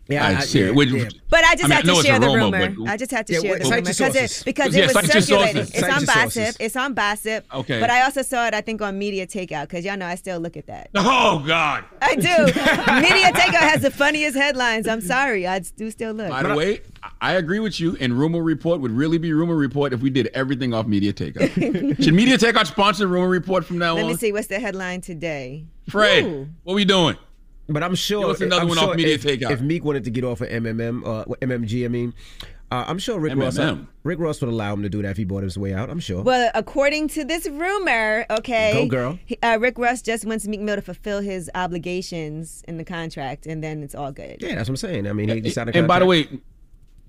Yeah, 0.07 0.23
I, 0.25 0.35
I- 0.37 0.39
share 0.41 0.65
yeah, 0.65 0.67
it. 0.69 0.75
Which- 0.75 0.89
yeah. 0.91 1.09
But 1.29 1.43
I 1.43 1.53
just 1.55 1.65
I 1.65 1.67
mean, 1.67 1.75
had 1.77 1.85
to 1.85 2.01
share 2.03 2.19
the 2.19 2.27
rumor, 2.27 2.59
rumor. 2.59 2.75
but- 2.85 2.89
I 2.91 2.97
just 2.97 3.11
had 3.11 3.25
to 3.27 3.33
Yeah, 3.33 3.39
share 3.39 3.57
the 3.59 3.63
rumor 3.65 3.75
because 3.81 3.99
it, 3.99 4.13
sources. 4.13 4.43
because 4.43 4.75
Yeah, 4.75 4.83
it 4.83 4.85
was 4.85 4.93
cite 4.93 5.13
your 5.13 5.21
circulating. 5.21 5.61
It's 5.63 5.83
on 5.83 5.89
your 5.89 6.05
Gossip. 6.05 6.55
It's 6.59 6.75
on 6.75 6.93
Gossip. 6.93 7.45
Okay. 7.53 7.79
But 7.79 7.89
I 7.89 8.03
also 8.03 8.21
saw 8.21 8.45
it, 8.47 8.53
I 8.53 8.61
think, 8.61 8.81
on 8.81 8.97
Media 8.99 9.25
Takeout 9.25 9.63
because 9.63 9.83
y'all 9.83 9.97
know 9.97 10.05
I 10.05 10.15
still 10.15 10.39
look 10.39 10.55
at 10.57 10.67
that. 10.67 10.89
Oh 10.95 11.43
God! 11.45 11.83
I 12.01 12.15
do. 12.15 12.21
Media 13.01 13.31
Takeout 13.31 13.67
has 13.69 13.81
the 13.81 13.91
funniest 13.91 14.37
headlines. 14.37 14.87
I'm 14.87 15.01
sorry, 15.01 15.47
I 15.47 15.59
do 15.59 15.89
still 15.91 16.13
look. 16.13 16.29
By 16.29 16.43
the 16.43 16.55
way, 16.55 16.81
I- 17.03 17.09
I 17.21 17.31
agree 17.33 17.59
with 17.59 17.79
you. 17.79 17.97
And 17.99 18.13
Rumor 18.13 18.41
Report 18.43 18.81
would 18.81 18.91
really 18.91 19.17
be 19.17 19.33
Rumor 19.33 19.55
Report 19.55 19.93
if 19.93 20.01
we 20.01 20.09
did 20.11 20.27
everything 20.33 20.73
off 20.73 20.85
Media 20.85 21.13
Takeout. 21.13 21.51
Should 22.03 22.13
Media 22.13 22.37
Takeout 22.37 22.67
sponsor 22.67 23.07
Rumor 23.07 23.27
Report 23.29 23.65
from 23.65 23.77
now 23.79 23.93
Let 23.95 24.01
on? 24.03 24.07
Let 24.07 24.13
me 24.13 24.17
see 24.17 24.31
what's 24.31 24.47
the 24.47 24.59
headline 24.59 25.01
today. 25.01 25.65
Fred, 25.89 26.23
Ooh. 26.25 26.47
what 26.63 26.73
we 26.75 26.83
doing? 26.85 27.15
But 27.67 27.81
I'm 27.83 27.95
sure 27.95 28.21
Give 28.21 28.29
us 28.31 28.41
another 28.41 28.61
I'm 28.61 28.67
one 28.67 28.77
sure 28.77 28.89
off 28.91 28.95
Media 28.95 29.15
if, 29.15 29.23
Takeout. 29.23 29.51
If 29.51 29.61
Meek 29.61 29.83
wanted 29.83 30.03
to 30.03 30.11
get 30.11 30.23
off 30.23 30.41
of 30.41 30.49
MMM, 30.49 31.03
uh, 31.05 31.25
MMG, 31.41 31.83
I 31.85 31.87
mean, 31.87 32.13
uh, 32.71 32.85
I'm 32.87 32.99
sure 32.99 33.19
Rick 33.19 33.35
Ross, 33.35 33.57
MMM. 33.57 33.87
Rick 34.03 34.19
Ross 34.19 34.39
would 34.41 34.49
allow 34.51 34.73
him 34.73 34.83
to 34.83 34.89
do 34.89 35.01
that 35.01 35.09
if 35.11 35.17
he 35.17 35.23
bought 35.23 35.41
his 35.43 35.57
way 35.57 35.73
out. 35.73 35.89
I'm 35.89 35.99
sure. 35.99 36.21
Well, 36.21 36.51
according 36.53 37.07
to 37.09 37.23
this 37.25 37.47
rumor, 37.47 38.25
okay, 38.29 38.71
Go, 38.73 38.85
girl. 38.87 39.19
he- 39.25 39.37
Uh, 39.41 39.57
Rick 39.59 39.79
Ross 39.79 40.01
just 40.03 40.25
wants 40.25 40.45
Meek 40.47 40.61
Mill 40.61 40.75
to 40.75 40.81
fulfill 40.83 41.21
his 41.21 41.49
obligations 41.55 42.63
in 42.67 42.77
the 42.77 42.83
contract, 42.83 43.45
and 43.47 43.63
then 43.63 43.81
it's 43.83 43.95
all 43.95 44.11
good. 44.11 44.37
yeah, 44.41 44.55
that's 44.55 44.69
what 44.69 44.73
I'm 44.73 44.77
saying. 44.77 45.07
I 45.07 45.13
mean, 45.13 45.29
he 45.29 45.41
decided. 45.41 45.75
And 45.75 45.87
by 45.87 45.99
the 45.99 46.05
way, 46.05 46.27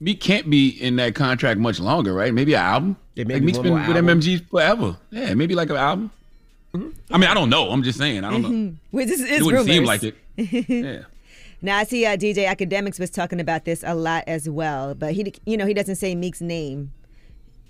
Meek 0.01 0.21
can't 0.21 0.49
be 0.49 0.69
in 0.69 0.97
that 0.97 1.15
contract 1.15 1.59
much 1.61 1.81
longer, 1.81 2.13
right? 2.15 2.33
Maybe 2.33 2.55
an 2.55 2.61
album. 2.61 2.97
Yeah, 3.15 3.23
like 3.23 3.29
maybe 3.29 3.47
Meek's 3.47 3.59
one 3.59 3.65
been 3.65 3.75
with 3.75 3.83
album. 3.97 4.21
MMG 4.21 4.49
forever. 4.51 4.97
Yeah, 5.11 5.35
maybe 5.35 5.55
like 5.55 5.71
an 5.71 5.77
album. 5.77 6.11
Mm-hmm. 6.75 6.91
I 7.15 7.19
mean, 7.19 7.31
I 7.31 7.35
don't 7.35 7.49
know. 7.49 7.71
I'm 7.71 7.83
just 7.83 7.99
saying. 7.99 8.25
I 8.25 8.31
don't 8.31 8.43
know. 8.43 8.75
Which 8.91 9.09
is, 9.09 9.21
It 9.21 9.31
is 9.31 9.43
wouldn't 9.45 9.65
seem 9.67 9.85
like 9.85 10.03
it. 10.03 10.15
Yeah. 10.37 11.03
Now 11.62 11.78
I 11.78 11.84
see 11.84 12.05
uh, 12.05 12.18
DJ 12.18 12.47
Akademiks 12.47 13.01
was 13.01 13.09
talking 13.09 13.41
about 13.41 13.64
this 13.64 13.82
a 13.84 13.95
lot 13.95 14.24
as 14.26 14.49
well, 14.49 14.95
but 14.95 15.14
he, 15.14 15.32
you 15.47 15.57
know, 15.57 15.64
he 15.64 15.72
doesn't 15.72 15.97
say 15.97 16.14
Meek's 16.14 16.43
name 16.43 16.93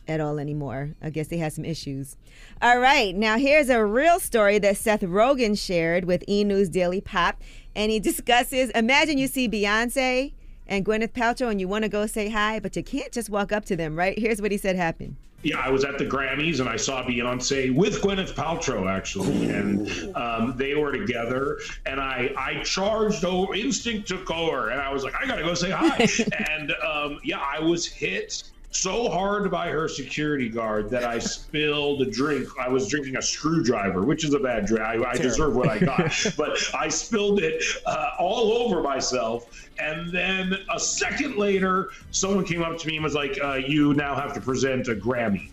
at 0.08 0.20
all 0.20 0.38
anymore. 0.38 0.90
I 1.00 1.10
guess 1.10 1.28
they 1.28 1.36
had 1.36 1.52
some 1.52 1.64
issues. 1.64 2.16
All 2.60 2.78
right, 2.80 3.14
now 3.14 3.38
here's 3.38 3.68
a 3.68 3.84
real 3.84 4.18
story 4.18 4.58
that 4.58 4.76
Seth 4.76 5.02
Rogen 5.02 5.56
shared 5.58 6.04
with 6.04 6.24
E 6.28 6.42
News 6.42 6.68
Daily 6.68 7.00
Pop, 7.00 7.40
and 7.74 7.92
he 7.92 8.00
discusses. 8.00 8.70
Imagine 8.70 9.18
you 9.18 9.28
see 9.28 9.48
Beyonce 9.48 10.32
and 10.66 10.84
Gwyneth 10.84 11.12
Paltrow, 11.12 11.50
and 11.50 11.60
you 11.60 11.68
want 11.68 11.84
to 11.84 11.88
go 11.88 12.06
say 12.06 12.28
hi, 12.28 12.60
but 12.60 12.76
you 12.76 12.82
can't 12.82 13.12
just 13.12 13.30
walk 13.30 13.52
up 13.52 13.64
to 13.66 13.76
them, 13.76 13.96
right? 13.96 14.18
Here's 14.18 14.42
what 14.42 14.52
he 14.52 14.58
said 14.58 14.76
happened. 14.76 15.16
Yeah, 15.42 15.58
I 15.58 15.70
was 15.70 15.84
at 15.84 15.98
the 15.98 16.04
Grammys 16.04 16.60
and 16.60 16.68
I 16.68 16.76
saw 16.76 17.04
Beyonce 17.04 17.72
with 17.72 18.00
Gwyneth 18.02 18.32
Paltrow 18.32 18.90
actually, 18.90 19.50
and 19.50 19.88
um, 20.16 20.54
they 20.56 20.74
were 20.74 20.90
together. 20.90 21.60
And 21.84 22.00
I 22.00 22.32
I 22.36 22.62
charged 22.64 23.24
over, 23.24 23.54
instinct 23.54 24.08
took 24.08 24.30
over, 24.30 24.70
and 24.70 24.80
I 24.80 24.92
was 24.92 25.04
like, 25.04 25.14
I 25.14 25.26
gotta 25.26 25.42
go 25.42 25.54
say 25.54 25.70
hi. 25.70 26.08
and 26.50 26.72
um, 26.82 27.20
yeah, 27.22 27.38
I 27.38 27.60
was 27.60 27.86
hit 27.86 28.44
so 28.76 29.08
hard 29.08 29.50
by 29.50 29.68
her 29.68 29.88
security 29.88 30.48
guard 30.48 30.90
that 30.90 31.04
I 31.04 31.18
spilled 31.36 32.02
a 32.02 32.10
drink. 32.10 32.48
I 32.58 32.68
was 32.68 32.88
drinking 32.88 33.16
a 33.16 33.22
screwdriver, 33.22 34.02
which 34.02 34.24
is 34.24 34.34
a 34.34 34.38
bad 34.38 34.66
drink. 34.66 34.82
I, 34.82 35.02
I 35.02 35.16
deserve 35.16 35.56
what 35.56 35.68
I 35.68 35.78
got, 35.78 36.12
but 36.36 36.58
I 36.74 36.88
spilled 36.88 37.40
it 37.42 37.62
uh, 37.86 38.10
all 38.18 38.52
over 38.52 38.82
myself. 38.82 39.68
And 39.78 40.12
then 40.12 40.58
a 40.72 40.80
second 40.80 41.36
later, 41.36 41.90
someone 42.10 42.44
came 42.44 42.62
up 42.62 42.78
to 42.78 42.86
me 42.86 42.96
and 42.96 43.04
was 43.04 43.14
like, 43.14 43.38
uh, 43.42 43.54
"You 43.54 43.94
now 43.94 44.14
have 44.14 44.32
to 44.34 44.40
present 44.40 44.88
a 44.88 44.94
Grammy." 44.94 45.50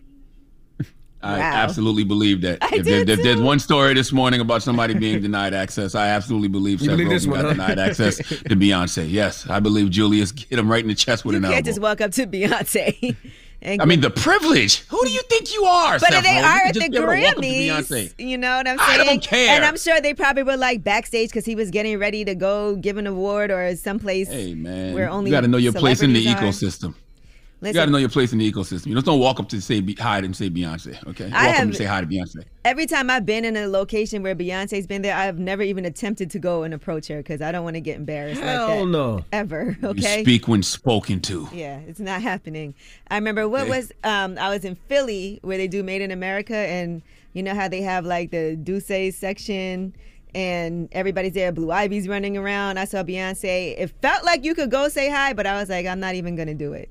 I 1.24 1.38
Wow. 1.40 1.54
absolutely 1.56 2.04
believe 2.04 2.42
that. 2.42 2.58
I 2.62 2.68
if, 2.76 2.86
there- 2.86 3.06
did 3.06 3.20
if 3.20 3.24
there's 3.24 3.40
one 3.42 3.60
story 3.60 3.94
this 3.94 4.12
morning 4.12 4.42
about 4.42 4.62
somebody 4.62 4.94
being 4.94 5.22
denied 5.22 5.54
access, 5.54 5.96
I 5.96 6.08
absolutely 6.10 6.50
believe 6.50 6.82
You 6.82 6.88
Seth 6.88 6.98
believe 6.98 7.10
this 7.10 7.26
Rogen 7.26 7.32
one, 7.32 7.42
got 7.42 7.46
huh? 7.46 7.52
denied 7.76 7.80
access 7.80 8.18
to 8.18 8.56
Beyonce. 8.56 9.10
Yes, 9.10 9.50
I 9.50 9.60
believe 9.60 9.90
Julius 9.90 10.32
hit 10.50 10.60
him 10.60 10.70
right 10.70 10.82
in 10.84 10.90
the 10.90 10.96
chest 10.96 11.24
with 11.26 11.34
You 11.34 11.38
an 11.38 11.44
can't 11.44 11.56
elbow. 11.56 11.66
just 11.66 11.82
walk 11.82 12.02
up 12.02 12.12
to 12.12 12.28
Beyonce. 12.28 13.16
and 13.62 13.82
I 13.82 13.86
mean, 13.86 14.02
the 14.02 14.10
privilege. 14.10 14.80
Who 14.90 15.00
do 15.06 15.10
you 15.12 15.22
think 15.30 15.54
you 15.54 15.64
are? 15.64 15.94
But 15.98 16.12
Seth 16.12 16.24
they 16.24 16.30
Rogen? 16.30 16.44
Are 16.44 16.58
at 16.68 16.74
the 16.74 16.80
just 16.82 16.92
be 16.92 16.98
able 16.98 17.08
to 17.08 17.16
walk 17.22 17.30
up 17.30 17.36
to 17.36 17.42
Grammys. 17.42 18.14
You 18.20 18.38
know 18.38 18.58
what 18.58 18.68
I'm 18.68 18.78
saying? 18.78 18.90
I 18.90 18.96
saying? 18.98 19.08
don't 19.08 19.24
care. 19.24 19.56
And 19.56 19.64
I'm 19.66 19.78
sure 19.78 20.02
they 20.02 20.14
probably 20.14 20.44
were 20.44 20.58
like 20.58 20.84
backstage 20.84 21.30
because 21.30 21.46
he 21.46 21.56
was 21.56 21.72
getting 21.72 21.98
ready 22.00 22.26
to 22.26 22.36
go 22.36 22.76
give 22.76 22.98
an 22.98 23.08
award 23.08 23.50
or 23.50 23.74
someplace. 23.78 24.28
Hey 24.30 24.54
man, 24.56 24.94
where 24.94 25.10
only 25.10 25.30
you 25.32 25.36
got 25.38 25.42
to 25.42 25.48
know 25.48 25.58
your 25.58 25.72
place 25.74 26.02
in 26.02 26.12
the 26.12 26.28
are. 26.28 26.36
ecosystem. 26.36 26.96
You 27.70 27.74
got 27.74 27.86
to 27.86 27.92
know 27.92 27.98
your 27.98 28.10
place 28.10 28.32
in 28.34 28.40
the 28.40 28.52
ecosystem. 28.52 28.88
You 28.88 28.94
just 28.96 29.06
don't 29.06 29.20
walk 29.20 29.40
up 29.40 29.50
to 29.50 29.62
say 29.62 29.80
be, 29.80 29.94
hi 29.96 30.18
and 30.20 30.36
say 30.36 30.50
Beyonce. 30.50 31.06
Okay, 31.08 31.26
walk 31.26 31.34
I 31.34 31.50
up 31.52 31.58
and 31.60 31.76
say 31.76 31.86
hi 31.86 32.02
to 32.02 32.08
Beyonce. 32.08 32.44
every 32.66 32.86
time 32.86 33.10
I've 33.10 33.26
been 33.26 33.46
in 33.46 33.56
a 33.58 33.68
location 33.68 34.22
where 34.24 34.36
Beyonce's 34.36 34.86
been 34.88 35.02
there, 35.02 35.16
I've 35.16 35.40
never 35.40 35.62
even 35.64 35.86
attempted 35.86 36.30
to 36.32 36.40
go 36.40 36.64
and 36.64 36.74
approach 36.74 37.08
her 37.08 37.18
because 37.18 37.42
I 37.42 37.52
don't 37.52 37.64
want 37.64 37.76
to 37.76 37.82
get 37.82 37.96
embarrassed 37.98 38.42
Hell 38.42 38.68
like 38.68 38.80
that. 38.80 38.86
no. 38.88 39.26
Ever. 39.32 39.78
You 39.82 39.90
Okay. 39.90 40.22
speak 40.22 40.48
when 40.48 40.62
spoken 40.64 41.20
to. 41.22 41.48
Yeah, 41.54 41.80
it's 41.80 42.00
not 42.00 42.22
happening. 42.22 42.74
I 43.10 43.16
remember 43.16 43.48
what 43.48 43.64
Hey. 43.64 43.70
was 43.70 43.92
um 44.04 44.38
I 44.38 44.50
was 44.50 44.66
in 44.66 44.76
Philly 44.76 45.40
where 45.44 45.58
they 45.58 45.68
do 45.68 45.84
Made 45.84 46.02
in 46.02 46.12
America 46.12 46.56
and 46.56 47.02
you 47.34 47.42
know 47.44 47.56
how 47.56 47.68
they 47.68 47.82
have 47.82 48.06
like 48.06 48.32
the 48.32 48.56
Douce 48.56 49.16
section 49.16 49.96
and 50.36 50.90
everybody's 50.94 51.34
there, 51.34 51.52
Blue 51.52 51.72
Ivy's 51.72 52.08
running 52.08 52.38
around. 52.38 52.78
I 52.80 52.86
saw 52.86 53.04
Beyonce. 53.04 53.76
It 53.78 53.94
felt 54.02 54.26
like 54.26 54.44
you 54.44 54.56
could 54.56 54.72
go 54.72 54.88
say 54.90 55.10
hi, 55.10 55.34
but 55.34 55.46
I 55.46 55.60
was 55.60 55.70
like, 55.70 55.86
I'm 55.86 56.00
not 56.00 56.16
even 56.16 56.36
gonna 56.36 56.56
do 56.56 56.74
it. 56.74 56.90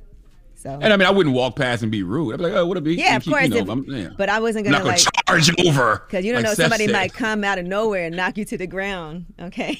So 0.62 0.70
And 0.80 0.92
I 0.92 0.96
mean, 0.96 1.08
I 1.08 1.10
wouldn't 1.10 1.34
walk 1.34 1.56
past 1.56 1.82
and 1.82 1.90
be 1.90 2.02
rude. 2.04 2.34
I'd 2.34 2.36
be 2.38 2.44
like, 2.44 2.52
"Oh, 2.52 2.66
what 2.66 2.76
a 2.76 2.80
be?" 2.80 2.94
Yeah, 2.94 3.16
of 3.16 3.24
keep- 3.24 3.32
course. 3.32 3.48
You 3.48 3.64
know, 3.64 3.82
if- 3.82 3.88
yeah. 3.88 4.08
But 4.16 4.28
I 4.28 4.38
wasn't 4.38 4.64
gonna, 4.64 4.78
gonna 4.78 4.90
like 4.90 5.00
charge 5.26 5.50
over 5.66 6.04
because 6.06 6.24
you 6.24 6.32
don't 6.32 6.42
like 6.42 6.50
know 6.50 6.54
Seth 6.54 6.64
somebody 6.66 6.86
said. 6.86 6.92
might 6.92 7.12
come 7.12 7.42
out 7.42 7.58
of 7.58 7.66
nowhere 7.66 8.04
and 8.06 8.16
knock 8.16 8.38
you 8.38 8.44
to 8.44 8.56
the 8.56 8.66
ground. 8.68 9.26
Okay. 9.40 9.76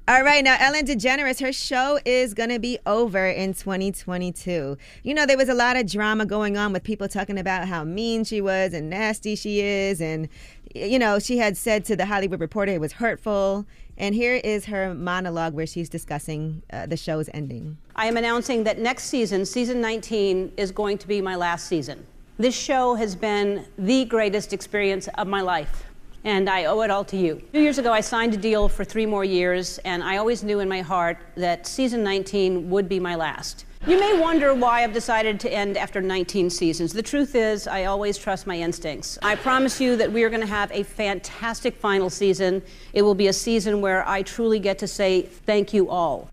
All 0.08 0.22
right. 0.22 0.42
Now, 0.42 0.56
Ellen 0.58 0.86
DeGeneres, 0.86 1.40
her 1.40 1.52
show 1.52 1.98
is 2.06 2.32
going 2.32 2.48
to 2.48 2.58
be 2.58 2.78
over 2.86 3.26
in 3.26 3.52
2022. 3.54 4.76
You 5.02 5.14
know, 5.14 5.26
there 5.26 5.36
was 5.36 5.48
a 5.48 5.54
lot 5.54 5.76
of 5.76 5.86
drama 5.86 6.24
going 6.26 6.56
on 6.56 6.72
with 6.72 6.82
people 6.82 7.08
talking 7.08 7.38
about 7.38 7.68
how 7.68 7.84
mean 7.84 8.24
she 8.24 8.40
was 8.40 8.72
and 8.72 8.88
nasty 8.90 9.36
she 9.36 9.60
is. 9.60 10.00
And, 10.00 10.28
you 10.74 10.98
know, 10.98 11.18
she 11.18 11.38
had 11.38 11.56
said 11.56 11.84
to 11.86 11.96
the 11.96 12.06
Hollywood 12.06 12.40
Reporter 12.40 12.72
it 12.72 12.80
was 12.80 12.92
hurtful. 12.92 13.66
And 13.98 14.14
here 14.14 14.36
is 14.36 14.64
her 14.66 14.94
monologue 14.94 15.52
where 15.52 15.66
she's 15.66 15.90
discussing 15.90 16.62
uh, 16.72 16.86
the 16.86 16.96
show's 16.96 17.28
ending. 17.34 17.76
I 18.00 18.06
am 18.06 18.16
announcing 18.16 18.64
that 18.64 18.78
next 18.78 19.04
season, 19.04 19.44
season 19.44 19.78
19, 19.82 20.54
is 20.56 20.72
going 20.72 20.96
to 20.96 21.06
be 21.06 21.20
my 21.20 21.36
last 21.36 21.66
season. 21.66 22.06
This 22.38 22.56
show 22.56 22.94
has 22.94 23.14
been 23.14 23.66
the 23.76 24.06
greatest 24.06 24.54
experience 24.54 25.06
of 25.18 25.26
my 25.26 25.42
life, 25.42 25.84
and 26.24 26.48
I 26.48 26.64
owe 26.64 26.80
it 26.80 26.90
all 26.90 27.04
to 27.04 27.16
you. 27.18 27.42
Two 27.52 27.60
years 27.60 27.76
ago, 27.76 27.92
I 27.92 28.00
signed 28.00 28.32
a 28.32 28.38
deal 28.38 28.70
for 28.70 28.84
three 28.86 29.04
more 29.04 29.22
years, 29.22 29.76
and 29.84 30.02
I 30.02 30.16
always 30.16 30.42
knew 30.42 30.60
in 30.60 30.66
my 30.66 30.80
heart 30.80 31.18
that 31.36 31.66
season 31.66 32.02
19 32.02 32.70
would 32.70 32.88
be 32.88 32.98
my 32.98 33.16
last. 33.16 33.66
You 33.86 34.00
may 34.00 34.18
wonder 34.18 34.54
why 34.54 34.82
I've 34.82 34.94
decided 34.94 35.38
to 35.40 35.52
end 35.52 35.76
after 35.76 36.00
19 36.00 36.48
seasons. 36.48 36.94
The 36.94 37.02
truth 37.02 37.34
is, 37.34 37.66
I 37.66 37.84
always 37.84 38.16
trust 38.16 38.46
my 38.46 38.58
instincts. 38.58 39.18
I 39.20 39.34
promise 39.34 39.78
you 39.78 39.96
that 39.96 40.10
we 40.10 40.22
are 40.22 40.30
going 40.30 40.40
to 40.40 40.46
have 40.46 40.72
a 40.72 40.84
fantastic 40.84 41.76
final 41.76 42.08
season. 42.08 42.62
It 42.94 43.02
will 43.02 43.14
be 43.14 43.28
a 43.28 43.34
season 43.34 43.82
where 43.82 44.08
I 44.08 44.22
truly 44.22 44.58
get 44.58 44.78
to 44.78 44.86
say 44.86 45.20
thank 45.20 45.74
you 45.74 45.90
all. 45.90 46.30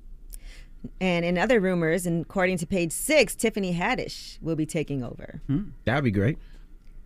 And 0.99 1.25
in 1.25 1.38
other 1.38 1.59
rumors, 1.59 2.05
and 2.05 2.23
according 2.23 2.57
to 2.59 2.65
page 2.67 2.91
six, 2.91 3.36
Tiffany 3.36 3.73
Haddish 3.73 4.41
will 4.41 4.55
be 4.55 4.65
taking 4.65 5.03
over. 5.03 5.41
Hmm. 5.47 5.69
That'd 5.86 6.03
be 6.03 6.11
great. 6.11 6.38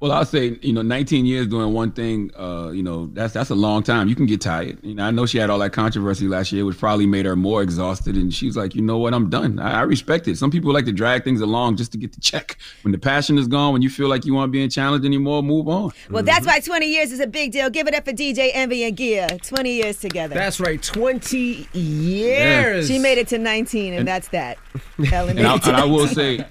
Well, 0.01 0.11
I'll 0.11 0.25
say, 0.25 0.57
you 0.63 0.73
know, 0.73 0.81
19 0.81 1.27
years 1.27 1.45
doing 1.45 1.73
one 1.73 1.91
thing, 1.91 2.31
uh, 2.35 2.71
you 2.73 2.81
know, 2.81 3.11
that's 3.13 3.33
that's 3.33 3.51
a 3.51 3.55
long 3.55 3.83
time. 3.83 4.07
You 4.07 4.15
can 4.15 4.25
get 4.25 4.41
tired. 4.41 4.79
You 4.81 4.95
know, 4.95 5.05
I 5.05 5.11
know 5.11 5.27
she 5.27 5.37
had 5.37 5.51
all 5.51 5.59
that 5.59 5.73
controversy 5.73 6.27
last 6.27 6.51
year, 6.51 6.65
which 6.65 6.79
probably 6.79 7.05
made 7.05 7.27
her 7.27 7.35
more 7.35 7.61
exhausted. 7.61 8.15
And 8.15 8.33
she's 8.33 8.57
like, 8.57 8.73
you 8.73 8.81
know 8.81 8.97
what, 8.97 9.13
I'm 9.13 9.29
done. 9.29 9.59
I, 9.59 9.79
I 9.79 9.81
respect 9.83 10.27
it. 10.27 10.39
Some 10.39 10.49
people 10.49 10.73
like 10.73 10.85
to 10.85 10.91
drag 10.91 11.23
things 11.23 11.39
along 11.39 11.75
just 11.75 11.91
to 11.91 11.99
get 11.99 12.13
the 12.13 12.19
check. 12.19 12.57
When 12.81 12.91
the 12.91 12.97
passion 12.97 13.37
is 13.37 13.47
gone, 13.47 13.73
when 13.73 13.83
you 13.83 13.91
feel 13.91 14.07
like 14.07 14.25
you 14.25 14.35
aren't 14.39 14.51
being 14.51 14.71
challenged 14.71 15.05
anymore, 15.05 15.43
move 15.43 15.67
on. 15.67 15.91
Well, 16.09 16.23
that's 16.23 16.47
why 16.47 16.59
20 16.59 16.87
years 16.87 17.11
is 17.11 17.19
a 17.19 17.27
big 17.27 17.51
deal. 17.51 17.69
Give 17.69 17.87
it 17.87 17.93
up 17.93 18.05
for 18.05 18.11
DJ 18.11 18.49
Envy 18.55 18.83
and 18.85 18.97
Gia. 18.97 19.37
20 19.37 19.71
years 19.71 19.99
together. 19.99 20.33
That's 20.33 20.59
right. 20.59 20.81
20 20.81 21.67
years. 21.73 22.87
She 22.87 22.97
made 22.97 23.19
it 23.19 23.27
to 23.27 23.37
19, 23.37 23.93
and, 23.93 24.07
that's 24.07 24.29
that. 24.29 24.57
Ellen 25.13 25.37
and, 25.37 25.45
I, 25.45 25.51
made 25.51 25.57
it 25.57 25.63
to 25.63 25.69
and 25.69 25.77
I 25.77 25.85
will 25.85 26.07
say, 26.07 26.43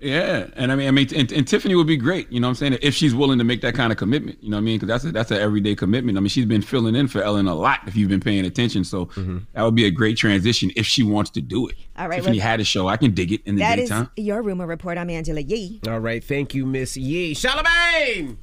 yeah, 0.00 0.48
and 0.56 0.70
I 0.70 0.76
mean, 0.76 0.88
I 0.88 0.90
mean, 0.90 1.08
and, 1.16 1.32
and 1.32 1.48
Tiffany 1.48 1.74
would 1.74 1.86
be 1.86 1.96
great. 1.96 2.30
You 2.30 2.38
know, 2.38 2.48
what 2.48 2.50
I'm 2.50 2.54
saying 2.56 2.78
if 2.82 2.94
she's 2.94 3.14
willing 3.14 3.38
to 3.38 3.44
make 3.44 3.62
that 3.62 3.74
kind 3.74 3.90
of 3.90 3.98
commitment. 3.98 4.42
You 4.42 4.50
know, 4.50 4.56
what 4.56 4.62
I 4.62 4.64
mean, 4.64 4.78
because 4.78 4.88
that's 4.88 5.04
a, 5.04 5.12
that's 5.12 5.30
an 5.30 5.38
everyday 5.38 5.74
commitment. 5.74 6.18
I 6.18 6.20
mean, 6.20 6.28
she's 6.28 6.44
been 6.44 6.60
filling 6.60 6.94
in 6.94 7.08
for 7.08 7.22
Ellen 7.22 7.48
a 7.48 7.54
lot. 7.54 7.80
If 7.86 7.96
you've 7.96 8.10
been 8.10 8.20
paying 8.20 8.44
attention, 8.44 8.84
so 8.84 9.06
mm-hmm. 9.06 9.38
that 9.54 9.62
would 9.62 9.74
be 9.74 9.86
a 9.86 9.90
great 9.90 10.18
transition 10.18 10.70
if 10.76 10.84
she 10.84 11.02
wants 11.02 11.30
to 11.30 11.40
do 11.40 11.68
it. 11.68 11.76
All 11.96 12.08
right, 12.08 12.16
Tiffany 12.16 12.38
well- 12.38 12.46
had 12.46 12.60
a 12.60 12.64
show. 12.64 12.88
I 12.88 12.98
can 12.98 13.12
dig 13.12 13.32
it 13.32 13.40
in 13.46 13.56
the 13.56 13.60
That 13.60 13.78
is 13.78 13.88
daytime. 13.88 14.10
your 14.16 14.42
rumor 14.42 14.66
report. 14.66 14.98
I'm 14.98 15.08
Angela 15.08 15.40
Yee. 15.40 15.80
All 15.88 16.00
right. 16.00 16.22
Thank 16.22 16.54
you, 16.54 16.66
Miss 16.66 16.96
Yee. 16.96 17.34
Charlamagne. 17.34 18.36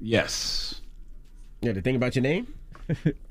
yes. 0.00 0.80
Yeah, 1.60 1.72
the 1.72 1.82
thing 1.82 1.96
about 1.96 2.16
your 2.16 2.22
name? 2.22 2.54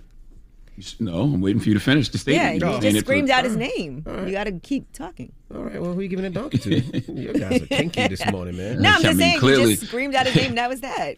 No, 1.00 1.22
I'm 1.22 1.42
waiting 1.42 1.62
for 1.62 1.70
you 1.70 1.74
to 1.76 1.80
finish 1.80 2.10
the 2.10 2.18
statement. 2.18 2.56
you 2.56 2.60
You're 2.60 2.70
just 2.72 2.82
saying 2.82 2.96
it 2.96 3.00
for- 3.00 3.06
screamed 3.06 3.30
out 3.30 3.44
his 3.46 3.56
name. 3.56 4.04
You 4.06 4.32
got 4.32 4.44
to 4.46 4.52
keep 4.60 4.92
talking. 4.92 5.32
All 5.54 5.62
right. 5.64 5.82
Well, 5.82 5.94
who 5.94 6.00
are 6.00 6.04
you 6.04 6.10
giving 6.10 6.26
a 6.26 6.30
donkey 6.30 6.58
to? 6.58 6.80
you 7.14 7.34
guys 7.34 7.62
are 7.62 7.66
kinky 7.68 8.08
this 8.10 8.26
morning, 8.32 8.58
man. 8.58 8.82
No, 8.82 8.90
I'm 8.90 8.96
I 8.98 9.02
just 9.02 9.18
mean, 9.18 9.28
saying 9.30 9.40
clearly- 9.40 9.72
you 9.72 9.76
just 9.78 9.88
screamed 9.88 10.16
out 10.16 10.26
his 10.28 10.36
name. 10.36 10.56
That 10.56 10.70
was 10.70 10.82
that. 10.82 11.16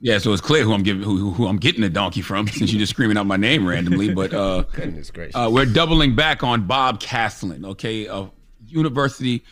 Yeah, 0.00 0.18
so 0.18 0.32
it's 0.32 0.40
clear 0.40 0.62
who 0.62 0.72
I'm 0.72 0.82
giving 0.84 1.02
who, 1.02 1.32
who 1.32 1.46
I'm 1.48 1.56
getting 1.56 1.80
the 1.80 1.88
donkey 1.88 2.20
from 2.22 2.46
since 2.46 2.70
you're 2.72 2.78
just 2.78 2.90
screaming 2.92 3.16
out 3.16 3.26
my 3.26 3.36
name 3.36 3.66
randomly. 3.66 4.14
But 4.14 4.32
uh, 4.32 4.62
Goodness 4.72 5.10
gracious. 5.10 5.34
uh, 5.34 5.48
we're 5.52 5.64
doubling 5.66 6.14
back 6.14 6.44
on 6.44 6.66
Bob 6.68 7.00
Caslen, 7.00 7.64
okay, 7.64 8.06
of 8.06 8.30
University, 8.68 9.42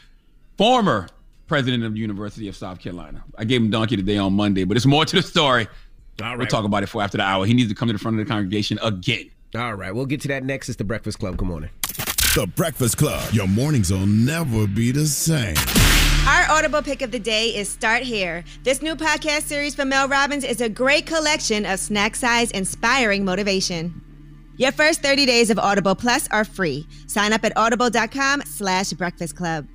former 0.57 1.09
president 1.49 1.83
of 1.85 1.95
the 1.95 1.99
University 1.99 2.47
of 2.49 2.55
South 2.57 2.79
Carolina. 2.79 3.25
I 3.37 3.45
gave 3.45 3.61
him 3.61 3.71
donkey 3.71 3.97
today 3.97 4.19
on 4.19 4.35
Monday, 4.35 4.65
but 4.65 4.77
it's 4.77 4.87
more 4.87 5.05
to 5.05 5.17
the 5.17 5.23
story. 5.23 5.67
All 6.23 6.37
We'll 6.39 6.47
talk 6.47 6.65
about 6.65 6.83
it 6.83 6.87
for 6.87 7.03
after 7.03 7.19
the 7.19 7.25
hour. 7.25 7.45
He 7.45 7.53
needs 7.53 7.69
to 7.69 7.75
come 7.75 7.89
to 7.89 7.93
the 7.93 7.99
front 7.99 8.19
of 8.19 8.25
the 8.27 8.31
congregation 8.31 8.79
again. 8.83 9.31
All 9.57 9.75
right, 9.75 9.95
we'll 9.95 10.07
get 10.07 10.21
to 10.23 10.29
that 10.29 10.45
next. 10.45 10.69
It's 10.69 10.77
the 10.77 10.85
Breakfast 10.85 11.19
Club. 11.19 11.37
Good 11.37 11.49
morning. 11.49 11.71
The 12.35 12.47
Breakfast 12.55 12.99
Club. 12.99 13.33
Your 13.33 13.49
mornings 13.49 13.91
will 13.91 14.07
never 14.07 14.67
be 14.67 14.93
the 14.93 15.07
same. 15.07 15.57
Our 16.29 16.51
Audible 16.51 16.83
pick 16.83 17.03
of 17.03 17.11
the 17.13 17.19
day 17.19 17.55
is 17.55 17.69
Start 17.69 18.03
Here. 18.03 18.45
This 18.65 18.83
new 18.83 18.97
podcast 18.97 19.43
series 19.43 19.75
from 19.75 19.89
Mel 19.89 20.09
Robbins 20.09 20.45
is 20.45 20.61
a 20.61 20.69
great 20.69 21.07
collection 21.07 21.65
of 21.65 21.79
snack 21.79 22.17
size 22.17 22.51
inspiring 22.51 23.25
motivation. 23.25 24.03
Your 24.59 24.73
first 24.73 25.03
30 25.03 25.25
days 25.25 25.51
of 25.51 25.59
Audible 25.59 25.95
Plus 25.95 26.29
are 26.31 26.45
free. 26.45 26.87
Sign 27.07 27.33
up 27.33 27.45
at 27.45 27.57
audible.com 27.57 28.43
slash 28.45 28.93
breakfast 28.93 29.37
club. 29.37 29.67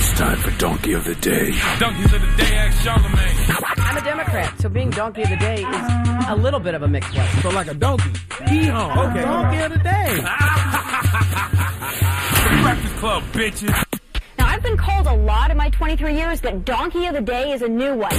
It's 0.00 0.12
time 0.12 0.38
for 0.38 0.52
Donkey 0.58 0.92
of 0.92 1.02
the 1.04 1.16
Day. 1.16 1.50
Donkeys 1.80 2.12
of 2.14 2.20
the 2.20 2.32
day, 2.36 2.54
ask 2.54 2.86
Charlamagne. 2.86 3.64
I'm 3.78 3.96
a 3.96 4.00
Democrat, 4.00 4.54
so 4.60 4.68
being 4.68 4.90
donkey 4.90 5.22
of 5.22 5.28
the 5.30 5.36
day 5.38 5.56
is 5.56 6.24
a 6.28 6.36
little 6.36 6.60
bit 6.60 6.76
of 6.76 6.84
a 6.84 6.88
mixed 6.88 7.12
blessing. 7.12 7.40
So 7.40 7.48
like 7.48 7.66
a 7.66 7.74
donkey. 7.74 8.12
Hee-haw. 8.46 9.10
Okay. 9.10 9.22
Donkey 9.22 9.58
of 9.58 9.72
the 9.72 9.78
day. 9.78 10.20
Breakfast 12.62 12.94
Club, 12.98 13.24
bitches. 13.32 13.84
Now, 14.38 14.46
I've 14.46 14.62
been 14.62 14.76
called 14.76 15.08
a 15.08 15.14
lot 15.16 15.50
in 15.50 15.56
my 15.56 15.70
23 15.70 16.14
years, 16.14 16.40
but 16.40 16.64
Donkey 16.64 17.06
of 17.06 17.14
the 17.14 17.20
Day 17.20 17.50
is 17.50 17.62
a 17.62 17.68
new 17.68 17.96
one. 17.96 18.12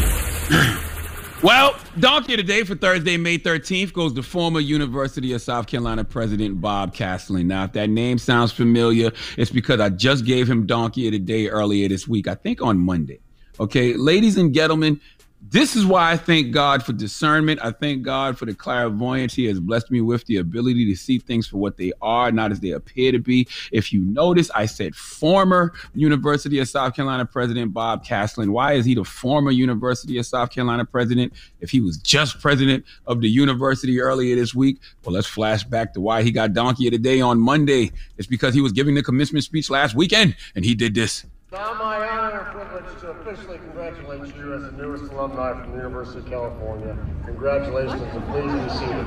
Well, 1.41 1.79
donkey 1.97 2.33
of 2.33 2.37
the 2.37 2.43
day 2.43 2.63
for 2.65 2.75
Thursday, 2.75 3.15
May 3.15 3.37
13th 3.37 3.93
goes 3.93 4.11
to 4.13 4.23
former 4.23 4.59
University 4.59 5.31
of 5.31 5.41
South 5.41 5.67
Carolina 5.67 6.03
President 6.03 6.59
Bob 6.59 6.93
Caslen. 6.93 7.45
Now, 7.45 7.63
if 7.63 7.71
that 7.73 7.89
name 7.89 8.17
sounds 8.17 8.51
familiar, 8.51 9.13
it's 9.37 9.49
because 9.49 9.79
I 9.79 9.87
just 9.87 10.25
gave 10.25 10.49
him 10.49 10.65
donkey 10.65 11.07
of 11.07 11.13
the 11.13 11.19
day 11.19 11.47
earlier 11.47 11.87
this 11.87 12.09
week, 12.09 12.27
I 12.27 12.35
think 12.35 12.61
on 12.61 12.77
Monday. 12.77 13.21
Okay, 13.57 13.93
ladies 13.93 14.35
and 14.35 14.53
gentlemen, 14.53 14.99
this 15.41 15.75
is 15.75 15.85
why 15.85 16.11
I 16.11 16.17
thank 16.17 16.51
God 16.51 16.83
for 16.83 16.91
discernment. 16.91 17.61
I 17.63 17.71
thank 17.71 18.03
God 18.03 18.37
for 18.37 18.45
the 18.45 18.53
clairvoyance 18.53 19.33
He 19.33 19.45
has 19.45 19.59
blessed 19.59 19.89
me 19.89 20.01
with 20.01 20.25
the 20.25 20.37
ability 20.37 20.85
to 20.91 20.95
see 20.97 21.17
things 21.17 21.47
for 21.47 21.57
what 21.57 21.77
they 21.77 21.93
are, 22.01 22.31
not 22.31 22.51
as 22.51 22.59
they 22.59 22.71
appear 22.71 23.13
to 23.13 23.19
be. 23.19 23.47
If 23.71 23.93
you 23.93 24.01
notice, 24.01 24.51
I 24.51 24.65
said 24.65 24.95
former 24.95 25.73
University 25.93 26.59
of 26.59 26.67
South 26.67 26.93
Carolina 26.93 27.25
President 27.25 27.73
Bob 27.73 28.05
Caslen. 28.05 28.49
Why 28.49 28.73
is 28.73 28.85
he 28.85 28.95
the 28.95 29.05
former 29.05 29.51
University 29.51 30.17
of 30.17 30.25
South 30.25 30.51
Carolina 30.51 30.83
president 30.83 31.31
if 31.61 31.69
he 31.69 31.79
was 31.79 31.97
just 31.97 32.41
president 32.41 32.83
of 33.07 33.21
the 33.21 33.29
university 33.29 34.01
earlier 34.01 34.35
this 34.35 34.53
week? 34.53 34.79
Well, 35.05 35.13
let's 35.13 35.27
flash 35.27 35.63
back 35.63 35.93
to 35.93 36.01
why 36.01 36.21
he 36.21 36.31
got 36.31 36.53
donkey 36.53 36.87
of 36.87 36.91
the 36.91 36.97
day 36.97 37.21
on 37.21 37.39
Monday. 37.39 37.91
It's 38.17 38.27
because 38.27 38.53
he 38.53 38.61
was 38.61 38.73
giving 38.73 38.93
the 38.93 39.03
commencement 39.03 39.45
speech 39.45 39.69
last 39.69 39.95
weekend 39.95 40.35
and 40.53 40.65
he 40.65 40.75
did 40.75 40.95
this. 40.95 41.25
Now 41.51 41.73
my 41.73 42.07
honor 42.07 42.41
and 42.41 42.53
privilege 42.53 43.01
to 43.01 43.09
officially 43.09 43.57
congratulate 43.57 44.35
you 44.35 44.53
as 44.53 44.61
the 44.61 44.71
newest 44.73 45.11
alumni 45.11 45.59
from 45.59 45.71
the 45.71 45.77
University 45.77 46.19
of 46.19 46.27
California. 46.27 46.95
Congratulations 47.25 48.03
and 48.03 48.23
please 48.27 48.51
be 48.51 48.69
seated. 48.69 49.03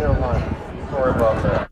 Never 0.00 0.18
mind. 0.18 0.56
Sorry 0.88 1.10
about 1.10 1.42
that. 1.42 1.70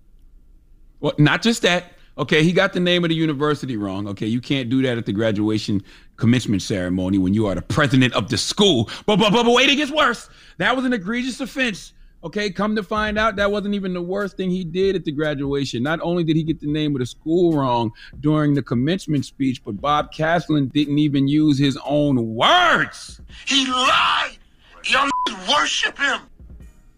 Well, 1.00 1.14
not 1.16 1.40
just 1.40 1.62
that. 1.62 1.94
Okay, 2.18 2.44
he 2.44 2.52
got 2.52 2.74
the 2.74 2.80
name 2.80 3.02
of 3.02 3.08
the 3.08 3.14
university 3.14 3.78
wrong. 3.78 4.06
Okay, 4.08 4.26
you 4.26 4.42
can't 4.42 4.68
do 4.68 4.82
that 4.82 4.98
at 4.98 5.06
the 5.06 5.12
graduation 5.12 5.82
commencement 6.18 6.60
ceremony 6.60 7.16
when 7.16 7.32
you 7.32 7.46
are 7.46 7.54
the 7.54 7.62
president 7.62 8.12
of 8.12 8.28
the 8.28 8.36
school. 8.36 8.90
But 9.06 9.16
but 9.16 9.32
but, 9.32 9.44
but 9.44 9.52
wait, 9.54 9.70
it 9.70 9.76
gets 9.76 9.90
worse. 9.90 10.28
That 10.58 10.76
was 10.76 10.84
an 10.84 10.92
egregious 10.92 11.40
offense. 11.40 11.94
Okay, 12.24 12.50
come 12.50 12.74
to 12.74 12.82
find 12.82 13.18
out, 13.18 13.36
that 13.36 13.50
wasn't 13.50 13.74
even 13.74 13.92
the 13.92 14.00
worst 14.00 14.38
thing 14.38 14.50
he 14.50 14.64
did 14.64 14.96
at 14.96 15.04
the 15.04 15.12
graduation. 15.12 15.82
Not 15.82 16.00
only 16.00 16.24
did 16.24 16.36
he 16.36 16.42
get 16.42 16.58
the 16.58 16.66
name 16.66 16.94
of 16.94 17.00
the 17.00 17.06
school 17.06 17.54
wrong 17.54 17.92
during 18.20 18.54
the 18.54 18.62
commencement 18.62 19.26
speech, 19.26 19.62
but 19.62 19.78
Bob 19.78 20.10
Caslen 20.10 20.72
didn't 20.72 20.98
even 20.98 21.28
use 21.28 21.58
his 21.58 21.78
own 21.84 22.34
words. 22.34 23.20
He 23.46 23.66
lied. 23.66 24.38
Y'all 24.84 25.10
worship 25.50 25.98
him. 25.98 26.20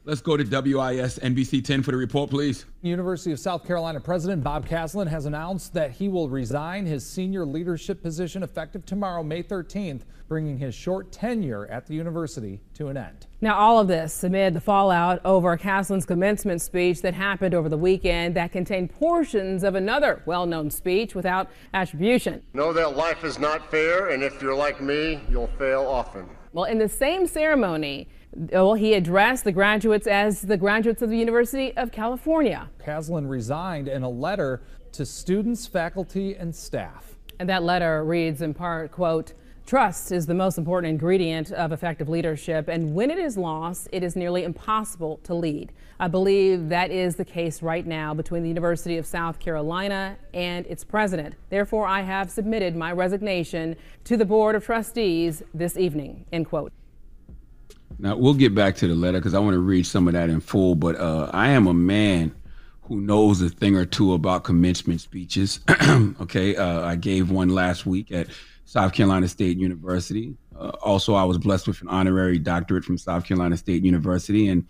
Let's 0.06 0.20
go 0.20 0.36
to 0.36 0.44
WIS 0.44 1.18
NBC 1.18 1.64
10 1.64 1.82
for 1.82 1.90
the 1.90 1.96
report, 1.96 2.30
please. 2.30 2.64
University 2.80 3.32
of 3.32 3.40
South 3.40 3.66
Carolina 3.66 3.98
President 3.98 4.40
Bob 4.40 4.64
Caslen 4.64 5.08
has 5.08 5.26
announced 5.26 5.74
that 5.74 5.90
he 5.90 6.08
will 6.08 6.28
resign 6.28 6.86
his 6.86 7.04
senior 7.04 7.44
leadership 7.44 8.04
position 8.04 8.44
effective 8.44 8.86
tomorrow, 8.86 9.24
May 9.24 9.42
13th, 9.42 10.02
bringing 10.28 10.58
his 10.58 10.76
short 10.76 11.10
tenure 11.10 11.66
at 11.66 11.88
the 11.88 11.94
university 11.94 12.60
to 12.74 12.86
an 12.86 12.96
end. 12.96 13.26
Now, 13.40 13.58
all 13.58 13.80
of 13.80 13.88
this 13.88 14.22
amid 14.22 14.54
the 14.54 14.60
fallout 14.60 15.20
over 15.24 15.58
Caslen's 15.58 16.06
commencement 16.06 16.62
speech 16.62 17.02
that 17.02 17.12
happened 17.12 17.52
over 17.52 17.68
the 17.68 17.76
weekend 17.76 18.36
that 18.36 18.52
contained 18.52 18.92
portions 18.92 19.64
of 19.64 19.74
another 19.74 20.22
well 20.24 20.46
known 20.46 20.70
speech 20.70 21.16
without 21.16 21.50
attribution. 21.74 22.44
Know 22.54 22.72
that 22.72 22.96
life 22.96 23.24
is 23.24 23.40
not 23.40 23.72
fair, 23.72 24.10
and 24.10 24.22
if 24.22 24.40
you're 24.40 24.54
like 24.54 24.80
me, 24.80 25.20
you'll 25.28 25.50
fail 25.58 25.84
often. 25.84 26.28
Well, 26.52 26.66
in 26.66 26.78
the 26.78 26.88
same 26.88 27.26
ceremony, 27.26 28.08
well, 28.36 28.74
he 28.74 28.94
addressed 28.94 29.44
the 29.44 29.52
graduates 29.52 30.06
as 30.06 30.42
the 30.42 30.56
graduates 30.56 31.02
of 31.02 31.10
the 31.10 31.18
University 31.18 31.76
of 31.76 31.90
California. 31.90 32.68
Caslen 32.84 33.28
resigned 33.28 33.88
in 33.88 34.02
a 34.02 34.08
letter 34.08 34.62
to 34.92 35.06
students, 35.06 35.66
faculty, 35.66 36.34
and 36.34 36.54
staff. 36.54 37.16
And 37.38 37.48
that 37.48 37.62
letter 37.62 38.04
reads 38.04 38.42
in 38.42 38.54
part, 38.54 38.92
quote, 38.92 39.32
Trust 39.66 40.12
is 40.12 40.26
the 40.26 40.34
most 40.34 40.58
important 40.58 40.90
ingredient 40.90 41.50
of 41.50 41.72
effective 41.72 42.08
leadership, 42.08 42.68
and 42.68 42.94
when 42.94 43.10
it 43.10 43.18
is 43.18 43.36
lost, 43.36 43.88
it 43.90 44.04
is 44.04 44.14
nearly 44.14 44.44
impossible 44.44 45.18
to 45.24 45.34
lead. 45.34 45.72
I 45.98 46.06
believe 46.06 46.68
that 46.68 46.92
is 46.92 47.16
the 47.16 47.24
case 47.24 47.62
right 47.62 47.84
now 47.84 48.14
between 48.14 48.42
the 48.42 48.48
University 48.48 48.96
of 48.96 49.06
South 49.06 49.40
Carolina 49.40 50.18
and 50.32 50.66
its 50.68 50.84
president. 50.84 51.34
Therefore, 51.50 51.84
I 51.84 52.02
have 52.02 52.30
submitted 52.30 52.76
my 52.76 52.92
resignation 52.92 53.74
to 54.04 54.16
the 54.16 54.24
Board 54.24 54.54
of 54.54 54.64
Trustees 54.64 55.42
this 55.52 55.76
evening. 55.76 56.26
End 56.30 56.46
quote. 56.46 56.72
Now 57.98 58.16
we'll 58.16 58.34
get 58.34 58.54
back 58.54 58.76
to 58.76 58.88
the 58.88 58.94
letter 58.94 59.18
because 59.18 59.34
I 59.34 59.38
want 59.38 59.54
to 59.54 59.60
read 59.60 59.86
some 59.86 60.06
of 60.06 60.14
that 60.14 60.28
in 60.30 60.40
full. 60.40 60.74
But 60.74 60.96
uh, 60.96 61.30
I 61.32 61.48
am 61.48 61.66
a 61.66 61.74
man 61.74 62.34
who 62.82 63.00
knows 63.00 63.42
a 63.42 63.48
thing 63.48 63.76
or 63.76 63.84
two 63.84 64.12
about 64.12 64.44
commencement 64.44 65.00
speeches. 65.00 65.60
okay, 66.20 66.56
uh, 66.56 66.82
I 66.82 66.96
gave 66.96 67.30
one 67.30 67.48
last 67.48 67.86
week 67.86 68.12
at 68.12 68.28
South 68.64 68.92
Carolina 68.92 69.28
State 69.28 69.58
University. 69.58 70.36
Uh, 70.58 70.68
also, 70.82 71.14
I 71.14 71.24
was 71.24 71.38
blessed 71.38 71.68
with 71.68 71.80
an 71.82 71.88
honorary 71.88 72.38
doctorate 72.38 72.84
from 72.84 72.98
South 72.98 73.24
Carolina 73.24 73.56
State 73.56 73.84
University, 73.84 74.48
and 74.48 74.66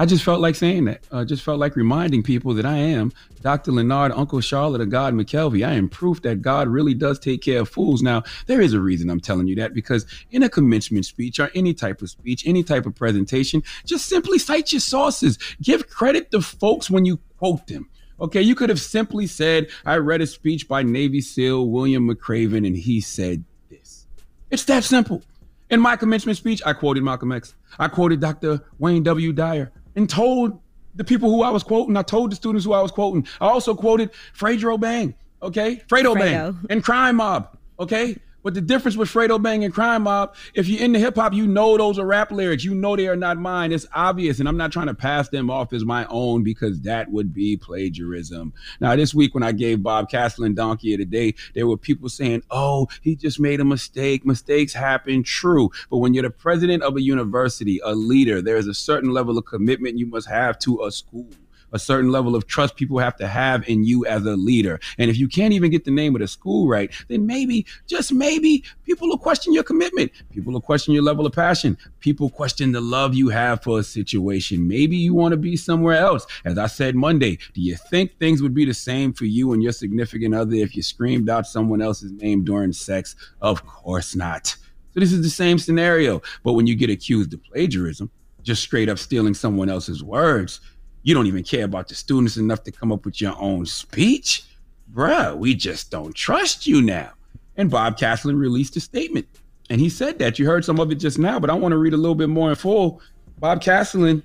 I 0.00 0.06
just 0.06 0.22
felt 0.22 0.40
like 0.40 0.54
saying 0.54 0.84
that. 0.84 1.02
I 1.10 1.24
just 1.24 1.42
felt 1.42 1.58
like 1.58 1.74
reminding 1.74 2.22
people 2.22 2.54
that 2.54 2.64
I 2.64 2.76
am 2.76 3.10
Dr. 3.42 3.72
Lenard, 3.72 4.12
Uncle 4.12 4.40
Charlotte 4.40 4.80
of 4.80 4.90
God 4.90 5.12
McKelvey. 5.12 5.66
I 5.66 5.72
am 5.72 5.88
proof 5.88 6.22
that 6.22 6.40
God 6.40 6.68
really 6.68 6.94
does 6.94 7.18
take 7.18 7.42
care 7.42 7.62
of 7.62 7.68
fools. 7.68 8.00
Now, 8.00 8.22
there 8.46 8.60
is 8.60 8.74
a 8.74 8.80
reason 8.80 9.10
I'm 9.10 9.18
telling 9.18 9.48
you 9.48 9.56
that 9.56 9.74
because 9.74 10.06
in 10.30 10.44
a 10.44 10.48
commencement 10.48 11.04
speech 11.04 11.40
or 11.40 11.50
any 11.52 11.74
type 11.74 12.00
of 12.00 12.10
speech, 12.10 12.46
any 12.46 12.62
type 12.62 12.86
of 12.86 12.94
presentation, 12.94 13.64
just 13.84 14.06
simply 14.06 14.38
cite 14.38 14.72
your 14.72 14.78
sources. 14.78 15.36
Give 15.60 15.88
credit 15.88 16.30
to 16.30 16.42
folks 16.42 16.88
when 16.88 17.04
you 17.04 17.18
quote 17.36 17.66
them. 17.66 17.90
Okay, 18.20 18.42
you 18.42 18.54
could 18.54 18.68
have 18.68 18.80
simply 18.80 19.26
said, 19.26 19.66
I 19.84 19.96
read 19.96 20.20
a 20.20 20.28
speech 20.28 20.68
by 20.68 20.84
Navy 20.84 21.20
SEAL 21.20 21.68
William 21.68 22.08
McRaven 22.08 22.64
and 22.64 22.76
he 22.76 23.00
said 23.00 23.44
this. 23.68 24.06
It's 24.48 24.64
that 24.66 24.84
simple. 24.84 25.22
In 25.70 25.80
my 25.80 25.96
commencement 25.96 26.38
speech, 26.38 26.62
I 26.64 26.72
quoted 26.72 27.02
Malcolm 27.02 27.32
X. 27.32 27.56
I 27.80 27.88
quoted 27.88 28.20
Dr. 28.20 28.60
Wayne 28.78 29.02
W. 29.02 29.32
Dyer 29.32 29.72
and 29.98 30.08
told 30.08 30.60
the 30.94 31.02
people 31.02 31.28
who 31.28 31.42
I 31.42 31.50
was 31.50 31.64
quoting. 31.64 31.96
I 31.96 32.02
told 32.02 32.30
the 32.30 32.36
students 32.36 32.64
who 32.64 32.72
I 32.72 32.80
was 32.80 32.92
quoting. 32.92 33.26
I 33.40 33.48
also 33.48 33.74
quoted 33.74 34.10
Fredo 34.32 34.78
Bang, 34.78 35.14
okay? 35.42 35.82
Fredo, 35.88 36.14
Bang 36.14 36.56
and 36.70 36.84
Crime 36.84 37.16
Mob, 37.16 37.58
okay? 37.80 38.16
But 38.42 38.54
the 38.54 38.60
difference 38.60 38.96
with 38.96 39.08
Fredo 39.08 39.42
Bang 39.42 39.64
and 39.64 39.74
Crime 39.74 40.04
Mob, 40.04 40.34
if 40.54 40.68
you're 40.68 40.82
into 40.82 40.98
hip 40.98 41.16
hop, 41.16 41.32
you 41.34 41.46
know 41.46 41.76
those 41.76 41.98
are 41.98 42.06
rap 42.06 42.30
lyrics. 42.30 42.64
You 42.64 42.74
know 42.74 42.96
they 42.96 43.08
are 43.08 43.16
not 43.16 43.36
mine. 43.38 43.72
It's 43.72 43.86
obvious. 43.92 44.38
And 44.38 44.48
I'm 44.48 44.56
not 44.56 44.72
trying 44.72 44.86
to 44.86 44.94
pass 44.94 45.28
them 45.28 45.50
off 45.50 45.72
as 45.72 45.84
my 45.84 46.06
own 46.08 46.44
because 46.44 46.80
that 46.82 47.10
would 47.10 47.34
be 47.34 47.56
plagiarism. 47.56 48.52
Now, 48.80 48.94
this 48.96 49.14
week 49.14 49.34
when 49.34 49.42
I 49.42 49.52
gave 49.52 49.82
Bob 49.82 50.08
Caslen 50.08 50.54
Donkey 50.54 50.94
of 50.94 50.98
the 50.98 51.04
Day, 51.04 51.34
there 51.54 51.66
were 51.66 51.76
people 51.76 52.08
saying, 52.08 52.42
oh, 52.50 52.86
he 53.02 53.16
just 53.16 53.40
made 53.40 53.60
a 53.60 53.64
mistake. 53.64 54.24
Mistakes 54.24 54.72
happen. 54.72 55.22
True. 55.22 55.70
But 55.90 55.98
when 55.98 56.14
you're 56.14 56.22
the 56.22 56.30
president 56.30 56.82
of 56.82 56.96
a 56.96 57.02
university, 57.02 57.80
a 57.84 57.94
leader, 57.94 58.40
there 58.40 58.56
is 58.56 58.66
a 58.66 58.74
certain 58.74 59.10
level 59.10 59.36
of 59.36 59.46
commitment 59.46 59.98
you 59.98 60.06
must 60.06 60.28
have 60.28 60.58
to 60.60 60.84
a 60.84 60.92
school. 60.92 61.28
A 61.72 61.78
certain 61.78 62.10
level 62.10 62.34
of 62.34 62.46
trust 62.46 62.76
people 62.76 62.98
have 62.98 63.16
to 63.16 63.26
have 63.26 63.68
in 63.68 63.84
you 63.84 64.06
as 64.06 64.24
a 64.24 64.36
leader. 64.36 64.80
And 64.98 65.10
if 65.10 65.18
you 65.18 65.28
can't 65.28 65.52
even 65.52 65.70
get 65.70 65.84
the 65.84 65.90
name 65.90 66.14
of 66.14 66.20
the 66.20 66.28
school 66.28 66.68
right, 66.68 66.90
then 67.08 67.26
maybe, 67.26 67.66
just 67.86 68.12
maybe, 68.12 68.64
people 68.84 69.08
will 69.08 69.18
question 69.18 69.52
your 69.52 69.64
commitment. 69.64 70.12
People 70.30 70.52
will 70.52 70.60
question 70.60 70.94
your 70.94 71.02
level 71.02 71.26
of 71.26 71.32
passion. 71.32 71.76
People 72.00 72.30
question 72.30 72.72
the 72.72 72.80
love 72.80 73.14
you 73.14 73.28
have 73.28 73.62
for 73.62 73.78
a 73.78 73.82
situation. 73.82 74.66
Maybe 74.66 74.96
you 74.96 75.14
want 75.14 75.32
to 75.32 75.36
be 75.36 75.56
somewhere 75.56 75.96
else. 75.96 76.26
As 76.44 76.58
I 76.58 76.66
said 76.66 76.94
Monday, 76.94 77.38
do 77.54 77.60
you 77.60 77.76
think 77.76 78.18
things 78.18 78.42
would 78.42 78.54
be 78.54 78.64
the 78.64 78.74
same 78.74 79.12
for 79.12 79.24
you 79.24 79.52
and 79.52 79.62
your 79.62 79.72
significant 79.72 80.34
other 80.34 80.54
if 80.54 80.74
you 80.76 80.82
screamed 80.82 81.28
out 81.28 81.46
someone 81.46 81.82
else's 81.82 82.12
name 82.12 82.44
during 82.44 82.72
sex? 82.72 83.16
Of 83.40 83.66
course 83.66 84.14
not. 84.14 84.56
So 84.94 85.00
this 85.00 85.12
is 85.12 85.22
the 85.22 85.30
same 85.30 85.58
scenario. 85.58 86.22
But 86.42 86.54
when 86.54 86.66
you 86.66 86.74
get 86.74 86.90
accused 86.90 87.34
of 87.34 87.42
plagiarism, 87.44 88.10
just 88.42 88.62
straight 88.62 88.88
up 88.88 88.98
stealing 88.98 89.34
someone 89.34 89.68
else's 89.68 90.02
words, 90.02 90.60
you 91.02 91.14
don't 91.14 91.26
even 91.26 91.42
care 91.42 91.64
about 91.64 91.88
the 91.88 91.94
students 91.94 92.36
enough 92.36 92.62
to 92.64 92.72
come 92.72 92.92
up 92.92 93.04
with 93.04 93.20
your 93.20 93.34
own 93.38 93.66
speech. 93.66 94.44
Bruh, 94.92 95.36
we 95.36 95.54
just 95.54 95.90
don't 95.90 96.14
trust 96.14 96.66
you 96.66 96.82
now. 96.82 97.12
And 97.56 97.70
Bob 97.70 97.98
Caslen 97.98 98.38
released 98.38 98.76
a 98.76 98.80
statement. 98.80 99.26
And 99.70 99.80
he 99.80 99.88
said 99.88 100.18
that. 100.18 100.38
You 100.38 100.46
heard 100.46 100.64
some 100.64 100.80
of 100.80 100.90
it 100.90 100.96
just 100.96 101.18
now, 101.18 101.38
but 101.38 101.50
I 101.50 101.54
want 101.54 101.72
to 101.72 101.78
read 101.78 101.92
a 101.92 101.96
little 101.96 102.14
bit 102.14 102.28
more 102.28 102.50
in 102.50 102.56
full. 102.56 103.00
Bob 103.38 103.62
Caslen 103.62 104.22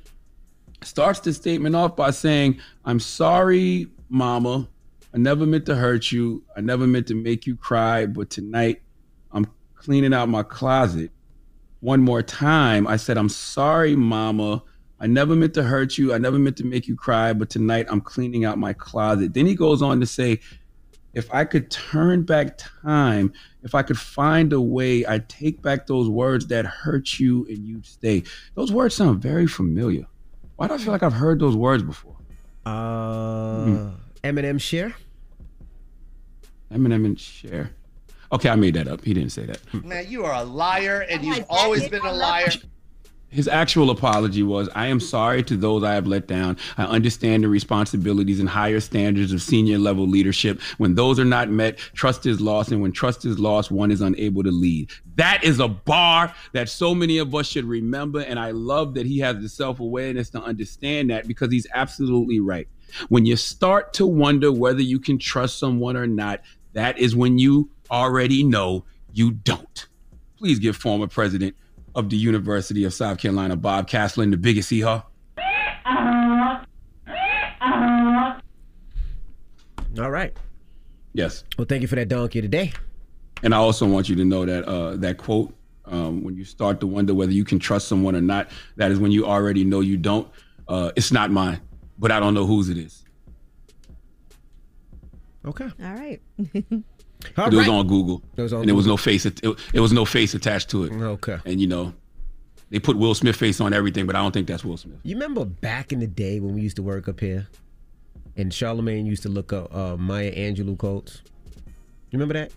starts 0.81 1.19
the 1.19 1.33
statement 1.33 1.75
off 1.75 1.95
by 1.95 2.11
saying, 2.11 2.59
I'm 2.85 2.99
sorry, 2.99 3.87
mama. 4.09 4.67
I 5.13 5.17
never 5.17 5.45
meant 5.45 5.65
to 5.67 5.75
hurt 5.75 6.11
you. 6.11 6.43
I 6.55 6.61
never 6.61 6.87
meant 6.87 7.07
to 7.07 7.15
make 7.15 7.45
you 7.45 7.55
cry, 7.55 8.05
but 8.05 8.29
tonight 8.29 8.81
I'm 9.31 9.45
cleaning 9.75 10.13
out 10.13 10.29
my 10.29 10.43
closet. 10.43 11.11
One 11.81 12.01
more 12.01 12.21
time, 12.21 12.87
I 12.87 12.95
said, 12.95 13.17
I'm 13.17 13.29
sorry, 13.29 13.95
mama. 13.95 14.63
I 15.03 15.07
never 15.07 15.35
meant 15.35 15.53
to 15.55 15.63
hurt 15.63 15.97
you. 15.97 16.13
I 16.13 16.17
never 16.17 16.39
meant 16.39 16.55
to 16.57 16.65
make 16.65 16.87
you 16.87 16.95
cry, 16.95 17.33
but 17.33 17.49
tonight 17.49 17.87
I'm 17.89 17.99
cleaning 17.99 18.45
out 18.45 18.57
my 18.57 18.71
closet. 18.71 19.33
Then 19.33 19.45
he 19.45 19.53
goes 19.53 19.81
on 19.81 19.99
to 19.99 20.05
say, 20.05 20.39
if 21.13 21.31
I 21.33 21.43
could 21.43 21.69
turn 21.69 22.23
back 22.23 22.57
time, 22.57 23.33
if 23.63 23.75
I 23.75 23.81
could 23.81 23.99
find 23.99 24.53
a 24.53 24.61
way, 24.61 25.05
I'd 25.05 25.27
take 25.27 25.61
back 25.61 25.87
those 25.87 26.07
words 26.07 26.47
that 26.47 26.65
hurt 26.65 27.19
you 27.19 27.45
and 27.49 27.67
you'd 27.67 27.85
stay. 27.85 28.23
Those 28.55 28.71
words 28.71 28.95
sound 28.95 29.21
very 29.21 29.45
familiar. 29.45 30.05
Why 30.55 30.69
do 30.69 30.75
I 30.75 30.77
feel 30.77 30.93
like 30.93 31.03
I've 31.03 31.11
heard 31.11 31.37
those 31.37 31.57
words 31.57 31.83
before? 31.83 32.15
Uh, 32.65 33.91
Eminem 34.23 34.61
Cher. 34.61 34.95
Eminem 36.71 37.05
and 37.05 37.19
Cher. 37.19 37.71
Okay, 38.31 38.47
I 38.47 38.55
made 38.55 38.75
that 38.75 38.87
up. 38.87 39.03
He 39.03 39.13
didn't 39.13 39.33
say 39.33 39.45
that. 39.47 39.59
Man, 39.83 40.05
you 40.07 40.23
are 40.23 40.33
a 40.33 40.45
liar, 40.45 41.05
and 41.09 41.25
you've 41.25 41.45
always 41.49 41.89
been 41.89 42.05
a 42.05 42.13
liar. 42.13 42.47
His 43.33 43.47
actual 43.47 43.89
apology 43.89 44.43
was 44.43 44.69
I 44.75 44.87
am 44.87 44.99
sorry 44.99 45.41
to 45.43 45.57
those 45.57 45.83
I 45.83 45.95
have 45.95 46.05
let 46.05 46.27
down. 46.27 46.55
I 46.77 46.83
understand 46.83 47.43
the 47.43 47.47
responsibilities 47.47 48.39
and 48.39 48.47
higher 48.47 48.79
standards 48.79 49.31
of 49.33 49.41
senior 49.41 49.79
level 49.79 50.07
leadership. 50.07 50.61
When 50.77 50.93
those 50.93 51.19
are 51.19 51.25
not 51.25 51.49
met, 51.49 51.79
trust 51.79 52.27
is 52.27 52.39
lost. 52.39 52.71
And 52.71 52.79
when 52.79 52.91
trust 52.91 53.25
is 53.25 53.39
lost, 53.39 53.71
one 53.71 53.89
is 53.89 54.01
unable 54.01 54.43
to 54.43 54.51
lead. 54.51 54.91
That 55.15 55.43
is 55.43 55.59
a 55.59 55.67
bar 55.67 56.31
that 56.51 56.69
so 56.69 56.93
many 56.93 57.17
of 57.17 57.33
us 57.33 57.47
should 57.47 57.65
remember. 57.65 58.19
And 58.19 58.37
I 58.37 58.51
love 58.51 58.93
that 58.93 59.07
he 59.07 59.17
has 59.19 59.37
the 59.41 59.49
self 59.49 59.79
awareness 59.79 60.29
to 60.31 60.41
understand 60.41 61.09
that 61.09 61.27
because 61.27 61.51
he's 61.51 61.65
absolutely 61.73 62.39
right. 62.39 62.67
When 63.09 63.25
you 63.25 63.35
start 63.35 63.93
to 63.93 64.05
wonder 64.05 64.51
whether 64.51 64.81
you 64.81 64.99
can 64.99 65.17
trust 65.17 65.57
someone 65.57 65.97
or 65.97 66.05
not, 66.05 66.41
that 66.73 66.99
is 66.99 67.15
when 67.15 67.39
you 67.39 67.71
already 67.89 68.43
know 68.43 68.85
you 69.11 69.31
don't. 69.31 69.87
Please 70.37 70.59
give 70.59 70.75
former 70.75 71.07
president 71.07 71.55
of 71.95 72.09
the 72.09 72.17
University 72.17 72.83
of 72.83 72.93
South 72.93 73.17
Carolina, 73.17 73.55
Bob 73.55 73.89
Caslen, 73.89 74.31
the 74.31 74.37
biggest 74.37 74.69
hee 74.69 74.81
haw. 74.81 75.03
All 79.99 80.09
right. 80.09 80.35
Yes. 81.13 81.43
Well, 81.57 81.65
thank 81.65 81.83
you 81.83 81.87
for 81.87 81.95
that 81.95 82.07
donkey 82.07 82.41
today. 82.41 82.73
And 83.43 83.53
I 83.53 83.57
also 83.57 83.85
want 83.85 84.09
you 84.09 84.15
to 84.15 84.25
know 84.25 84.45
that 84.45 84.65
uh, 84.65 84.95
that 84.97 85.17
quote, 85.17 85.53
um, 85.85 86.23
when 86.23 86.35
you 86.35 86.45
start 86.45 86.79
to 86.79 86.87
wonder 86.87 87.13
whether 87.13 87.31
you 87.31 87.43
can 87.43 87.59
trust 87.59 87.87
someone 87.87 88.15
or 88.15 88.21
not, 88.21 88.49
that 88.77 88.91
is 88.91 88.99
when 88.99 89.11
you 89.11 89.25
already 89.25 89.63
know 89.63 89.81
you 89.81 89.97
don't. 89.97 90.27
Uh, 90.67 90.91
it's 90.95 91.11
not 91.11 91.29
mine, 91.29 91.61
but 91.99 92.11
I 92.11 92.19
don't 92.19 92.33
know 92.33 92.47
whose 92.47 92.69
it 92.69 92.77
is. 92.77 93.03
Okay. 95.45 95.65
All 95.65 95.93
right. 95.93 96.21
But 97.35 97.53
it 97.53 97.57
was 97.57 97.67
on 97.67 97.87
Google, 97.87 98.21
It 98.37 98.41
was 98.41 98.53
on 98.53 98.61
and 98.61 98.69
there 98.69 98.75
was 98.75 98.87
no 98.87 98.97
face. 98.97 99.25
It, 99.25 99.39
it 99.73 99.79
was 99.79 99.93
no 99.93 100.05
face 100.05 100.33
attached 100.33 100.69
to 100.71 100.83
it. 100.85 100.91
Okay. 100.91 101.39
And 101.45 101.59
you 101.59 101.67
know, 101.67 101.93
they 102.69 102.79
put 102.79 102.97
Will 102.97 103.15
Smith 103.15 103.35
face 103.35 103.61
on 103.61 103.73
everything, 103.73 104.07
but 104.07 104.15
I 104.15 104.19
don't 104.19 104.31
think 104.31 104.47
that's 104.47 104.65
Will 104.65 104.77
Smith. 104.77 104.97
You 105.03 105.15
remember 105.15 105.45
back 105.45 105.91
in 105.91 105.99
the 105.99 106.07
day 106.07 106.39
when 106.39 106.53
we 106.55 106.61
used 106.61 106.75
to 106.77 106.83
work 106.83 107.07
up 107.07 107.19
here, 107.19 107.47
and 108.35 108.51
Charlamagne 108.51 109.05
used 109.05 109.23
to 109.23 109.29
look 109.29 109.53
up 109.53 109.73
uh, 109.75 109.95
Maya 109.97 110.33
Angelou 110.33 110.77
quotes. 110.77 111.21
You 112.09 112.19
remember 112.19 112.33
that? 112.33 112.51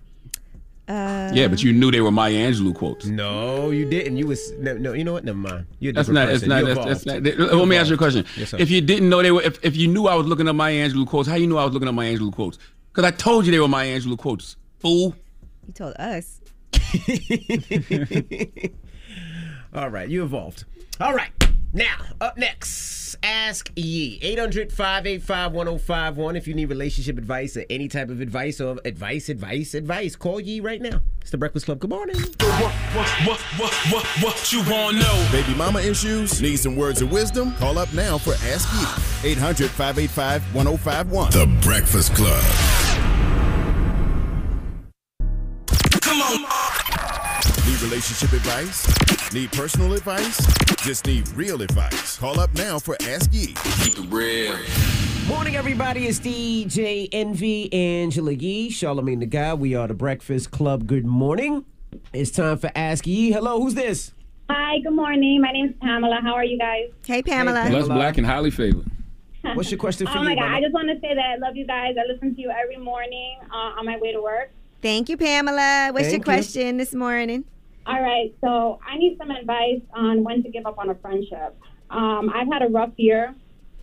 Uh, 0.89 1.33
yeah, 1.35 1.49
but 1.49 1.65
you 1.65 1.73
knew 1.73 1.91
they 1.91 2.01
were 2.01 2.13
Maya 2.13 2.33
Angelou 2.33 2.73
quotes. 2.73 3.07
No, 3.07 3.71
you 3.71 3.85
didn't. 3.91 4.17
You 4.17 4.29
was 4.29 4.53
no. 4.53 4.75
no 4.77 4.93
you 4.93 5.03
know 5.03 5.15
what? 5.15 5.25
Never 5.25 5.37
mind. 5.37 5.67
You're 5.81 5.91
a 5.91 5.95
That's 5.95 6.09
not. 6.09 6.29
It's 6.29 6.45
person. 6.45 6.49
not. 6.49 6.59
You 6.61 6.75
That's, 6.75 7.05
that's 7.05 7.25
not. 7.25 7.53
Let 7.57 7.69
me 7.69 7.77
ask 7.77 7.89
you 7.89 7.97
a 7.97 7.99
question. 7.99 8.25
Yes, 8.37 8.55
if 8.55 8.71
you 8.71 8.81
didn't 8.81 9.09
know 9.09 9.21
they 9.21 9.33
were, 9.33 9.43
if, 9.43 9.63
if 9.65 9.77
you 9.77 9.89
knew 9.89 10.07
I 10.07 10.15
was 10.15 10.27
looking 10.27 10.47
up 10.47 10.55
Maya 10.55 10.89
Angelou 10.89 11.07
quotes, 11.07 11.29
how 11.29 11.35
you 11.35 11.49
knew 11.49 11.59
I 11.59 11.65
was 11.65 11.75
looking 11.75 11.89
up 11.89 11.95
Maya 11.95 12.17
Angelou 12.17 12.33
quotes? 12.33 12.59
Because 12.97 13.13
I 13.13 13.15
told 13.15 13.45
you 13.45 13.53
they 13.53 13.61
were 13.61 13.69
my 13.69 13.85
Angelou 13.85 14.17
quotes. 14.17 14.57
Fool. 14.79 15.15
You 15.67 15.75
told 15.75 15.93
us. 15.99 16.41
All 19.75 19.91
right, 19.91 20.09
you 20.09 20.25
evolved. 20.25 20.65
All 20.99 21.13
right, 21.13 21.31
now 21.75 21.99
up 22.23 22.39
next, 22.39 23.17
ask 23.23 23.71
Yee 23.77 24.19
800-585-1051. 24.23 26.39
If 26.39 26.49
you 26.49 26.55
need 26.55 26.71
relationship 26.71 27.19
advice 27.19 27.55
or 27.59 27.67
any 27.69 27.87
type 27.87 28.09
of 28.09 28.23
advice 28.23 28.63
or 28.63 28.79
advice, 28.87 29.29
advice, 29.29 29.75
advice, 29.75 30.17
call 30.17 30.41
Yee 30.41 30.61
right 30.61 30.81
now. 30.81 31.03
It's 31.21 31.31
the 31.31 31.37
Breakfast 31.37 31.67
Club. 31.67 31.81
Good 31.81 31.91
morning. 31.91 32.17
What, 32.17 32.73
what, 32.95 33.11
what, 33.27 33.41
what, 33.93 34.07
what 34.23 34.53
you 34.55 34.61
want 34.61 34.97
to 34.97 35.03
know? 35.03 35.29
Baby 35.31 35.55
mama 35.55 35.81
issues? 35.81 36.41
Need 36.41 36.61
some 36.61 36.77
words 36.77 37.03
of 37.03 37.13
wisdom? 37.13 37.53
Call 37.57 37.77
up 37.77 37.93
now 37.93 38.17
for 38.17 38.33
Ask 38.47 38.73
Yee. 38.73 38.87
800 39.33 39.71
585 39.71 40.55
1051. 40.55 41.33
The 41.33 41.47
Breakfast 41.61 42.15
Club. 42.15 42.43
Relationship 47.97 48.33
advice? 48.35 49.33
Need 49.33 49.53
personal 49.53 49.95
advice? 49.95 50.37
Just 50.85 51.07
need 51.07 51.27
real 51.31 51.63
advice. 51.63 52.19
Call 52.19 52.39
up 52.39 52.53
now 52.53 52.79
for 52.79 52.95
Ask 53.01 53.33
Yee. 53.33 53.55
Keep 53.83 53.99
it 53.99 54.07
real. 54.11 54.55
Morning, 55.27 55.57
everybody. 55.57 56.07
It's 56.07 56.21
DJ 56.21 57.09
Envy, 57.11 57.73
Angela 57.73 58.33
Yee, 58.33 58.69
Charlamagne 58.69 59.21
the 59.21 59.25
Guy. 59.25 59.55
We 59.55 59.75
are 59.75 59.89
the 59.89 59.95
Breakfast 59.95 60.51
Club. 60.51 60.87
Good 60.87 61.07
morning. 61.07 61.65
It's 62.13 62.31
time 62.31 62.59
for 62.59 62.71
Ask 62.77 63.07
Yee. 63.07 63.33
Hello, 63.33 63.63
who's 63.63 63.73
this? 63.73 64.13
Hi, 64.51 64.79
good 64.81 64.93
morning. 64.93 65.41
My 65.41 65.53
name 65.53 65.71
is 65.71 65.75
Pamela. 65.81 66.21
How 66.23 66.35
are 66.35 66.45
you 66.45 66.59
guys? 66.59 66.91
Hey, 67.07 67.23
Pamela. 67.23 67.67
Less 67.71 67.87
black 67.87 68.19
and 68.19 68.27
highly 68.27 68.51
favored. 68.51 68.85
What's 69.55 69.71
your 69.71 69.79
question 69.79 70.07
for 70.13 70.19
oh 70.19 70.21
you, 70.21 70.21
Oh 70.21 70.25
my 70.25 70.35
God. 70.35 70.43
Mama? 70.43 70.57
I 70.59 70.61
just 70.61 70.75
want 70.75 70.89
to 70.91 71.01
say 71.01 71.15
that 71.15 71.25
I 71.25 71.37
love 71.37 71.57
you 71.57 71.67
guys. 71.67 71.95
I 71.99 72.13
listen 72.13 72.35
to 72.35 72.41
you 72.43 72.51
every 72.51 72.77
morning 72.77 73.39
uh, 73.51 73.79
on 73.79 73.87
my 73.87 73.97
way 73.97 74.13
to 74.13 74.21
work. 74.21 74.51
Thank 74.83 75.09
you, 75.09 75.17
Pamela. 75.17 75.93
What's 75.95 76.09
Thank 76.09 76.27
your 76.27 76.35
you. 76.35 76.43
question 76.43 76.77
this 76.77 76.93
morning? 76.93 77.47
All 77.87 78.03
right. 78.03 78.35
So 78.41 78.81
I 78.87 78.99
need 78.99 79.17
some 79.19 79.31
advice 79.31 79.81
on 79.95 80.25
when 80.25 80.43
to 80.43 80.51
give 80.51 80.67
up 80.67 80.79
on 80.79 80.91
a 80.91 80.95
friendship. 80.97 81.57
Um, 81.91 82.31
I've 82.35 82.49
had 82.49 82.63
a 82.63 82.69
rough 82.69 82.93
year. 82.97 83.35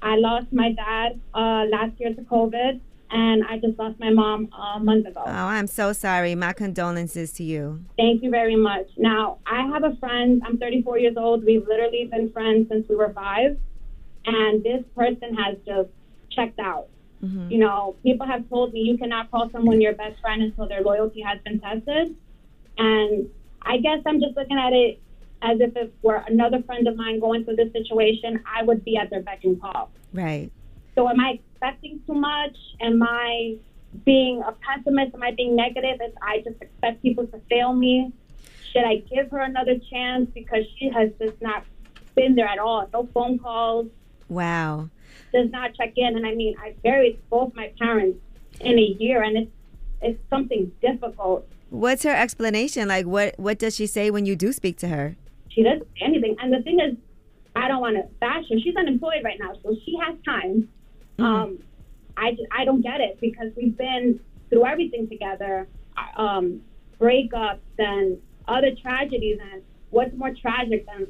I 0.01 0.17
lost 0.17 0.47
my 0.51 0.73
dad 0.73 1.21
uh, 1.33 1.63
last 1.71 1.97
year 1.97 2.13
to 2.13 2.21
COVID, 2.23 2.81
and 3.11 3.43
I 3.45 3.57
just 3.59 3.79
lost 3.79 3.97
my 3.99 4.09
mom 4.09 4.49
a 4.51 4.79
month 4.81 5.07
ago. 5.07 5.23
Oh, 5.25 5.31
I'm 5.31 5.67
so 5.67 5.93
sorry. 5.93 6.35
My 6.35 6.51
condolences 6.51 7.31
to 7.33 7.43
you. 7.43 7.85
Thank 7.97 8.21
you 8.21 8.29
very 8.29 8.57
much. 8.57 8.87
Now, 8.97 9.37
I 9.45 9.65
have 9.67 9.85
a 9.85 9.95
friend. 9.95 10.41
I'm 10.45 10.57
34 10.57 10.99
years 10.99 11.15
old. 11.15 11.45
We've 11.45 11.65
literally 11.65 12.09
been 12.11 12.29
friends 12.33 12.67
since 12.69 12.87
we 12.89 12.97
were 12.97 13.13
five. 13.13 13.57
And 14.25 14.61
this 14.63 14.83
person 14.95 15.35
has 15.35 15.57
just 15.65 15.89
checked 16.31 16.59
out. 16.59 16.87
You 17.49 17.59
know, 17.59 17.95
people 18.03 18.27
have 18.27 18.49
told 18.49 18.73
me 18.73 18.81
you 18.81 18.97
cannot 18.97 19.31
call 19.31 19.49
someone 19.51 19.79
your 19.79 19.93
best 19.93 20.19
friend 20.19 20.43
until 20.43 20.67
their 20.67 20.81
loyalty 20.81 21.21
has 21.21 21.39
been 21.45 21.57
tested. 21.61 22.17
And 22.77 23.29
I 23.65 23.77
guess 23.77 23.99
I'm 24.05 24.19
just 24.19 24.35
looking 24.35 24.57
at 24.57 24.73
it 24.73 25.01
as 25.41 25.59
if 25.59 25.75
it 25.75 25.93
were 26.01 26.23
another 26.27 26.61
friend 26.63 26.87
of 26.87 26.95
mine 26.95 27.19
going 27.19 27.43
through 27.43 27.57
this 27.57 27.71
situation, 27.73 28.41
I 28.45 28.63
would 28.63 28.83
be 28.85 28.97
at 28.97 29.09
their 29.09 29.21
beck 29.21 29.43
and 29.43 29.59
call. 29.61 29.91
Right. 30.13 30.51
So 30.95 31.09
am 31.09 31.19
I 31.19 31.39
expecting 31.39 32.01
too 32.07 32.13
much? 32.13 32.55
Am 32.79 33.01
I 33.03 33.57
being 34.05 34.41
a 34.41 34.53
pessimist? 34.53 35.13
Am 35.15 35.23
I 35.23 35.31
being 35.31 35.55
negative? 35.55 35.97
If 35.99 36.13
I 36.21 36.37
just 36.37 36.61
expect 36.61 37.01
people 37.01 37.27
to 37.27 37.39
fail 37.49 37.73
me? 37.73 38.11
Should 38.71 38.85
I 38.85 38.97
give 39.13 39.29
her 39.31 39.39
another 39.39 39.75
chance 39.91 40.29
because 40.33 40.63
she 40.77 40.89
has 40.89 41.09
just 41.19 41.41
not 41.41 41.63
been 42.15 42.35
there 42.35 42.47
at 42.47 42.59
all? 42.59 42.87
No 42.93 43.07
phone 43.13 43.37
calls, 43.37 43.87
Wow. 44.29 44.89
does 45.31 45.51
not 45.51 45.75
check 45.75 45.93
in. 45.95 46.15
And 46.15 46.25
I 46.25 46.33
mean, 46.33 46.55
I 46.57 46.73
buried 46.83 47.19
both 47.29 47.53
my 47.53 47.71
parents 47.77 48.19
in 48.61 48.79
a 48.79 48.81
year, 48.81 49.21
and 49.21 49.37
it's 49.37 49.51
it's 50.01 50.19
something 50.29 50.71
difficult. 50.81 51.47
What's 51.73 52.03
her 52.03 52.15
explanation? 52.15 52.87
Like, 52.87 53.07
what 53.07 53.33
what 53.39 53.57
does 53.57 53.75
she 53.75 53.87
say 53.87 54.11
when 54.11 54.27
you 54.27 54.35
do 54.35 54.53
speak 54.53 54.77
to 54.77 54.89
her? 54.89 55.15
She 55.49 55.63
doesn't 55.63 55.87
say 55.97 56.05
anything. 56.05 56.35
And 56.39 56.53
the 56.53 56.61
thing 56.61 56.79
is, 56.79 56.95
I 57.55 57.67
don't 57.67 57.81
want 57.81 57.95
to 57.95 58.03
bash 58.19 58.43
her. 58.51 58.59
She's 58.63 58.75
unemployed 58.75 59.23
right 59.23 59.39
now, 59.39 59.53
so 59.63 59.75
she 59.83 59.97
has 59.97 60.15
time. 60.23 60.69
Um, 61.17 61.57
I 62.15 62.37
I 62.51 62.63
don't 62.63 62.83
get 62.83 63.01
it 63.01 63.19
because 63.19 63.47
we've 63.57 63.75
been 63.75 64.19
through 64.51 64.67
everything 64.67 65.09
together, 65.09 65.67
um, 66.15 66.61
breakups 67.01 67.57
and 67.79 68.21
other 68.47 68.75
tragedies, 68.79 69.39
and 69.51 69.63
what's 69.89 70.15
more 70.15 70.31
tragic 70.39 70.85
than 70.85 71.07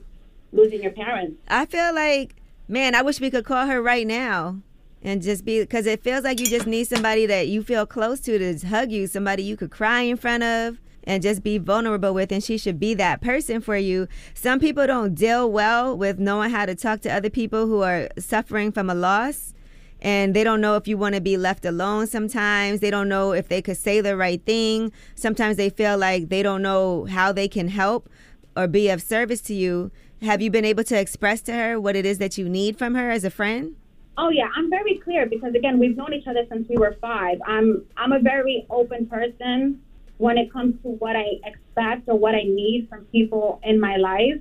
losing 0.54 0.82
your 0.82 0.94
parents? 0.94 1.42
I 1.50 1.66
feel 1.66 1.94
like, 1.94 2.38
man, 2.70 2.96
I 2.96 3.02
wish 3.02 3.20
we 3.20 3.30
could 3.30 3.44
call 3.44 3.68
her 3.68 3.82
right 3.82 4.08
now 4.08 4.62
and 5.04 5.22
just 5.22 5.44
be 5.46 5.60
because 5.60 5.86
it 5.86 6.02
feels 6.02 6.24
like 6.24 6.40
you 6.40 6.48
just 6.48 6.66
need 6.66 6.88
somebody 6.88 7.26
that 7.26 7.48
you 7.48 7.62
feel 7.62 7.86
close 7.86 8.20
to 8.22 8.40
to 8.40 8.68
hug 8.68 8.92
you, 8.92 9.06
somebody 9.06 9.44
you 9.44 9.58
could 9.58 9.72
cry 9.72 10.02
in 10.02 10.18
front 10.18 10.44
of 10.44 10.80
and 11.04 11.22
just 11.22 11.44
be 11.44 11.58
vulnerable 11.58 12.14
with 12.14 12.32
and 12.32 12.44
she 12.44 12.58
should 12.58 12.80
be 12.80 12.94
that 12.94 13.22
person 13.22 13.60
for 13.60 13.76
you. 13.76 14.08
Some 14.34 14.60
people 14.60 14.88
don't 14.88 15.14
deal 15.14 15.52
well 15.52 15.98
with 15.98 16.18
knowing 16.20 16.50
how 16.50 16.66
to 16.66 16.76
talk 16.76 17.02
to 17.02 17.14
other 17.14 17.30
people 17.30 17.68
who 17.68 17.82
are 17.82 18.08
suffering 18.18 18.72
from 18.72 18.90
a 18.90 18.96
loss 18.96 19.54
and 20.02 20.34
they 20.34 20.44
don't 20.44 20.62
know 20.62 20.76
if 20.76 20.88
you 20.88 20.98
want 20.98 21.16
to 21.16 21.22
be 21.22 21.38
left 21.38 21.66
alone 21.66 22.08
sometimes. 22.08 22.80
They 22.80 22.92
don't 22.92 23.10
know 23.10 23.34
if 23.34 23.50
they 23.50 23.62
could 23.62 23.78
say 23.78 24.02
the 24.02 24.16
right 24.18 24.44
thing. 24.46 24.92
Sometimes 25.16 25.58
they 25.58 25.70
feel 25.70 25.98
like 25.98 26.30
they 26.30 26.44
don't 26.44 26.62
know 26.62 27.06
how 27.06 27.32
they 27.32 27.48
can 27.48 27.68
help 27.70 28.10
or 28.56 28.68
be 28.68 28.90
of 28.90 29.02
service 29.02 29.42
to 29.42 29.54
you. 29.54 29.92
Have 30.22 30.42
you 30.42 30.50
been 30.50 30.66
able 30.66 30.84
to 30.86 30.98
express 30.98 31.42
to 31.44 31.54
her 31.54 31.80
what 31.80 31.96
it 31.96 32.06
is 32.06 32.18
that 32.20 32.38
you 32.38 32.48
need 32.48 32.78
from 32.78 32.96
her 32.96 33.10
as 33.12 33.26
a 33.26 33.30
friend? 33.30 33.76
Oh 34.18 34.30
yeah, 34.30 34.48
I'm 34.56 34.70
very 34.70 35.00
clear 35.00 35.26
because 35.26 35.56
again, 35.56 35.80
we've 35.80 35.98
known 35.98 36.14
each 36.14 36.28
other 36.28 36.46
since 36.50 36.68
we 36.70 36.78
were 36.78 36.96
five. 37.02 37.40
I'm 37.46 37.86
I'm 37.98 38.12
a 38.12 38.20
very 38.20 38.66
open 38.70 39.08
person 39.08 39.82
when 40.18 40.38
it 40.38 40.54
comes 40.54 40.76
to 40.84 40.90
what 40.90 41.16
I 41.16 41.26
expect 41.44 42.08
or 42.08 42.18
what 42.18 42.36
I 42.36 42.44
need 42.44 42.88
from 42.90 43.06
people 43.06 43.60
in 43.64 43.80
my 43.80 43.98
life. 43.98 44.40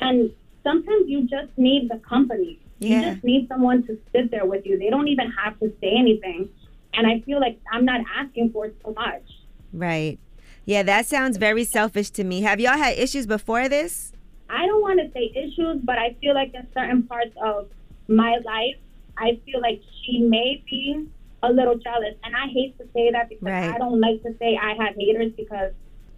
And 0.00 0.32
sometimes 0.64 1.08
you 1.08 1.22
just 1.28 1.56
need 1.56 1.88
the 1.88 1.98
company. 1.98 2.58
You 2.80 3.00
just 3.00 3.22
need 3.22 3.46
someone 3.48 3.86
to 3.86 3.96
sit 4.10 4.32
there 4.32 4.44
with 4.44 4.66
you. 4.66 4.76
They 4.76 4.90
don't 4.90 5.06
even 5.06 5.30
have 5.30 5.58
to 5.60 5.72
say 5.80 5.92
anything. 5.96 6.48
And 6.94 7.06
I 7.06 7.20
feel 7.20 7.40
like 7.40 7.60
I'm 7.70 7.84
not 7.84 8.00
asking 8.16 8.50
for 8.50 8.70
so 8.84 8.92
much. 8.92 9.22
Right. 9.72 10.18
Yeah, 10.64 10.82
that 10.82 11.06
sounds 11.06 11.36
very 11.36 11.64
selfish 11.64 12.10
to 12.10 12.24
me. 12.24 12.42
Have 12.42 12.58
y'all 12.58 12.76
had 12.76 12.98
issues 12.98 13.26
before 13.26 13.68
this? 13.68 14.12
I 14.50 14.66
don't 14.66 14.82
want 14.82 15.00
to 15.00 15.10
say 15.12 15.32
issues, 15.34 15.80
but 15.84 15.98
I 15.98 16.16
feel 16.20 16.34
like 16.34 16.54
in 16.54 16.66
certain 16.74 17.04
parts 17.04 17.34
of 17.42 17.68
my 18.08 18.38
life, 18.44 18.76
I 19.16 19.40
feel 19.44 19.60
like 19.60 19.80
she 20.04 20.18
may 20.18 20.62
be 20.68 21.06
a 21.42 21.52
little 21.52 21.76
jealous. 21.76 22.14
And 22.24 22.34
I 22.36 22.46
hate 22.52 22.78
to 22.78 22.84
say 22.94 23.10
that 23.10 23.28
because 23.28 23.42
Right. 23.44 23.74
I 23.74 23.78
don't 23.78 24.00
like 24.00 24.22
to 24.22 24.34
say 24.38 24.58
I 24.60 24.74
have 24.84 24.94
haters 24.96 25.32
because 25.36 25.72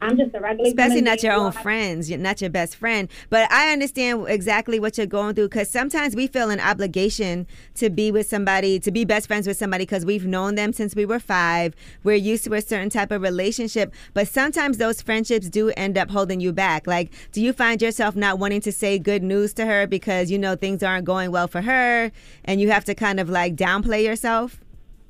I'm 0.04 0.18
just 0.18 0.34
a 0.34 0.40
regular 0.40 0.68
Especially 0.68 1.00
not 1.00 1.22
your 1.22 1.32
own 1.32 1.50
friends, 1.52 2.10
you're 2.10 2.18
not 2.18 2.40
your 2.42 2.50
best 2.50 2.76
friend. 2.76 3.08
But 3.30 3.50
I 3.50 3.72
understand 3.72 4.26
exactly 4.28 4.78
what 4.78 4.98
you're 4.98 5.06
going 5.06 5.34
through 5.34 5.48
because 5.48 5.70
sometimes 5.70 6.14
we 6.14 6.26
feel 6.26 6.50
an 6.50 6.60
obligation 6.60 7.46
to 7.76 7.88
be 7.88 8.12
with 8.12 8.26
somebody, 8.26 8.78
to 8.80 8.90
be 8.90 9.04
best 9.06 9.26
friends 9.26 9.46
with 9.46 9.56
somebody 9.56 9.82
because 9.84 10.04
we've 10.04 10.26
known 10.26 10.56
them 10.56 10.74
since 10.74 10.94
we 10.94 11.06
were 11.06 11.18
five. 11.18 11.74
We're 12.02 12.16
used 12.16 12.44
to 12.44 12.52
a 12.54 12.60
certain 12.60 12.90
type 12.90 13.10
of 13.10 13.22
relationship. 13.22 13.94
But 14.12 14.28
sometimes 14.28 14.76
those 14.76 15.00
friendships 15.00 15.48
do 15.48 15.70
end 15.70 15.96
up 15.96 16.10
holding 16.10 16.40
you 16.40 16.52
back. 16.52 16.86
Like, 16.86 17.10
do 17.32 17.40
you 17.40 17.54
find 17.54 17.80
yourself 17.80 18.14
not 18.14 18.38
wanting 18.38 18.60
to 18.62 18.72
say 18.72 18.98
good 18.98 19.22
news 19.22 19.54
to 19.54 19.64
her 19.64 19.86
because 19.86 20.30
you 20.30 20.38
know 20.38 20.54
things 20.54 20.82
aren't 20.82 21.06
going 21.06 21.30
well 21.30 21.48
for 21.48 21.62
her 21.62 22.12
and 22.44 22.60
you 22.60 22.70
have 22.70 22.84
to 22.84 22.94
kind 22.94 23.18
of 23.18 23.30
like 23.30 23.56
downplay 23.56 24.04
yourself? 24.04 24.60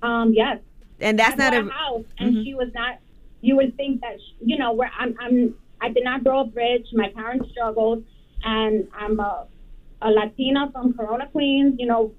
Um, 0.02 0.32
yes. 0.32 0.60
And 1.00 1.18
that's 1.18 1.34
I 1.34 1.36
not 1.36 1.54
a. 1.54 1.68
house, 1.68 2.04
and 2.18 2.36
Mhm. 2.36 2.44
she 2.44 2.54
was 2.54 2.68
not. 2.72 2.98
You 3.44 3.56
would 3.56 3.76
think 3.76 4.00
that 4.00 4.16
you 4.40 4.56
know 4.56 4.72
where 4.72 4.90
I'm. 4.98 5.14
I'm. 5.20 5.54
I 5.82 5.90
did 5.90 6.02
not 6.02 6.24
grow 6.24 6.40
up 6.40 6.56
rich. 6.56 6.86
My 6.94 7.10
parents 7.10 7.50
struggled, 7.50 8.02
and 8.42 8.88
I'm 8.98 9.20
a, 9.20 9.46
a 10.00 10.10
Latina 10.10 10.70
from 10.72 10.94
Corona, 10.94 11.26
Queens. 11.26 11.74
You 11.78 11.86
know, 11.86 12.12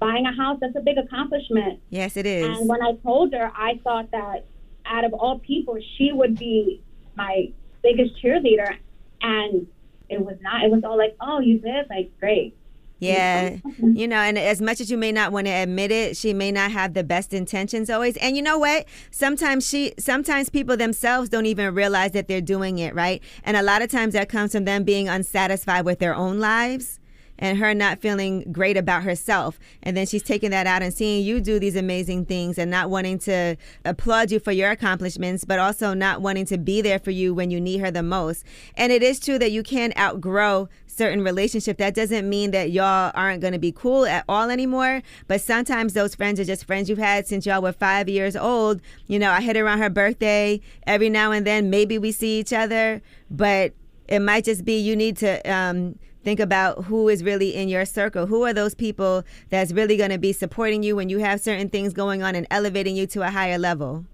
buying 0.00 0.26
a 0.26 0.34
house 0.34 0.58
that's 0.60 0.74
a 0.74 0.80
big 0.80 0.98
accomplishment. 0.98 1.78
Yes, 1.90 2.16
it 2.16 2.26
is. 2.26 2.44
And 2.44 2.68
when 2.68 2.82
I 2.82 2.94
told 3.04 3.32
her, 3.32 3.52
I 3.54 3.80
thought 3.84 4.10
that 4.10 4.46
out 4.84 5.04
of 5.04 5.14
all 5.14 5.38
people, 5.38 5.78
she 5.96 6.10
would 6.10 6.36
be 6.36 6.82
my 7.14 7.52
biggest 7.84 8.20
cheerleader, 8.20 8.76
and 9.20 9.68
it 10.08 10.20
was 10.20 10.36
not. 10.40 10.64
It 10.64 10.70
was 10.72 10.82
all 10.82 10.98
like, 10.98 11.14
"Oh, 11.20 11.38
you 11.38 11.60
did 11.60 11.86
like 11.90 12.10
great." 12.18 12.56
Yeah. 13.02 13.56
You 13.78 14.06
know, 14.08 14.16
and 14.16 14.38
as 14.38 14.60
much 14.60 14.80
as 14.80 14.90
you 14.90 14.96
may 14.96 15.12
not 15.12 15.32
want 15.32 15.46
to 15.46 15.52
admit 15.52 15.90
it, 15.90 16.16
she 16.16 16.32
may 16.32 16.52
not 16.52 16.70
have 16.70 16.94
the 16.94 17.04
best 17.04 17.34
intentions 17.34 17.90
always. 17.90 18.16
And 18.18 18.36
you 18.36 18.42
know 18.42 18.58
what? 18.58 18.86
Sometimes 19.10 19.68
she 19.68 19.92
sometimes 19.98 20.48
people 20.48 20.76
themselves 20.76 21.28
don't 21.28 21.46
even 21.46 21.74
realize 21.74 22.12
that 22.12 22.28
they're 22.28 22.40
doing 22.40 22.78
it, 22.78 22.94
right? 22.94 23.22
And 23.44 23.56
a 23.56 23.62
lot 23.62 23.82
of 23.82 23.90
times 23.90 24.14
that 24.14 24.28
comes 24.28 24.52
from 24.52 24.64
them 24.64 24.84
being 24.84 25.08
unsatisfied 25.08 25.84
with 25.84 25.98
their 25.98 26.14
own 26.14 26.38
lives 26.38 27.00
and 27.42 27.58
her 27.58 27.74
not 27.74 28.00
feeling 28.00 28.44
great 28.52 28.76
about 28.76 29.02
herself. 29.02 29.58
And 29.82 29.96
then 29.96 30.06
she's 30.06 30.22
taking 30.22 30.50
that 30.50 30.68
out 30.68 30.80
and 30.80 30.94
seeing 30.94 31.24
you 31.24 31.40
do 31.40 31.58
these 31.58 31.74
amazing 31.74 32.26
things 32.26 32.56
and 32.56 32.70
not 32.70 32.88
wanting 32.88 33.18
to 33.20 33.56
applaud 33.84 34.30
you 34.30 34.38
for 34.38 34.52
your 34.52 34.70
accomplishments, 34.70 35.44
but 35.44 35.58
also 35.58 35.92
not 35.92 36.20
wanting 36.22 36.46
to 36.46 36.58
be 36.58 36.80
there 36.80 37.00
for 37.00 37.10
you 37.10 37.34
when 37.34 37.50
you 37.50 37.60
need 37.60 37.78
her 37.80 37.90
the 37.90 38.02
most. 38.02 38.44
And 38.76 38.92
it 38.92 39.02
is 39.02 39.18
true 39.18 39.40
that 39.40 39.50
you 39.50 39.64
can 39.64 39.92
outgrow 39.98 40.68
certain 40.92 41.22
relationship 41.24 41.78
that 41.78 41.94
doesn't 41.94 42.28
mean 42.28 42.50
that 42.50 42.70
y'all 42.70 43.10
aren't 43.14 43.40
going 43.40 43.52
to 43.52 43.58
be 43.58 43.72
cool 43.72 44.04
at 44.04 44.24
all 44.28 44.50
anymore. 44.50 45.02
But 45.26 45.40
sometimes 45.40 45.94
those 45.94 46.14
friends 46.14 46.38
are 46.38 46.44
just 46.44 46.66
friends 46.66 46.88
you've 46.88 46.98
had 46.98 47.26
since 47.26 47.46
y'all 47.46 47.62
were 47.62 47.72
five 47.72 48.08
years 48.08 48.36
old. 48.36 48.80
You 49.06 49.18
know 49.18 49.30
i 49.30 49.40
hit 49.40 49.56
her 49.56 49.66
on 49.68 49.78
her 49.78 49.90
birthday. 49.90 50.60
Every 50.86 51.08
now 51.08 51.32
and 51.32 51.46
then 51.46 51.70
maybe 51.70 51.98
we 51.98 52.12
see 52.12 52.38
each 52.38 52.52
other 52.52 53.02
but 53.32 53.72
it 54.08 54.20
might 54.20 54.44
just 54.44 54.64
be 54.64 54.78
you 54.78 54.94
need 54.94 55.16
to 55.16 55.40
um, 55.50 55.98
think 56.22 56.38
about 56.38 56.84
who 56.84 57.08
is 57.08 57.24
really 57.24 57.54
in 57.54 57.68
your 57.68 57.84
circle. 57.84 58.26
Who 58.26 58.44
are 58.44 58.52
those 58.52 58.74
people 58.74 59.24
that's 59.48 59.72
really 59.72 59.96
going 59.96 60.10
to 60.10 60.18
be 60.18 60.32
supporting 60.32 60.82
you 60.82 60.96
when 60.96 61.08
you 61.08 61.18
have 61.18 61.40
certain 61.40 61.68
things 61.68 61.92
going 61.94 62.22
on 62.22 62.34
and 62.34 62.46
elevating 62.50 62.94
you 62.94 63.06
to 63.08 63.22
a 63.22 63.30
higher 63.30 63.58
level? 63.58 64.04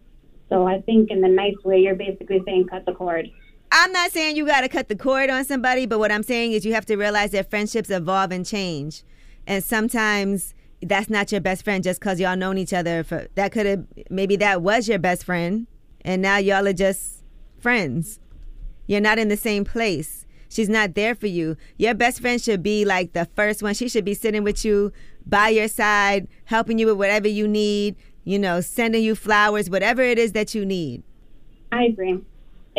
So 0.49 0.67
I 0.67 0.81
think 0.83 1.11
in 1.11 1.21
the 1.21 1.29
nice 1.29 1.57
way, 1.65 1.81
you're 1.81 1.97
basically 1.97 2.41
saying 2.47 2.69
cut 2.69 2.87
the 2.87 2.95
cord. 2.95 3.29
I'm 3.71 3.93
not 3.93 4.13
saying 4.13 4.37
you 4.37 4.47
got 4.47 4.63
to 4.63 4.69
cut 4.69 4.89
the 4.89 4.97
cord 4.97 5.31
on 5.31 5.45
somebody, 5.45 5.87
but 5.87 5.99
what 5.99 6.11
I'm 6.11 6.23
saying 6.23 6.53
is 6.53 6.65
you 6.65 6.75
have 6.75 6.87
to 6.87 6.97
realize 6.97 7.33
that 7.33 7.51
friendships 7.51 7.91
evolve 7.91 8.33
and 8.33 8.45
change. 8.45 9.03
And 9.47 9.63
sometimes 9.63 10.55
that's 10.83 11.11
not 11.11 11.33
your 11.33 11.41
best 11.41 11.65
friend 11.65 11.83
just 11.83 12.01
because 12.01 12.21
y'all 12.21 12.37
known 12.37 12.57
each 12.57 12.73
other 12.73 13.03
for 13.03 13.27
that 13.35 13.53
could 13.53 13.67
have 13.67 13.85
maybe 14.11 14.37
that 14.37 14.63
was 14.63 14.89
your 14.89 14.99
best 14.99 15.25
friend 15.25 15.67
and 16.03 16.23
now 16.23 16.37
y'all 16.37 16.67
are 16.67 16.73
just 16.73 17.25
friends. 17.59 18.21
You're 18.87 19.01
not 19.01 19.19
in 19.19 19.29
the 19.29 19.37
same 19.37 19.65
place. 19.65 20.25
She's 20.49 20.69
not 20.69 20.95
there 20.95 21.15
for 21.15 21.27
you. 21.27 21.57
Your 21.77 21.95
best 21.95 22.21
friend 22.21 22.41
should 22.41 22.63
be 22.63 22.85
like 22.85 23.13
the 23.13 23.29
first 23.37 23.63
one. 23.63 23.75
She 23.75 23.89
should 23.89 24.05
be 24.05 24.15
sitting 24.15 24.45
with 24.45 24.65
you 24.65 24.93
by 25.27 25.51
your 25.51 25.69
side, 25.69 26.27
helping 26.45 26.79
you 26.79 26.87
with 26.87 26.97
whatever 26.97 27.29
you 27.29 27.47
need, 27.47 27.97
you 28.25 28.39
know, 28.39 28.61
sending 28.63 29.03
you 29.03 29.15
flowers, 29.15 29.69
whatever 29.69 30.01
it 30.01 30.19
is 30.19 30.33
that 30.33 30.55
you 30.55 30.65
need. 30.65 31.03
I 31.71 31.85
agree. 31.85 32.23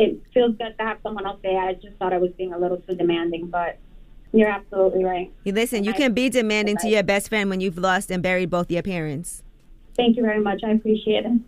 It 0.01 0.21
feels 0.33 0.55
good 0.55 0.77
to 0.77 0.83
have 0.85 0.99
someone 1.03 1.25
else 1.25 1.39
there. 1.43 1.59
I 1.59 1.73
just 1.73 1.97
thought 1.97 2.13
I 2.13 2.17
was 2.17 2.31
being 2.37 2.53
a 2.53 2.57
little 2.57 2.77
too 2.77 2.95
demanding, 2.95 3.47
but 3.47 3.77
you're 4.31 4.47
absolutely 4.47 5.03
right. 5.03 5.29
You 5.43 5.51
listen, 5.51 5.83
you 5.83 5.93
can 5.93 6.13
be 6.13 6.29
demanding 6.29 6.77
to 6.77 6.87
your 6.87 7.03
best 7.03 7.27
friend 7.27 7.49
when 7.49 7.59
you've 7.59 7.77
lost 7.77 8.09
and 8.09 8.23
buried 8.23 8.49
both 8.49 8.71
your 8.71 8.81
parents. 8.81 9.43
Thank 9.97 10.15
you 10.15 10.23
very 10.23 10.39
much. 10.39 10.61
I 10.63 10.71
appreciate 10.71 11.25
it. 11.25 11.41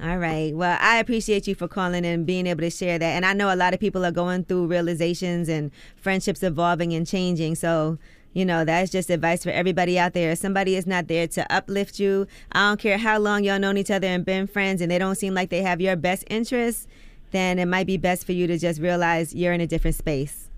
All 0.00 0.18
right. 0.18 0.54
Well, 0.54 0.78
I 0.80 0.98
appreciate 0.98 1.48
you 1.48 1.56
for 1.56 1.66
calling 1.66 2.06
and 2.06 2.24
being 2.24 2.46
able 2.46 2.60
to 2.60 2.70
share 2.70 2.98
that. 2.98 3.04
And 3.04 3.26
I 3.26 3.32
know 3.32 3.52
a 3.52 3.56
lot 3.56 3.74
of 3.74 3.80
people 3.80 4.04
are 4.04 4.12
going 4.12 4.44
through 4.44 4.68
realizations 4.68 5.48
and 5.48 5.72
friendships 5.96 6.42
evolving 6.42 6.94
and 6.94 7.06
changing. 7.06 7.56
So, 7.56 7.98
you 8.32 8.44
know, 8.44 8.64
that's 8.64 8.90
just 8.90 9.10
advice 9.10 9.42
for 9.42 9.50
everybody 9.50 9.98
out 9.98 10.14
there. 10.14 10.30
If 10.30 10.38
somebody 10.38 10.76
is 10.76 10.86
not 10.86 11.08
there 11.08 11.26
to 11.28 11.52
uplift 11.52 11.98
you, 11.98 12.26
I 12.52 12.68
don't 12.68 12.80
care 12.80 12.96
how 12.96 13.18
long 13.18 13.44
y'all 13.44 13.58
known 13.58 13.76
each 13.76 13.90
other 13.90 14.06
and 14.06 14.24
been 14.24 14.46
friends 14.46 14.80
and 14.80 14.90
they 14.90 14.98
don't 14.98 15.16
seem 15.16 15.34
like 15.34 15.50
they 15.50 15.62
have 15.62 15.80
your 15.80 15.96
best 15.96 16.24
interests, 16.30 16.86
then 17.30 17.58
it 17.58 17.66
might 17.66 17.86
be 17.86 17.96
best 17.96 18.24
for 18.24 18.32
you 18.32 18.46
to 18.46 18.58
just 18.58 18.80
realize 18.80 19.34
you're 19.34 19.52
in 19.52 19.60
a 19.60 19.66
different 19.66 19.96
space. 19.96 20.48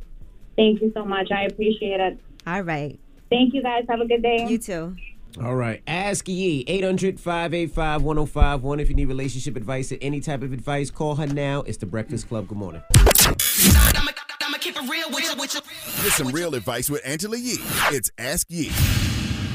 Thank 0.56 0.82
you 0.82 0.92
so 0.94 1.04
much. 1.04 1.30
I 1.30 1.44
appreciate 1.44 2.00
it. 2.00 2.18
All 2.46 2.62
right. 2.62 2.98
Thank 3.30 3.54
you 3.54 3.62
guys. 3.62 3.84
Have 3.88 4.00
a 4.00 4.06
good 4.06 4.22
day. 4.22 4.46
You 4.48 4.58
too. 4.58 4.96
All 5.42 5.54
right. 5.54 5.82
Ask 5.86 6.28
Yee, 6.28 6.64
800 6.66 7.18
585 7.18 8.02
1051. 8.02 8.80
If 8.80 8.88
you 8.90 8.94
need 8.94 9.06
relationship 9.06 9.56
advice 9.56 9.90
or 9.90 9.96
any 10.02 10.20
type 10.20 10.42
of 10.42 10.52
advice, 10.52 10.90
call 10.90 11.14
her 11.14 11.26
now. 11.26 11.62
It's 11.62 11.78
The 11.78 11.86
Breakfast 11.86 12.28
Club. 12.28 12.48
Good 12.48 12.58
morning. 12.58 12.82
Get 16.02 16.12
some 16.12 16.28
real 16.28 16.54
advice 16.54 16.90
with 16.90 17.00
Angela 17.04 17.38
Yee. 17.38 17.56
It's 17.90 18.10
Ask 18.18 18.46
Yee. 18.50 18.70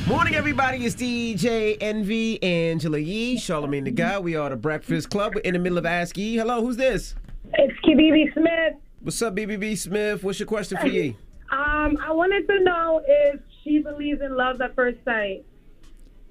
Morning, 0.08 0.36
everybody. 0.36 0.86
It's 0.86 0.96
DJ 0.96 1.76
Envy, 1.82 2.42
Angela 2.42 2.98
Yee, 2.98 3.36
Charlamagne 3.36 3.84
the 3.84 3.92
Guy. 3.92 4.18
We 4.18 4.38
are 4.38 4.50
The 4.50 4.56
Breakfast 4.56 5.10
Club. 5.10 5.36
We're 5.36 5.42
in 5.42 5.52
the 5.52 5.60
middle 5.60 5.78
of 5.78 5.86
Ask 5.86 6.18
Yee. 6.18 6.38
Hello, 6.38 6.62
who's 6.62 6.78
this? 6.78 7.14
It's 7.56 7.78
KBB 7.82 8.32
Smith. 8.32 8.76
What's 9.02 9.22
up, 9.22 9.36
BBB 9.36 9.78
Smith? 9.78 10.24
What's 10.24 10.40
your 10.40 10.48
question 10.48 10.78
for 10.78 10.88
Yee? 10.88 11.18
Um, 11.52 11.98
I 12.02 12.14
wanted 12.14 12.48
to 12.48 12.64
know 12.64 13.02
if 13.06 13.42
she 13.66 13.80
believes 13.80 14.22
in 14.22 14.38
love 14.38 14.62
at 14.62 14.76
first 14.76 14.98
sight. 15.04 15.46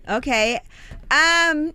Okay. 0.09 0.59
Um 1.11 1.75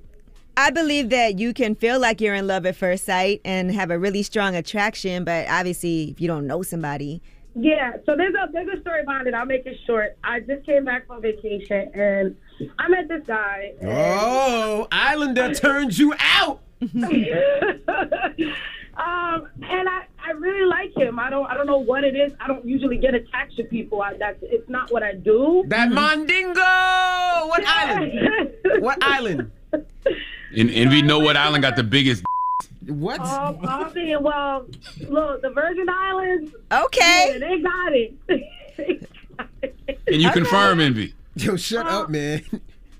I 0.58 0.72
believe 0.72 1.12
that 1.12 1.38
you 1.38 1.54
can 1.54 1.76
feel 1.76 2.00
like 2.00 2.20
you're 2.20 2.34
in 2.36 2.48
love 2.48 2.66
at 2.66 2.76
first 2.76 3.06
sight 3.06 3.42
and 3.46 3.72
have 3.72 3.92
a 3.92 4.00
really 4.00 4.24
strong 4.24 4.56
attraction, 4.56 5.24
but 5.24 5.48
obviously 5.48 6.10
if 6.10 6.20
you 6.20 6.28
don't 6.28 6.48
know 6.48 6.64
somebody. 6.64 7.22
Yeah, 7.54 7.94
so 8.06 8.16
there's 8.16 8.34
a 8.34 8.50
there's 8.52 8.78
a 8.78 8.82
story 8.82 9.04
behind 9.06 9.28
it. 9.28 9.34
I'll 9.34 9.46
make 9.46 9.66
it 9.66 9.78
short. 9.86 10.18
I 10.24 10.40
just 10.40 10.66
came 10.66 10.86
back 10.86 11.08
from 11.08 11.22
vacation 11.22 11.92
and 11.94 12.36
I 12.80 12.88
met 12.88 13.08
this 13.10 13.24
guy. 13.28 13.74
Oh, 13.84 14.88
Islander 14.92 15.54
turned 15.54 15.98
you 15.98 16.14
out. 16.20 16.62
Um, 18.98 19.48
and 19.64 19.88
I, 19.88 20.06
I 20.24 20.32
really 20.32 20.66
like 20.66 20.96
him. 20.96 21.18
I 21.18 21.30
don't 21.30 21.50
I 21.50 21.56
don't 21.56 21.66
know 21.66 21.78
what 21.78 22.04
it 22.04 22.16
is. 22.16 22.34
I 22.40 22.48
don't 22.48 22.66
usually 22.66 22.98
get 22.98 23.16
attached 23.16 23.56
to 23.58 23.64
people. 23.64 24.02
I, 24.02 24.18
that's 24.18 24.38
it's 24.42 24.70
not 24.70 24.92
what 24.92 25.02
I 25.02 25.14
do. 25.14 25.64
That 25.68 25.92
Mandingo. 25.92 26.62
What 26.62 27.64
island? 27.66 28.52
What 28.82 29.04
island? 29.04 29.52
And 29.72 30.90
we 30.90 31.02
know 31.02 31.20
what 31.20 31.38
island 31.38 31.64
got 31.64 31.76
the 31.76 31.84
biggest. 31.84 32.24
What? 32.88 33.22
Um, 33.22 33.60
I'm 33.64 33.90
thinking, 33.92 34.22
well, 34.22 34.66
look, 35.08 35.42
the 35.42 35.52
Virgin 35.52 35.88
Islands. 35.90 36.52
Okay. 36.72 37.38
yeah, 37.40 37.48
they 37.48 37.60
got 37.60 37.94
it. 37.94 39.08
Can 40.08 40.20
you 40.20 40.32
confirm 40.32 40.80
Envy? 40.80 41.14
Yo, 41.36 41.56
shut 41.56 41.88
up, 41.88 42.10
man. 42.10 42.44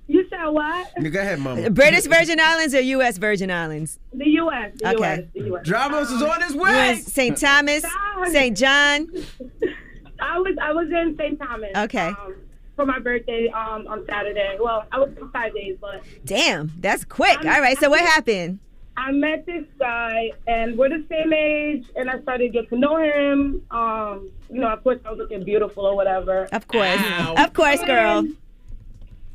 you 0.08 0.26
said 0.30 0.46
what? 0.48 0.88
Go 1.12 1.20
ahead, 1.20 1.40
mama. 1.40 1.70
British 1.70 2.06
Virgin 2.06 2.40
Islands 2.40 2.74
or 2.76 2.82
U.S. 2.82 3.18
Virgin 3.18 3.50
Islands? 3.52 4.00
The 4.14 4.28
U.S. 4.30 4.72
The 4.76 4.96
Okay. 4.96 5.16
U.S. 5.16 5.24
The 5.34 5.42
U.S. 5.42 5.68
Dramos 5.68 6.16
is 6.16 6.22
on 6.22 6.42
his 6.42 6.56
way. 6.56 6.92
US, 6.92 7.06
St. 7.06 7.38
Thomas, 7.38 7.84
St. 8.32 8.56
John. 8.56 9.08
I 10.22 10.38
was 10.38 10.56
I 10.62 10.72
was 10.72 10.88
in 10.90 11.16
St. 11.18 11.40
Thomas. 11.40 11.72
Okay. 11.76 12.08
Um, 12.08 12.36
for 12.76 12.86
my 12.86 13.00
birthday 13.00 13.48
um, 13.50 13.88
on 13.88 14.06
Saturday. 14.08 14.58
Well, 14.62 14.86
I 14.92 15.00
was 15.00 15.10
for 15.18 15.28
five 15.30 15.54
days, 15.54 15.78
but 15.82 16.04
Damn, 16.24 16.72
that's 16.80 17.04
quick. 17.04 17.38
All 17.40 17.60
right, 17.60 17.78
so 17.78 17.90
what 17.90 18.00
happened? 18.02 18.60
I 18.98 19.12
met 19.12 19.46
this 19.46 19.66
guy, 19.80 20.32
and 20.48 20.78
we're 20.78 20.90
the 20.90 21.04
same 21.10 21.32
age, 21.34 21.86
and 21.96 22.10
I 22.10 22.22
started 22.22 22.44
to 22.46 22.50
get 22.50 22.70
to 22.70 22.78
know 22.78 22.98
him. 22.98 23.66
Um, 23.72 24.30
you 24.50 24.60
know, 24.60 24.68
of 24.68 24.84
course, 24.84 25.00
I 25.06 25.10
was 25.12 25.20
looking 25.20 25.44
beautiful 25.44 25.86
or 25.86 25.96
whatever. 25.96 26.48
Of 26.52 26.68
course. 26.68 27.02
Of 27.38 27.54
course, 27.54 27.82
girl. 27.84 28.20
And 28.20 28.36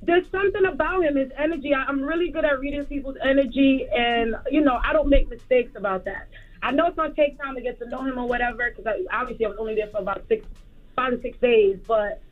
There's 0.03 0.29
something 0.31 0.65
about 0.67 1.03
him, 1.05 1.17
his 1.17 1.33
energy. 1.37 1.75
I- 1.75 1.85
I'm 1.85 2.03
really 2.03 2.29
good 2.29 2.45
at 2.45 2.61
reading 2.61 2.85
people's 2.85 3.17
energy, 3.23 3.89
and 3.89 4.37
you 4.51 4.61
know, 4.61 4.79
I 4.85 4.93
don't 4.93 5.09
make 5.09 5.29
mistakes 5.29 5.73
about 5.75 6.05
that. 6.05 6.29
I 6.63 6.71
know 6.71 6.87
it's 6.87 6.97
gonna 6.97 7.15
take 7.15 7.41
time 7.41 7.55
to 7.55 7.61
get 7.61 7.79
to 7.81 7.89
know 7.89 8.03
him 8.03 8.19
or 8.19 8.29
whatever, 8.29 8.71
because 8.71 8.87
I, 8.87 9.05
obviously 9.21 9.47
I 9.47 9.49
was 9.49 9.59
only 9.59 9.75
there 9.75 9.89
for 9.89 9.99
about 9.99 10.23
six, 10.29 10.47
five 10.95 11.13
to 11.13 11.21
six 11.23 11.39
days, 11.39 11.79
but. 11.87 12.23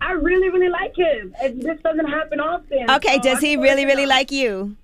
I 0.00 0.12
really, 0.12 0.48
really 0.48 0.68
like 0.68 0.94
him. 0.94 1.34
And 1.42 1.60
this 1.60 1.80
doesn't 1.80 2.06
happen 2.06 2.38
often. 2.38 2.88
Okay, 2.88 3.14
so 3.16 3.20
does 3.20 3.38
I 3.38 3.46
he 3.48 3.56
really, 3.56 3.84
really 3.84 4.06
like 4.06 4.30
you? 4.30 4.76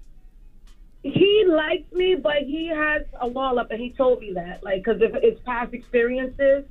He 1.05 1.45
likes 1.47 1.93
me, 1.93 2.15
but 2.15 2.39
he 2.39 2.67
has 2.69 3.03
a 3.21 3.29
wall 3.29 3.59
up, 3.59 3.71
and 3.71 3.79
he 3.79 3.91
told 3.91 4.21
me 4.21 4.33
that, 4.33 4.65
like, 4.65 4.83
because 4.83 5.03
of 5.03 5.13
his 5.23 5.39
past 5.45 5.75
experiences. 5.75 6.65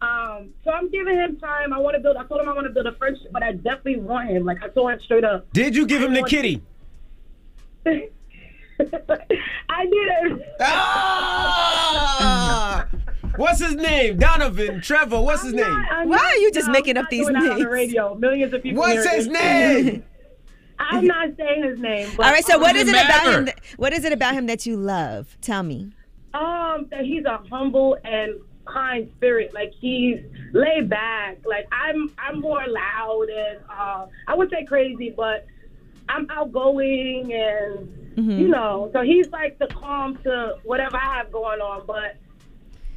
Um, 0.00 0.54
so 0.64 0.70
I'm 0.70 0.90
giving 0.90 1.14
him 1.14 1.36
time. 1.36 1.74
I 1.74 1.78
want 1.78 1.94
to 1.94 2.00
build. 2.00 2.16
I 2.16 2.24
told 2.24 2.40
him 2.40 2.48
I 2.48 2.54
want 2.54 2.66
to 2.66 2.72
build 2.72 2.86
a 2.86 2.92
friendship, 2.92 3.28
but 3.32 3.42
I 3.42 3.52
definitely 3.52 3.98
want 3.98 4.30
him. 4.30 4.44
Like 4.44 4.62
I 4.62 4.68
told 4.68 4.90
him 4.90 5.00
straight 5.02 5.24
up. 5.24 5.50
Did 5.52 5.74
you 5.74 5.86
give 5.86 6.02
him 6.02 6.12
the 6.12 6.22
kitty? 6.22 6.62
I 7.86 7.94
did 7.96 8.10
it. 9.70 10.42
Ah! 10.60 12.06
What's 13.36 13.60
his 13.60 13.74
name? 13.74 14.18
Donovan, 14.18 14.82
Trevor. 14.82 15.20
What's 15.20 15.44
his 15.44 15.54
name? 15.54 15.64
Why 16.04 16.18
are 16.18 16.36
you 16.36 16.52
just 16.52 16.68
making 16.70 16.98
up 16.98 17.08
these 17.08 17.22
doing 17.22 17.32
that 17.34 17.42
on 17.42 17.48
names? 17.48 17.62
the 17.62 17.68
radio. 17.70 18.14
Millions 18.16 18.52
of 18.52 18.62
people. 18.62 18.80
What's 18.80 19.06
his 19.08 19.28
name? 19.28 20.04
I'm 20.78 21.06
not 21.06 21.30
saying 21.36 21.64
his 21.64 21.78
name. 21.78 22.10
But 22.16 22.26
All 22.26 22.32
right, 22.32 22.44
so 22.44 22.58
what 22.58 22.76
is 22.76 22.88
it 22.88 22.94
about 22.94 23.34
him? 23.34 23.44
That, 23.46 23.60
what 23.76 23.92
is 23.92 24.04
it 24.04 24.12
about 24.12 24.34
him 24.34 24.46
that 24.46 24.66
you 24.66 24.76
love? 24.76 25.36
Tell 25.40 25.62
me. 25.62 25.92
Um, 26.34 26.86
that 26.90 27.04
he's 27.04 27.24
a 27.24 27.38
humble 27.48 27.96
and 28.04 28.40
kind 28.66 29.10
spirit. 29.16 29.54
Like 29.54 29.72
he's 29.80 30.20
laid 30.52 30.88
back. 30.90 31.38
Like 31.46 31.66
I'm, 31.72 32.12
I'm 32.18 32.40
more 32.40 32.64
loud 32.66 33.28
and 33.28 33.60
uh, 33.70 34.06
I 34.26 34.34
would 34.34 34.50
say 34.50 34.64
crazy, 34.64 35.14
but 35.16 35.46
I'm 36.08 36.26
outgoing 36.30 37.32
and 37.32 38.06
Mm-hmm. 38.16 38.30
you 38.30 38.48
know. 38.48 38.90
So 38.92 39.02
he's 39.02 39.28
like 39.28 39.58
the 39.58 39.66
calm 39.66 40.16
to 40.24 40.56
whatever 40.64 40.96
I 40.96 41.18
have 41.18 41.30
going 41.30 41.60
on. 41.60 41.86
But 41.86 42.16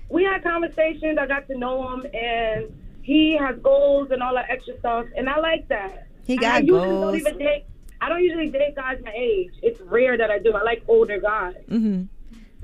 we 0.09 0.23
had 0.23 0.43
conversations. 0.43 1.17
I 1.19 1.27
got 1.27 1.45
to 1.47 1.57
know 1.57 1.93
him, 1.93 2.05
and 2.13 2.73
he 3.01 3.37
has 3.37 3.57
goals 3.61 4.11
and 4.11 4.23
all 4.23 4.33
that 4.35 4.49
extra 4.49 4.79
stuff, 4.79 5.05
and 5.17 5.29
I 5.29 5.39
like 5.39 5.67
that. 5.67 6.07
He 6.25 6.37
got 6.37 6.55
I 6.55 6.59
usually 6.59 6.79
goals. 6.79 7.03
Don't 7.03 7.15
even 7.15 7.37
date, 7.37 7.65
I 8.01 8.09
don't 8.09 8.23
usually 8.23 8.49
date 8.49 8.75
guys 8.75 8.99
my 9.03 9.13
age. 9.15 9.51
It's 9.61 9.79
rare 9.81 10.17
that 10.17 10.31
I 10.31 10.39
do. 10.39 10.53
I 10.53 10.63
like 10.63 10.83
older 10.87 11.19
guys. 11.19 11.55
Mm-hmm. 11.69 12.03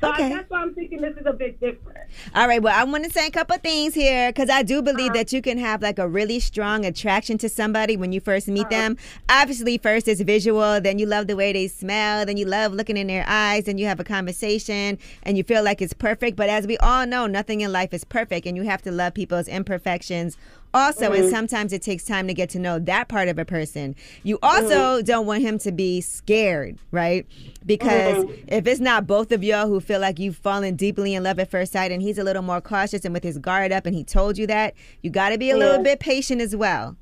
So 0.01 0.09
Okay. 0.09 0.25
I, 0.25 0.29
that's 0.29 0.49
why 0.49 0.61
I'm 0.61 0.73
thinking 0.73 0.99
this 1.01 1.15
is 1.15 1.25
a 1.25 1.31
bit 1.31 1.59
different. 1.59 2.09
All 2.33 2.47
right, 2.47 2.61
well, 2.61 2.77
I 2.77 2.83
want 2.83 3.05
to 3.05 3.09
say 3.09 3.27
a 3.27 3.31
couple 3.31 3.57
things 3.57 3.93
here 3.93 4.29
because 4.29 4.49
I 4.49 4.61
do 4.61 4.81
believe 4.81 5.13
that 5.13 5.31
you 5.31 5.41
can 5.41 5.57
have 5.57 5.81
like 5.81 5.99
a 5.99 6.07
really 6.07 6.39
strong 6.39 6.85
attraction 6.85 7.37
to 7.39 7.49
somebody 7.49 7.95
when 7.95 8.11
you 8.11 8.19
first 8.19 8.47
meet 8.47 8.69
them. 8.69 8.97
Obviously, 9.29 9.77
first 9.77 10.07
it's 10.07 10.21
visual, 10.21 10.81
then 10.81 10.99
you 10.99 11.05
love 11.05 11.27
the 11.27 11.35
way 11.35 11.53
they 11.53 11.67
smell, 11.67 12.25
then 12.25 12.35
you 12.35 12.45
love 12.45 12.73
looking 12.73 12.97
in 12.97 13.07
their 13.07 13.25
eyes, 13.27 13.67
and 13.67 13.79
you 13.79 13.85
have 13.85 13.99
a 13.99 14.03
conversation 14.03 14.97
and 15.23 15.37
you 15.37 15.43
feel 15.43 15.63
like 15.63 15.81
it's 15.81 15.93
perfect. 15.93 16.35
But 16.35 16.49
as 16.49 16.67
we 16.67 16.77
all 16.79 17.05
know, 17.05 17.25
nothing 17.25 17.61
in 17.61 17.71
life 17.71 17.93
is 17.93 18.03
perfect, 18.03 18.45
and 18.45 18.57
you 18.57 18.63
have 18.63 18.81
to 18.83 18.91
love 18.91 19.13
people's 19.13 19.47
imperfections 19.47 20.37
also 20.73 21.11
and 21.13 21.23
Mhm. 21.25 21.29
sometimes 21.31 21.71
it 21.71 21.81
takes 21.81 22.03
time 22.03 22.27
to 22.27 22.33
get 22.33 22.49
to 22.49 22.59
know 22.59 22.79
that 22.79 23.07
part 23.07 23.27
of 23.29 23.39
a 23.39 23.45
person. 23.45 23.95
You 24.23 24.37
also 24.43 25.01
don't 25.01 25.25
want 25.25 25.41
him 25.41 25.57
to 25.59 25.71
be 25.71 26.01
scared 26.01 26.77
right? 26.91 27.25
Because 27.65 28.25
Mhm. 28.25 28.37
if 28.47 28.67
it's 28.67 28.79
not 28.81 29.07
both 29.07 29.31
of 29.31 29.43
y'all 29.43 29.67
who 29.67 29.79
feel 29.79 29.99
like 29.99 30.19
you've 30.19 30.37
fallen 30.37 30.75
deeply 30.75 31.13
in 31.13 31.23
love 31.23 31.39
at 31.39 31.49
first 31.49 31.71
sight 31.71 31.91
and 31.91 32.01
he's 32.01 32.17
a 32.17 32.23
little 32.23 32.41
more 32.43 32.59
cautious 32.61 33.05
and 33.05 33.13
with 33.13 33.23
his 33.23 33.37
guard 33.37 33.71
up 33.71 33.85
and 33.85 33.95
he 33.95 34.03
told 34.03 34.37
you 34.37 34.47
that 34.47 34.73
you 35.01 35.09
got 35.09 35.29
to 35.29 35.37
be 35.37 35.49
a 35.49 35.57
little 35.57 35.81
bit 35.83 35.99
patient 35.99 36.41
as 36.41 36.55
well. 36.55 36.95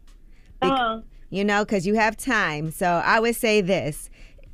Uh-huh. 0.61 0.99
you 1.29 1.43
know 1.43 1.65
because 1.65 1.85
you 1.87 1.95
have 1.95 2.15
time. 2.15 2.69
So 2.71 2.85
i 3.03 3.19
would 3.19 3.35
say 3.35 3.59
this. 3.59 4.09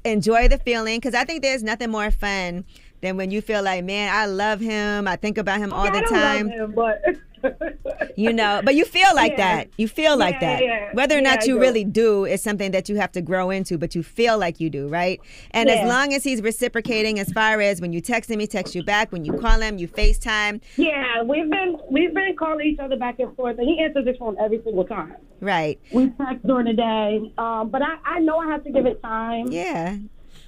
Enjoy 0.06 0.48
the 0.48 0.58
feeling 0.58 0.98
because 0.98 1.14
i 1.14 1.26
think 1.26 1.42
there's 1.42 1.62
nothing 1.62 1.90
more 1.92 2.10
fun 2.10 2.64
than 3.02 3.18
when 3.18 3.32
you 3.32 3.42
feel 3.42 3.64
like 3.64 3.84
man 3.84 4.14
i 4.14 4.26
love 4.26 4.60
him. 4.60 5.08
I 5.08 5.16
think 5.16 5.38
about 5.38 5.60
him 5.60 5.72
all 5.74 5.86
Yeah, 5.86 5.92
the 5.92 5.98
I 5.98 6.02
don't 6.02 6.14
time. 6.14 6.48
love 6.48 6.56
him, 6.60 6.72
but 6.76 7.04
you 8.18 8.34
know 8.34 8.62
but 8.66 8.76
you 8.76 8.84
feel 8.84 9.16
like 9.16 9.32
Yeah. 9.34 9.38
that. 9.56 9.70
You 9.78 9.88
feel 9.88 10.18
like 10.18 10.42
Yeah, 10.42 10.60
that. 10.60 10.96
whether 10.96 11.18
or 11.18 11.22
not 11.22 11.48
you 11.48 11.58
really 11.60 11.86
do 11.86 12.26
is 12.26 12.42
something 12.44 12.72
that 12.72 12.90
you 12.90 12.98
have 12.98 13.12
to 13.14 13.22
grow 13.22 13.50
into 13.50 13.78
but 13.78 13.96
you 13.96 14.04
feel 14.04 14.38
like 14.38 14.60
you 14.60 14.70
do 14.70 14.88
right? 14.90 15.22
And 15.52 15.70
as 15.70 15.88
long 15.88 16.14
as 16.14 16.24
he's 16.24 16.42
reciprocating 16.42 17.18
as 17.20 17.32
far 17.32 17.62
as 17.62 17.80
when 17.80 17.94
you 17.94 18.02
text 18.02 18.30
him 18.30 18.40
he 18.40 18.48
texts 18.48 18.76
you 18.76 18.84
back 18.84 19.12
when 19.14 19.24
you 19.24 19.34
call 19.34 19.62
him 19.62 19.78
you 19.78 19.88
facetime. 19.88 20.60
Yeah, 20.76 21.24
we've 21.24 21.50
been 21.50 21.78
we've 21.90 22.14
been 22.14 22.36
calling 22.38 22.68
each 22.68 22.80
other 22.80 22.98
back 22.98 23.20
and 23.20 23.34
forth, 23.38 23.58
and 23.58 23.68
he 23.68 23.80
answers 23.82 24.06
his 24.08 24.18
phone 24.18 24.36
every 24.44 24.62
single 24.64 24.84
time. 24.84 25.16
right. 25.40 25.80
We 25.94 26.10
text 26.10 26.46
during 26.46 26.66
the 26.66 26.74
day, 26.74 27.32
um, 27.38 27.70
but 27.70 27.82
I, 27.82 27.96
I 28.06 28.20
know 28.20 28.38
I 28.38 28.48
have 28.48 28.64
to 28.66 28.72
give 28.72 28.86
it 28.86 29.02
time. 29.02 29.48
yeah. 29.52 29.96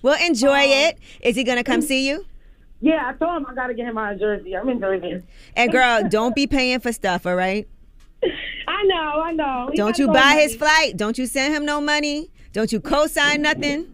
Well 0.01 0.17
enjoy 0.25 0.61
it. 0.63 0.97
Is 1.21 1.35
he 1.35 1.43
gonna 1.43 1.63
come 1.63 1.81
see 1.81 2.07
you 2.09 2.25
Yeah, 2.81 3.07
I 3.07 3.13
told 3.13 3.37
him 3.37 3.45
I 3.47 3.53
gotta 3.53 3.73
get 3.73 3.85
him 3.87 3.97
out 3.97 4.13
of 4.13 4.19
Jersey. 4.19 4.55
I'm 4.57 4.67
in 4.69 4.79
Jersey. 4.79 5.21
and 5.55 5.71
girl 5.71 6.01
don't 6.09 6.35
be 6.35 6.47
paying 6.47 6.79
for 6.79 6.91
stuff 6.91 7.25
all 7.25 7.35
right 7.35 7.67
I 8.67 8.83
know, 8.83 9.21
I 9.23 9.31
know. 9.33 9.69
He 9.71 9.77
don't 9.77 9.97
you 9.97 10.07
buy 10.07 10.33
with 10.35 10.43
his 10.43 10.55
flight 10.55 10.97
don't 10.97 11.17
you 11.17 11.25
send 11.27 11.53
him 11.53 11.65
no 11.65 11.79
money 11.81 12.29
don't 12.53 12.71
you 12.71 12.79
co-sign 12.79 13.41
nothing 13.41 13.87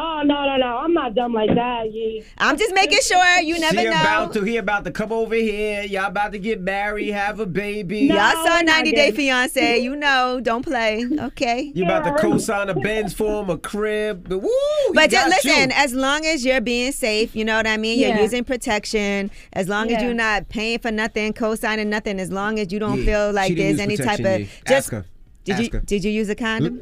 Oh 0.00 0.22
no, 0.24 0.44
no, 0.46 0.56
no! 0.58 0.76
I'm 0.78 0.92
not 0.94 1.16
dumb 1.16 1.32
like 1.32 1.52
that. 1.56 1.92
Yee. 1.92 2.22
i'm 2.38 2.56
just 2.56 2.72
making 2.72 3.00
sure 3.02 3.40
you 3.40 3.58
never 3.58 3.78
she 3.78 3.84
know 3.84 3.90
about 3.90 4.32
to. 4.34 4.42
He 4.44 4.56
about 4.56 4.84
to 4.84 4.92
come 4.92 5.10
over 5.10 5.34
here. 5.34 5.82
Y'all 5.82 6.06
about 6.06 6.30
to 6.32 6.38
get 6.38 6.60
married, 6.60 7.10
have 7.10 7.40
a 7.40 7.46
baby. 7.46 8.00
Y'all 8.02 8.30
saw 8.46 8.60
90 8.60 8.92
Day 8.92 9.10
Fiance. 9.10 9.78
You 9.80 9.96
know, 9.96 10.38
don't 10.40 10.62
play. 10.64 11.04
Okay. 11.20 11.72
You 11.74 11.82
about 11.84 12.04
to 12.04 12.14
co-sign 12.22 12.68
a 12.68 12.74
Benz 12.74 13.12
for 13.12 13.42
him, 13.42 13.50
a 13.50 13.58
crib. 13.58 14.28
Woo! 14.28 14.48
But 14.94 15.10
just 15.10 15.30
listen, 15.44 15.70
you. 15.70 15.74
as 15.76 15.92
long 15.94 16.24
as 16.26 16.44
you're 16.44 16.60
being 16.60 16.92
safe, 16.92 17.34
you 17.34 17.44
know 17.44 17.56
what 17.56 17.66
I 17.66 17.76
mean? 17.76 17.98
You're 17.98 18.10
Yeah. 18.10 18.22
using 18.22 18.44
protection. 18.44 19.32
As 19.52 19.68
long 19.68 19.90
as 19.90 20.00
you're 20.00 20.14
not 20.14 20.48
paying 20.48 20.78
for 20.78 20.92
nothing, 20.92 21.32
co-signing 21.32 21.90
nothing, 21.90 22.20
as 22.20 22.30
long 22.30 22.60
as 22.60 22.72
you 22.72 22.78
don't 22.78 23.00
Yeah, 23.00 23.04
feel 23.04 23.32
like 23.32 23.48
she 23.48 23.54
there's 23.56 23.80
any 23.80 23.96
type 23.96 24.20
of 24.20 24.40
yeah. 24.42 24.46
Ask 24.46 24.66
just 24.68 24.90
her. 24.92 25.06
did 25.42 25.52
Ask 25.54 25.62
you 25.64 25.70
her. 25.72 25.80
did 25.80 26.04
you 26.04 26.12
use 26.12 26.28
a 26.28 26.36
condom? 26.36 26.80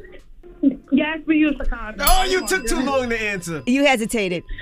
Yes, 0.91 1.19
we 1.25 1.37
use 1.37 1.55
the 1.57 1.65
condom. 1.65 2.05
Oh, 2.09 2.23
you 2.23 2.45
took 2.47 2.65
too 2.65 2.79
long 2.81 3.09
to 3.09 3.21
answer. 3.21 3.63
You 3.65 3.85
hesitated. 3.85 4.43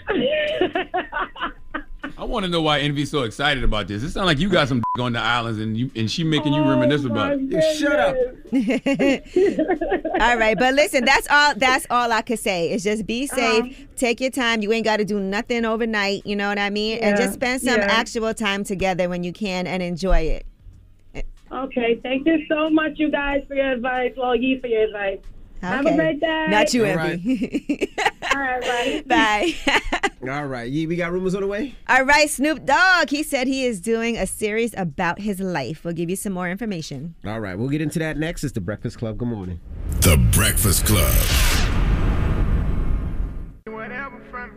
I 2.17 2.23
want 2.23 2.45
to 2.45 2.49
know 2.51 2.61
why 2.61 2.79
Envy's 2.79 3.11
so 3.11 3.23
excited 3.23 3.63
about 3.63 3.87
this. 3.87 4.01
It 4.01 4.11
sounds 4.11 4.25
like 4.27 4.39
you 4.39 4.47
got 4.49 4.69
some 4.69 4.81
on 4.99 5.13
the 5.13 5.19
islands 5.19 5.59
and 5.59 5.75
you 5.75 5.91
and 5.95 6.09
she 6.09 6.23
making 6.23 6.53
you 6.53 6.63
reminisce 6.63 7.03
about 7.03 7.37
it. 7.39 7.77
shut 7.77 7.99
up. 7.99 8.15
all 10.21 10.37
right, 10.37 10.57
but 10.57 10.73
listen, 10.75 11.03
that's 11.03 11.27
all 11.29 11.53
that's 11.55 11.85
all 11.89 12.11
I 12.11 12.21
could 12.21 12.39
say. 12.39 12.71
Is 12.71 12.83
just 12.83 13.05
be 13.05 13.27
safe, 13.27 13.63
Uh-huh. 13.65 13.85
take 13.97 14.21
your 14.21 14.29
time. 14.31 14.61
You 14.61 14.71
ain't 14.71 14.85
got 14.85 14.97
to 14.97 15.05
do 15.05 15.19
nothing 15.19 15.65
overnight, 15.65 16.25
you 16.25 16.35
know 16.35 16.47
what 16.47 16.59
I 16.59 16.69
mean? 16.69 16.99
And 16.99 17.17
just 17.17 17.33
spend 17.33 17.61
some 17.61 17.79
yeah. 17.79 17.87
actual 17.89 18.33
time 18.33 18.63
together 18.63 19.09
when 19.09 19.23
you 19.23 19.33
can 19.33 19.67
and 19.67 19.83
enjoy 19.83 20.19
it. 20.19 20.45
Okay, 21.51 21.99
thank 22.01 22.25
you 22.25 22.45
so 22.49 22.69
much, 22.69 22.93
you 22.95 23.11
guys, 23.11 23.43
for 23.47 23.55
your 23.55 23.73
advice. 23.73 24.13
Well, 24.17 24.35
Yee 24.35 24.59
for 24.59 24.67
your 24.67 24.83
advice. 24.83 25.19
Have 25.65 25.85
a 25.85 25.95
great 25.95 26.19
day. 26.19 26.47
Not 26.49 26.73
you, 26.73 26.85
All 26.85 26.99
Envy. 26.99 27.93
All 28.35 28.41
right, 28.41 29.07
bye. 29.07 29.53
All 30.29 30.45
right, 30.45 30.71
yeah, 30.71 30.87
we 30.87 30.95
got 30.95 31.11
rumors 31.11 31.35
on 31.35 31.41
the 31.41 31.47
way. 31.47 31.75
All 31.87 32.03
right, 32.03 32.29
Snoop 32.29 32.65
Dogg. 32.65 33.09
He 33.09 33.23
said 33.23 33.47
he 33.47 33.65
is 33.65 33.79
doing 33.79 34.17
a 34.17 34.25
series 34.27 34.73
about 34.77 35.19
his 35.19 35.39
life. 35.39 35.83
We'll 35.83 35.93
give 35.93 36.09
you 36.09 36.15
some 36.15 36.33
more 36.33 36.49
information. 36.49 37.15
All 37.25 37.39
right, 37.39 37.57
we'll 37.57 37.69
get 37.69 37.81
into 37.81 37.99
that 37.99 38.17
next. 38.17 38.43
It's 38.43 38.53
the 38.53 38.61
Breakfast 38.61 38.97
Club. 38.97 39.17
Good 39.17 39.27
morning. 39.27 39.59
The 40.01 40.17
Breakfast 40.31 40.85
Club. 40.85 41.54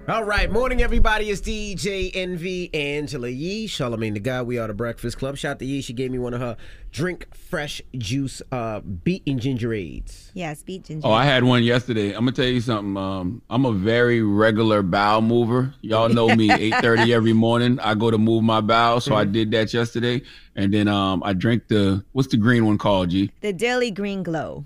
All 0.09 0.25
right, 0.25 0.51
morning 0.51 0.81
everybody. 0.81 1.29
It's 1.29 1.43
DJ 1.43 2.11
Envy 2.15 2.73
Angela 2.73 3.29
Yee, 3.29 3.67
Charlamagne 3.69 4.15
the 4.15 4.21
guy. 4.21 4.41
We 4.41 4.57
are 4.57 4.67
the 4.67 4.73
Breakfast 4.73 5.19
Club. 5.19 5.37
Shout 5.37 5.51
out 5.53 5.59
to 5.59 5.67
Yee. 5.67 5.83
She 5.83 5.93
gave 5.93 6.11
me 6.11 6.19
one 6.19 6.33
of 6.33 6.41
her 6.41 6.57
drink 6.93 7.27
fresh 7.35 7.83
juice 7.95 8.41
uh 8.51 8.81
beet 8.81 9.23
and 9.27 9.39
ginger 9.39 9.75
aids. 9.75 10.31
Yes, 10.33 10.63
beat 10.63 10.85
ginger. 10.85 11.07
Oh, 11.07 11.13
I 11.13 11.27
had 11.27 11.45
one 11.45 11.63
yesterday. 11.63 12.13
I'm 12.15 12.21
gonna 12.21 12.33
tell 12.33 12.47
you 12.47 12.63
something. 12.63 12.97
Um, 12.97 13.43
I'm 13.51 13.67
a 13.67 13.73
very 13.73 14.23
regular 14.23 14.83
bowel 14.83 15.21
mover. 15.21 15.75
Y'all 15.83 16.09
know 16.09 16.35
me. 16.35 16.49
8:30 16.73 17.13
every 17.15 17.35
morning. 17.35 17.79
I 17.81 17.95
go 17.95 18.11
to 18.11 18.17
move 18.17 18.43
my 18.43 18.63
bowel, 18.63 19.01
so 19.03 19.15
I 19.15 19.25
Mm-hmm. 19.25 19.33
did 19.33 19.51
that 19.51 19.75
yesterday. 19.75 20.23
And 20.57 20.73
then 20.73 20.89
um, 20.89 21.23
I 21.23 21.35
drank 21.35 21.69
the 21.69 22.03
what's 22.13 22.29
the 22.29 22.39
green 22.39 22.65
one 22.65 22.79
called? 22.79 23.11
G. 23.11 23.31
The 23.43 23.53
Daily 23.53 23.91
Green 23.91 24.23
Glow. 24.23 24.65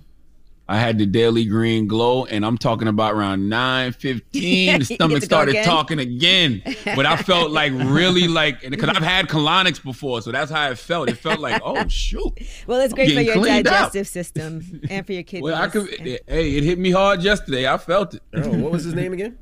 I 0.72 0.78
had 0.78 0.96
the 0.96 1.04
Daily 1.04 1.44
Green 1.44 1.86
Glow, 1.86 2.24
and 2.24 2.46
I'm 2.46 2.56
talking 2.56 2.88
about 2.88 3.12
around 3.12 3.40
9:15. 3.42 4.78
The 4.78 4.84
stomach 4.94 5.22
started 5.22 5.50
again? 5.50 5.64
talking 5.66 5.98
again, 5.98 6.62
but 6.96 7.04
I 7.04 7.16
felt 7.18 7.50
like 7.60 7.72
really 7.74 8.26
like 8.26 8.62
because 8.62 8.88
I've 8.88 9.02
had 9.02 9.28
colonics 9.28 9.82
before, 9.84 10.22
so 10.22 10.32
that's 10.32 10.50
how 10.50 10.70
it 10.70 10.78
felt. 10.78 11.10
It 11.10 11.18
felt 11.18 11.40
like 11.40 11.60
oh 11.62 11.86
shoot. 11.88 12.32
Well, 12.66 12.80
it's 12.80 12.94
great 12.94 13.12
for 13.12 13.20
your 13.20 13.34
cleaned 13.34 13.66
out. 13.66 13.92
digestive 13.92 14.08
system 14.08 14.80
and 14.88 15.04
for 15.06 15.12
your 15.12 15.22
kidneys. 15.24 15.42
Well, 15.52 15.60
I 15.62 15.68
could. 15.68 15.90
Hey, 15.90 16.22
it 16.56 16.64
hit 16.64 16.78
me 16.78 16.90
hard 16.90 17.22
yesterday. 17.22 17.68
I 17.70 17.76
felt 17.76 18.14
it. 18.14 18.22
Oh, 18.34 18.48
what 18.58 18.72
was 18.72 18.84
his 18.84 18.94
name 18.94 19.12
again? 19.12 19.36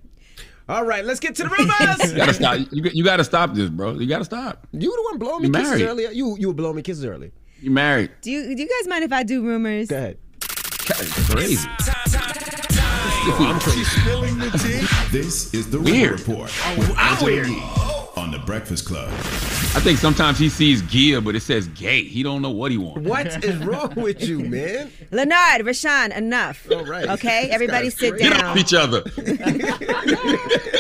All 0.69 0.85
right, 0.85 1.05
let's 1.05 1.20
get 1.20 1.36
to 1.36 1.44
the 1.44 1.48
rumors. 1.48 2.11
you 2.11 2.16
gotta 2.16 2.35
stop. 2.35 2.59
You, 2.73 2.82
got- 2.82 2.94
you 2.97 3.05
gotta 3.05 3.24
stop 3.24 3.55
this, 3.55 3.69
bro. 3.70 3.93
You 3.93 4.07
gotta 4.09 4.24
stop. 4.24 4.66
You 4.73 4.90
were 4.90 4.97
the 4.97 5.02
one 5.02 5.19
blowing 5.19 5.43
me 5.43 5.47
You 5.48 5.52
kisses 5.52 5.70
married. 5.70 5.85
earlier. 5.86 6.11
You 6.11 6.36
you 6.40 6.48
were 6.48 6.55
blowing 6.55 6.74
me 6.77 6.82
kisses 6.82 7.05
earlier. 7.05 7.31
You 7.61 7.70
married. 7.70 8.11
Do 8.23 8.32
you 8.32 8.57
do 8.57 8.62
you 8.62 8.69
guys 8.69 8.89
mind 8.89 9.05
if 9.05 9.12
I 9.12 9.23
do 9.23 9.44
rumors? 9.44 9.86
Go 9.89 9.97
ahead. 9.97 10.19
Crazy. 10.86 11.69
I'm 13.39 13.61
crazy. 13.61 13.85
Spilling 13.85 14.39
the 14.39 14.51
tea. 14.51 14.86
This 15.12 15.52
is 15.52 15.69
the 15.70 15.81
Weird. 15.81 16.20
Report. 16.20 16.51
With 16.78 17.23
weird. 17.23 17.48
On 18.16 18.31
the 18.31 18.39
Breakfast 18.39 18.86
Club. 18.86 19.11
I 19.73 19.79
think 19.83 19.99
sometimes 19.99 20.37
he 20.39 20.49
sees 20.49 20.83
gear, 20.83 21.21
but 21.21 21.37
it 21.37 21.41
says 21.41 21.69
gay. 21.69 22.03
He 22.03 22.23
don't 22.25 22.43
know 22.43 22.51
what 22.51 22.73
he 22.73 22.77
wants. 22.77 23.09
What 23.09 23.45
is 23.45 23.57
wrong 23.65 23.93
with 23.97 24.21
you, 24.29 24.41
man? 24.41 24.91
Lenard, 25.13 25.63
Rashawn, 25.65 26.15
enough. 26.17 26.67
All 26.73 26.85
right. 26.85 27.09
Okay, 27.09 27.45
This 27.45 27.55
everybody 27.55 27.87
guy's 27.87 27.95
sit 27.97 28.11
crazy. 28.15 28.29
Get 28.31 28.39
down. 28.41 28.45
off 28.51 28.57
each 28.57 28.75
other. 28.75 29.03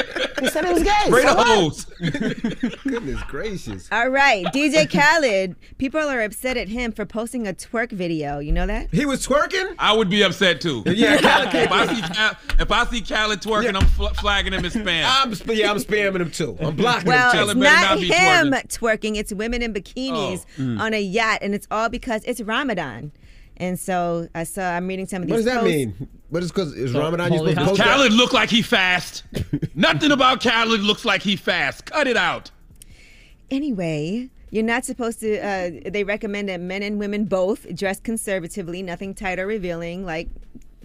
He 0.40 0.48
said 0.48 0.64
it 0.64 0.72
was 0.72 0.82
gay. 0.82 0.90
Spray 1.04 1.22
the 1.22 1.34
hose. 1.34 1.84
Goodness 2.84 3.22
gracious. 3.24 3.86
All 3.92 4.08
right, 4.08 4.46
DJ 4.46 4.90
Khaled. 4.90 5.54
People 5.76 6.00
are 6.00 6.22
upset 6.22 6.56
at 6.56 6.66
him 6.66 6.92
for 6.92 7.04
posting 7.04 7.46
a 7.46 7.52
twerk 7.52 7.92
video. 7.92 8.38
You 8.38 8.50
know 8.52 8.66
that? 8.66 8.88
He 8.90 9.04
was 9.04 9.26
twerking. 9.26 9.74
I 9.78 9.92
would 9.92 10.08
be 10.08 10.22
upset 10.22 10.62
too. 10.62 10.82
Yeah, 10.86 11.18
Khaled 11.18 11.54
if 11.54 11.70
I 11.70 11.94
see 11.94 12.00
Cal- 12.00 12.36
if 12.58 12.72
I 12.72 12.84
see 12.86 13.02
Khaled 13.02 13.42
twerking, 13.42 13.74
I'm 13.78 13.86
fl- 13.88 14.06
flagging 14.18 14.54
him 14.54 14.64
as 14.64 14.72
spam. 14.74 15.04
I'm 15.06 15.30
yeah, 15.54 15.70
I'm 15.72 15.76
spamming 15.76 16.22
him 16.22 16.30
too. 16.30 16.56
I'm 16.58 16.74
blocking 16.74 17.08
Well, 17.08 17.32
him 17.32 17.50
it's 17.50 17.54
not, 17.56 17.82
not 17.82 17.98
him 17.98 18.08
twerking. 18.52 18.79
Twerking. 18.80 19.16
It's 19.16 19.32
women 19.32 19.62
in 19.62 19.74
bikinis 19.74 20.44
Oh, 20.58 20.62
mm. 20.62 20.80
on 20.80 20.94
a 20.94 21.00
yacht, 21.00 21.38
and 21.42 21.54
it's 21.54 21.66
all 21.70 21.88
because 21.88 22.24
it's 22.24 22.40
Ramadan. 22.40 23.12
And 23.56 23.78
so 23.78 24.28
I 24.34 24.44
saw. 24.44 24.62
I'm 24.62 24.86
reading 24.86 25.06
some 25.06 25.22
of 25.22 25.28
these. 25.28 25.32
What 25.32 25.36
does 25.36 25.44
that 25.46 25.60
posts. 25.60 25.76
mean? 25.76 26.08
it's 26.32 26.48
because 26.48 26.72
is 26.72 26.94
Ramadan? 26.94 27.32
You 27.32 27.38
holy 27.38 27.50
supposed 27.52 27.68
to 27.68 27.76
Does 27.76 27.78
post 27.78 27.88
that? 27.88 27.96
Khaled 27.96 28.12
look 28.14 28.32
like 28.32 28.48
he 28.48 28.62
fast? 28.62 29.24
Nothing 29.74 30.12
about 30.12 30.42
Khaled 30.42 30.80
looks 30.80 31.04
like 31.04 31.22
he 31.22 31.36
fast. 31.36 31.84
Cut 31.84 32.06
it 32.06 32.16
out. 32.16 32.50
Anyway, 33.50 34.30
you're 34.50 34.64
not 34.64 34.84
supposed 34.86 35.20
to. 35.20 35.38
Uh, 35.38 35.70
they 35.90 36.04
recommend 36.04 36.48
that 36.48 36.60
men 36.60 36.82
and 36.82 36.98
women 36.98 37.26
both 37.26 37.72
dress 37.74 38.00
conservatively, 38.00 38.82
nothing 38.82 39.14
tight 39.14 39.38
or 39.38 39.46
revealing, 39.46 40.06
like 40.06 40.28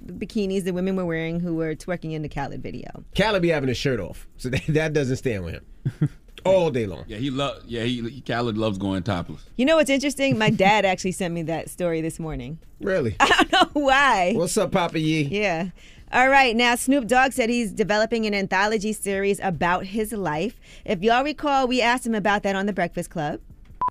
the 0.01 0.11
bikinis 0.13 0.65
the 0.65 0.73
women 0.73 0.97
were 0.97 1.05
wearing 1.05 1.39
who 1.39 1.55
were 1.55 1.75
twerking 1.75 2.11
in 2.11 2.23
the 2.23 2.29
Khaled 2.29 2.61
video. 2.61 3.05
Khaled 3.17 3.41
be 3.41 3.49
having 3.49 3.69
his 3.69 3.77
shirt 3.77 4.01
off, 4.01 4.27
so 4.35 4.49
that, 4.49 4.63
that 4.69 4.91
doesn't 4.91 5.15
stand 5.15 5.45
with 5.45 5.53
him 5.53 6.09
all 6.45 6.69
day 6.69 6.85
long. 6.85 7.03
Yeah, 7.07 7.17
he 7.17 7.29
love. 7.29 7.63
Yeah, 7.65 7.83
he, 7.83 8.01
he 8.09 8.21
Khaled 8.21 8.57
loves 8.57 8.77
going 8.77 9.03
topless. 9.03 9.41
You 9.57 9.65
know 9.65 9.75
what's 9.77 9.89
interesting? 9.89 10.37
My 10.37 10.49
dad 10.49 10.85
actually 10.85 11.11
sent 11.11 11.33
me 11.33 11.43
that 11.43 11.69
story 11.69 12.01
this 12.01 12.19
morning. 12.19 12.59
Really? 12.79 13.15
I 13.19 13.43
don't 13.49 13.51
know 13.51 13.81
why. 13.81 14.33
What's 14.35 14.57
up, 14.57 14.71
Papa 14.71 14.99
Yee? 14.99 15.23
Yeah. 15.23 15.69
All 16.11 16.29
right. 16.29 16.55
Now, 16.55 16.75
Snoop 16.75 17.07
Dogg 17.07 17.33
said 17.33 17.49
he's 17.49 17.71
developing 17.71 18.25
an 18.25 18.33
anthology 18.33 18.93
series 18.93 19.39
about 19.41 19.85
his 19.87 20.13
life. 20.13 20.59
If 20.85 21.01
y'all 21.01 21.23
recall, 21.23 21.67
we 21.67 21.81
asked 21.81 22.05
him 22.05 22.15
about 22.15 22.43
that 22.43 22.55
on 22.55 22.67
The 22.67 22.73
Breakfast 22.73 23.09
Club. 23.09 23.39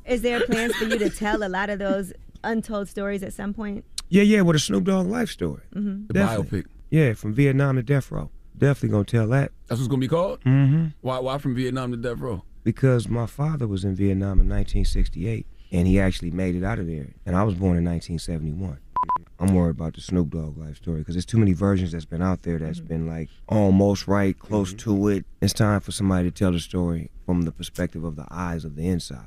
Is 0.06 0.22
there 0.22 0.40
plans 0.47 0.74
for 0.76 0.85
you 0.85 0.98
to 0.98 1.10
tell 1.10 1.43
a 1.43 1.48
lot 1.48 1.70
of 1.70 1.78
those 1.78 2.12
untold 2.44 2.89
stories 2.89 3.22
at 3.22 3.32
some 3.32 3.52
point? 3.52 3.85
Yeah, 4.09 4.22
yeah, 4.22 4.43
with 4.43 4.56
a 4.56 4.59
Snoop 4.59 4.85
Dogg 4.85 5.06
life 5.09 5.28
story. 5.31 5.62
Mm-hmm. 5.74 6.06
The 6.06 6.14
Definitely. 6.14 6.62
biopic. 6.62 6.66
Yeah, 6.90 7.14
from 7.14 7.35
Vietnam 7.35 7.76
to 7.76 7.82
death 7.82 8.12
row. 8.12 8.31
Definitely 8.56 8.90
gonna 8.90 9.05
tell 9.05 9.26
that. 9.28 9.52
That's 9.66 9.81
what's 9.81 9.89
gonna 9.89 10.01
be 10.01 10.09
called. 10.09 10.40
Mm-hmm. 10.40 10.86
Why? 11.01 11.18
Why 11.18 11.39
from 11.39 11.55
Vietnam 11.55 11.90
to 11.90 11.97
death 11.97 12.18
row? 12.18 12.43
Because 12.62 13.09
my 13.09 13.26
father 13.26 13.66
was 13.66 13.85
in 13.85 13.94
Vietnam 13.94 14.40
in 14.40 14.48
1968, 14.48 15.47
and 15.72 15.86
he 15.86 16.01
actually 16.01 16.31
made 16.31 16.55
it 16.55 16.64
out 16.64 16.78
of 16.78 16.86
there. 16.86 17.14
And 17.26 17.36
I 17.36 17.43
was 17.43 17.55
born 17.55 17.76
in 17.76 17.85
1971. 17.85 18.78
I'm 19.40 19.55
worried 19.55 19.72
about 19.72 19.94
the 19.94 20.01
Snoop 20.01 20.31
Dogg 20.31 20.56
life 20.56 20.76
story 20.76 21.01
because 21.01 21.14
there's 21.14 21.26
too 21.26 21.39
many 21.39 21.52
versions 21.52 21.93
that's 21.93 22.05
been 22.05 22.22
out 22.22 22.43
there 22.43 22.59
that's 22.59 22.81
been 22.81 23.06
like 23.06 23.28
almost 23.48 24.06
right, 24.06 24.39
close 24.39 24.72
to 24.74 25.09
it. 25.09 25.26
It's 25.43 25.52
time 25.52 25.81
for 25.81 25.93
somebody 25.93 26.31
to 26.31 26.35
tell 26.35 26.52
the 26.52 26.60
story 26.60 27.10
from 27.26 27.43
the 27.43 27.52
perspective 27.52 28.05
of 28.05 28.16
the 28.16 28.26
eyes 28.31 28.64
of 28.64 28.76
the 28.76 28.86
inside. 28.86 29.26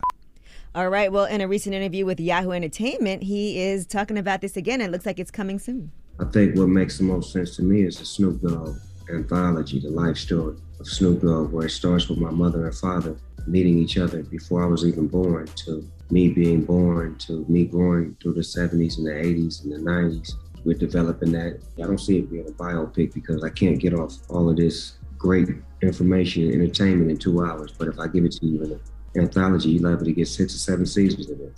All 0.74 0.90
right. 0.90 1.12
Well, 1.12 1.26
in 1.26 1.42
a 1.42 1.48
recent 1.48 1.76
interview 1.76 2.06
with 2.06 2.20
Yahoo 2.20 2.52
Entertainment, 2.52 3.24
he 3.24 3.60
is 3.60 3.86
talking 3.86 4.18
about 4.18 4.42
this 4.42 4.56
again. 4.56 4.80
It 4.80 4.92
looks 4.92 5.06
like 5.06 5.20
it's 5.20 5.32
coming 5.32 5.60
soon. 5.60 5.92
I 6.20 6.26
think 6.26 6.56
what 6.56 6.70
makes 6.70 6.98
the 6.98 7.04
most 7.04 7.32
sense 7.34 7.56
to 7.58 7.64
me 7.64 7.84
is 7.84 8.00
the 8.00 8.06
Snoop 8.06 8.42
Dogg 8.42 8.78
anthology, 9.10 9.80
the 9.80 9.90
life 9.90 10.18
story 10.18 10.56
of 10.80 10.88
Snoop 10.88 11.22
Dogg, 11.22 11.52
where 11.52 11.66
it 11.68 11.72
starts 11.72 12.08
with 12.10 12.20
my 12.20 12.30
mother 12.32 12.66
and 12.68 12.76
father 12.76 13.18
meeting 13.48 13.78
each 13.78 13.98
other 13.98 14.24
before 14.24 14.64
I 14.64 14.68
was 14.68 14.86
even 14.86 15.08
born, 15.08 15.48
to 15.66 15.88
me 16.12 16.30
being 16.30 16.64
born, 16.64 17.16
to 17.20 17.46
me 17.48 17.66
growing 17.66 18.16
through 18.22 18.34
the 18.34 18.42
70s 18.42 18.98
and 18.98 19.08
the 19.08 19.12
80s 19.12 19.64
and 19.64 19.72
the 19.74 19.78
90s. 19.90 20.34
We're 20.66 20.78
developing 20.78 21.32
that. 21.32 21.60
I 21.78 21.82
don't 21.84 21.98
see 22.00 22.18
it 22.20 22.30
being 22.30 22.48
a 22.48 22.52
biopic 22.52 23.14
because 23.14 23.44
I 23.44 23.50
can't 23.50 23.80
get 23.80 23.94
off 23.94 24.18
all 24.30 24.50
of 24.50 24.58
this 24.58 24.98
great 25.18 25.48
information 25.82 26.44
and 26.44 26.62
entertainment 26.62 27.10
in 27.10 27.18
two 27.18 27.44
hours. 27.46 27.72
But 27.72 27.88
if 27.88 28.00
I 28.00 28.08
give 28.08 28.26
it 28.26 28.34
to 28.34 28.46
you 28.46 28.64
in 28.64 28.72
an 28.74 28.80
anthology, 29.16 29.70
you're 29.70 29.84
liable 29.90 30.06
to 30.06 30.12
get 30.12 30.28
six 30.28 30.54
or 30.54 30.58
seven 30.60 30.86
seasons 30.86 31.30
of 31.30 31.40
it. 31.40 31.54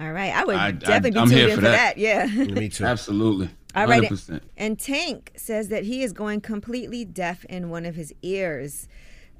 All 0.00 0.12
right. 0.12 0.32
I 0.34 0.44
would 0.44 0.56
I- 0.56 0.68
I- 0.68 0.70
definitely 0.72 1.10
be 1.10 1.18
I'm 1.18 1.28
tuned 1.28 1.38
here 1.40 1.48
in 1.50 1.54
for 1.56 1.60
for 1.62 1.68
that. 1.68 1.96
that. 1.96 1.98
Yeah. 1.98 2.26
Me 2.54 2.68
too. 2.70 2.84
Absolutely. 2.84 3.50
All 3.74 3.86
right. 3.86 4.02
100%. 4.02 4.40
And 4.56 4.78
Tank 4.78 5.32
says 5.36 5.68
that 5.68 5.84
he 5.84 6.02
is 6.02 6.12
going 6.12 6.40
completely 6.40 7.04
deaf 7.04 7.44
in 7.46 7.70
one 7.70 7.84
of 7.84 7.94
his 7.94 8.14
ears. 8.22 8.88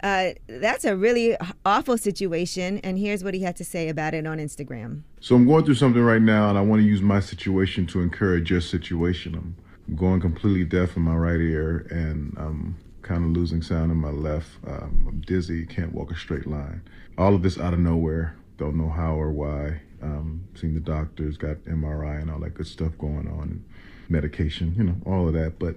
Uh, 0.02 0.30
that's 0.46 0.84
a 0.84 0.96
really 0.96 1.36
awful 1.64 1.98
situation. 1.98 2.78
And 2.78 2.98
here's 2.98 3.24
what 3.24 3.34
he 3.34 3.40
had 3.40 3.56
to 3.56 3.64
say 3.64 3.88
about 3.88 4.14
it 4.14 4.26
on 4.26 4.38
Instagram. 4.38 5.02
So 5.20 5.34
I'm 5.34 5.46
going 5.46 5.64
through 5.64 5.74
something 5.74 6.02
right 6.02 6.22
now, 6.22 6.48
and 6.48 6.58
I 6.58 6.60
want 6.60 6.82
to 6.82 6.86
use 6.86 7.02
my 7.02 7.20
situation 7.20 7.86
to 7.88 8.00
encourage 8.00 8.50
your 8.50 8.60
situation. 8.60 9.34
I'm, 9.34 9.56
I'm 9.88 9.96
going 9.96 10.20
completely 10.20 10.64
deaf 10.64 10.96
in 10.96 11.02
my 11.02 11.16
right 11.16 11.40
ear, 11.40 11.86
and 11.90 12.34
I'm 12.38 12.76
kind 13.02 13.24
of 13.24 13.30
losing 13.30 13.62
sound 13.62 13.90
in 13.90 13.96
my 13.96 14.10
left. 14.10 14.48
Um, 14.66 15.06
I'm 15.08 15.20
dizzy, 15.26 15.66
can't 15.66 15.92
walk 15.92 16.12
a 16.12 16.16
straight 16.16 16.46
line. 16.46 16.82
All 17.16 17.34
of 17.34 17.42
this 17.42 17.58
out 17.58 17.72
of 17.72 17.80
nowhere. 17.80 18.36
Don't 18.58 18.76
know 18.76 18.90
how 18.90 19.14
or 19.14 19.30
why. 19.30 19.80
Um, 20.02 20.44
seen 20.54 20.74
the 20.74 20.80
doctors, 20.80 21.36
got 21.36 21.56
MRI 21.64 22.20
and 22.20 22.30
all 22.30 22.40
that 22.40 22.54
good 22.54 22.66
stuff 22.66 22.96
going 22.98 23.26
on, 23.26 23.42
and 23.42 23.64
medication, 24.08 24.74
you 24.76 24.84
know, 24.84 24.96
all 25.06 25.28
of 25.28 25.34
that. 25.34 25.58
But 25.58 25.76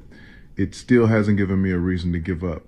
it 0.57 0.75
still 0.75 1.07
hasn't 1.07 1.37
given 1.37 1.61
me 1.61 1.71
a 1.71 1.77
reason 1.77 2.11
to 2.13 2.19
give 2.19 2.43
up. 2.43 2.63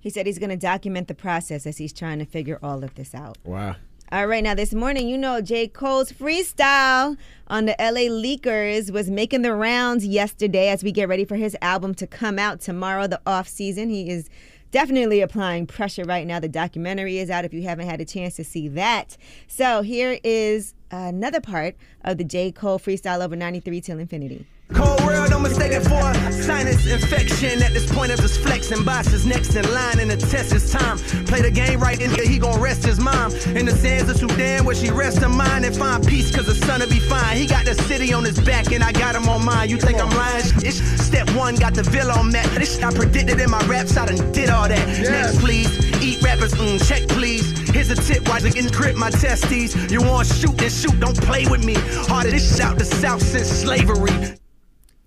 He 0.00 0.10
said 0.10 0.26
he's 0.26 0.38
going 0.38 0.50
to 0.50 0.56
document 0.56 1.08
the 1.08 1.14
process 1.14 1.66
as 1.66 1.78
he's 1.78 1.92
trying 1.92 2.18
to 2.20 2.24
figure 2.24 2.58
all 2.62 2.84
of 2.84 2.94
this 2.94 3.14
out. 3.14 3.36
Wow. 3.44 3.76
All 4.10 4.26
right, 4.26 4.42
now 4.42 4.54
this 4.54 4.72
morning, 4.72 5.06
you 5.06 5.18
know, 5.18 5.42
J. 5.42 5.68
Cole's 5.68 6.10
freestyle 6.10 7.18
on 7.48 7.66
the 7.66 7.76
LA 7.78 8.08
Leakers 8.08 8.90
was 8.90 9.10
making 9.10 9.42
the 9.42 9.54
rounds 9.54 10.06
yesterday 10.06 10.68
as 10.70 10.82
we 10.82 10.92
get 10.92 11.08
ready 11.08 11.26
for 11.26 11.36
his 11.36 11.54
album 11.60 11.94
to 11.96 12.06
come 12.06 12.38
out 12.38 12.58
tomorrow, 12.58 13.06
the 13.06 13.20
off 13.26 13.48
season. 13.48 13.90
He 13.90 14.08
is 14.08 14.30
definitely 14.70 15.20
applying 15.20 15.66
pressure 15.66 16.04
right 16.04 16.26
now. 16.26 16.40
The 16.40 16.48
documentary 16.48 17.18
is 17.18 17.28
out 17.28 17.44
if 17.44 17.52
you 17.52 17.64
haven't 17.64 17.86
had 17.86 18.00
a 18.00 18.06
chance 18.06 18.36
to 18.36 18.44
see 18.44 18.66
that. 18.68 19.18
So 19.46 19.82
here 19.82 20.18
is 20.24 20.72
another 20.90 21.42
part 21.42 21.76
of 22.02 22.16
the 22.16 22.24
J. 22.24 22.50
Cole 22.50 22.78
freestyle 22.78 23.22
over 23.22 23.36
93 23.36 23.82
till 23.82 23.98
infinity. 23.98 24.46
Cold 24.74 25.02
world, 25.04 25.30
don't 25.30 25.42
mistake 25.42 25.72
it 25.72 25.82
for 25.82 26.00
a 26.00 26.32
sinus 26.32 26.86
infection. 26.86 27.62
At 27.62 27.72
this 27.72 27.90
point 27.90 28.12
of 28.12 28.20
just 28.20 28.40
flexing, 28.40 28.84
boss 28.84 29.12
is 29.12 29.24
next 29.24 29.54
in 29.54 29.64
line 29.72 29.98
in 29.98 30.08
the 30.08 30.16
test 30.16 30.52
his 30.52 30.70
time. 30.70 30.98
Play 31.26 31.42
the 31.42 31.50
game 31.50 31.80
right, 31.80 32.00
and 32.00 32.12
he 32.16 32.38
gon' 32.38 32.60
rest 32.60 32.84
his 32.84 33.00
mom. 33.00 33.32
In 33.56 33.64
the 33.64 33.72
sands 33.72 34.10
of 34.10 34.16
Sudan, 34.16 34.64
where 34.64 34.74
she 34.74 34.90
rests 34.90 35.20
her 35.20 35.28
mind 35.28 35.64
and 35.64 35.74
find 35.76 36.06
peace, 36.06 36.34
cause 36.34 36.46
the 36.46 36.54
son'll 36.54 36.88
be 36.88 37.00
fine. 37.00 37.36
He 37.36 37.46
got 37.46 37.64
the 37.64 37.74
city 37.74 38.12
on 38.12 38.24
his 38.24 38.38
back, 38.40 38.72
and 38.72 38.84
I 38.84 38.92
got 38.92 39.14
him 39.14 39.28
on 39.28 39.44
mine. 39.44 39.70
You 39.70 39.78
think 39.78 40.00
I'm 40.00 40.10
lying? 40.10 40.44
Ish. 40.64 40.80
Step 41.08 41.30
one, 41.30 41.54
got 41.54 41.74
the 41.74 41.82
villa 41.82 42.12
on 42.12 42.30
that. 42.30 42.46
This 42.58 42.74
shit 42.74 42.84
I 42.84 42.92
predicted 42.92 43.40
in 43.40 43.50
my 43.50 43.64
raps, 43.66 43.96
I 43.96 44.06
done 44.06 44.32
did 44.32 44.50
all 44.50 44.68
that. 44.68 44.86
Next, 44.86 45.38
please. 45.40 45.68
Eat 46.02 46.22
rappers, 46.22 46.52
mm, 46.52 46.86
check, 46.86 47.08
please. 47.08 47.58
Here's 47.70 47.90
a 47.90 47.96
tip, 47.96 48.28
why 48.28 48.40
they 48.40 48.50
encrypt 48.50 48.96
my 48.96 49.10
testes. 49.10 49.74
You 49.90 50.02
want 50.02 50.28
shoot, 50.28 50.56
then 50.58 50.70
shoot, 50.70 51.00
don't 51.00 51.16
play 51.22 51.46
with 51.46 51.64
me. 51.64 51.74
Harder 52.06 52.30
this 52.30 52.52
shit 52.52 52.60
out 52.60 52.78
the 52.78 52.84
South 52.84 53.22
since 53.22 53.48
slavery. 53.48 54.36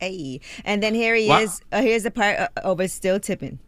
Hey. 0.02 0.41
And 0.65 0.82
then 0.82 0.95
here 0.95 1.14
he 1.15 1.30
Wow. 1.30 1.41
is. 1.41 1.61
Uh, 1.72 1.82
here's 1.84 2.03
the 2.03 2.11
part 2.11 2.40
uh, 2.40 2.48
over 2.64 2.88
still 2.88 3.19
tipping. 3.19 3.60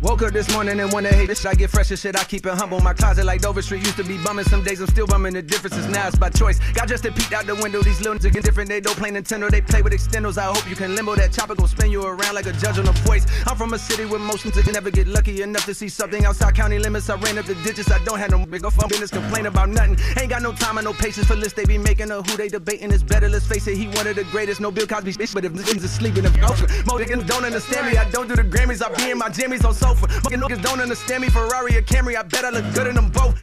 Woke 0.00 0.22
up 0.22 0.32
this 0.32 0.48
morning 0.52 0.78
and 0.78 0.92
wanna 0.92 1.08
hate 1.08 1.26
this. 1.26 1.40
shit. 1.40 1.50
I 1.50 1.54
get 1.54 1.70
fresh 1.70 1.90
as 1.90 2.00
shit. 2.00 2.16
I 2.16 2.22
keep 2.22 2.46
it 2.46 2.54
humble. 2.54 2.78
My 2.78 2.94
closet 2.94 3.24
like 3.24 3.40
Dover 3.40 3.62
Street 3.62 3.80
used 3.80 3.96
to 3.96 4.04
be 4.04 4.16
bumming. 4.22 4.44
Some 4.44 4.62
days 4.62 4.80
I'm 4.80 4.86
still 4.86 5.08
bumming. 5.08 5.34
The 5.34 5.42
difference 5.42 5.76
is 5.76 5.88
now 5.88 6.06
it's 6.06 6.16
by 6.16 6.30
choice. 6.30 6.60
Got 6.72 6.86
just 6.86 7.02
to 7.02 7.10
peek 7.10 7.32
out 7.32 7.46
the 7.46 7.56
window. 7.56 7.82
These 7.82 8.00
little 8.02 8.14
niggas 8.14 8.44
different. 8.44 8.68
They 8.68 8.80
don't 8.80 8.96
play 8.96 9.10
Nintendo. 9.10 9.50
They 9.50 9.60
play 9.60 9.82
with 9.82 9.92
extendos. 9.92 10.38
I 10.38 10.44
hope 10.44 10.70
you 10.70 10.76
can 10.76 10.94
limbo. 10.94 11.16
That 11.16 11.32
chopper 11.32 11.56
gon' 11.56 11.66
spin 11.66 11.90
you 11.90 12.04
around 12.04 12.36
like 12.36 12.46
a 12.46 12.52
judge 12.52 12.78
on 12.78 12.86
a 12.86 12.92
voice. 12.92 13.26
I'm 13.44 13.56
from 13.56 13.72
a 13.72 13.78
city 13.78 14.04
with 14.04 14.20
motions. 14.20 14.54
Can 14.62 14.72
never 14.72 14.92
get 14.92 15.08
lucky 15.08 15.42
enough 15.42 15.64
to 15.64 15.74
see 15.74 15.88
something 15.88 16.24
outside 16.24 16.54
county 16.54 16.78
limits. 16.78 17.10
I 17.10 17.16
ran 17.16 17.36
up 17.36 17.46
the 17.46 17.56
digits. 17.56 17.90
I 17.90 17.98
don't 18.04 18.20
have 18.20 18.30
no 18.30 18.46
big 18.46 18.64
off 18.64 18.78
business. 18.88 19.10
Complain 19.10 19.46
about 19.46 19.68
nothing. 19.68 19.98
Ain't 20.16 20.30
got 20.30 20.42
no 20.42 20.52
time 20.52 20.78
and 20.78 20.84
no 20.84 20.92
patience 20.92 21.26
for 21.26 21.34
lists. 21.34 21.54
They 21.54 21.64
be 21.64 21.76
making 21.76 22.12
a 22.12 22.22
who 22.22 22.36
they 22.36 22.46
debating 22.46 22.92
is 22.92 23.02
better. 23.02 23.28
Let's 23.28 23.48
face 23.48 23.66
it. 23.66 23.76
He 23.76 23.88
one 23.88 24.06
of 24.06 24.14
the 24.14 24.24
greatest. 24.30 24.60
No 24.60 24.70
Bill 24.70 24.86
Cosby 24.86 25.14
bitch. 25.14 25.34
But 25.34 25.44
if 25.44 25.52
niggas 25.52 25.82
is 25.82 25.90
sleeping, 25.90 26.24
if 26.24 26.38
most 26.38 26.62
niggas 26.86 27.26
don't 27.26 27.44
understand 27.44 27.90
me, 27.90 27.98
I 27.98 28.08
don't 28.10 28.28
do 28.28 28.36
the 28.36 28.44
Grammys. 28.44 28.80
I 28.80 28.94
be 28.94 29.10
in 29.10 29.18
my 29.18 29.28
jammies 29.28 29.64
on 29.64 29.74
sofa. 29.88 30.08
Fucking 30.08 30.40
niggas 30.40 30.62
don't 30.62 30.80
understand 30.80 31.22
me. 31.22 31.28
Ferrari 31.30 31.76
or 31.76 31.82
Camry. 31.82 32.16
I 32.16 32.22
bet 32.22 32.44
I 32.44 32.50
look 32.50 32.74
good 32.74 32.86
in 32.86 32.94
them 32.94 33.10
both. 33.10 33.42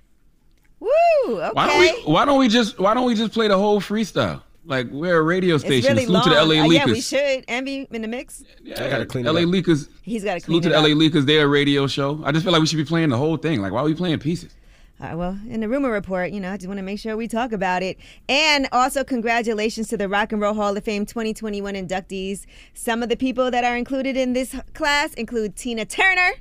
Woo! 0.80 0.90
Okay. 1.28 1.50
Why 1.54 1.68
don't 1.68 1.80
we? 1.80 1.90
Why 2.12 2.26
don't 2.26 2.40
we 2.40 2.48
just? 2.48 2.80
Why 2.80 2.94
don't 2.94 3.06
we 3.06 3.16
just 3.16 3.32
play 3.34 3.48
the 3.48 3.58
whole 3.58 3.80
freestyle? 3.82 4.42
Like 4.68 4.88
we're 4.90 5.18
a 5.20 5.22
radio 5.22 5.56
It's 5.56 5.64
station. 5.64 5.92
really 5.94 6.06
Salute 6.06 6.14
long. 6.16 6.24
to 6.24 6.30
the 6.32 6.36
LA 6.44 6.62
Uh, 6.64 6.68
yeah, 6.70 6.86
we 6.86 6.94
Leakers. 6.94 7.10
should. 7.10 7.46
Envy 7.48 7.88
in 7.92 8.02
the 8.02 8.08
mix. 8.08 8.44
Yeah, 8.64 8.84
I 8.84 8.90
gotta 8.90 9.06
clean 9.06 9.28
up. 9.28 9.36
LA 9.36 9.42
Leakers. 9.42 9.90
He's 10.02 10.24
got 10.24 10.34
to 10.36 10.40
clean 10.42 10.62
Salute 10.62 10.64
to 10.64 10.70
the 10.70 10.76
up. 10.78 10.84
LA 10.84 10.90
Leakers. 10.90 11.26
They're 11.28 11.46
a 11.46 11.48
radio 11.48 11.86
show. 11.86 12.20
I 12.26 12.32
just 12.32 12.44
feel 12.44 12.52
like 12.52 12.62
we 12.62 12.66
should 12.68 12.78
be 12.78 12.86
playing 12.86 13.10
the 13.10 13.18
whole 13.18 13.38
thing. 13.38 13.62
Like 13.62 13.72
why 13.72 13.82
are 13.82 13.86
we 13.86 13.94
playing 13.94 14.18
pieces? 14.20 14.56
All 14.98 15.08
right, 15.08 15.16
well, 15.16 15.38
in 15.50 15.60
the 15.60 15.68
rumor 15.68 15.92
report, 15.92 16.32
you 16.32 16.40
know, 16.40 16.54
I 16.54 16.56
just 16.56 16.68
want 16.68 16.78
to 16.78 16.84
make 16.84 17.00
sure 17.00 17.18
we 17.18 17.28
talk 17.28 17.52
about 17.52 17.84
it. 17.84 17.98
And 18.30 18.70
also, 18.72 19.04
congratulations 19.04 19.90
to 19.90 19.98
the 19.98 20.08
Rock 20.08 20.32
and 20.32 20.42
Roll 20.42 20.54
Hall 20.54 20.78
of 20.78 20.86
Fame 20.86 21.06
2021 21.06 21.74
inductees. 21.74 22.46
Some 22.74 23.04
of 23.04 23.10
the 23.10 23.18
people 23.18 23.52
that 23.52 23.66
are 23.66 23.76
included 23.76 24.16
in 24.16 24.32
this 24.32 24.56
class 24.74 25.14
include 25.16 25.58
Tina 25.58 25.84
Turner, 25.84 26.36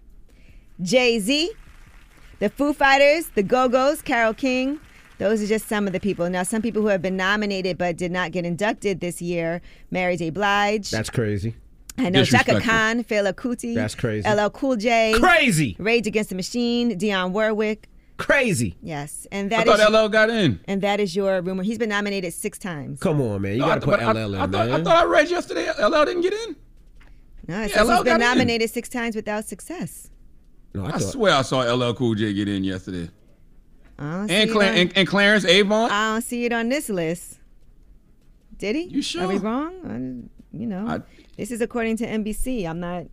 Jay 0.81 1.19
Z, 1.19 1.51
the 2.39 2.49
Foo 2.49 2.73
Fighters, 2.73 3.31
the 3.35 3.43
Go 3.43 3.69
Go's, 3.69 4.03
Carole 4.03 4.35
King. 4.35 4.79
Those 5.19 5.43
are 5.43 5.47
just 5.49 5.69
some 5.69 5.89
of 5.89 5.93
the 5.93 6.01
people. 6.01 6.31
Now, 6.31 6.45
some 6.45 6.63
people 6.63 6.81
who 6.81 6.89
have 6.89 7.03
been 7.03 7.17
nominated 7.17 7.77
but 7.77 7.97
did 7.97 8.13
not 8.13 8.31
get 8.31 8.45
inducted 8.45 9.01
this 9.01 9.21
year 9.21 9.63
Mary 9.91 10.17
J. 10.17 10.31
Blige. 10.31 10.93
That's 10.93 11.11
crazy. 11.11 11.57
I 11.99 12.11
know 12.11 12.25
Chaka 12.25 12.53
Disrespectful. 12.55 12.61
Khan, 12.61 13.05
Fela 13.05 13.33
Kuti. 13.33 13.75
That's 13.75 13.97
crazy. 13.97 14.29
LL 14.29 14.51
Cool 14.51 14.77
J. 14.77 15.15
Crazy. 15.19 15.75
Rage 15.81 16.07
Against 16.07 16.31
the 16.31 16.37
Machine, 16.37 16.97
Dionne 16.99 17.33
Warwick. 17.33 17.89
Crazy. 18.17 18.77
Yes, 18.81 19.27
and 19.33 19.51
that 19.51 19.61
I 19.61 19.65
that 19.65 19.81
is 19.81 19.87
thought 19.87 20.05
LL 20.05 20.09
got 20.09 20.31
in. 20.31 20.61
and 20.67 20.81
that 20.83 21.01
is 21.01 21.17
your 21.17 21.43
rumor. 21.43 21.63
He's 21.65 21.79
been 21.79 21.89
nominated 21.89 22.33
six 22.33 22.59
times. 22.59 23.01
Come 23.01 23.21
on, 23.21 23.43
man. 23.43 23.55
You 23.55 23.59
No, 23.61 23.67
gotta 23.67 23.81
put 23.81 23.99
but 23.99 24.01
I- 24.03 24.13
LL 24.13 24.35
in, 24.35 24.41
I, 24.41 24.47
thought, 24.47 24.51
man. 24.69 24.73
I 24.81 24.85
thought 24.85 24.97
I 25.03 25.05
read 25.05 25.31
yesterday 25.31 25.69
LL 25.79 26.05
didn't 26.05 26.21
get 26.23 26.33
in. 26.33 26.57
No, 27.49 27.61
it 27.63 27.71
Yeah, 27.73 27.83
LL 27.83 27.89
he's 27.91 27.99
been 27.99 28.05
got 28.05 28.15
in. 28.15 28.21
nominated 28.21 28.71
six 28.71 28.89
times 28.89 29.17
without 29.17 29.45
success. 29.47 30.11
No, 30.75 30.87
I, 30.87 30.99
swear 30.99 31.35
I 31.35 31.43
saw 31.43 31.61
LL 31.63 31.93
Cool 31.95 32.15
J 32.15 32.33
get 32.33 32.49
in 32.49 32.63
yesterday. 32.65 33.11
I 33.99 34.03
don't 34.03 34.21
And, 34.23 34.31
see 34.31 34.37
it 34.37 34.51
Cla- 34.53 34.69
on- 34.69 34.75
and, 34.75 34.93
and 34.97 35.09
Clarence 35.09 35.45
Avant. 35.45 35.91
I 35.93 36.13
don't 36.15 36.23
see 36.23 36.45
it 36.45 36.53
on 36.53 36.69
this 36.69 36.89
list. 36.89 37.39
Did 38.59 38.77
he? 38.77 38.83
You 38.85 39.03
sure? 39.03 39.25
Are 39.25 39.29
we 39.29 39.39
wrong? 39.39 39.73
I, 39.85 40.57
you 40.57 40.67
know, 40.67 41.03
this 41.37 41.51
is 41.51 41.61
according 41.61 41.97
to 41.99 42.07
NBC. 42.07 42.65
I'm 42.69 42.79
not. 42.79 43.07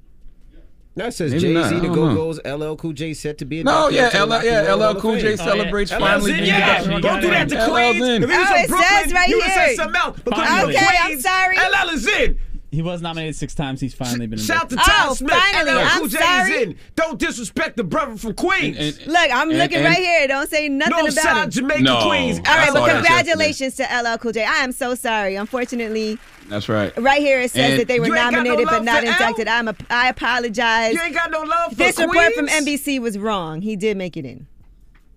No, 0.94 1.06
it 1.06 1.14
says 1.14 1.32
Jay 1.32 1.40
Z 1.40 1.54
Z, 1.54 1.58
I 1.58 1.70
the 1.80 1.82
don't 1.88 1.96
Go 1.96 2.10
know. 2.10 2.16
Go's, 2.16 2.40
LL 2.44 2.76
Cool 2.76 2.92
J 2.94 3.14
set 3.14 3.38
to 3.38 3.46
be. 3.46 3.64
No, 3.64 3.88
yeah, 3.88 4.10
the 4.10 4.26
LL 4.26 4.30
Rock 4.30 4.44
yeah, 4.44 4.68
Roll 4.68 4.92
LL 4.92 5.00
Cool 5.00 5.16
J 5.20 5.34
oh, 5.34 5.38
Fame. 5.38 5.48
celebrates 5.48 5.92
LL's 5.92 6.02
finally 6.02 6.32
in, 6.32 6.38
being 6.38 6.48
yeah. 6.50 6.82
inducted. 6.82 7.02
Don't 7.02 7.22
do 7.22 7.30
that 7.30 7.50
to 7.50 7.56
LL's 7.56 7.70
Queens. 7.70 8.08
in. 8.10 8.24
If 8.24 8.30
he 8.30 8.38
was 8.38 8.48
Oh, 8.48 8.52
from 8.52 8.58
it 8.58 8.68
Brooklyn, 8.68 8.90
says 9.04 9.14
right 9.14 9.30
you 9.30 9.36
would 9.38 9.44
have 9.46 9.54
here. 9.54 9.68
said 9.70 9.76
something 9.78 10.02
else. 10.02 10.20
Because 10.20 10.48
Finally. 10.48 10.74
you're 10.74 10.84
Okay, 10.84 10.98
I'm 11.02 11.20
sorry. 11.22 11.56
LL 11.58 11.90
is 11.94 12.08
in. 12.08 12.40
He 12.72 12.82
was 12.82 13.02
nominated 13.02 13.36
six 13.36 13.54
times. 13.54 13.82
He's 13.82 13.94
finally 13.94 14.28
been 14.28 14.40
Shout 14.40 14.70
to 14.70 14.76
inducted. 14.76 14.94
Tom 14.94 15.10
Oh, 15.10 15.14
Smith. 15.14 15.32
finally. 15.34 15.72
LL 15.74 15.80
I'm 15.80 16.00
Cool 16.00 16.08
J 16.08 16.18
sorry. 16.20 16.52
is 16.54 16.62
in. 16.70 16.76
Don't 16.96 17.20
disrespect 17.20 17.76
the 17.76 17.84
brother 17.84 18.16
from 18.16 18.34
Queens. 18.34 19.06
Look, 19.06 19.18
I'm 19.18 19.50
and- 19.50 19.60
looking 19.60 19.78
and- 19.80 19.86
right 19.86 19.98
here. 19.98 20.26
Don't 20.30 20.50
say 20.50 20.70
nothing 20.70 20.92
North 20.98 21.12
about 21.12 21.22
Side 21.24 21.48
it. 21.50 21.52
Jamaica, 21.52 21.82
No. 21.82 22.08
Queens. 22.08 22.38
All 22.48 22.56
right, 22.56 22.70
but 22.72 22.90
congratulations 22.94 23.76
to 23.76 23.84
LL 23.84 24.18
Cool 24.18 24.32
J. 24.32 24.46
I 24.46 24.64
am 24.64 24.72
so 24.72 24.96
sorry. 24.96 25.36
Unfortunately, 25.36 26.18
That's 26.48 26.70
right. 26.70 26.98
right 26.98 27.20
here 27.22 27.42
it 27.42 27.52
says 27.52 27.72
And- 27.72 27.80
that 27.82 27.88
they 27.90 28.00
were 28.00 28.06
You 28.08 28.14
ain't 28.16 28.24
got 28.24 28.32
no 28.32 28.38
nominated 28.44 28.68
but 28.70 28.84
not 28.86 29.02
for 29.02 29.06
L? 29.08 29.12
inducted. 29.14 29.48
I'm 29.50 29.68
a, 29.68 29.76
I 29.90 30.08
apologize. 30.08 30.94
You 30.94 31.02
ain't 31.02 31.14
got 31.14 31.30
no 31.30 31.42
love 31.42 31.72
for 31.72 31.76
This 31.76 31.96
Queens. 31.98 32.10
report 32.10 32.34
from 32.36 32.48
NBC 32.48 33.00
was 33.00 33.18
wrong. 33.18 33.62
He 33.62 33.76
did 33.76 33.98
make 33.98 34.16
it 34.16 34.26
in. 34.26 34.48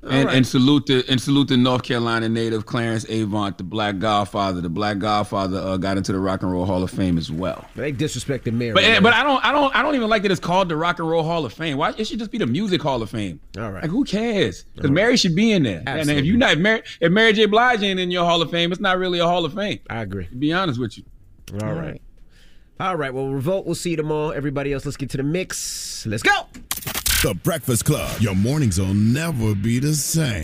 And, 0.07 0.27
right. 0.27 0.37
and 0.37 0.47
salute 0.47 0.87
to 0.87 1.03
and 1.09 1.21
salute 1.21 1.49
to 1.49 1.57
North 1.57 1.83
Carolina 1.83 2.29
native 2.29 2.67
Clarence 2.67 3.09
Avant, 3.09 3.57
the 3.57 3.65
Black 3.65 3.99
Godfather. 3.99 4.61
The 4.61 4.69
Black 4.69 4.99
Godfather 4.99 5.59
uh, 5.59 5.77
got 5.79 5.97
into 5.97 6.13
the 6.13 6.19
Rock 6.19 6.43
and 6.43 6.53
Roll 6.53 6.67
Hall 6.67 6.83
of 6.83 6.91
Fame 6.91 7.17
as 7.17 7.33
well. 7.33 7.65
They 7.75 7.93
disrespected 7.93 8.53
Mary. 8.53 8.73
But 8.73 8.85
eh, 8.85 9.01
but 9.01 9.15
I 9.15 9.23
don't 9.23 9.45
I 9.45 9.53
don't 9.53 9.75
I 9.75 9.83
don't 9.83 9.95
even 9.95 10.11
like 10.11 10.23
that 10.23 10.31
it's 10.31 10.41
called 10.41 10.69
the 10.69 10.77
Rock 10.77 10.99
and 10.99 11.09
Roll 11.09 11.23
Hall 11.23 11.47
of 11.47 11.53
Fame. 11.53 11.79
Why 11.79 11.95
it 11.97 12.07
should 12.07 12.19
just 12.19 12.31
be 12.31 12.39
the 12.39 12.47
Music 12.47 12.83
Hall 12.83 13.03
of 13.03 13.11
Fame? 13.11 13.41
All 13.57 13.71
right. 13.71 13.83
Like 13.83 13.91
who 13.91 14.05
cares? 14.05 14.65
Because 14.75 14.91
Mary 14.91 15.17
should 15.17 15.35
be 15.35 15.53
in 15.53 15.63
there. 15.63 15.79
And 15.79 15.89
if 15.89 16.01
Absolutely. 16.01 16.29
you 16.29 16.37
not 16.37 16.53
if 16.53 16.59
Mary, 16.59 16.83
if 17.01 17.13
Mary 17.13 17.33
J. 17.33 17.47
Blige 17.47 17.83
ain't 17.83 17.99
in 17.99 18.11
your 18.11 18.25
Hall 18.25 18.43
of 18.43 18.51
Fame, 18.51 18.73
it's 18.73 18.81
not 18.81 18.99
really 18.99 19.21
a 19.21 19.27
Hall 19.27 19.45
of 19.45 19.55
Fame. 19.55 19.81
I 19.89 20.03
agree. 20.03 20.27
To 20.27 20.37
be 20.37 20.53
honest 20.53 20.79
with 20.79 20.99
you. 20.99 21.05
All 21.63 21.73
right. 21.73 22.01
All 22.81 22.97
right. 22.97 23.15
Well, 23.15 23.29
Revolt, 23.29 23.67
we'll 23.67 23.75
see 23.75 23.91
you 23.91 23.97
tomorrow. 23.97 24.31
Everybody 24.31 24.73
else, 24.73 24.85
let's 24.85 24.97
get 24.97 25.11
to 25.11 25.17
the 25.17 25.23
mix. 25.23 26.05
Let's 26.07 26.23
go. 26.23 26.49
The 27.25 27.33
Breakfast 27.33 27.87
Club. 27.87 28.21
Your 28.21 28.35
mornings 28.35 28.79
will 28.79 28.93
never 28.93 29.55
be 29.55 29.79
the 29.79 29.95
same. 29.95 30.43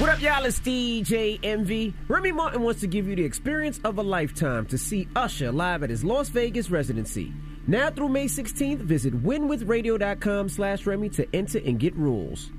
What 0.00 0.08
up, 0.08 0.22
y'all? 0.22 0.42
It's 0.46 0.58
DJ 0.58 1.38
Envy. 1.42 1.92
Remy 2.08 2.32
Martin 2.32 2.62
wants 2.62 2.80
to 2.80 2.86
give 2.86 3.06
you 3.06 3.14
the 3.14 3.22
experience 3.22 3.78
of 3.84 3.98
a 3.98 4.02
lifetime 4.02 4.64
to 4.68 4.78
see 4.78 5.06
Usher 5.14 5.52
live 5.52 5.82
at 5.82 5.90
his 5.90 6.02
Las 6.02 6.30
Vegas 6.30 6.70
residency. 6.70 7.30
Now 7.66 7.90
through 7.90 8.08
May 8.08 8.24
16th, 8.24 8.78
visit 8.78 9.12
winwithradio.com 9.22 10.48
slash 10.48 10.86
Remy 10.86 11.10
to 11.10 11.28
enter 11.36 11.58
and 11.58 11.78
get 11.78 11.94
rules. 11.94 12.50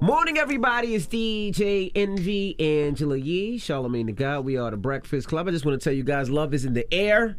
Morning, 0.00 0.36
everybody. 0.36 0.96
It's 0.96 1.06
DJ 1.06 1.92
Envy 1.94 2.58
Angela 2.58 3.16
Yee, 3.16 3.60
Charlamagne 3.60 4.06
the 4.06 4.12
God. 4.12 4.44
We 4.44 4.56
are 4.56 4.72
the 4.72 4.76
Breakfast 4.76 5.28
Club. 5.28 5.46
I 5.46 5.52
just 5.52 5.64
want 5.64 5.80
to 5.80 5.84
tell 5.84 5.94
you 5.94 6.02
guys, 6.02 6.28
love 6.30 6.52
is 6.52 6.64
in 6.64 6.74
the 6.74 6.92
air. 6.92 7.36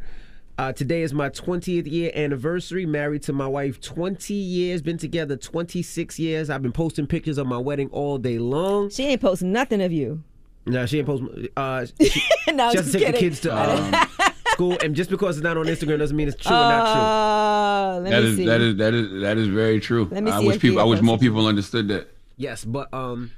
Uh, 0.58 0.72
today 0.72 1.02
is 1.02 1.14
my 1.14 1.30
20th 1.30 1.88
year 1.88 2.10
anniversary. 2.16 2.84
Married 2.84 3.22
to 3.22 3.32
my 3.32 3.46
wife 3.46 3.80
20 3.80 4.34
years. 4.34 4.82
Been 4.82 4.98
together 4.98 5.36
26 5.36 6.18
years. 6.18 6.50
I've 6.50 6.62
been 6.62 6.72
posting 6.72 7.06
pictures 7.06 7.38
of 7.38 7.46
my 7.46 7.58
wedding 7.58 7.88
all 7.92 8.18
day 8.18 8.40
long. 8.40 8.90
She 8.90 9.04
ain't 9.06 9.20
posting 9.20 9.52
nothing 9.52 9.80
of 9.80 9.92
you. 9.92 10.24
No, 10.66 10.84
she 10.84 10.98
ain't 10.98 11.06
post. 11.06 11.22
Uh, 11.56 11.86
she, 12.00 12.20
no, 12.52 12.64
I'm 12.66 12.70
she 12.72 12.76
has 12.76 12.86
just 12.86 12.92
to 12.92 12.98
take 12.98 13.12
the 13.14 13.18
kids 13.20 13.40
to 13.42 13.56
um, 13.56 13.94
school, 14.48 14.76
and 14.82 14.96
just 14.96 15.10
because 15.10 15.38
it's 15.38 15.44
not 15.44 15.56
on 15.56 15.66
Instagram 15.66 15.98
doesn't 15.98 16.16
mean 16.16 16.26
it's 16.26 16.36
true 16.42 16.54
or 16.54 16.58
not 16.58 16.92
true. 16.92 17.02
Uh, 17.02 18.00
let 18.02 18.10
That 18.10 18.22
me 18.24 18.28
is 18.30 18.36
see. 18.36 18.46
that 18.46 18.60
is 18.60 18.76
that 18.76 18.94
is 18.94 19.20
that 19.22 19.38
is 19.38 19.46
very 19.46 19.78
true. 19.78 20.08
Let 20.10 20.24
me 20.24 20.30
I 20.32 20.40
see 20.40 20.46
wish 20.48 20.58
people 20.58 20.80
I 20.80 20.84
wish 20.84 21.00
more 21.00 21.16
people 21.18 21.46
understood 21.46 21.86
that. 21.88 22.08
Yes, 22.36 22.64
but 22.64 22.92
um, 22.92 23.30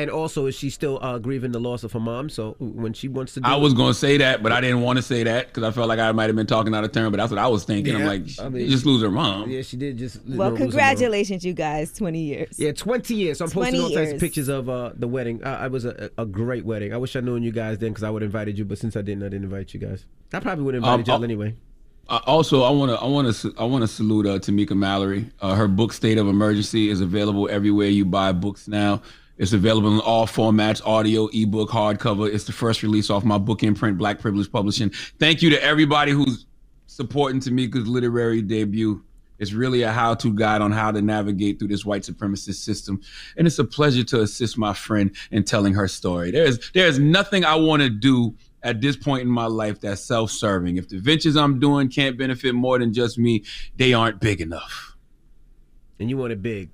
and 0.00 0.10
also 0.10 0.46
is 0.46 0.54
she 0.54 0.70
still 0.70 0.98
uh, 1.02 1.18
grieving 1.18 1.52
the 1.52 1.60
loss 1.60 1.84
of 1.84 1.92
her 1.92 2.00
mom? 2.00 2.28
So 2.28 2.56
when 2.58 2.92
she 2.92 3.08
wants 3.08 3.34
to, 3.34 3.40
do 3.40 3.48
I 3.48 3.56
it- 3.56 3.60
was 3.60 3.74
gonna 3.74 3.94
say 3.94 4.16
that, 4.18 4.42
but 4.42 4.52
I 4.52 4.60
didn't 4.60 4.80
want 4.80 4.96
to 4.98 5.02
say 5.02 5.22
that 5.24 5.48
because 5.48 5.62
I 5.62 5.70
felt 5.70 5.88
like 5.88 5.98
I 5.98 6.10
might 6.12 6.26
have 6.28 6.36
been 6.36 6.46
talking 6.46 6.74
out 6.74 6.84
of 6.84 6.92
turn. 6.92 7.10
But 7.10 7.18
that's 7.18 7.30
what 7.30 7.38
I 7.38 7.46
was 7.48 7.64
thinking. 7.64 7.94
I'm 7.94 8.00
Yeah, 8.02 8.06
like, 8.08 8.22
I 8.40 8.48
mean, 8.48 8.68
just 8.68 8.86
lose 8.86 9.02
her 9.02 9.10
mom. 9.10 9.50
Yeah, 9.50 9.62
she 9.62 9.76
did 9.76 9.98
just. 9.98 10.24
you 10.24 10.32
know, 10.34 10.38
well, 10.38 10.50
lose 10.50 10.58
her 10.58 10.64
mom. 10.64 10.70
congratulations, 10.70 11.44
you 11.44 11.52
guys. 11.52 11.92
20 11.92 12.18
years. 12.20 12.58
Yeah, 12.58 12.72
20 12.72 13.14
years. 13.14 13.38
So 13.38 13.44
I'm 13.44 13.50
posting 13.50 13.80
all 13.80 13.90
types 13.90 14.12
of 14.12 14.20
pictures 14.20 14.48
of 14.48 14.68
uh, 14.68 14.92
the 14.96 15.08
wedding. 15.08 15.44
Uh, 15.44 15.62
it 15.64 15.70
was 15.70 15.84
a, 15.84 16.10
a 16.18 16.26
great 16.26 16.64
wedding. 16.64 16.92
I 16.92 16.96
wish 16.96 17.14
I'd 17.16 17.24
known 17.24 17.42
you 17.42 17.52
guys 17.52 17.78
then 17.78 17.90
because 17.90 18.02
I 18.02 18.10
would 18.10 18.22
have 18.22 18.28
invited 18.28 18.58
you, 18.58 18.64
but 18.64 18.78
since 18.78 18.96
I 18.96 19.02
didn't, 19.02 19.22
I 19.22 19.26
didn't 19.28 19.44
invite 19.44 19.74
you 19.74 19.80
guys. 19.80 20.06
I 20.32 20.40
probably 20.40 20.64
would 20.64 20.74
have 20.74 20.82
invited 20.82 21.08
Um, 21.08 21.14
y'all 21.14 21.20
uh, 21.22 21.24
anyway. 21.24 21.54
Uh, 22.08 22.18
also, 22.26 22.62
I 22.64 22.70
want 22.70 22.90
to 22.90 22.98
I 22.98 23.06
want 23.06 23.32
to 23.32 23.54
I 23.56 23.64
want 23.64 23.82
to 23.82 23.86
salute 23.88 24.26
uh, 24.26 24.38
Tamika 24.40 24.76
Mallory. 24.76 25.30
Uh, 25.40 25.54
her 25.54 25.68
book 25.68 25.92
State 25.92 26.18
of 26.18 26.26
Emergency 26.26 26.88
is 26.88 27.00
available 27.00 27.48
everywhere 27.48 27.86
you 27.86 28.04
buy 28.04 28.32
books 28.32 28.66
now. 28.66 29.00
It's 29.40 29.54
available 29.54 29.92
in 29.94 30.00
all 30.00 30.26
formats: 30.26 30.84
audio, 30.84 31.28
ebook, 31.32 31.70
hardcover. 31.70 32.32
It's 32.32 32.44
the 32.44 32.52
first 32.52 32.82
release 32.82 33.08
off 33.08 33.24
my 33.24 33.38
book 33.38 33.62
imprint, 33.62 33.96
Black 33.96 34.20
Privilege 34.20 34.52
Publishing. 34.52 34.90
Thank 35.18 35.40
you 35.40 35.48
to 35.48 35.64
everybody 35.64 36.12
who's 36.12 36.44
supporting 36.86 37.40
Tamika's 37.40 37.88
literary 37.88 38.42
debut. 38.42 39.02
It's 39.38 39.54
really 39.54 39.80
a 39.80 39.90
how-to 39.90 40.34
guide 40.34 40.60
on 40.60 40.72
how 40.72 40.90
to 40.90 41.00
navigate 41.00 41.58
through 41.58 41.68
this 41.68 41.86
white 41.86 42.02
supremacist 42.02 42.56
system, 42.56 43.00
and 43.38 43.46
it's 43.46 43.58
a 43.58 43.64
pleasure 43.64 44.04
to 44.04 44.20
assist 44.20 44.58
my 44.58 44.74
friend 44.74 45.16
in 45.30 45.44
telling 45.44 45.72
her 45.72 45.88
story. 45.88 46.30
There's 46.30 46.70
there's 46.72 46.98
nothing 46.98 47.46
I 47.46 47.54
want 47.54 47.80
to 47.80 47.88
do 47.88 48.36
at 48.62 48.82
this 48.82 48.94
point 48.94 49.22
in 49.22 49.28
my 49.28 49.46
life 49.46 49.80
that's 49.80 50.02
self-serving. 50.02 50.76
If 50.76 50.90
the 50.90 50.98
ventures 50.98 51.36
I'm 51.36 51.58
doing 51.58 51.88
can't 51.88 52.18
benefit 52.18 52.54
more 52.54 52.78
than 52.78 52.92
just 52.92 53.16
me, 53.16 53.44
they 53.78 53.94
aren't 53.94 54.20
big 54.20 54.42
enough. 54.42 54.94
And 55.98 56.10
you 56.10 56.18
want 56.18 56.32
it 56.32 56.42
big. 56.42 56.68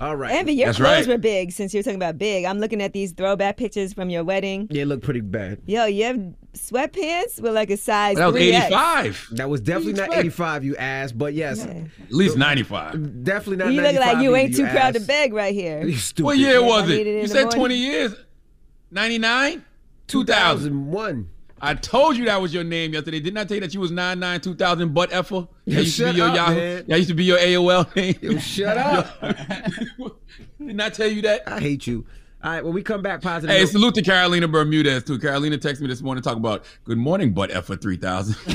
All 0.00 0.16
right. 0.16 0.32
Envy, 0.32 0.54
your 0.54 0.66
That's 0.66 0.78
clothes 0.78 1.06
right. 1.06 1.08
were 1.08 1.18
big 1.18 1.52
since 1.52 1.74
you're 1.74 1.82
talking 1.82 1.96
about 1.96 2.16
big. 2.16 2.46
I'm 2.46 2.58
looking 2.58 2.80
at 2.80 2.94
these 2.94 3.12
throwback 3.12 3.58
pictures 3.58 3.92
from 3.92 4.08
your 4.08 4.24
wedding. 4.24 4.66
They 4.70 4.86
look 4.86 5.02
pretty 5.02 5.20
bad. 5.20 5.60
Yo, 5.66 5.84
you 5.84 6.04
have 6.04 6.16
sweatpants 6.54 7.40
with 7.40 7.52
like 7.54 7.70
a 7.70 7.76
size 7.76 8.16
That 8.16 8.32
was 8.32 8.42
3X. 8.42 8.64
85. 8.66 9.28
That 9.32 9.50
was 9.50 9.60
definitely 9.60 9.92
not 9.92 10.14
85, 10.14 10.64
you 10.64 10.76
ass, 10.76 11.12
but 11.12 11.34
yes. 11.34 11.66
At 11.66 11.86
least 12.10 12.38
95. 12.38 13.24
Definitely 13.24 13.56
not 13.56 13.72
You 13.72 13.82
look 13.82 13.94
like 13.96 14.22
you 14.22 14.34
ain't 14.36 14.52
either, 14.52 14.66
too 14.66 14.72
proud 14.72 14.94
to 14.94 15.00
beg 15.00 15.34
right 15.34 15.54
here. 15.54 15.82
You 15.86 15.96
stupid. 15.96 16.24
What 16.24 16.38
year 16.38 16.62
was 16.62 16.88
I 16.90 16.94
it? 16.94 17.06
it 17.06 17.22
You 17.22 17.28
said 17.28 17.42
morning. 17.44 17.58
20 17.58 17.74
years. 17.74 18.14
99? 18.90 19.64
2000. 20.06 20.70
2001. 20.70 21.30
I 21.62 21.74
told 21.74 22.16
you 22.16 22.24
that 22.26 22.40
was 22.40 22.54
your 22.54 22.64
name 22.64 22.94
yesterday. 22.94 23.20
Didn't 23.20 23.36
I 23.38 23.44
tell 23.44 23.56
you 23.56 23.60
that 23.60 23.74
you 23.74 23.80
was 23.80 23.90
99 23.90 24.40
2000 24.40 24.94
butt 24.94 25.12
effer? 25.12 25.46
That 25.66 25.74
used 25.84 25.96
to 25.98 26.10
be 26.12 26.16
your 26.18 26.28
up, 26.28 26.34
Yahoo. 26.36 26.54
man. 26.54 26.84
That 26.88 26.96
used 26.96 27.08
to 27.10 27.14
be 27.14 27.24
your 27.24 27.38
AOL 27.38 27.94
name. 27.96 28.14
Yo, 28.22 28.38
shut 28.38 28.76
up. 28.78 29.20
Didn't 30.58 30.80
I 30.80 30.88
tell 30.90 31.08
you 31.08 31.22
that? 31.22 31.42
I 31.46 31.60
hate 31.60 31.86
you. 31.86 32.06
All 32.42 32.50
right, 32.50 32.64
when 32.64 32.72
we 32.72 32.82
come 32.82 33.02
back, 33.02 33.20
positive. 33.20 33.54
Hey, 33.54 33.62
note- 33.62 33.70
salute 33.70 33.94
to 33.96 34.02
Carolina 34.02 34.48
Bermudez 34.48 35.04
too. 35.04 35.18
Carolina 35.18 35.58
texted 35.58 35.82
me 35.82 35.88
this 35.88 36.00
morning 36.00 36.22
talking 36.22 36.38
about 36.40 36.64
good 36.84 36.96
morning, 36.96 37.34
butt 37.34 37.50
effer 37.50 37.76
3000. 37.76 38.34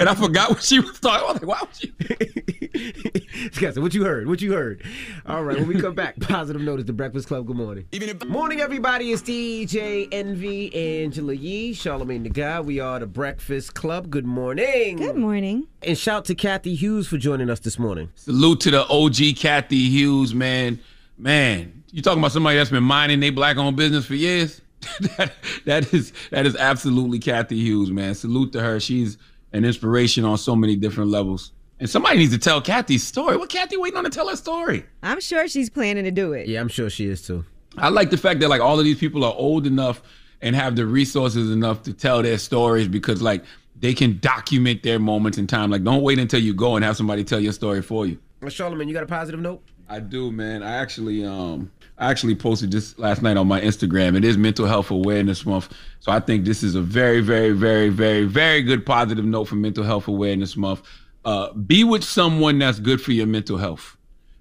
and 0.00 0.08
I 0.08 0.14
forgot 0.16 0.50
what 0.50 0.62
she 0.62 0.80
was 0.80 0.98
talking. 0.98 1.28
I 1.28 1.32
was 1.32 1.42
like, 1.42 1.46
why 1.46 1.60
would 1.60 1.76
she? 1.76 3.50
Scott, 3.52 3.78
what 3.78 3.94
you 3.94 4.02
heard? 4.04 4.26
What 4.26 4.42
you 4.42 4.52
heard? 4.52 4.82
All 5.26 5.44
right, 5.44 5.56
when 5.56 5.68
we 5.68 5.80
come 5.80 5.94
back, 5.94 6.18
positive 6.20 6.60
note 6.60 6.80
is 6.80 6.86
the 6.86 6.92
Breakfast 6.92 7.28
Club. 7.28 7.46
Good 7.46 7.56
morning. 7.56 7.86
If- 7.92 8.24
morning, 8.26 8.60
everybody. 8.60 9.12
It's 9.12 9.22
DJ 9.22 10.08
Envy, 10.10 10.74
Angela 11.02 11.34
Yee, 11.34 11.72
Charlamagne 11.72 12.24
the 12.24 12.30
Guy. 12.30 12.60
We 12.60 12.80
are 12.80 12.98
the 12.98 13.06
Breakfast 13.06 13.74
Club. 13.74 14.10
Good 14.10 14.26
morning. 14.26 14.96
Good 14.96 15.16
morning. 15.16 15.68
And 15.82 15.96
shout 15.96 16.24
to 16.24 16.34
Cathy 16.34 16.74
Hughes 16.74 17.06
for 17.06 17.16
joining 17.16 17.48
us 17.48 17.60
this 17.60 17.78
morning. 17.78 18.10
Salute 18.16 18.60
to 18.62 18.70
the 18.72 18.86
OG 18.88 19.36
Cathy 19.36 19.88
Hughes, 19.88 20.34
man. 20.34 20.80
Man, 21.16 21.84
you 21.90 22.02
talking 22.02 22.18
about 22.18 22.32
somebody 22.32 22.56
that's 22.56 22.70
been 22.70 22.82
minding 22.82 23.20
their 23.20 23.32
black 23.32 23.56
owned 23.56 23.76
business 23.76 24.06
for 24.06 24.14
years? 24.14 24.60
that, 25.16 25.32
that 25.64 25.94
is 25.94 26.12
that 26.30 26.44
is 26.44 26.56
absolutely 26.56 27.18
Cathy 27.18 27.58
Hughes, 27.58 27.90
man. 27.90 28.14
Salute 28.14 28.52
to 28.52 28.60
her. 28.60 28.80
She's 28.80 29.16
an 29.52 29.64
inspiration 29.64 30.24
on 30.24 30.36
so 30.36 30.54
many 30.56 30.76
different 30.76 31.10
levels. 31.10 31.52
And 31.80 31.88
somebody 31.88 32.18
needs 32.18 32.32
to 32.32 32.38
tell 32.38 32.60
Cathy's 32.60 33.06
story. 33.06 33.36
What 33.36 33.48
Cathy 33.48 33.76
waiting 33.76 33.96
on 33.96 34.04
to 34.04 34.10
tell 34.10 34.28
her 34.28 34.36
story? 34.36 34.84
I'm 35.02 35.20
sure 35.20 35.48
she's 35.48 35.70
planning 35.70 36.04
to 36.04 36.10
do 36.10 36.32
it. 36.32 36.46
Yeah, 36.48 36.60
I'm 36.60 36.68
sure 36.68 36.90
she 36.90 37.06
is 37.06 37.22
too. 37.22 37.44
I 37.76 37.88
like 37.88 38.10
the 38.10 38.16
fact 38.16 38.40
that 38.40 38.48
like 38.48 38.60
all 38.60 38.78
of 38.78 38.84
these 38.84 38.98
people 38.98 39.24
are 39.24 39.34
old 39.34 39.66
enough 39.66 40.02
and 40.40 40.54
have 40.54 40.76
the 40.76 40.86
resources 40.86 41.50
enough 41.50 41.82
to 41.84 41.92
tell 41.92 42.22
their 42.22 42.38
stories 42.38 42.88
because 42.88 43.22
like 43.22 43.44
they 43.76 43.94
can 43.94 44.18
document 44.20 44.82
their 44.82 44.98
moments 44.98 45.38
in 45.38 45.46
time. 45.46 45.70
Like 45.70 45.82
don't 45.82 46.02
wait 46.02 46.18
until 46.18 46.40
you 46.40 46.54
go 46.54 46.76
and 46.76 46.84
have 46.84 46.96
somebody 46.96 47.24
tell 47.24 47.40
your 47.40 47.52
story 47.52 47.82
for 47.82 48.06
you. 48.06 48.18
Well, 48.40 48.50
Charlamagne, 48.50 48.88
you 48.88 48.94
got 48.94 49.02
a 49.02 49.06
positive 49.06 49.40
note? 49.40 49.62
I 49.88 50.00
do, 50.00 50.32
man. 50.32 50.62
I 50.62 50.76
actually 50.76 51.24
um 51.24 51.70
I 51.98 52.10
actually 52.10 52.34
posted 52.34 52.70
this 52.70 52.98
last 52.98 53.22
night 53.22 53.36
on 53.36 53.46
my 53.46 53.60
Instagram. 53.60 54.16
It 54.16 54.24
is 54.24 54.36
mental 54.36 54.66
health 54.66 54.90
awareness 54.90 55.46
month. 55.46 55.72
So 56.00 56.10
I 56.10 56.20
think 56.20 56.44
this 56.44 56.62
is 56.62 56.74
a 56.74 56.80
very, 56.80 57.20
very, 57.20 57.52
very, 57.52 57.88
very, 57.88 58.24
very 58.24 58.62
good 58.62 58.84
positive 58.84 59.24
note 59.24 59.44
for 59.44 59.54
mental 59.54 59.84
health 59.84 60.08
awareness 60.08 60.56
month. 60.56 60.82
Uh, 61.24 61.52
be 61.52 61.84
with 61.84 62.02
someone 62.02 62.58
that's 62.58 62.80
good 62.80 63.00
for 63.00 63.12
your 63.12 63.26
mental 63.26 63.56
health. 63.56 63.96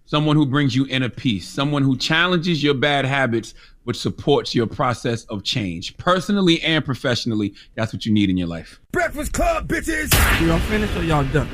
Someone 0.06 0.36
who 0.36 0.46
brings 0.46 0.76
you 0.76 0.86
inner 0.90 1.10
peace, 1.10 1.48
someone 1.48 1.84
who 1.84 1.98
challenges 1.98 2.62
your 2.64 2.74
bad 2.74 3.06
habits 3.06 3.54
but 3.86 3.96
supports 3.96 4.56
your 4.56 4.68
process 4.68 5.26
of 5.26 5.44
change. 5.44 5.96
Personally 5.98 6.62
and 6.62 6.84
professionally, 6.84 7.54
that's 7.76 7.94
what 7.94 8.06
you 8.06 8.14
need 8.14 8.30
in 8.30 8.38
your 8.38 8.48
life. 8.48 8.80
Breakfast 8.92 9.34
Club, 9.34 9.68
bitches! 9.68 10.12
Y'all 10.46 10.60
finished 10.60 10.96
or 10.96 11.04
y'all 11.04 11.26
done? 11.26 11.50